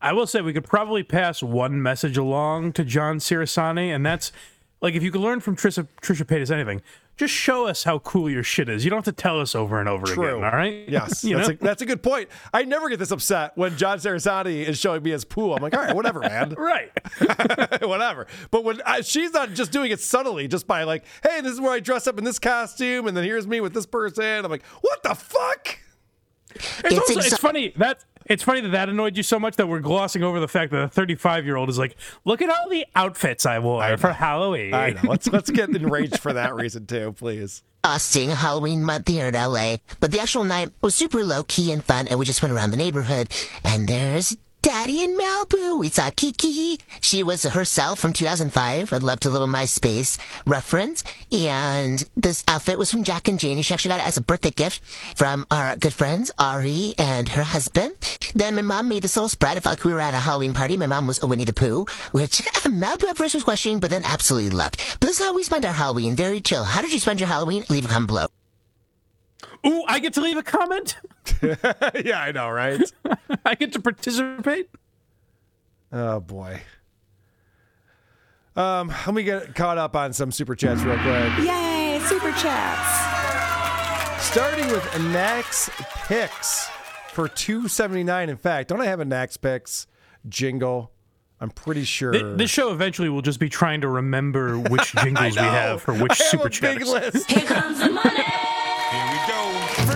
I 0.00 0.12
will 0.12 0.26
say 0.26 0.42
we 0.42 0.52
could 0.52 0.64
probably 0.66 1.02
pass 1.02 1.42
one 1.42 1.82
message 1.82 2.18
along 2.18 2.72
to 2.74 2.84
John 2.84 3.16
Sirasani, 3.18 3.88
and 3.88 4.04
that's 4.04 4.32
like 4.82 4.94
if 4.94 5.02
you 5.02 5.10
could 5.10 5.22
learn 5.22 5.40
from 5.40 5.56
Trisha 5.56 5.88
Trisha 6.02 6.24
Paytas 6.26 6.50
anything, 6.50 6.82
just 7.16 7.32
show 7.32 7.66
us 7.66 7.84
how 7.84 8.00
cool 8.00 8.28
your 8.28 8.42
shit 8.42 8.68
is. 8.68 8.84
You 8.84 8.90
don't 8.90 9.04
have 9.04 9.14
to 9.14 9.22
tell 9.22 9.40
us 9.40 9.54
over 9.54 9.78
and 9.78 9.88
over 9.88 10.06
True. 10.06 10.36
again. 10.36 10.44
All 10.44 10.50
right? 10.50 10.74
Yes, 10.94 11.22
that's, 11.22 11.48
a, 11.48 11.52
that's 11.54 11.82
a 11.82 11.86
good 11.86 12.02
point. 12.02 12.28
I 12.52 12.62
never 12.62 12.88
get 12.88 12.98
this 12.98 13.10
upset 13.10 13.52
when 13.56 13.76
John 13.76 13.98
Sarasani 13.98 14.64
is 14.64 14.78
showing 14.78 15.02
me 15.02 15.10
his 15.10 15.24
pool. 15.24 15.54
I'm 15.54 15.62
like, 15.62 15.74
all 15.74 15.82
right, 15.82 15.94
whatever, 15.94 16.20
man. 16.20 16.50
right. 16.58 16.90
whatever. 17.82 18.26
But 18.50 18.64
when 18.64 18.80
I, 18.86 19.00
she's 19.00 19.32
not 19.32 19.54
just 19.54 19.72
doing 19.72 19.90
it 19.90 20.00
subtly, 20.00 20.46
just 20.46 20.66
by 20.66 20.84
like, 20.84 21.04
hey, 21.22 21.40
this 21.40 21.52
is 21.52 21.60
where 21.60 21.72
I 21.72 21.80
dress 21.80 22.06
up 22.06 22.18
in 22.18 22.24
this 22.24 22.38
costume, 22.38 23.08
and 23.08 23.16
then 23.16 23.24
here's 23.24 23.46
me 23.46 23.60
with 23.60 23.74
this 23.74 23.86
person. 23.86 24.44
I'm 24.44 24.50
like, 24.50 24.64
what 24.82 25.02
the 25.02 25.14
fuck? 25.14 25.78
It's, 26.54 26.98
also, 26.98 27.18
it's 27.18 27.36
funny 27.38 27.72
that 27.76 28.04
it's 28.26 28.42
funny 28.42 28.60
that 28.60 28.70
that 28.70 28.88
annoyed 28.88 29.16
you 29.16 29.22
so 29.22 29.38
much 29.38 29.56
that 29.56 29.68
we're 29.68 29.80
glossing 29.80 30.22
over 30.22 30.40
the 30.40 30.48
fact 30.48 30.72
that 30.72 30.82
a 30.82 30.88
35 30.88 31.44
year 31.44 31.56
old 31.56 31.68
is 31.68 31.78
like, 31.78 31.96
look 32.24 32.42
at 32.42 32.48
all 32.48 32.68
the 32.68 32.86
outfits 32.94 33.46
I 33.46 33.58
wore 33.58 33.96
for 33.96 34.12
Halloween. 34.12 34.74
I 34.74 34.90
know. 34.90 35.00
Let's 35.04 35.26
let's 35.28 35.50
get 35.50 35.70
enraged 35.76 36.18
for 36.18 36.32
that 36.32 36.54
reason 36.54 36.86
too, 36.86 37.12
please. 37.12 37.62
Austin 37.84 38.30
Halloween 38.30 38.82
month 38.82 39.08
here 39.08 39.26
in 39.28 39.34
LA, 39.34 39.76
but 40.00 40.10
the 40.10 40.18
actual 40.18 40.42
night 40.42 40.70
was 40.80 40.94
super 40.94 41.22
low 41.22 41.42
key 41.42 41.70
and 41.70 41.84
fun, 41.84 42.08
and 42.08 42.18
we 42.18 42.24
just 42.24 42.40
went 42.40 42.54
around 42.54 42.70
the 42.70 42.78
neighborhood. 42.78 43.28
And 43.62 43.86
there's 43.86 44.34
Daddy 44.64 45.02
in 45.02 45.14
Malibu. 45.18 45.78
We 45.78 45.90
saw 45.90 46.08
Kiki. 46.08 46.80
She 47.02 47.22
was 47.22 47.42
herself 47.42 47.98
from 47.98 48.14
2005. 48.14 48.94
I'd 48.94 49.02
love 49.02 49.20
to 49.20 49.28
little 49.28 49.46
MySpace 49.46 50.16
reference. 50.46 51.04
And 51.30 52.02
this 52.16 52.42
outfit 52.48 52.78
was 52.78 52.90
from 52.90 53.04
Jack 53.04 53.28
and 53.28 53.38
Janie. 53.38 53.60
She 53.60 53.74
actually 53.74 53.90
got 53.90 54.00
it 54.00 54.06
as 54.06 54.16
a 54.16 54.22
birthday 54.22 54.52
gift 54.52 54.80
from 55.16 55.46
our 55.50 55.76
good 55.76 55.92
friends 55.92 56.30
Ari 56.38 56.94
and 56.96 57.28
her 57.28 57.42
husband. 57.42 57.92
Then 58.34 58.54
my 58.54 58.62
mom 58.62 58.88
made 58.88 59.02
this 59.02 59.16
little 59.16 59.28
spread. 59.28 59.58
It 59.58 59.64
felt 59.64 59.76
like 59.80 59.84
we 59.84 59.92
were 59.92 60.00
at 60.00 60.14
a 60.14 60.18
Halloween 60.18 60.54
party. 60.54 60.78
My 60.78 60.86
mom 60.86 61.06
was 61.06 61.22
a 61.22 61.26
Winnie 61.26 61.44
the 61.44 61.52
Pooh, 61.52 61.84
which 62.12 62.38
Malibu 62.64 63.04
at 63.04 63.18
first 63.18 63.34
was 63.34 63.44
questioning, 63.44 63.80
but 63.80 63.90
then 63.90 64.02
absolutely 64.06 64.48
loved. 64.48 64.80
But 64.98 65.08
this 65.08 65.20
is 65.20 65.26
how 65.26 65.34
we 65.34 65.42
spend 65.42 65.66
our 65.66 65.74
Halloween. 65.74 66.16
Very 66.16 66.40
chill. 66.40 66.64
How 66.64 66.80
did 66.80 66.90
you 66.90 67.00
spend 67.00 67.20
your 67.20 67.28
Halloween? 67.28 67.64
Leave 67.68 67.84
a 67.84 67.88
comment 67.88 68.06
below. 68.06 68.28
Ooh, 69.66 69.82
I 69.88 69.98
get 69.98 70.14
to 70.14 70.20
leave 70.20 70.36
a 70.36 70.42
comment. 70.42 70.96
yeah, 71.42 72.20
I 72.20 72.32
know, 72.32 72.48
right? 72.50 72.80
I 73.44 73.54
get 73.54 73.72
to 73.72 73.80
participate. 73.80 74.68
Oh 75.92 76.20
boy. 76.20 76.60
Um, 78.56 78.88
let 78.88 79.14
me 79.14 79.22
get 79.24 79.54
caught 79.54 79.78
up 79.78 79.96
on 79.96 80.12
some 80.12 80.30
super 80.30 80.54
chats 80.54 80.82
real 80.82 80.96
quick. 80.98 81.46
Yay, 81.46 81.98
super 82.04 82.30
chats. 82.32 84.24
Starting 84.24 84.66
with 84.68 84.82
Nax 85.12 85.68
Picks 86.06 86.68
for 87.12 87.28
two 87.28 87.68
seventy 87.68 88.04
nine. 88.04 88.28
In 88.28 88.36
fact, 88.36 88.68
don't 88.68 88.80
I 88.80 88.86
have 88.86 89.00
a 89.00 89.04
Nax 89.04 89.40
Picks 89.40 89.86
jingle? 90.28 90.92
I'm 91.40 91.50
pretty 91.50 91.84
sure. 91.84 92.12
Th- 92.12 92.36
This 92.36 92.50
show 92.50 92.72
eventually 92.72 93.08
will 93.08 93.22
just 93.22 93.40
be 93.40 93.48
trying 93.48 93.80
to 93.82 93.88
remember 93.88 94.56
which 94.58 94.92
jingles 95.02 95.34
we 95.36 95.42
have 95.42 95.82
for 95.82 95.92
which 95.94 96.12
I 96.12 96.24
super 96.24 96.48
chats. 96.48 97.24
Here 97.26 97.40
comes 97.46 97.78
the 97.80 97.90
money. 97.90 98.24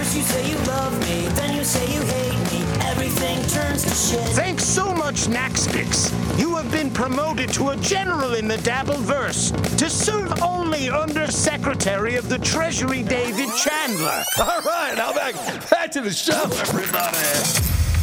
Here 0.09 0.21
we 0.21 0.21
go. 0.21 0.23
First 0.23 0.23
you 0.23 0.23
say 0.23 0.51
you 0.51 0.59
love 0.67 1.01
me, 1.01 1.29
then 1.35 1.57
you 1.57 1.65
say 1.65 1.85
you 1.93 2.03
hate 2.03 2.53
me. 2.53 2.65
Everything 2.87 3.43
turns 3.49 3.83
to 3.85 3.91
shit. 3.91 4.29
Thanks 4.35 4.65
so 4.65 4.93
much, 4.93 5.27
Naxpix. 5.27 6.11
You 6.39 6.57
have 6.57 6.71
been 6.71 6.91
promoted 6.91 7.53
to 7.55 7.71
a 7.71 7.77
general 7.77 8.35
in 8.35 8.49
the 8.49 8.57
Dabbleverse 8.57 9.77
to 9.77 9.91
serve 9.91 10.43
only 10.43 10.89
Under 10.89 11.27
Secretary 11.27 12.17
of 12.17 12.29
the 12.29 12.39
Treasury, 12.39 13.03
David 13.03 13.49
Chandler. 13.57 14.25
All 14.39 14.63
right, 14.63 14.95
now 14.97 15.13
back 15.13 15.35
back 15.71 15.91
to 15.93 16.01
the 16.01 16.13
show, 16.13 16.43
everybody. 16.43 17.19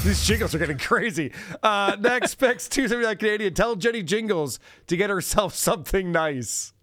These 0.03 0.23
jingles 0.23 0.53
are 0.53 0.59
getting 0.59 0.77
crazy. 0.77 1.31
Uh, 1.63 1.97
next 1.99 2.35
picks 2.35 2.69
279 2.69 3.17
Canadian. 3.17 3.53
Tell 3.55 3.75
Jenny 3.75 4.03
Jingles 4.03 4.59
to 4.87 4.95
get 4.95 5.09
herself 5.09 5.55
something 5.55 6.11
nice. 6.11 6.74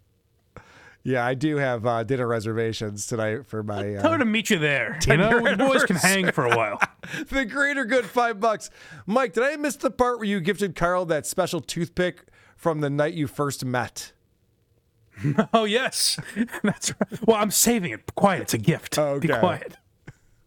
Yeah, 1.04 1.26
I 1.26 1.34
do 1.34 1.56
have 1.56 1.84
uh, 1.84 2.04
dinner 2.04 2.28
reservations 2.28 3.06
tonight 3.08 3.44
for 3.46 3.62
my. 3.64 3.94
Tell 3.94 4.10
her 4.10 4.14
Uh, 4.14 4.18
to 4.18 4.24
meet 4.24 4.50
you 4.50 4.58
there. 4.58 4.94
You 4.94 5.00
10 5.00 5.18
know, 5.18 5.42
the 5.50 5.56
boys 5.56 5.84
can 5.84 5.96
hang 5.96 6.30
for 6.30 6.44
a 6.46 6.56
while. 6.56 6.78
the 7.30 7.44
greater 7.44 7.84
good, 7.84 8.04
five 8.06 8.38
bucks. 8.38 8.70
Mike, 9.06 9.32
did 9.32 9.42
I 9.42 9.56
miss 9.56 9.74
the 9.76 9.90
part 9.90 10.18
where 10.18 10.26
you 10.28 10.40
gifted 10.40 10.76
Karl 10.76 11.04
that 11.06 11.26
special 11.26 11.60
toothpick 11.60 12.24
from 12.56 12.80
the 12.80 12.88
night 12.90 13.14
you 13.14 13.26
first 13.26 13.64
met? 13.64 14.12
oh 15.52 15.64
yes, 15.64 16.18
that's 16.62 16.90
right. 16.92 17.26
Well, 17.26 17.36
I'm 17.36 17.50
saving 17.50 17.92
it. 17.92 18.14
Quiet. 18.14 18.42
It's 18.42 18.54
a 18.54 18.58
gift. 18.58 18.94
Be 18.96 19.02
Okay. 19.02 19.38
quiet. 19.40 19.76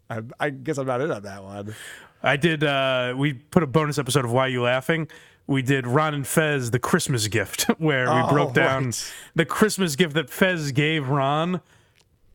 I, 0.08 0.22
I 0.40 0.50
guess 0.50 0.78
I'm 0.78 0.86
not 0.86 1.00
in 1.00 1.10
on 1.10 1.22
that 1.22 1.44
one. 1.44 1.74
I 2.22 2.36
did. 2.36 2.64
uh 2.64 3.14
We 3.16 3.34
put 3.34 3.62
a 3.62 3.66
bonus 3.66 3.98
episode 3.98 4.24
of 4.24 4.32
Why 4.32 4.46
You 4.48 4.62
Laughing. 4.62 5.08
We 5.48 5.62
did 5.62 5.86
Ron 5.86 6.12
and 6.14 6.26
Fez 6.26 6.70
the 6.72 6.78
Christmas 6.78 7.28
gift, 7.28 7.62
where 7.78 8.06
we 8.06 8.20
Oh, 8.20 8.28
broke 8.28 8.52
down 8.54 8.86
right. 8.86 9.12
the 9.34 9.44
Christmas 9.44 9.94
gift 9.96 10.14
that 10.14 10.28
Fez 10.28 10.72
gave 10.72 11.08
Ron, 11.08 11.60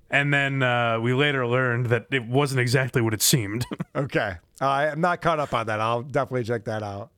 and 0.09 0.33
then 0.33 0.63
uh, 0.63 0.99
we 0.99 1.13
later 1.13 1.45
learned 1.45 1.87
that 1.87 2.07
it 2.11 2.25
wasn't 2.25 2.61
exactly 2.61 3.01
what 3.01 3.13
it 3.13 3.21
seemed. 3.21 3.65
Okay. 3.95 4.35
I 4.61 4.85
am 4.87 5.01
not 5.01 5.21
caught 5.21 5.39
up 5.39 5.53
on 5.53 5.65
that. 5.67 5.81
I'll 5.81 6.03
definitely 6.03 6.45
check 6.45 6.63
that 6.65 6.81
out. 6.83 7.09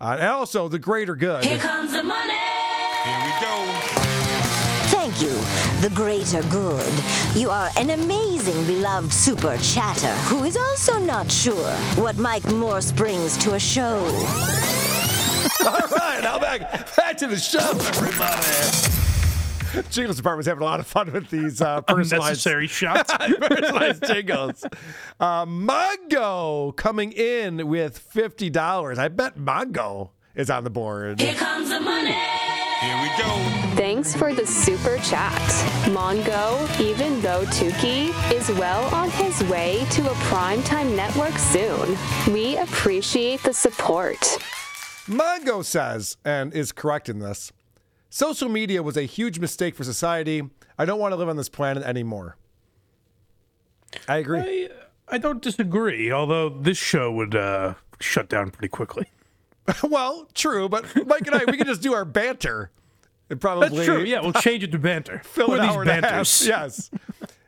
Uh, 0.00 0.16
and 0.20 0.28
also, 0.28 0.68
the 0.68 0.78
greater 0.78 1.16
good. 1.16 1.44
Here 1.44 1.58
comes 1.58 1.92
the 1.92 2.02
money. 2.04 2.32
Here 3.04 3.18
we 3.24 3.30
go. 3.40 3.64
Thank 4.94 5.20
you, 5.20 5.30
the 5.80 5.90
greater 5.94 6.42
good. 6.50 6.92
You 7.34 7.50
are 7.50 7.70
an 7.76 7.90
amazing, 7.90 8.64
beloved 8.66 9.12
super 9.12 9.56
chatter 9.58 10.12
who 10.28 10.44
is 10.44 10.56
also 10.56 10.98
not 11.00 11.30
sure 11.30 11.72
what 11.96 12.16
Mike 12.16 12.44
Morse 12.52 12.92
brings 12.92 13.36
to 13.38 13.54
a 13.54 13.58
show. 13.60 13.98
All 15.60 15.72
right, 15.72 16.20
now 16.22 16.38
back 16.38 16.94
back 16.96 17.16
to 17.18 17.26
the 17.26 17.36
show, 17.36 17.58
everybody. 17.70 18.90
Jingles 19.90 20.16
department's 20.16 20.46
having 20.46 20.62
a 20.62 20.64
lot 20.64 20.78
of 20.78 20.86
fun 20.86 21.12
with 21.12 21.30
these 21.30 21.60
uh, 21.60 21.80
personalized 21.86 22.46
Unnecessary 22.46 22.66
shots. 22.68 23.12
personalized 23.16 24.06
jingles. 24.06 24.64
Uh, 25.18 25.44
Mongo 25.46 26.74
coming 26.76 27.12
in 27.12 27.66
with 27.68 27.98
fifty 27.98 28.50
dollars. 28.50 28.98
I 28.98 29.08
bet 29.08 29.36
Mongo 29.36 30.10
is 30.34 30.50
on 30.50 30.64
the 30.64 30.70
board. 30.70 31.20
Here 31.20 31.34
comes 31.34 31.68
the 31.70 31.80
money. 31.80 32.12
Here 32.80 33.00
we 33.02 33.08
go. 33.16 33.74
Thanks 33.76 34.14
for 34.14 34.34
the 34.34 34.46
super 34.46 34.98
chat. 34.98 35.32
Mongo, 35.86 36.80
even 36.80 37.20
though 37.22 37.44
Tukey 37.46 38.10
is 38.32 38.50
well 38.58 38.94
on 38.94 39.10
his 39.10 39.42
way 39.44 39.86
to 39.92 40.02
a 40.02 40.14
primetime 40.14 40.94
network 40.94 41.38
soon. 41.38 41.96
We 42.32 42.58
appreciate 42.58 43.42
the 43.42 43.54
support. 43.54 44.36
Mongo 45.06 45.64
says, 45.64 46.16
and 46.24 46.52
is 46.54 46.72
correct 46.72 47.08
in 47.08 47.18
this, 47.18 47.52
social 48.10 48.48
media 48.48 48.82
was 48.82 48.96
a 48.96 49.02
huge 49.02 49.38
mistake 49.38 49.74
for 49.74 49.84
society. 49.84 50.42
I 50.78 50.84
don't 50.84 50.98
want 50.98 51.12
to 51.12 51.16
live 51.16 51.28
on 51.28 51.36
this 51.36 51.48
planet 51.48 51.82
anymore. 51.84 52.36
I 54.08 54.16
agree. 54.18 54.66
I, 54.66 54.68
I 55.08 55.18
don't 55.18 55.42
disagree, 55.42 56.10
although 56.10 56.48
this 56.48 56.78
show 56.78 57.12
would 57.12 57.34
uh, 57.34 57.74
shut 58.00 58.28
down 58.28 58.50
pretty 58.50 58.68
quickly. 58.68 59.06
well, 59.82 60.28
true, 60.34 60.68
but 60.68 60.84
Mike 61.06 61.26
and 61.26 61.36
I, 61.36 61.44
we 61.46 61.56
can 61.56 61.66
just 61.66 61.82
do 61.82 61.94
our 61.94 62.04
banter. 62.04 62.70
And 63.30 63.40
probably 63.40 63.68
That's 63.70 63.84
true. 63.86 64.02
Yeah, 64.04 64.20
we'll 64.20 64.32
change 64.34 64.62
it 64.64 64.72
to 64.72 64.78
banter. 64.78 65.20
fill 65.24 65.46
Who 65.46 65.52
an 65.54 65.60
are 65.60 65.62
these 65.62 65.74
hour 65.74 65.82
and 65.82 65.90
a 65.90 65.94
half. 65.94 66.02
banters? 66.02 66.46
Yes. 66.46 66.90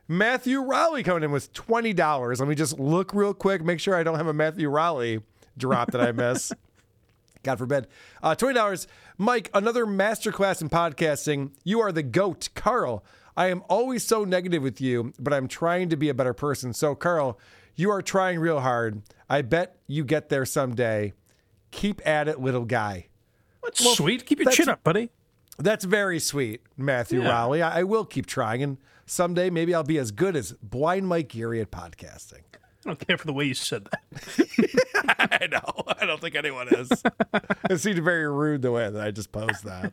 Matthew 0.09 0.61
Raleigh 0.62 1.03
coming 1.03 1.24
in 1.24 1.33
with 1.33 1.53
twenty 1.53 1.93
dollars. 1.93 2.39
Let 2.39 2.49
me 2.49 2.55
just 2.55 2.78
look 2.78 3.12
real 3.12 3.35
quick, 3.35 3.65
make 3.65 3.81
sure 3.81 3.97
I 3.97 4.05
don't 4.05 4.16
have 4.16 4.28
a 4.28 4.33
Matthew 4.33 4.69
Raleigh 4.69 5.20
drop 5.59 5.91
that 5.91 6.01
I 6.01 6.12
miss. 6.12 6.53
God 7.47 7.59
forbid. 7.59 7.86
Uh, 8.23 8.35
twenty 8.35 8.55
dollars, 8.55 8.86
Mike. 9.16 9.48
Another 9.55 9.86
masterclass 9.86 10.60
in 10.60 10.68
podcasting. 10.68 11.52
You 11.64 11.81
are 11.81 11.93
the 11.93 12.02
goat, 12.02 12.48
Karl. 12.55 13.05
I 13.36 13.47
am 13.47 13.62
always 13.68 14.02
so 14.02 14.24
negative 14.24 14.62
with 14.62 14.81
you, 14.81 15.12
but 15.18 15.32
I'm 15.32 15.47
trying 15.47 15.89
to 15.90 15.97
be 15.97 16.09
a 16.09 16.14
better 16.14 16.32
person. 16.35 16.73
So, 16.74 16.94
Karl, 16.94 17.39
you 17.74 17.90
are 17.90 18.02
trying 18.02 18.39
real 18.40 18.60
hard. 18.60 19.02
I 19.31 19.43
bet 19.43 19.77
you 19.86 20.05
get 20.05 20.28
there 20.28 20.44
someday. 20.44 21.12
Keep 21.70 22.06
at 22.06 22.28
it, 22.28 22.40
little 22.40 22.64
guy. 22.64 23.09
That's 23.62 23.97
sweet. 23.97 24.24
Keep 24.27 24.40
your 24.40 24.52
chin 24.52 24.68
up, 24.68 24.82
buddy. 24.82 25.10
That's 25.59 25.85
very 25.85 26.18
sweet, 26.18 26.62
Matthew 26.77 27.23
Yeah. 27.23 27.31
Rowley. 27.31 27.62
I, 27.62 27.81
I 27.81 27.82
will 27.85 28.05
keep 28.05 28.27
trying, 28.27 28.62
and 28.62 28.78
someday 29.06 29.51
maybe 29.51 29.74
I'll 29.74 29.82
be 29.85 29.98
as 29.98 30.10
good 30.10 30.35
as 30.36 30.52
Blind 30.62 31.06
Mike 31.06 31.28
Geary 31.28 31.60
at 31.60 31.70
podcasting. 31.70 32.43
I 32.87 32.91
don't 32.91 33.07
care 33.07 33.19
for 33.19 33.27
the 33.27 33.33
way 33.33 33.47
you 33.47 33.55
said 33.55 33.89
that. 33.91 35.19
I 35.41 35.49
know. 35.49 35.83
I 36.01 36.07
don't 36.07 36.21
think 36.21 36.37
anyone 36.37 36.69
is. 36.69 36.89
it 37.71 37.79
seemed 37.79 37.99
very 38.05 38.29
rude 38.29 38.63
the 38.63 38.71
way 38.71 38.89
that 38.89 39.01
I 39.03 39.11
just 39.11 39.33
posed 39.33 39.65
that. 39.65 39.93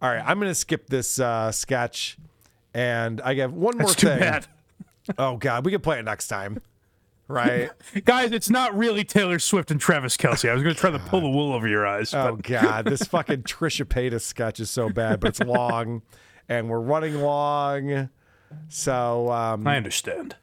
All 0.00 0.08
right, 0.10 0.22
I'm 0.24 0.38
going 0.38 0.50
to 0.50 0.54
skip 0.54 0.88
this 0.88 1.18
uh, 1.18 1.50
sketch, 1.50 2.16
and 2.72 3.20
I 3.22 3.34
have 3.34 3.52
one 3.52 3.76
more 3.76 3.88
That's 3.88 3.96
too 3.96 4.06
thing. 4.06 4.20
bad. 4.20 4.46
Oh 5.18 5.36
God, 5.36 5.64
we 5.64 5.72
can 5.72 5.80
play 5.80 5.98
it 5.98 6.04
next 6.04 6.28
time, 6.28 6.60
right? 7.26 7.70
Guys, 8.04 8.30
it's 8.30 8.50
not 8.50 8.76
really 8.76 9.02
Taylor 9.02 9.40
Swift 9.40 9.72
and 9.72 9.80
Travis 9.80 10.16
Kelce. 10.16 10.48
I 10.48 10.54
was 10.54 10.62
going 10.62 10.74
to 10.74 10.80
try 10.80 10.92
to 10.92 10.98
pull 11.00 11.22
the 11.22 11.28
wool 11.30 11.52
over 11.52 11.66
your 11.66 11.86
eyes. 11.86 12.14
Oh 12.14 12.36
God, 12.40 12.84
this 12.84 13.02
fucking 13.02 13.42
Trisha 13.42 13.84
Paytas 13.84 14.22
sketch 14.22 14.60
is 14.60 14.70
so 14.70 14.90
bad, 14.90 15.18
but 15.18 15.30
it's 15.30 15.40
long, 15.40 16.02
and 16.48 16.68
we're 16.68 16.78
running 16.80 17.16
long. 17.20 18.10
So 18.68 19.32
um, 19.32 19.66
I 19.66 19.76
understand. 19.76 20.36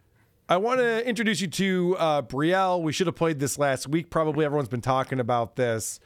I 0.53 0.57
want 0.57 0.81
to 0.81 1.03
introduce 1.09 1.41
you 1.41 1.47
to 1.47 1.97
uh, 1.97 2.21
Brielle. 2.21 2.79
We 2.79 2.93
should 2.93 3.07
have 3.07 3.15
played 3.15 3.39
this 3.39 3.57
last 3.57 3.87
week. 3.87 4.11
Probably 4.11 4.45
everyone's 4.45 4.69
been 4.69 4.81
talking 4.81 5.19
about 5.19 5.55
this. 5.55 5.99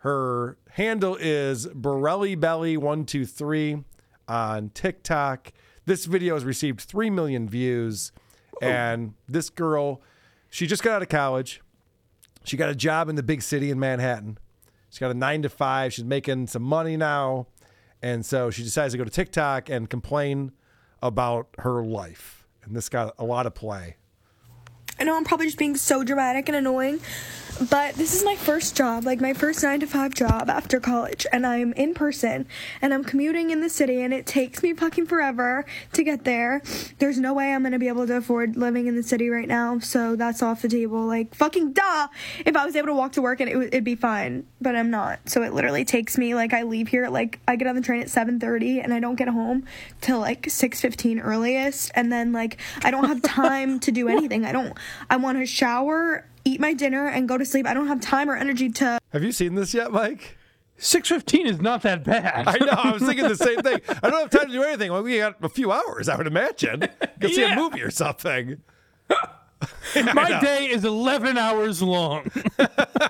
Her 0.00 0.58
handle 0.72 1.16
is 1.18 1.66
Brielley 1.68 2.38
Belly 2.38 2.76
one 2.76 3.06
two 3.06 3.24
three 3.24 3.84
on 4.28 4.68
TikTok. 4.68 5.50
This 5.86 6.04
video 6.04 6.34
has 6.34 6.44
received 6.44 6.82
three 6.82 7.08
million 7.08 7.48
views, 7.48 8.12
and 8.60 9.14
this 9.26 9.48
girl, 9.48 10.02
she 10.50 10.66
just 10.66 10.82
got 10.82 10.96
out 10.96 11.00
of 11.00 11.08
college. 11.08 11.62
She 12.44 12.58
got 12.58 12.68
a 12.68 12.74
job 12.74 13.08
in 13.08 13.16
the 13.16 13.22
big 13.22 13.40
city 13.40 13.70
in 13.70 13.80
Manhattan. 13.80 14.36
She's 14.90 14.98
got 14.98 15.10
a 15.10 15.14
nine 15.14 15.40
to 15.40 15.48
five. 15.48 15.94
She's 15.94 16.04
making 16.04 16.48
some 16.48 16.64
money 16.64 16.98
now, 16.98 17.46
and 18.02 18.26
so 18.26 18.50
she 18.50 18.62
decides 18.62 18.92
to 18.92 18.98
go 18.98 19.04
to 19.04 19.10
TikTok 19.10 19.70
and 19.70 19.88
complain 19.88 20.52
about 21.02 21.48
her 21.60 21.82
life. 21.82 22.45
And 22.66 22.76
this 22.76 22.88
got 22.88 23.14
a 23.18 23.24
lot 23.24 23.46
of 23.46 23.54
play. 23.54 23.96
I 24.98 25.04
know 25.04 25.16
I'm 25.16 25.24
probably 25.24 25.46
just 25.46 25.58
being 25.58 25.76
so 25.76 26.04
dramatic 26.04 26.48
and 26.48 26.56
annoying, 26.56 27.00
but 27.70 27.94
this 27.94 28.14
is 28.14 28.22
my 28.24 28.36
first 28.36 28.76
job, 28.76 29.04
like 29.04 29.20
my 29.20 29.32
first 29.32 29.62
nine 29.62 29.80
to 29.80 29.86
five 29.86 30.14
job 30.14 30.50
after 30.50 30.78
college, 30.78 31.26
and 31.32 31.46
I'm 31.46 31.72
in 31.72 31.94
person 31.94 32.46
and 32.82 32.92
I'm 32.92 33.02
commuting 33.04 33.50
in 33.50 33.60
the 33.60 33.70
city, 33.70 34.02
and 34.02 34.12
it 34.12 34.26
takes 34.26 34.62
me 34.62 34.74
fucking 34.74 35.06
forever 35.06 35.64
to 35.94 36.04
get 36.04 36.24
there. 36.24 36.62
There's 36.98 37.18
no 37.18 37.32
way 37.32 37.52
I'm 37.52 37.62
gonna 37.62 37.78
be 37.78 37.88
able 37.88 38.06
to 38.06 38.16
afford 38.16 38.56
living 38.56 38.86
in 38.86 38.96
the 38.96 39.02
city 39.02 39.30
right 39.30 39.48
now, 39.48 39.78
so 39.78 40.16
that's 40.16 40.42
off 40.42 40.62
the 40.62 40.68
table. 40.68 41.06
Like 41.06 41.34
fucking 41.34 41.72
duh! 41.72 42.08
If 42.44 42.56
I 42.56 42.64
was 42.64 42.76
able 42.76 42.88
to 42.88 42.94
walk 42.94 43.12
to 43.12 43.22
work 43.22 43.40
and 43.40 43.48
it 43.48 43.56
would, 43.56 43.68
it'd 43.68 43.84
be 43.84 43.96
fine, 43.96 44.46
but 44.60 44.76
I'm 44.76 44.90
not. 44.90 45.28
So 45.28 45.42
it 45.42 45.52
literally 45.54 45.84
takes 45.84 46.18
me 46.18 46.34
like 46.34 46.52
I 46.52 46.62
leave 46.62 46.88
here 46.88 47.08
like 47.08 47.40
I 47.48 47.56
get 47.56 47.68
on 47.68 47.74
the 47.74 47.82
train 47.82 48.02
at 48.02 48.08
7:30 48.08 48.82
and 48.82 48.92
I 48.92 49.00
don't 49.00 49.16
get 49.16 49.28
home 49.28 49.64
till 50.00 50.20
like 50.20 50.42
6:15 50.42 51.22
earliest, 51.22 51.90
and 51.94 52.12
then 52.12 52.32
like 52.32 52.58
I 52.82 52.90
don't 52.90 53.06
have 53.06 53.22
time 53.22 53.78
to 53.80 53.92
do 53.92 54.08
anything. 54.08 54.44
I 54.44 54.52
don't. 54.52 54.76
I 55.10 55.16
want 55.16 55.38
to 55.38 55.46
shower, 55.46 56.28
eat 56.44 56.60
my 56.60 56.74
dinner, 56.74 57.06
and 57.08 57.28
go 57.28 57.38
to 57.38 57.44
sleep. 57.44 57.66
I 57.66 57.74
don't 57.74 57.88
have 57.88 58.00
time 58.00 58.30
or 58.30 58.36
energy 58.36 58.68
to. 58.70 58.98
Have 59.12 59.22
you 59.24 59.32
seen 59.32 59.54
this 59.54 59.74
yet, 59.74 59.92
Mike? 59.92 60.36
Six 60.78 61.08
fifteen 61.08 61.46
is 61.46 61.60
not 61.60 61.82
that 61.82 62.04
bad. 62.04 62.46
I 62.46 62.58
know. 62.58 62.72
I 62.72 62.92
was 62.92 63.02
thinking 63.02 63.26
the 63.28 63.36
same 63.36 63.60
thing. 63.60 63.80
I 64.02 64.10
don't 64.10 64.20
have 64.20 64.30
time 64.30 64.48
to 64.48 64.52
do 64.52 64.62
anything. 64.62 64.92
Well, 64.92 65.02
we 65.02 65.16
got 65.18 65.42
a 65.42 65.48
few 65.48 65.72
hours, 65.72 66.08
I 66.08 66.16
would 66.16 66.26
imagine. 66.26 66.86
Go 67.18 67.28
see 67.28 67.44
a 67.44 67.56
movie 67.56 67.80
or 67.82 67.90
something. 67.90 68.60
My 69.94 70.38
day 70.40 70.66
is 70.66 70.84
eleven 70.84 71.38
hours 71.38 71.80
long. 71.80 72.30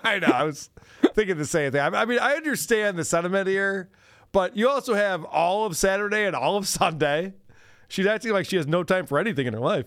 I 0.05 0.21
know. 0.21 0.29
I 0.29 0.45
was 0.45 0.71
thinking 1.15 1.39
the 1.39 1.45
same 1.45 1.73
thing. 1.73 1.81
I 1.81 1.89
I 1.89 2.05
mean, 2.05 2.21
I 2.21 2.35
understand 2.35 2.99
the 2.99 3.05
sentiment 3.05 3.49
here, 3.49 3.91
but 4.31 4.57
you 4.57 4.69
also 4.69 4.95
have 4.95 5.25
all 5.25 5.67
of 5.67 5.77
Saturday 5.77 6.25
and 6.25 6.37
all 6.37 6.57
of 6.57 6.69
Sunday. 6.69 7.35
She's 7.89 8.07
acting 8.07 8.33
like 8.33 8.47
she 8.47 8.57
has 8.57 8.67
no 8.69 8.85
time 8.85 9.07
for 9.07 9.19
anything 9.19 9.47
in 9.49 9.55
her 9.55 9.61
life. 9.61 9.87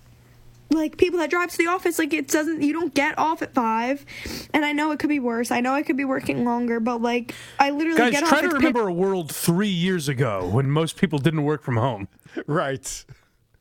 like 0.73 0.97
people 0.97 1.19
that 1.19 1.29
drive 1.29 1.51
to 1.51 1.57
the 1.57 1.67
office 1.67 1.99
like 1.99 2.13
it 2.13 2.27
doesn't 2.27 2.61
you 2.61 2.73
don't 2.73 2.93
get 2.93 3.17
off 3.17 3.41
at 3.41 3.53
five. 3.53 4.05
And 4.53 4.65
i 4.65 4.71
know 4.71 4.91
it 4.91 4.99
could 4.99 5.09
be 5.09 5.19
worse. 5.19 5.51
I 5.51 5.59
know 5.61 5.73
i 5.73 5.83
could 5.83 5.97
be 5.97 6.05
working 6.05 6.45
longer 6.45 6.79
but 6.79 7.01
like 7.01 7.33
i 7.59 7.69
literally 7.69 7.97
Guys, 7.97 8.11
get 8.11 8.25
try 8.25 8.37
off 8.37 8.41
to 8.41 8.45
it's 8.47 8.53
remember 8.55 8.87
a 8.87 8.93
world 8.93 9.31
three 9.31 9.67
years 9.67 10.07
ago 10.09 10.47
when 10.51 10.69
most 10.69 10.97
people 10.97 11.19
didn't 11.19 11.43
work 11.43 11.63
from 11.63 11.77
home. 11.77 12.07
Right. 12.47 13.05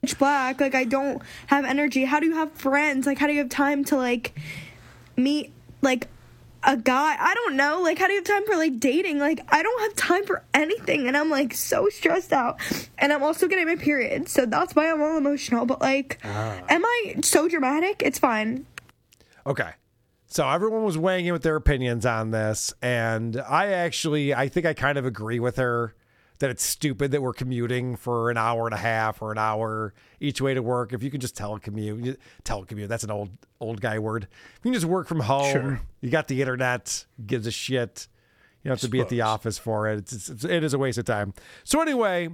pitch 0.00 0.16
black 0.18 0.60
like 0.60 0.74
i 0.74 0.84
don't 0.84 1.20
have 1.48 1.64
energy. 1.64 2.04
How 2.04 2.20
do 2.20 2.26
you 2.26 2.34
have 2.34 2.52
friends? 2.52 3.06
Like 3.06 3.18
how 3.18 3.26
do 3.26 3.32
you 3.32 3.40
have 3.40 3.48
time 3.48 3.84
to 3.86 3.96
like 3.96 4.38
meet 5.16 5.52
like 5.82 6.08
a 6.62 6.76
guy 6.76 7.16
i 7.18 7.34
don't 7.34 7.56
know 7.56 7.80
like 7.82 7.98
how 7.98 8.06
do 8.06 8.12
you 8.12 8.18
have 8.18 8.26
time 8.26 8.44
for 8.44 8.56
like 8.56 8.78
dating? 8.78 9.18
Like 9.18 9.40
i 9.48 9.62
don't 9.62 9.80
have 9.82 9.94
time 9.94 10.24
for 10.26 10.44
anything 10.54 11.08
and 11.08 11.16
i'm 11.16 11.30
like 11.30 11.54
so 11.54 11.88
stressed 11.88 12.32
out. 12.32 12.60
And 12.98 13.12
i'm 13.12 13.22
also 13.22 13.48
getting 13.48 13.66
my 13.66 13.76
period 13.76 14.28
so 14.28 14.46
that's 14.46 14.74
why 14.74 14.90
i'm 14.90 15.00
all 15.00 15.16
emotional 15.16 15.66
but 15.66 15.80
like 15.80 16.18
ah. 16.24 16.60
am 16.68 16.84
i 16.84 17.16
so 17.22 17.48
dramatic? 17.48 18.02
It's 18.02 18.18
fine. 18.18 18.66
Okay. 19.46 19.70
So 20.26 20.48
everyone 20.48 20.84
was 20.84 20.96
weighing 20.96 21.26
in 21.26 21.32
with 21.32 21.42
their 21.42 21.56
opinions 21.56 22.06
on 22.06 22.30
this, 22.30 22.72
and 22.80 23.36
I 23.36 23.72
actually 23.72 24.32
I 24.32 24.48
think 24.48 24.64
I 24.64 24.74
kind 24.74 24.96
of 24.96 25.04
agree 25.04 25.40
with 25.40 25.56
her 25.56 25.96
that 26.40 26.50
it's 26.50 26.62
stupid 26.64 27.12
that 27.12 27.22
we're 27.22 27.32
commuting 27.32 27.94
for 27.96 28.30
an 28.30 28.36
hour 28.36 28.66
and 28.66 28.74
a 28.74 28.78
half 28.78 29.22
or 29.22 29.30
an 29.30 29.38
hour 29.38 29.94
each 30.20 30.40
way 30.40 30.52
to 30.54 30.62
work. 30.62 30.92
If 30.92 31.02
you 31.02 31.10
can 31.10 31.20
just 31.20 31.36
telecommute, 31.36 32.16
telecommute, 32.44 32.88
that's 32.88 33.04
an 33.04 33.10
old 33.10 33.30
old 33.60 33.80
guy 33.80 33.98
word. 33.98 34.24
If 34.24 34.58
you 34.64 34.70
can 34.70 34.74
just 34.74 34.86
work 34.86 35.06
from 35.06 35.20
home, 35.20 35.52
Sure. 35.52 35.80
you 36.00 36.10
got 36.10 36.28
the 36.28 36.40
internet, 36.40 37.06
gives 37.24 37.46
a 37.46 37.50
shit. 37.50 38.08
You 38.62 38.68
don't 38.68 38.72
have 38.72 38.80
to 38.80 38.88
be 38.88 39.00
at 39.00 39.08
the 39.08 39.20
office 39.22 39.56
for 39.58 39.86
it. 39.88 39.98
It's, 40.00 40.28
it's, 40.28 40.44
it 40.44 40.62
is 40.64 40.74
a 40.74 40.78
waste 40.78 40.98
of 40.98 41.04
time. 41.06 41.32
So 41.64 41.80
anyway, 41.80 42.28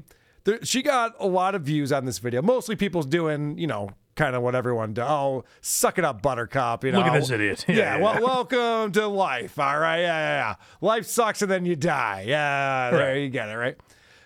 there, 0.45 0.65
she 0.65 0.83
got 0.83 1.15
a 1.20 1.27
lot 1.27 1.55
of 1.55 1.62
views 1.62 1.93
on 1.93 2.05
this 2.05 2.19
video. 2.19 2.43
Mostly 2.43 2.74
people's 2.74 3.07
doing, 3.07 3.57
you 3.59 3.66
know, 3.69 3.91
kind 4.16 4.35
of 4.35 4.43
what 4.43 4.55
everyone 4.57 4.93
does. 4.95 5.09
Oh, 5.09 5.45
suck 5.61 5.99
it 5.99 6.05
up, 6.05 6.23
Buttercup. 6.23 6.83
You 6.85 6.91
know, 6.93 6.99
Look 6.99 7.09
at 7.09 7.15
this 7.20 7.31
idiot. 7.31 7.65
Yeah, 7.69 7.74
Yeah, 7.77 7.97
yeah, 7.99 8.03
well, 8.03 8.23
welcome 8.24 8.93
to 8.93 9.07
life. 9.07 9.57
All 9.59 9.78
right, 9.78 10.01
yeah, 10.01 10.07
yeah, 10.19 10.39
yeah. 10.51 10.55
Life 10.81 11.07
sucks 11.07 11.43
and 11.43 11.51
then 11.51 11.65
you 11.65 11.77
die. 11.77 12.24
Yeah, 12.27 12.91
there 12.93 13.09
Right. 13.15 13.16
you 13.19 13.28
get 13.28 13.49
it. 13.49 13.55
Right. 13.55 13.77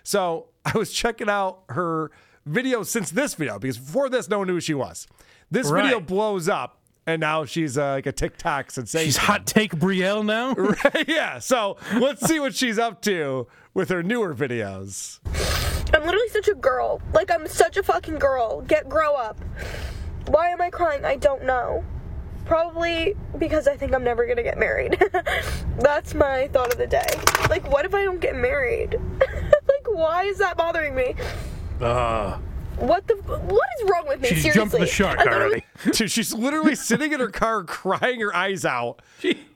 So 0.03 0.47
I 0.65 0.77
was 0.77 0.91
checking 0.91 1.29
out 1.29 1.63
her 1.69 2.11
video 2.45 2.83
since 2.83 3.11
this 3.11 3.35
video 3.35 3.59
because 3.59 3.77
before 3.77 4.09
this, 4.09 4.29
no 4.29 4.39
one 4.39 4.47
knew 4.47 4.53
who 4.53 4.59
she 4.59 4.73
was. 4.73 5.07
This 5.49 5.69
video 5.69 5.99
blows 5.99 6.47
up. 6.49 6.77
And 7.07 7.19
now 7.19 7.45
she's 7.45 7.79
uh, 7.79 7.93
like 7.93 8.05
a 8.05 8.11
TikTok 8.11 8.69
sensation. 8.69 9.07
She's 9.07 9.17
hot 9.17 9.47
take 9.47 9.73
Brielle 9.73 10.23
now. 10.23 10.53
Right, 10.55 11.07
yeah. 11.07 11.39
So 11.39 11.77
let's 11.95 12.25
see 12.27 12.39
what 12.39 12.53
she's 12.53 12.77
up 12.77 13.01
to 13.01 13.47
with 13.73 13.89
her 13.89 14.03
newer 14.03 14.35
videos. 14.35 15.19
I'm 15.93 16.05
literally 16.05 16.29
such 16.29 16.47
a 16.47 16.53
girl. 16.53 17.01
Like 17.11 17.31
I'm 17.31 17.47
such 17.47 17.75
a 17.77 17.83
fucking 17.83 18.19
girl. 18.19 18.61
Get 18.61 18.87
grow 18.87 19.15
up. 19.15 19.39
Why 20.27 20.49
am 20.49 20.61
I 20.61 20.69
crying? 20.69 21.03
I 21.03 21.15
don't 21.15 21.43
know. 21.43 21.83
Probably 22.45 23.15
because 23.37 23.67
I 23.67 23.75
think 23.77 23.93
I'm 23.93 24.03
never 24.03 24.25
gonna 24.27 24.43
get 24.43 24.57
married. 24.57 25.01
That's 25.79 26.13
my 26.13 26.47
thought 26.49 26.71
of 26.71 26.77
the 26.77 26.87
day. 26.87 27.07
Like, 27.49 27.69
what 27.71 27.85
if 27.85 27.93
I 27.95 28.03
don't 28.03 28.19
get 28.19 28.35
married? 28.35 28.99
like, 29.19 29.87
why 29.87 30.23
is 30.25 30.37
that 30.39 30.57
bothering 30.57 30.95
me? 30.95 31.15
Uh, 31.79 32.37
What 32.77 33.07
the? 33.07 33.15
What 33.15 33.67
is 33.79 33.89
wrong 33.89 34.05
with 34.07 34.21
me? 34.21 34.29
She's 34.29 34.41
Seriously. 34.43 34.59
jumped 34.59 34.77
the 34.79 34.85
shark 34.85 35.19
I 35.21 35.23
thought 35.23 35.33
already. 35.33 35.63
Dude, 35.91 36.11
she's 36.11 36.33
literally 36.33 36.75
sitting 36.75 37.13
in 37.13 37.19
her 37.19 37.29
car 37.29 37.63
crying 37.63 38.19
her 38.21 38.35
eyes 38.35 38.65
out 38.65 39.01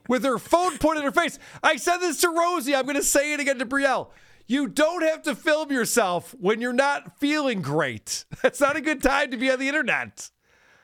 with 0.08 0.24
her 0.24 0.38
phone 0.38 0.78
pointed 0.78 1.04
at 1.06 1.14
her 1.14 1.22
face. 1.22 1.38
I 1.64 1.76
said 1.78 1.98
this 1.98 2.22
to 2.22 2.30
Rosie. 2.30 2.76
I'm 2.76 2.84
going 2.84 2.96
to 2.96 3.04
say 3.04 3.34
it 3.34 3.40
again 3.40 3.60
to 3.60 3.66
Brielle. 3.66 4.10
You 4.48 4.68
don't 4.68 5.02
have 5.02 5.24
to 5.24 5.34
film 5.36 5.72
yourself 5.72 6.36
when 6.40 6.62
you're 6.62 6.72
not 6.74 7.20
feeling 7.20 7.62
great. 7.64 8.26
That's 8.44 8.62
not 8.62 8.76
a 8.76 8.82
good 8.82 9.02
time 9.02 9.32
to 9.32 9.38
be 9.38 9.50
on 9.50 9.58
the 9.60 9.68
internet. 9.68 10.30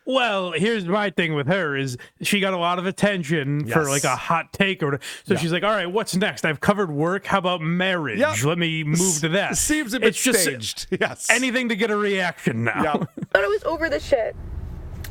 Well, 0.06 0.52
here's 0.54 0.86
my 0.86 1.12
thing 1.12 1.36
with 1.36 1.48
her 1.48 1.78
is 1.78 1.96
she 2.22 2.40
got 2.40 2.54
a 2.54 2.58
lot 2.58 2.80
of 2.80 2.86
attention 2.88 3.68
for 3.68 3.84
like 3.88 4.04
a 4.04 4.16
hot 4.16 4.52
take 4.52 4.82
or 4.82 4.88
whatever. 4.88 5.04
so 5.26 5.34
Yeah. 5.36 5.40
she's 5.40 5.52
like, 5.52 5.64
all 5.64 5.70
right, 5.72 5.86
what's 5.92 6.16
next? 6.16 6.44
I've 6.44 6.60
covered 6.60 6.92
work. 6.92 7.28
How 7.28 7.38
about 7.38 7.62
marriage? 7.62 8.20
Yep. 8.20 8.44
Let 8.44 8.58
me 8.58 8.84
move 8.84 9.20
to 9.22 9.30
that. 9.30 9.58
Seems 9.58 9.94
a 9.94 10.00
bit 10.00 10.10
it's 10.10 10.22
just 10.24 10.42
staged. 10.42 10.88
Yes. 11.00 11.28
anything 11.30 11.70
to 11.70 11.76
get 11.76 11.92
a 11.92 11.96
reaction 11.96 12.64
now. 12.64 12.82
Yeah. 12.84 12.94
thought 12.94 13.44
I 13.44 13.48
was 13.48 13.64
over 13.64 13.90
the 13.90 14.00
shit. 14.00 14.36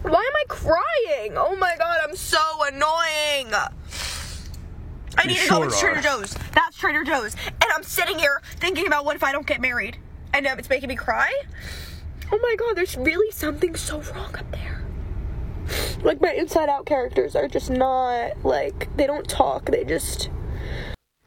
Why 0.03 0.09
am 0.11 0.15
I 0.35 0.45
crying? 0.49 1.35
Oh 1.37 1.55
my 1.57 1.75
god, 1.79 1.99
I'm 2.03 2.17
so 2.17 2.39
annoying. 2.67 3.53
I 5.19 5.27
need 5.27 5.37
You 5.37 5.43
to 5.45 5.49
go 5.51 5.55
sure 5.57 5.65
into 5.65 5.77
Trader 5.77 5.99
are. 5.99 6.03
Joe's. 6.03 6.35
That's 6.55 6.77
Trader 6.77 7.05
Joe's. 7.05 7.37
And 7.47 7.71
I'm 7.75 7.83
sitting 7.83 8.19
here 8.19 8.41
thinking 8.57 8.87
about 8.87 9.05
what 9.05 9.15
if 9.17 9.23
I 9.23 9.33
don't 9.33 9.47
get 9.47 9.61
married. 9.61 9.99
And 10.33 10.47
um, 10.47 10.59
it's 10.59 10.71
making 10.71 10.89
me 10.89 10.97
cry. 10.97 11.33
Oh 12.33 12.39
my 12.43 12.55
god, 12.59 12.77
there's 12.77 12.97
really 12.97 13.31
something 13.31 13.75
so 13.77 14.01
wrong 14.03 14.35
up 14.37 14.51
there. 14.51 14.85
Like 16.03 16.21
my 16.21 16.33
inside 16.33 16.69
out 16.71 16.87
characters 16.87 17.37
are 17.37 17.47
just 17.47 17.71
not 17.71 18.43
like 18.43 18.89
they 18.97 19.07
don't 19.07 19.29
talk, 19.29 19.67
they 19.67 19.85
just 19.85 20.31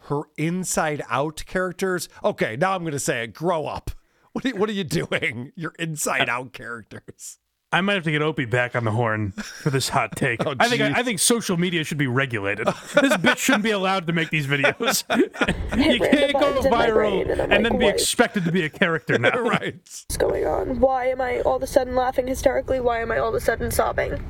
Her 0.08 0.22
inside 0.38 1.04
out 1.10 1.44
characters. 1.46 2.10
Okay, 2.24 2.56
now 2.58 2.74
I'm 2.74 2.82
going 2.82 2.94
to 2.94 3.00
say 3.00 3.24
it. 3.24 3.34
Grow 3.34 3.68
up. 3.68 3.92
What 4.32 4.46
are, 4.46 4.56
what 4.56 4.70
are 4.70 4.74
you 4.74 4.84
doing? 4.84 5.52
Your 5.56 5.74
inside 5.78 6.28
out 6.28 6.54
characters. 6.54 7.38
I 7.74 7.82
might 7.82 7.96
have 7.96 8.04
to 8.04 8.12
get 8.12 8.22
Opie 8.22 8.46
back 8.46 8.76
on 8.76 8.84
the 8.84 8.92
horn 8.92 9.32
for 9.32 9.72
this 9.72 9.90
hot 9.90 10.16
take. 10.16 10.42
Oh, 10.46 10.56
I 10.60 10.68
think 10.68 10.82
jeez. 10.82 10.96
I, 10.96 11.04
think 11.04 11.20
social 11.20 11.56
media 11.56 11.86
should 11.86 11.98
be 11.98 12.08
regulated. 12.08 12.68
this 12.68 13.14
bitch 13.14 13.38
shouldn't 13.38 13.64
be 13.64 13.72
allowed 13.72 14.08
to 14.08 14.14
make 14.14 14.30
these 14.30 14.46
videos. 14.46 15.04
you 15.78 16.00
can't 16.00 16.34
go 16.34 16.40
buttons 16.40 16.66
in 16.66 16.72
my 16.72 16.88
viral 16.90 17.22
and, 17.22 17.40
and 17.40 17.54
I'm 17.54 17.64
then 17.64 17.78
be 17.78 17.86
what? 17.86 17.94
expected 17.94 18.44
to 18.44 18.52
be 18.52 18.64
a 18.64 18.70
character 18.70 19.18
now. 19.18 19.30
right. 19.40 19.76
what's 19.76 20.18
going 20.18 20.46
on? 20.46 20.82
Why 20.82 21.06
am 21.06 21.22
I 21.22 21.40
all 21.42 21.56
of 21.56 21.64
a 21.64 21.68
sudden 21.68 21.96
laughing 21.96 22.28
hysterically? 22.28 22.82
Why 22.82 23.00
am 23.02 23.12
I 23.12 23.20
all 23.20 23.30
of 23.30 23.36
a 23.36 23.40
sudden 23.40 23.72
sobbing? 23.72 24.22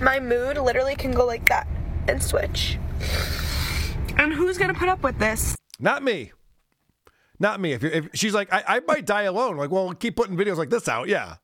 My 0.00 0.18
mood 0.18 0.58
literally 0.58 0.96
can 0.96 1.12
go 1.12 1.24
like 1.24 1.48
that 1.48 1.68
and 2.08 2.20
switch. 2.20 2.78
And 4.18 4.32
who's 4.32 4.58
gonna 4.58 4.74
put 4.74 4.88
up 4.88 5.04
with 5.04 5.18
this? 5.20 5.56
Not 5.78 6.02
me. 6.02 6.32
Not 7.38 7.60
me. 7.60 7.72
If, 7.72 7.82
you're, 7.82 7.92
if 7.92 8.08
she's 8.14 8.34
like, 8.34 8.52
I, 8.52 8.64
I 8.66 8.80
might 8.80 9.06
die 9.06 9.22
alone. 9.22 9.56
Like, 9.56 9.70
well, 9.70 9.94
keep 9.94 10.16
putting 10.16 10.36
videos 10.36 10.56
like 10.56 10.70
this 10.70 10.88
out. 10.88 11.06
Yeah. 11.08 11.36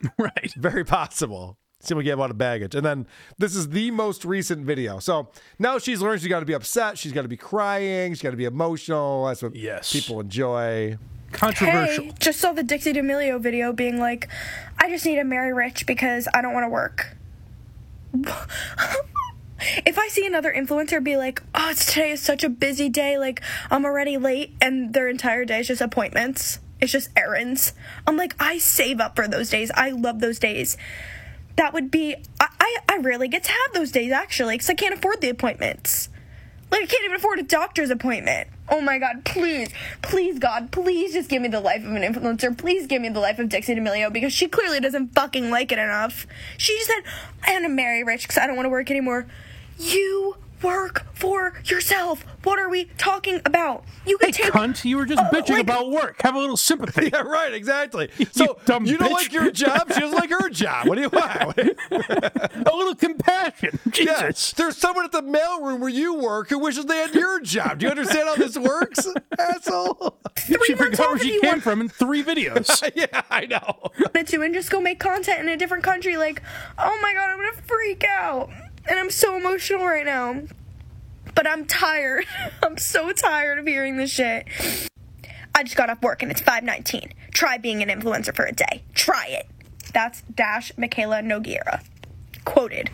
Right. 0.18 0.52
Very 0.56 0.84
possible. 0.84 1.58
See 1.80 1.94
we 1.94 2.02
get 2.04 2.18
a 2.18 2.20
lot 2.20 2.30
of 2.30 2.38
baggage. 2.38 2.74
And 2.74 2.84
then 2.84 3.06
this 3.38 3.54
is 3.54 3.68
the 3.68 3.90
most 3.92 4.24
recent 4.24 4.66
video. 4.66 4.98
So 4.98 5.28
now 5.58 5.78
she's 5.78 6.00
learned 6.02 6.20
she's 6.20 6.28
got 6.28 6.40
to 6.40 6.46
be 6.46 6.52
upset. 6.54 6.98
She's 6.98 7.12
got 7.12 7.22
to 7.22 7.28
be 7.28 7.36
crying. 7.36 8.12
She's 8.12 8.22
got 8.22 8.30
to 8.32 8.36
be 8.36 8.44
emotional. 8.46 9.26
That's 9.26 9.42
what 9.42 9.54
Yes. 9.54 9.92
people 9.92 10.18
enjoy. 10.20 10.98
Hey, 11.56 12.10
just 12.18 12.40
saw 12.40 12.52
the 12.52 12.62
Dixie 12.62 12.92
D'Amelio 12.92 13.38
video 13.40 13.72
being 13.72 13.98
like, 13.98 14.28
I 14.78 14.88
just 14.88 15.04
need 15.04 15.16
to 15.16 15.24
marry 15.24 15.52
rich 15.52 15.84
because 15.86 16.26
I 16.32 16.40
don't 16.42 16.54
want 16.54 16.64
to 16.64 16.68
work. 16.70 17.16
if 19.84 19.98
I 19.98 20.08
see 20.08 20.26
another 20.26 20.52
influencer 20.52 21.02
be 21.02 21.16
like, 21.16 21.42
oh, 21.54 21.70
it's 21.70 21.84
today 21.86 22.10
is 22.12 22.22
such 22.22 22.44
a 22.44 22.48
busy 22.48 22.88
day, 22.88 23.18
like 23.18 23.42
I'm 23.70 23.84
already 23.84 24.16
late, 24.16 24.54
and 24.60 24.94
their 24.94 25.08
entire 25.08 25.44
day 25.44 25.60
is 25.60 25.68
just 25.68 25.80
appointments, 25.80 26.60
it's 26.80 26.92
just 26.92 27.10
errands. 27.16 27.72
I'm 28.06 28.16
like, 28.16 28.34
I 28.40 28.58
save 28.58 29.00
up 29.00 29.16
for 29.16 29.28
those 29.28 29.50
days. 29.50 29.70
I 29.74 29.90
love 29.90 30.20
those 30.20 30.38
days. 30.38 30.76
That 31.56 31.72
would 31.72 31.90
be, 31.90 32.14
I, 32.40 32.78
I, 32.88 32.98
rarely 32.98 33.28
get 33.28 33.44
to 33.44 33.50
have 33.50 33.72
those 33.74 33.90
days 33.90 34.12
actually, 34.12 34.54
because 34.54 34.70
I 34.70 34.74
can't 34.74 34.94
afford 34.94 35.20
the 35.20 35.28
appointments. 35.28 36.08
Like 36.70 36.82
I 36.82 36.86
can't 36.86 37.04
even 37.04 37.16
afford 37.16 37.38
a 37.38 37.42
doctor's 37.42 37.90
appointment. 37.90 38.48
Oh 38.68 38.80
my 38.80 38.98
god, 38.98 39.24
please, 39.24 39.70
please 40.02 40.38
God, 40.38 40.70
please 40.70 41.14
just 41.14 41.30
give 41.30 41.40
me 41.40 41.48
the 41.48 41.60
life 41.60 41.84
of 41.84 41.92
an 41.92 42.02
influencer. 42.02 42.56
Please 42.56 42.86
give 42.86 43.00
me 43.00 43.08
the 43.08 43.20
life 43.20 43.38
of 43.38 43.48
Dixie 43.48 43.74
D'Amelio 43.74 44.12
because 44.12 44.32
she 44.32 44.46
clearly 44.46 44.78
doesn't 44.78 45.14
fucking 45.14 45.50
like 45.50 45.72
it 45.72 45.78
enough. 45.78 46.26
She 46.58 46.76
just 46.76 46.88
said, 46.88 47.02
I 47.42 47.52
want 47.52 47.64
to 47.64 47.70
marry 47.70 48.04
Rich 48.04 48.22
because 48.22 48.36
I 48.36 48.46
don't 48.46 48.56
want 48.56 48.66
to 48.66 48.70
work 48.70 48.90
anymore. 48.90 49.26
You 49.78 50.36
work 50.62 51.06
for 51.14 51.54
yourself. 51.64 52.24
What 52.44 52.58
are 52.58 52.68
we 52.68 52.86
talking 52.96 53.40
about? 53.44 53.84
You 54.06 54.16
Hey, 54.20 54.32
can 54.32 54.44
take 54.44 54.52
cunt, 54.52 54.84
you 54.84 54.96
were 54.96 55.06
just 55.06 55.22
bitching 55.32 55.58
about 55.60 55.90
work. 55.90 56.22
Have 56.22 56.34
a 56.34 56.38
little 56.38 56.56
sympathy. 56.56 57.10
Yeah, 57.18 57.22
right, 57.22 57.52
exactly. 57.54 58.10
So 58.32 58.58
dumb 58.66 58.84
you 58.84 58.98
don't 58.98 59.08
bitch. 59.10 59.12
like 59.12 59.32
your 59.32 59.50
job, 59.50 59.92
she 59.92 60.00
doesn't 60.00 60.16
like 60.16 60.30
her 60.30 60.48
job. 60.50 60.86
What 60.86 60.96
do 60.96 61.02
you 61.02 61.08
want? 61.08 61.58
a 61.90 62.76
little 62.76 62.94
compassion. 62.94 63.78
Yeah, 63.86 64.28
Jesus. 64.28 64.52
there's 64.52 64.76
someone 64.76 65.04
at 65.04 65.12
the 65.12 65.22
mailroom 65.22 65.80
where 65.80 65.88
you 65.88 66.14
work 66.14 66.50
who 66.50 66.58
wishes 66.58 66.84
they 66.86 66.98
had 66.98 67.14
your 67.14 67.40
job. 67.40 67.78
Do 67.78 67.86
you 67.86 67.90
understand 67.90 68.28
how 68.28 68.36
this 68.36 68.56
works, 68.58 69.06
asshole? 69.38 70.18
she 70.66 70.74
forgot 70.74 70.98
where 71.08 71.18
she 71.18 71.40
came 71.40 71.60
from 71.60 71.80
in 71.80 71.88
three 71.88 72.22
videos. 72.22 72.82
yeah, 72.94 73.22
I 73.30 73.46
know. 73.46 73.90
But 74.12 74.26
to 74.28 74.42
and 74.42 74.54
just 74.54 74.70
go 74.70 74.80
make 74.80 75.00
content 75.00 75.40
in 75.40 75.48
a 75.48 75.56
different 75.56 75.84
country. 75.84 76.16
Like, 76.16 76.42
oh 76.78 76.98
my 77.02 77.14
god, 77.14 77.30
I'm 77.30 77.38
gonna 77.38 77.62
freak 77.66 78.04
out. 78.04 78.50
And 78.88 78.98
I'm 78.98 79.10
so 79.10 79.36
emotional 79.36 79.84
right 79.84 80.06
now. 80.06 80.42
But 81.34 81.46
I'm 81.46 81.66
tired. 81.66 82.24
I'm 82.62 82.78
so 82.78 83.12
tired 83.12 83.58
of 83.58 83.66
hearing 83.66 83.96
this 83.96 84.10
shit. 84.10 84.46
I 85.54 85.62
just 85.62 85.76
got 85.76 85.90
off 85.90 86.02
work 86.02 86.22
and 86.22 86.30
it's 86.30 86.40
519. 86.40 87.12
Try 87.32 87.58
being 87.58 87.82
an 87.82 87.88
influencer 87.88 88.34
for 88.34 88.44
a 88.44 88.52
day. 88.52 88.82
Try 88.94 89.26
it. 89.26 89.48
That's 89.92 90.22
Dash 90.22 90.72
Michaela 90.76 91.16
Noguera. 91.20 91.82
Quoted. 92.44 92.90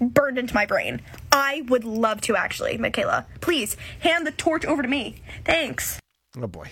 Burned 0.00 0.38
into 0.38 0.54
my 0.54 0.66
brain. 0.66 1.00
I 1.32 1.62
would 1.68 1.84
love 1.84 2.20
to 2.22 2.36
actually, 2.36 2.76
Michaela. 2.76 3.26
Please 3.40 3.76
hand 4.00 4.26
the 4.26 4.32
torch 4.32 4.64
over 4.64 4.82
to 4.82 4.88
me. 4.88 5.16
Thanks. 5.44 5.98
Oh 6.36 6.46
boy. 6.46 6.68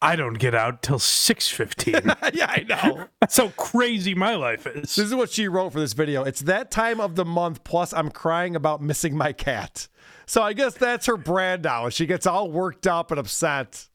I 0.00 0.14
don't 0.16 0.38
get 0.38 0.54
out 0.54 0.82
till 0.82 0.98
six 0.98 1.48
fifteen. 1.48 1.94
yeah, 2.32 2.46
I 2.48 2.64
know. 2.68 3.06
That's 3.20 3.36
how 3.36 3.48
crazy 3.56 4.14
my 4.14 4.34
life 4.36 4.66
is. 4.66 4.94
This 4.94 4.98
is 4.98 5.14
what 5.14 5.30
she 5.30 5.48
wrote 5.48 5.72
for 5.72 5.80
this 5.80 5.92
video. 5.92 6.22
It's 6.24 6.40
that 6.42 6.70
time 6.70 7.00
of 7.00 7.16
the 7.16 7.24
month, 7.24 7.64
plus 7.64 7.92
I'm 7.92 8.10
crying 8.10 8.54
about 8.54 8.80
missing 8.80 9.16
my 9.16 9.32
cat. 9.32 9.88
So 10.26 10.42
I 10.42 10.52
guess 10.52 10.74
that's 10.74 11.06
her 11.06 11.16
brand 11.16 11.62
now. 11.64 11.88
She 11.88 12.06
gets 12.06 12.26
all 12.26 12.50
worked 12.50 12.86
up 12.86 13.10
and 13.10 13.18
upset 13.18 13.88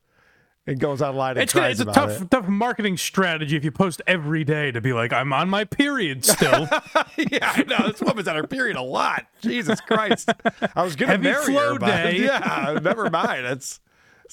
and 0.65 0.80
goes 0.80 1.01
online 1.01 1.31
and 1.31 1.43
It's, 1.43 1.53
it's 1.55 1.80
a 1.80 1.84
about 1.84 1.93
tough, 1.95 2.21
it. 2.21 2.31
tough 2.31 2.47
marketing 2.47 2.97
strategy 2.97 3.55
if 3.55 3.63
you 3.63 3.71
post 3.71 4.01
every 4.07 4.43
day 4.43 4.71
to 4.71 4.81
be 4.81 4.93
like, 4.93 5.13
I'm 5.13 5.31
on 5.34 5.49
my 5.49 5.63
period 5.65 6.23
still. 6.25 6.67
yeah, 7.17 7.51
I 7.55 7.63
know. 7.67 7.89
This 7.91 8.01
woman's 8.01 8.27
on 8.27 8.35
her 8.35 8.47
period 8.47 8.77
a 8.77 8.81
lot. 8.81 9.25
Jesus 9.41 9.80
Christ. 9.81 10.30
I 10.75 10.84
was 10.84 10.95
going 10.95 11.07
to 11.09 11.17
Heavy 11.17 11.23
marry 11.23 11.45
flow 11.45 11.73
her, 11.73 11.80
but 11.80 11.88
day. 12.03 12.17
yeah, 12.23 12.80
never 12.81 13.09
mind. 13.09 13.45
It's 13.45 13.80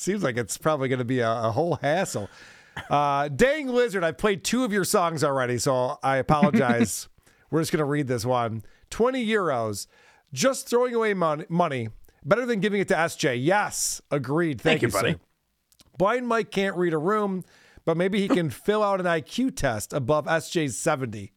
seems 0.01 0.23
like 0.23 0.37
it's 0.37 0.57
probably 0.57 0.89
going 0.89 0.99
to 0.99 1.05
be 1.05 1.21
a, 1.21 1.31
a 1.31 1.51
whole 1.53 1.77
hassle. 1.77 2.29
Uh, 2.89 3.29
Dang 3.29 3.69
Lizard, 3.69 4.03
I've 4.05 4.19
played 4.19 4.43
two 4.45 4.65
of 4.65 4.73
your 4.73 4.85
songs 4.85 5.23
already, 5.23 5.59
so 5.59 5.99
I 6.03 6.17
apologize. 6.17 7.09
We're 7.51 7.61
just 7.61 7.73
going 7.73 7.79
to 7.81 7.85
read 7.85 8.07
this 8.07 8.25
one. 8.25 8.63
20 8.91 9.27
euros. 9.27 9.87
Just 10.33 10.69
throwing 10.69 10.95
away 10.95 11.15
mon- 11.15 11.47
money. 11.49 11.89
Better 12.25 12.47
than 12.47 12.61
giving 12.61 12.81
it 12.81 12.89
to 12.89 12.95
SJ. 12.95 13.39
Yes, 13.45 14.01
agreed. 14.11 14.61
Thank, 14.61 14.81
Thank 14.81 14.83
you, 14.83 14.91
sir. 14.91 15.03
buddy. 15.03 15.17
Blind 15.99 16.29
Mike 16.29 16.51
can't 16.51 16.77
read 16.77 16.95
a 16.95 16.99
room, 16.99 17.45
but 17.85 17.97
maybe 17.97 18.21
he 18.21 18.29
can 18.29 18.51
fill 18.51 18.83
out 18.83 19.01
an 19.01 19.07
IQ 19.07 19.57
test 19.57 19.93
above 19.93 20.27
SJ's 20.27 20.79
70. 20.79 21.33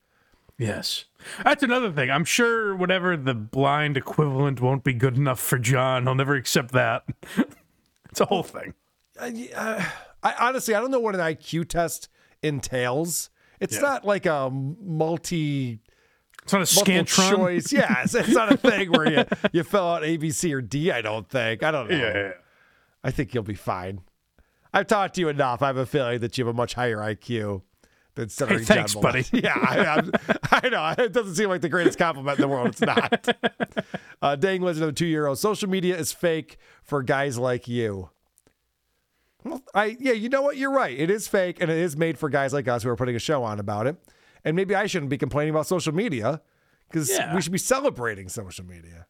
yes. 0.57 1.06
That's 1.44 1.64
another 1.64 1.90
thing. 1.91 2.11
I'm 2.11 2.26
sure 2.26 2.76
whatever 2.76 3.15
the 3.18 3.34
blind 3.34 3.95
equivalent 3.98 4.60
won't 4.61 4.84
be 4.84 4.94
good 4.94 5.15
enough 5.18 5.40
for 5.40 5.57
John. 5.57 6.03
He'll 6.03 6.15
never 6.15 6.35
accept 6.35 6.72
that. 6.73 7.03
it's 8.14 8.22
a 8.22 8.26
whole 8.26 8.44
thing. 8.44 8.73
I, 9.19 9.49
uh, 9.56 9.84
I 10.23 10.48
honestly, 10.48 10.73
I 10.76 10.80
don't 10.80 10.91
know 10.91 10.99
what 10.99 11.15
an 11.15 11.22
IQ 11.22 11.68
test 11.69 12.10
entails. 12.41 13.30
It's 13.60 13.76
Yeah. 13.76 13.81
not 13.81 14.06
like 14.06 14.26
a 14.26 14.49
multi. 14.52 15.80
It's 16.44 16.53
not 16.53 16.61
a 16.61 16.65
Scantron. 16.65 17.30
choice. 17.35 17.72
Yeah, 17.73 18.03
it's, 18.03 18.14
it's 18.15 18.30
not 18.30 18.52
a 18.52 18.57
thing 18.57 18.91
where 18.91 19.10
you, 19.11 19.26
you 19.53 19.64
fill 19.64 19.88
out 19.88 20.03
A, 20.03 20.18
B, 20.18 20.30
C, 20.31 20.53
or 20.53 20.61
D. 20.61 20.91
I 20.91 21.02
don't 21.02 21.27
think. 21.30 21.64
I 21.64 21.72
don't 21.72 21.90
know. 21.90 21.95
Yeah, 21.98 22.14
yeah. 22.14 22.31
I 23.03 23.11
think 23.11 23.34
you'll 23.34 23.44
be 23.44 23.56
fine. 23.56 24.02
I've 24.73 24.88
talked 24.88 25.15
to 25.15 25.22
you 25.22 25.30
enough. 25.30 25.61
I 25.61 25.68
have 25.68 25.77
a 25.77 25.85
feeling 25.85 26.19
that 26.19 26.38
you 26.38 26.45
have 26.45 26.53
a 26.53 26.57
much 26.57 26.73
higher 26.73 26.98
IQ 26.98 27.61
than 28.15 28.30
Senator 28.30 28.60
Hey, 28.60 28.65
thanks, 28.65 28.94
John 28.94 29.02
buddy. 29.02 29.26
Yeah, 29.34 29.53
I, 29.56 30.03
I 30.64 30.69
know. 30.69 31.03
It 31.03 31.14
doesn't 31.14 31.35
seem 31.35 31.49
like 31.49 31.61
the 31.61 31.69
greatest 31.69 31.98
compliment 31.98 32.38
in 32.38 32.41
the 32.41 32.48
world. 32.48 32.68
It's 32.68 32.81
not. 32.81 33.27
uh, 34.22 34.35
dang 34.35 34.64
of 34.64 34.95
two 34.95 35.06
year 35.06 35.27
old. 35.27 35.40
Social 35.40 35.69
media 35.69 35.98
is 35.98 36.11
fake 36.11 36.57
for 36.84 37.03
guys 37.03 37.38
like 37.38 37.68
you. 37.68 38.10
Well, 39.44 39.61
I 39.73 39.98
yeah, 39.99 40.14
you 40.14 40.30
know 40.30 40.41
what? 40.41 40.57
You're 40.57 40.72
right. 40.72 40.98
It 40.98 41.10
is 41.10 41.27
fake, 41.27 41.57
and 41.60 41.69
it 41.69 41.77
is 41.77 41.98
made 41.98 42.18
for 42.18 42.30
guys 42.30 42.53
like 42.53 42.68
us 42.68 42.84
who 42.84 42.90
are 42.90 42.95
putting 42.95 43.15
a 43.15 43.19
show 43.19 43.44
on 43.44 43.60
about 43.60 43.88
it. 43.88 43.98
And 44.45 44.56
maybe 44.56 44.76
I 44.76 44.88
shouldn't 44.88 45.10
be 45.10 45.18
complaining 45.18 45.52
about 45.53 45.68
social 45.68 45.94
media 45.94 46.41
because 46.90 47.10
Yeah. 47.10 47.34
we 47.35 47.41
should 47.41 47.52
be 47.52 47.57
celebrating 47.57 48.30
social 48.30 48.65
media. 48.65 49.07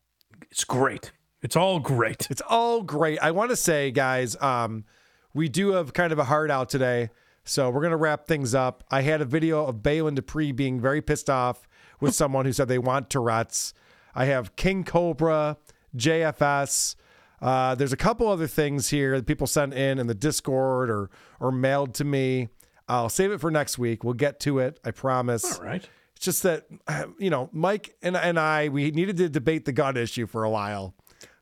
It's 0.49 0.63
great. 0.63 1.11
It's 1.41 1.55
all 1.55 1.79
great. 1.79 2.27
It's 2.31 2.41
all 2.47 2.81
great. 2.83 3.19
I 3.19 3.31
want 3.31 3.49
to 3.49 3.55
say, 3.55 3.91
guys, 3.91 4.35
um, 4.41 4.85
we 5.33 5.49
do 5.49 5.73
have 5.73 5.93
kind 5.93 6.13
of 6.13 6.19
a 6.19 6.23
heart 6.23 6.49
out 6.49 6.69
today. 6.69 7.09
So 7.45 7.69
we're 7.69 7.81
going 7.81 7.91
to 7.91 7.97
wrap 7.97 8.25
things 8.25 8.55
up. 8.55 8.83
I 8.89 9.01
had 9.01 9.21
a 9.21 9.25
video 9.25 9.65
of 9.65 9.77
Baylen 9.77 10.15
Dupree 10.15 10.51
being 10.51 10.79
very 10.79 11.01
pissed 11.01 11.29
off 11.29 11.67
with 11.99 12.15
someone 12.15 12.45
who 12.45 12.53
said 12.53 12.67
they 12.67 12.77
want 12.77 13.09
Tourette's. 13.09 13.73
I 14.15 14.25
have 14.25 14.55
King 14.55 14.83
Cobra, 14.83 15.57
JFS. 15.95 16.95
Uh, 17.41 17.75
there's 17.75 17.91
a 17.91 17.97
couple 17.97 18.27
other 18.29 18.47
things 18.47 18.89
here 18.89 19.17
that 19.17 19.25
people 19.25 19.47
sent 19.47 19.73
in 19.73 19.99
in 19.99 20.07
the 20.07 20.13
Discord 20.13 20.89
or 20.89 21.09
or 21.39 21.51
mailed 21.51 21.93
to 21.95 22.05
me. 22.05 22.47
I'll 22.87 23.09
save 23.09 23.31
it 23.31 23.41
for 23.41 23.51
next 23.51 23.77
week. 23.77 24.03
We'll 24.03 24.13
get 24.13 24.39
to 24.41 24.59
it. 24.59 24.79
I 24.85 24.91
promise. 24.91 25.59
All 25.59 25.65
right. 25.65 25.87
It's 26.15 26.25
just 26.25 26.43
that 26.43 26.65
you 27.19 27.29
know, 27.29 27.49
Mike 27.51 27.95
and 28.01 28.15
and 28.15 28.39
I 28.39 28.69
we 28.69 28.91
needed 28.91 29.17
to 29.17 29.27
debate 29.27 29.65
the 29.65 29.73
gun 29.73 29.97
issue 29.97 30.25
for 30.27 30.45
a 30.45 30.49
while. 30.49 30.95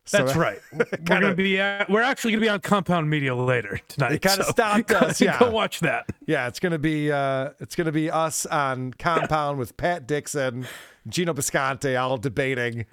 So 0.04 0.18
That's 0.18 0.36
right. 0.36 0.58
We're 0.72 0.84
gonna 1.04 1.34
be. 1.34 1.60
Uh, 1.60 1.84
we're 1.88 2.02
actually 2.02 2.32
gonna 2.32 2.40
be 2.40 2.48
on 2.48 2.60
Compound 2.60 3.08
Media 3.08 3.34
later 3.36 3.80
tonight. 3.86 4.12
It 4.12 4.22
kind 4.22 4.40
of 4.40 4.46
so 4.46 4.52
stopped 4.52 4.90
us. 4.90 5.20
Yeah, 5.20 5.38
go 5.38 5.50
watch 5.50 5.80
that. 5.80 6.06
Yeah, 6.26 6.48
it's 6.48 6.58
gonna 6.58 6.78
be 6.78 7.12
uh, 7.12 7.50
it's 7.60 7.76
gonna 7.76 7.92
be 7.92 8.10
us 8.10 8.44
on 8.46 8.94
Compound 8.94 9.58
with 9.58 9.76
Pat 9.76 10.08
Dixon, 10.08 10.66
Gino 11.08 11.32
Bisconte, 11.32 11.94
all 11.96 12.16
debating 12.18 12.86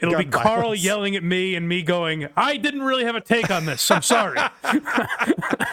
It'll 0.00 0.16
be 0.16 0.24
gun 0.24 0.42
Karl 0.42 0.74
yelling 0.74 1.16
at 1.16 1.24
me 1.24 1.56
and 1.56 1.68
me 1.68 1.82
going, 1.82 2.28
I 2.36 2.56
didn't 2.56 2.82
really 2.82 3.04
have 3.04 3.16
a 3.16 3.20
take 3.20 3.50
on 3.50 3.66
this. 3.66 3.90
I'm 3.90 4.02
sorry. 4.02 4.38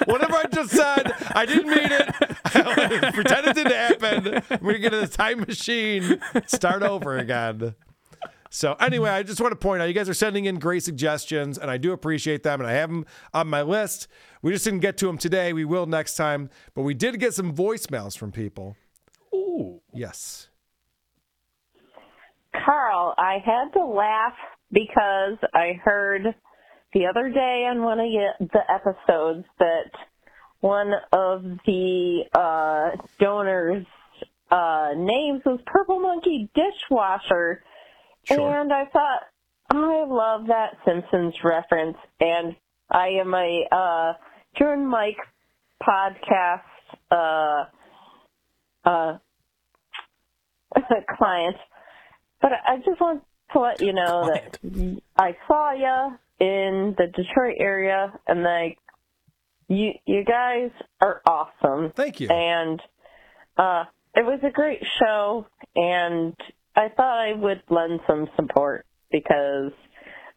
Whatever 0.05 0.33
I 0.33 0.45
just 0.51 0.71
said, 0.71 1.13
I 1.35 1.45
didn't 1.45 1.69
mean 1.69 1.91
it. 1.91 3.13
Pretend 3.13 3.47
it 3.47 3.55
didn't 3.55 3.71
happen. 3.71 4.59
We're 4.61 4.73
gonna 4.73 4.79
get 4.79 4.93
in 4.95 5.03
a 5.03 5.07
time 5.07 5.41
machine, 5.41 6.19
start 6.47 6.81
over 6.81 7.17
again. 7.17 7.75
So 8.55 8.71
anyway, 8.79 9.09
I 9.09 9.21
just 9.21 9.41
want 9.41 9.51
to 9.51 9.57
point 9.57 9.81
out 9.81 9.89
you 9.89 9.93
guys 9.93 10.07
are 10.07 10.13
sending 10.13 10.45
in 10.45 10.59
great 10.59 10.81
suggestions, 10.81 11.57
and 11.57 11.69
I 11.69 11.75
do 11.75 11.91
appreciate 11.91 12.43
them, 12.43 12.61
and 12.61 12.69
I 12.69 12.71
have 12.71 12.89
them 12.89 13.05
on 13.33 13.49
my 13.49 13.61
list. 13.61 14.07
We 14.41 14.53
just 14.53 14.63
didn't 14.63 14.79
get 14.79 14.95
to 14.99 15.07
them 15.07 15.17
today. 15.17 15.51
We 15.51 15.65
will 15.65 15.87
next 15.87 16.15
time, 16.15 16.49
but 16.73 16.83
we 16.83 16.93
did 16.93 17.19
get 17.19 17.33
some 17.33 17.53
voicemails 17.53 18.17
from 18.17 18.31
people. 18.31 18.77
Ooh, 19.33 19.81
yes. 19.93 20.47
Carl, 22.65 23.13
I 23.17 23.39
had 23.45 23.73
to 23.73 23.85
laugh 23.85 24.37
because 24.71 25.37
I 25.53 25.73
heard 25.83 26.23
the 26.93 27.07
other 27.07 27.29
day 27.29 27.67
on 27.69 27.81
one 27.81 27.99
of 27.99 28.07
the 28.39 28.61
episodes 28.73 29.45
that 29.59 29.91
one 30.61 30.93
of 31.11 31.43
the 31.65 32.23
uh, 32.33 32.91
donors' 33.19 33.85
uh, 34.49 34.91
names 34.95 35.41
was 35.45 35.59
Purple 35.65 35.99
Monkey 35.99 36.49
Dishwasher. 36.55 37.61
And 38.29 38.73
I 38.73 38.85
thought, 38.85 39.21
I 39.69 40.05
love 40.07 40.47
that 40.47 40.77
Simpsons 40.85 41.35
reference. 41.43 41.97
And 42.19 42.55
I 42.89 43.07
am 43.19 43.33
a 43.33 43.65
uh, 43.71 44.13
and 44.59 44.87
Mike 44.87 45.17
podcast 45.81 46.61
uh, 47.11 47.65
uh, 48.85 49.17
client. 51.17 51.57
But 52.41 52.51
I 52.67 52.77
just 52.77 52.99
want 53.01 53.23
to 53.53 53.59
let 53.59 53.81
you 53.81 53.93
know 53.93 54.29
that 54.31 54.59
I 55.17 55.35
saw 55.47 55.71
you 55.71 56.17
in 56.39 56.95
the 56.97 57.07
Detroit 57.07 57.55
area, 57.59 58.13
and 58.27 58.43
like 58.43 58.77
you, 59.67 59.93
you 60.05 60.23
guys 60.23 60.71
are 61.01 61.21
awesome. 61.25 61.91
Thank 61.95 62.19
you. 62.19 62.27
And 62.29 62.81
uh, 63.57 63.85
it 64.15 64.25
was 64.25 64.39
a 64.43 64.51
great 64.51 64.83
show, 64.99 65.47
and 65.75 66.35
I 66.75 66.89
thought 66.95 67.17
I 67.19 67.33
would 67.33 67.63
lend 67.69 67.99
some 68.07 68.27
support 68.35 68.85
because 69.11 69.71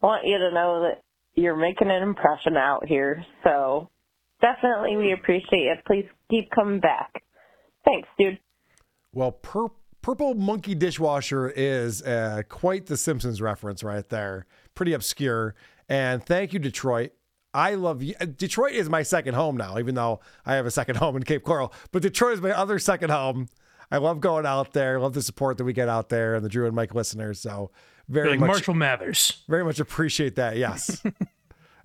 I 0.02 0.06
want 0.06 0.26
you 0.26 0.38
to 0.38 0.50
know 0.52 0.82
that 0.82 1.02
you're 1.34 1.56
making 1.56 1.90
an 1.90 2.02
impression 2.02 2.56
out 2.56 2.86
here. 2.86 3.24
So 3.44 3.88
definitely, 4.40 4.96
we 4.96 5.12
appreciate 5.12 5.66
it. 5.66 5.78
Please 5.86 6.06
keep 6.30 6.50
coming 6.50 6.80
back. 6.80 7.22
Thanks, 7.84 8.08
dude. 8.18 8.38
Well, 9.12 9.32
pur- 9.32 9.68
Purple 10.02 10.34
Monkey 10.34 10.74
Dishwasher 10.74 11.52
is 11.54 12.02
uh, 12.02 12.42
quite 12.48 12.86
the 12.86 12.96
Simpsons 12.96 13.42
reference 13.42 13.82
right 13.82 14.08
there. 14.08 14.46
Pretty 14.74 14.92
obscure. 14.92 15.54
And 15.88 16.24
thank 16.24 16.52
you, 16.52 16.58
Detroit. 16.58 17.12
I 17.52 17.74
love 17.74 18.02
you. 18.02 18.14
Detroit 18.14 18.72
is 18.72 18.88
my 18.88 19.02
second 19.02 19.34
home 19.34 19.56
now, 19.56 19.78
even 19.78 19.94
though 19.94 20.20
I 20.46 20.54
have 20.54 20.66
a 20.66 20.70
second 20.70 20.96
home 20.96 21.16
in 21.16 21.24
Cape 21.24 21.42
Coral. 21.42 21.72
But 21.92 22.02
Detroit 22.02 22.34
is 22.34 22.40
my 22.40 22.52
other 22.52 22.78
second 22.78 23.10
home. 23.10 23.48
I 23.90 23.98
love 23.98 24.20
going 24.20 24.46
out 24.46 24.72
there. 24.72 24.98
I 24.98 25.00
love 25.00 25.14
the 25.14 25.22
support 25.22 25.56
that 25.58 25.64
we 25.64 25.72
get 25.72 25.88
out 25.88 26.08
there 26.08 26.34
and 26.34 26.44
the 26.44 26.48
Drew 26.48 26.66
and 26.66 26.74
Mike 26.76 26.94
listeners. 26.94 27.40
So 27.40 27.70
very 28.08 28.30
like 28.30 28.40
much 28.40 28.48
Marshall 28.48 28.74
Mathers. 28.74 29.42
very 29.48 29.64
much 29.64 29.80
appreciate 29.80 30.36
that. 30.36 30.56
Yes. 30.56 31.02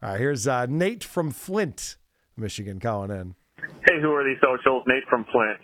All 0.03 0.09
right, 0.09 0.19
here's 0.19 0.47
uh, 0.47 0.65
Nate 0.65 1.03
from 1.03 1.31
Flint, 1.31 1.95
Michigan, 2.35 2.79
calling 2.79 3.09
in. 3.09 3.35
Hey, 3.87 4.01
who 4.01 4.11
are 4.13 4.23
these 4.23 4.41
socials? 4.41 4.83
Nate 4.85 5.03
from 5.09 5.25
Flint. 5.31 5.59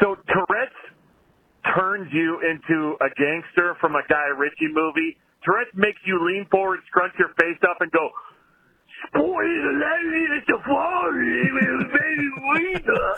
So 0.00 0.16
Tourette's 0.32 0.72
turns 1.76 2.08
you 2.12 2.40
into 2.40 2.96
a 3.00 3.08
gangster 3.16 3.76
from 3.80 3.96
a 3.96 4.02
Guy 4.08 4.28
Ritchie 4.36 4.72
movie. 4.72 5.18
Tourette's 5.44 5.70
makes 5.74 6.00
you 6.06 6.24
lean 6.24 6.46
forward, 6.50 6.80
scrunch 6.88 7.12
your 7.18 7.28
face 7.38 7.58
up, 7.68 7.76
and 7.80 7.90
go, 7.92 8.08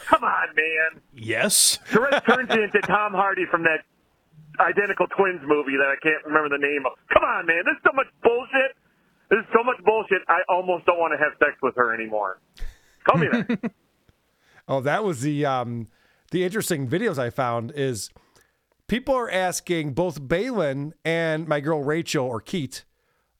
Come 0.09 0.25
on, 0.25 0.49
man. 0.57 1.03
Yes. 1.15 1.79
Tourette's 1.91 2.27
turns 2.27 2.51
into 2.51 2.81
Tom 2.87 3.13
Hardy 3.13 3.45
from 3.51 3.63
that 3.65 3.85
identical 4.61 5.07
twins 5.17 5.41
movie 5.45 5.77
that 5.77 5.87
I 5.87 5.97
can't 6.03 6.25
remember 6.25 6.49
the 6.57 6.61
name 6.61 6.85
of. 6.87 6.93
Come 7.13 7.23
on, 7.25 7.47
man. 7.47 7.63
This 7.65 7.77
is 7.77 7.83
so 7.85 7.93
much 7.95 8.07
bullshit. 8.23 8.77
This 9.31 9.39
is 9.41 9.47
so 9.53 9.63
much 9.63 9.77
bullshit. 9.85 10.23
I 10.29 10.41
almost 10.49 10.87
don't 10.87 10.99
want 10.99 11.13
to 11.13 11.19
have 11.19 11.33
sex 11.39 11.59
with 11.63 11.77
her 11.77 11.95
anymore. 11.95 12.41
Call 13.05 13.19
me 13.21 13.29
that. 13.31 13.73
Oh, 14.71 14.83
that 14.83 15.03
was 15.03 15.23
the 15.23 15.47
um 15.47 15.89
the 16.31 16.45
interesting 16.45 16.87
videos 16.87 17.19
I 17.19 17.31
found 17.31 17.73
is 17.75 18.11
people 18.87 19.15
are 19.15 19.31
asking 19.31 19.95
both 19.95 20.21
Baylen 20.21 20.93
and 21.07 21.49
my 21.49 21.61
girl 21.61 21.83
Rachel 21.83 22.27
or 22.27 22.39
Keat 22.43 22.85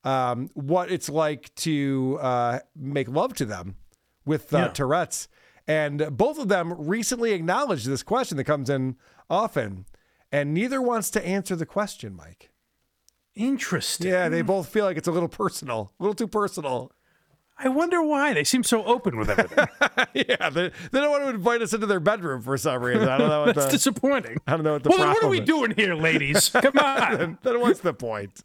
um, 0.09 0.51
what 0.55 0.91
it's 0.91 1.09
like 1.09 1.55
to 1.57 2.19
uh, 2.21 2.59
make 2.77 3.09
love 3.09 3.35
to 3.35 3.45
them 3.45 3.77
with 4.25 4.53
uh, 4.55 4.59
Yeah. 4.59 4.69
Tourette's, 4.69 5.29
and 5.67 6.17
both 6.17 6.39
of 6.39 6.49
them 6.49 6.73
recently 6.73 7.33
acknowledged 7.33 7.87
this 7.87 8.03
question 8.03 8.37
that 8.39 8.45
comes 8.45 8.71
in 8.71 8.97
often, 9.29 9.85
and 10.33 10.55
neither 10.55 10.81
wants 10.81 11.11
to 11.11 11.27
answer 11.27 11.55
the 11.57 11.67
question, 11.67 12.15
Mike. 12.17 12.51
Interesting. 13.35 14.09
Yeah, 14.11 14.29
they 14.29 14.43
both 14.43 14.69
feel 14.69 14.85
like 14.85 14.97
it's 14.97 15.09
a 15.09 15.13
little 15.13 15.29
personal, 15.29 15.93
a 15.99 16.03
little 16.03 16.15
too 16.15 16.27
personal. 16.27 16.91
I 17.61 17.69
wonder 17.69 18.01
why 18.03 18.35
they 18.35 18.45
seem 18.45 18.63
so 18.63 18.85
open 18.85 19.17
with 19.19 19.31
everything. 19.31 19.67
yeah, 20.15 20.49
they, 20.49 20.71
they 20.93 21.01
don't 21.01 21.11
want 21.11 21.25
to 21.25 21.31
invite 21.31 21.61
us 21.61 21.73
into 21.73 21.87
their 21.87 21.99
bedroom 22.01 22.41
for 22.41 22.57
some 22.57 22.81
reason. 22.83 23.09
I 23.09 23.19
don't 23.19 23.29
know 23.29 23.47
what 23.47 23.55
That's 23.57 23.67
the, 23.67 23.73
disappointing. 23.73 24.39
I 24.47 24.53
don't 24.53 24.63
know 24.63 24.75
what 24.75 24.85
the 24.85 24.91
Well, 24.91 24.99
then 24.99 25.09
what 25.09 25.25
are 25.25 25.29
we 25.29 25.41
is. 25.41 25.47
doing 25.47 25.73
here, 25.77 25.95
ladies? 25.95 26.49
Come 26.55 26.79
on. 26.79 27.39
then 27.43 27.61
what's 27.61 27.81
the 27.81 27.93
point? 27.95 28.45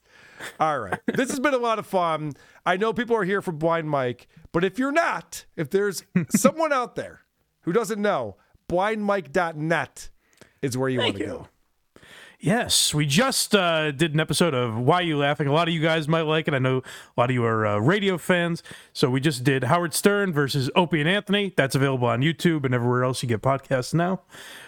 All 0.59 0.79
right. 0.79 0.99
This 1.07 1.29
has 1.29 1.39
been 1.39 1.53
a 1.53 1.57
lot 1.59 1.79
of 1.79 1.85
fun. 1.85 2.33
I 2.65 2.77
know 2.77 2.93
people 2.93 3.15
are 3.15 3.23
here 3.23 3.41
for 3.41 3.51
Blind 3.51 3.89
Mike, 3.89 4.27
but 4.51 4.63
if 4.63 4.79
you're 4.79 4.91
not, 4.91 5.45
if 5.55 5.69
there's 5.69 6.03
someone 6.29 6.73
out 6.73 6.95
there 6.95 7.21
who 7.61 7.73
doesn't 7.73 8.01
know, 8.01 8.37
blindmike.net 8.69 10.09
is 10.61 10.77
where 10.77 10.89
you 10.89 10.99
want 10.99 11.17
to 11.17 11.25
go. 11.25 11.47
Yes, 12.43 12.93
we 12.93 13.05
just 13.05 13.55
uh, 13.55 13.91
did 13.91 14.13
an 14.13 14.19
episode 14.19 14.53
of 14.53 14.77
Why 14.77 14.99
You 14.99 15.17
Laughing. 15.17 15.47
A 15.47 15.53
lot 15.53 15.69
of 15.69 15.73
you 15.73 15.79
guys 15.79 16.09
might 16.09 16.23
like 16.23 16.45
it. 16.49 16.53
I 16.53 16.59
know 16.59 16.79
a 16.79 16.81
lot 17.15 17.29
of 17.29 17.33
you 17.33 17.45
are 17.45 17.65
uh, 17.65 17.77
radio 17.77 18.17
fans. 18.17 18.61
So 18.91 19.09
we 19.09 19.21
just 19.21 19.45
did 19.45 19.63
Howard 19.63 19.93
Stern 19.93 20.33
versus 20.33 20.69
Opie 20.75 20.99
and 20.99 21.07
Anthony. 21.07 21.53
That's 21.55 21.73
available 21.73 22.09
on 22.09 22.19
YouTube 22.19 22.65
and 22.65 22.75
everywhere 22.75 23.05
else 23.05 23.23
you 23.23 23.29
get 23.29 23.41
podcasts 23.41 23.93
now. 23.93 24.23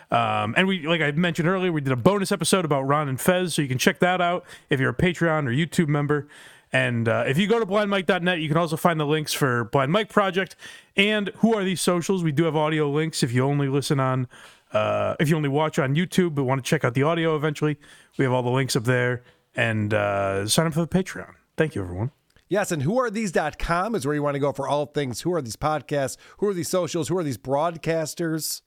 Um, 0.09 0.53
and 0.55 0.69
we, 0.69 0.87
like 0.87 1.01
I 1.01 1.11
mentioned 1.11 1.49
earlier, 1.49 1.69
we 1.69 1.81
did 1.81 1.91
a 1.91 1.97
bonus 1.97 2.31
episode 2.31 2.63
about 2.63 2.83
Ron 2.83 3.09
and 3.09 3.19
Fez, 3.19 3.55
so 3.55 3.61
you 3.61 3.67
can 3.67 3.77
check 3.77 3.99
that 3.99 4.21
out 4.21 4.45
if 4.69 4.79
you're 4.79 4.91
a 4.91 4.95
Patreon 4.95 5.45
or 5.45 5.51
YouTube 5.51 5.89
member. 5.89 6.29
And 6.71 7.09
uh, 7.09 7.25
if 7.27 7.37
you 7.37 7.45
go 7.45 7.59
to 7.59 7.65
blindmike.net, 7.65 8.39
you 8.39 8.47
can 8.47 8.57
also 8.57 8.77
find 8.77 8.99
the 8.99 9.05
links 9.05 9.33
for 9.33 9.65
Blind 9.65 9.91
Mike 9.91 10.09
Project 10.09 10.55
and 10.95 11.29
Who 11.37 11.53
Are 11.53 11.65
These 11.65 11.81
Socials. 11.81 12.23
We 12.23 12.31
do 12.31 12.45
have 12.45 12.55
audio 12.55 12.89
links 12.89 13.21
if 13.21 13.33
you 13.33 13.43
only 13.43 13.67
listen 13.67 13.99
on, 13.99 14.29
uh, 14.75 15.15
if 15.19 15.29
you 15.29 15.35
only 15.35 15.49
watch 15.49 15.79
on 15.79 15.95
YouTube 15.95 16.35
but 16.35 16.43
want 16.43 16.63
to 16.63 16.69
check 16.69 16.83
out 16.83 16.93
the 16.93 17.03
audio 17.03 17.35
eventually. 17.35 17.77
We 18.17 18.25
have 18.25 18.33
all 18.33 18.43
the 18.43 18.49
links 18.49 18.75
up 18.75 18.83
there. 18.83 19.23
And 19.55 19.93
uh, 19.93 20.47
sign 20.47 20.67
up 20.67 20.73
for 20.73 20.81
the 20.81 20.87
Patreon. 20.87 21.31
Thank 21.55 21.75
you, 21.75 21.81
everyone. 21.81 22.11
Yes, 22.49 22.71
and 22.71 22.83
whoarethese.com 22.83 23.95
is 23.95 24.05
where 24.05 24.13
you 24.13 24.21
want 24.21 24.35
to 24.35 24.39
go 24.39 24.51
for 24.51 24.67
all 24.67 24.85
things. 24.85 25.21
Who 25.21 25.33
are 25.33 25.41
these 25.41 25.55
podcasts? 25.55 26.17
Who 26.37 26.47
are 26.47 26.53
these 26.53 26.67
socials? 26.67 27.07
Who 27.07 27.17
are 27.17 27.23
these 27.23 27.37
broadcasters? 27.37 28.61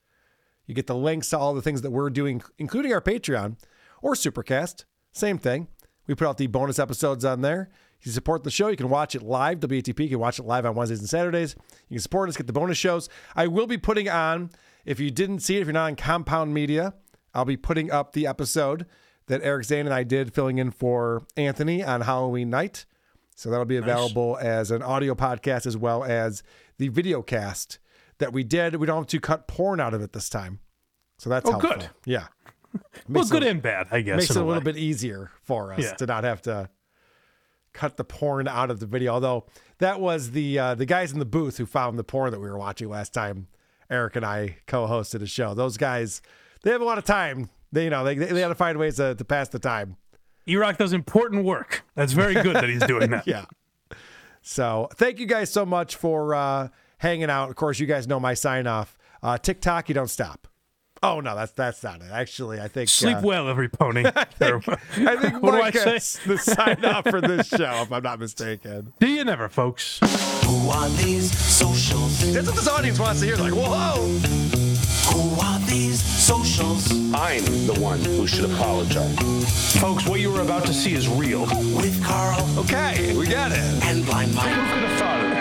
You 0.67 0.75
get 0.75 0.87
the 0.87 0.97
links 0.97 1.31
to 1.31 1.39
all 1.39 1.55
the 1.55 1.63
things 1.63 1.83
that 1.83 1.91
we're 1.91 2.11
doing, 2.11 2.43
including 2.57 2.93
our 2.93 3.01
Patreon 3.01 3.57
or 4.03 4.15
Supercast. 4.15 4.85
Same 5.13 5.39
thing. 5.39 5.69
We 6.07 6.15
put 6.15 6.27
out 6.27 6.39
the 6.39 6.47
bonus 6.47 6.79
episodes 6.79 7.25
on 7.25 7.43
there. 7.43 7.71
You 8.03 8.13
support 8.13 8.45
the 8.45 8.51
show, 8.51 8.69
you 8.69 8.77
can 8.77 8.89
watch 8.89 9.15
it 9.15 9.23
live. 9.23 9.61
WATP, 9.61 9.99
you 10.01 10.09
can 10.09 10.19
watch 10.19 10.39
it 10.39 10.45
live 10.45 10.65
on 10.65 10.75
Wednesdays 10.75 11.01
and 11.01 11.09
Saturdays. 11.09 11.57
You 11.89 11.97
can 11.97 12.03
support 12.03 12.29
us, 12.29 12.37
get 12.37 12.47
the 12.47 12.53
bonus 12.53 12.79
shows. 12.79 13.09
I 13.35 13.49
will 13.49 13.67
be 13.67 13.77
putting 13.79 14.09
on, 14.09 14.51
if 14.89 14.99
you 15.01 15.11
didn't 15.11 15.41
see 15.41 15.57
it, 15.57 15.61
if 15.61 15.67
you're 15.67 15.73
not 15.75 15.87
on 15.87 15.97
Compound 15.97 16.55
Media, 16.55 16.95
I'll 17.35 17.45
be 17.45 17.57
putting 17.57 17.91
up 17.91 18.13
the 18.13 18.27
episode 18.27 18.87
that 19.27 19.41
Eric 19.43 19.65
Zane 19.67 19.87
and 19.87 19.95
I 19.95 20.03
did 20.03 20.33
filling 20.35 20.59
in 20.59 20.71
for 20.71 21.23
Anthony 21.37 21.85
on 21.85 22.01
Halloween 22.01 22.49
night. 22.51 22.87
So 23.37 23.51
that'll 23.51 23.67
be 23.67 23.77
available 23.77 24.39
as 24.41 24.71
an 24.71 24.83
audio 24.83 25.15
podcast 25.15 25.67
as 25.67 25.77
well 25.77 26.03
as 26.03 26.43
the 26.79 26.89
video 26.89 27.23
cast 27.23 27.79
that 28.19 28.33
we 28.33 28.43
did. 28.43 28.77
We 28.77 28.87
don't 28.87 28.97
have 29.03 29.07
to 29.09 29.21
cut 29.21 29.47
porn 29.47 29.79
out 29.79 29.95
of 29.95 30.01
it 30.03 30.13
this 30.13 30.29
time. 30.29 30.59
So 31.19 31.29
that's 31.31 31.47
Oh, 31.49 31.53
helpful. 31.53 31.71
good. 31.77 31.91
Yeah. 32.05 32.29
well, 33.09 33.25
good 33.29 33.43
it- 33.45 33.51
and 33.51 33.63
bad, 33.63 33.89
I 33.91 34.01
guess. 34.01 34.17
Makes 34.17 34.31
it 34.31 34.37
a 34.39 34.41
a 34.41 34.45
little 34.45 34.61
way. 34.61 34.73
bit 34.73 34.77
easier 34.79 35.31
for 35.43 35.73
us 35.75 35.81
Yeah. 35.81 35.95
to 35.95 36.07
not 36.07 36.25
have 36.25 36.43
to 36.43 36.71
cut 37.73 37.97
the 37.97 38.05
porn 38.05 38.49
out 38.49 38.71
of 38.71 38.81
the 38.81 38.87
video. 38.87 39.13
Although 39.13 39.47
that 39.79 40.01
was 40.01 40.31
the 40.33 40.59
uh, 40.59 40.75
the 40.75 40.87
guys 40.87 41.13
in 41.13 41.19
the 41.19 41.25
booth 41.27 41.59
who 41.59 41.67
found 41.67 41.99
the 41.99 42.05
porn 42.05 42.31
that 42.33 42.41
we 42.41 42.49
were 42.49 42.59
watching 42.59 42.89
last 42.89 43.13
time. 43.15 43.47
Eric 43.91 44.17
and 44.17 44.25
I 44.25 44.59
co-hosted 44.67 45.23
a 45.23 45.27
show. 45.27 45.55
Those 45.55 45.77
guys, 45.77 46.23
they 46.63 46.71
have 46.71 46.81
a 46.81 46.85
lot 46.85 46.99
of 46.99 47.05
time. 47.05 47.51
They 47.73 47.85
you 47.85 47.91
know 47.91 48.05
they 48.05 48.15
they 48.15 48.41
got 48.41 48.49
to 48.49 48.55
find 48.55 48.79
ways 48.79 48.97
to, 48.97 49.15
to 49.15 49.25
pass 49.25 49.49
the 49.49 49.59
time. 49.59 49.97
E-Rock 50.47 50.79
does 50.79 50.93
important 50.95 51.45
work. 51.45 51.85
That's 51.95 52.13
very 52.13 52.35
good 52.35 52.57
that 52.57 52.69
he's 52.69 52.83
doing 52.85 53.11
that. 53.11 53.27
yeah. 53.27 53.45
So 54.41 54.89
thank 54.95 55.19
you 55.19 55.27
guys 55.27 55.53
so 55.53 55.67
much 55.67 55.97
for 55.97 56.35
uh, 56.35 56.69
hanging 56.99 57.29
out. 57.29 57.51
Of 57.51 57.57
course, 57.57 57.79
you 57.79 57.87
guys 57.87 58.07
know 58.09 58.19
my 58.19 58.33
sign 58.33 58.67
off. 58.67 58.97
Uh, 59.23 59.37
TikTok, 59.37 59.91
you 59.91 59.95
don't 59.95 60.09
stop. 60.09 60.49
Oh 61.03 61.21
no, 61.21 61.35
that's 61.37 61.53
that's 61.53 61.83
not 61.83 62.01
it. 62.01 62.11
Actually, 62.11 62.61
I 62.61 62.69
think 62.69 62.89
Sleep 62.89 63.19
uh, 63.19 63.21
well, 63.23 63.49
every 63.49 63.69
pony. 63.69 64.05
I 64.17 64.25
think 64.25 64.67
what 65.43 65.55
Mike 65.55 65.75
do 65.75 65.81
I 65.81 65.99
say? 65.99 66.21
the 66.27 66.39
sign 66.39 66.85
off 66.85 67.09
for 67.09 67.21
this 67.21 67.47
show, 67.57 67.83
if 67.83 67.93
I'm 67.93 68.03
not 68.03 68.19
mistaken. 68.19 68.93
Do 68.99 69.07
you 69.07 69.25
never, 69.25 69.49
folks? 69.49 70.01
Who 70.45 70.69
are 70.71 70.89
these 70.91 71.37
socials? 71.39 72.33
That's 72.33 72.47
what 72.47 72.57
this 72.57 72.69
audience 72.69 72.99
wants 72.99 73.21
to 73.21 73.27
hear. 73.27 73.37
Like, 73.37 73.53
whoa! 73.55 74.07
Who 75.13 75.41
are 75.41 75.59
these 75.61 76.03
socials? 76.03 76.91
I'm 77.15 77.45
the 77.67 77.79
one 77.81 78.01
who 78.05 78.27
should 78.27 78.51
apologize. 78.51 79.17
Folks, 79.81 80.07
what 80.07 80.21
you 80.21 80.31
were 80.33 80.41
about 80.43 80.65
to 80.67 80.75
see 80.75 80.95
is 80.95 81.09
real. 81.09 81.43
With 81.77 82.03
Karl 82.05 82.45
Okay, 82.59 83.17
we 83.17 83.27
got 83.27 83.53
it. 83.53 83.59
and 83.85 84.05
Blind 84.05 84.35
Mike. 84.35 84.49
Who 84.49 84.61
could 84.61 84.83
have 84.83 84.99
thought 84.99 85.21
of 85.25 85.31
that? 85.31 85.38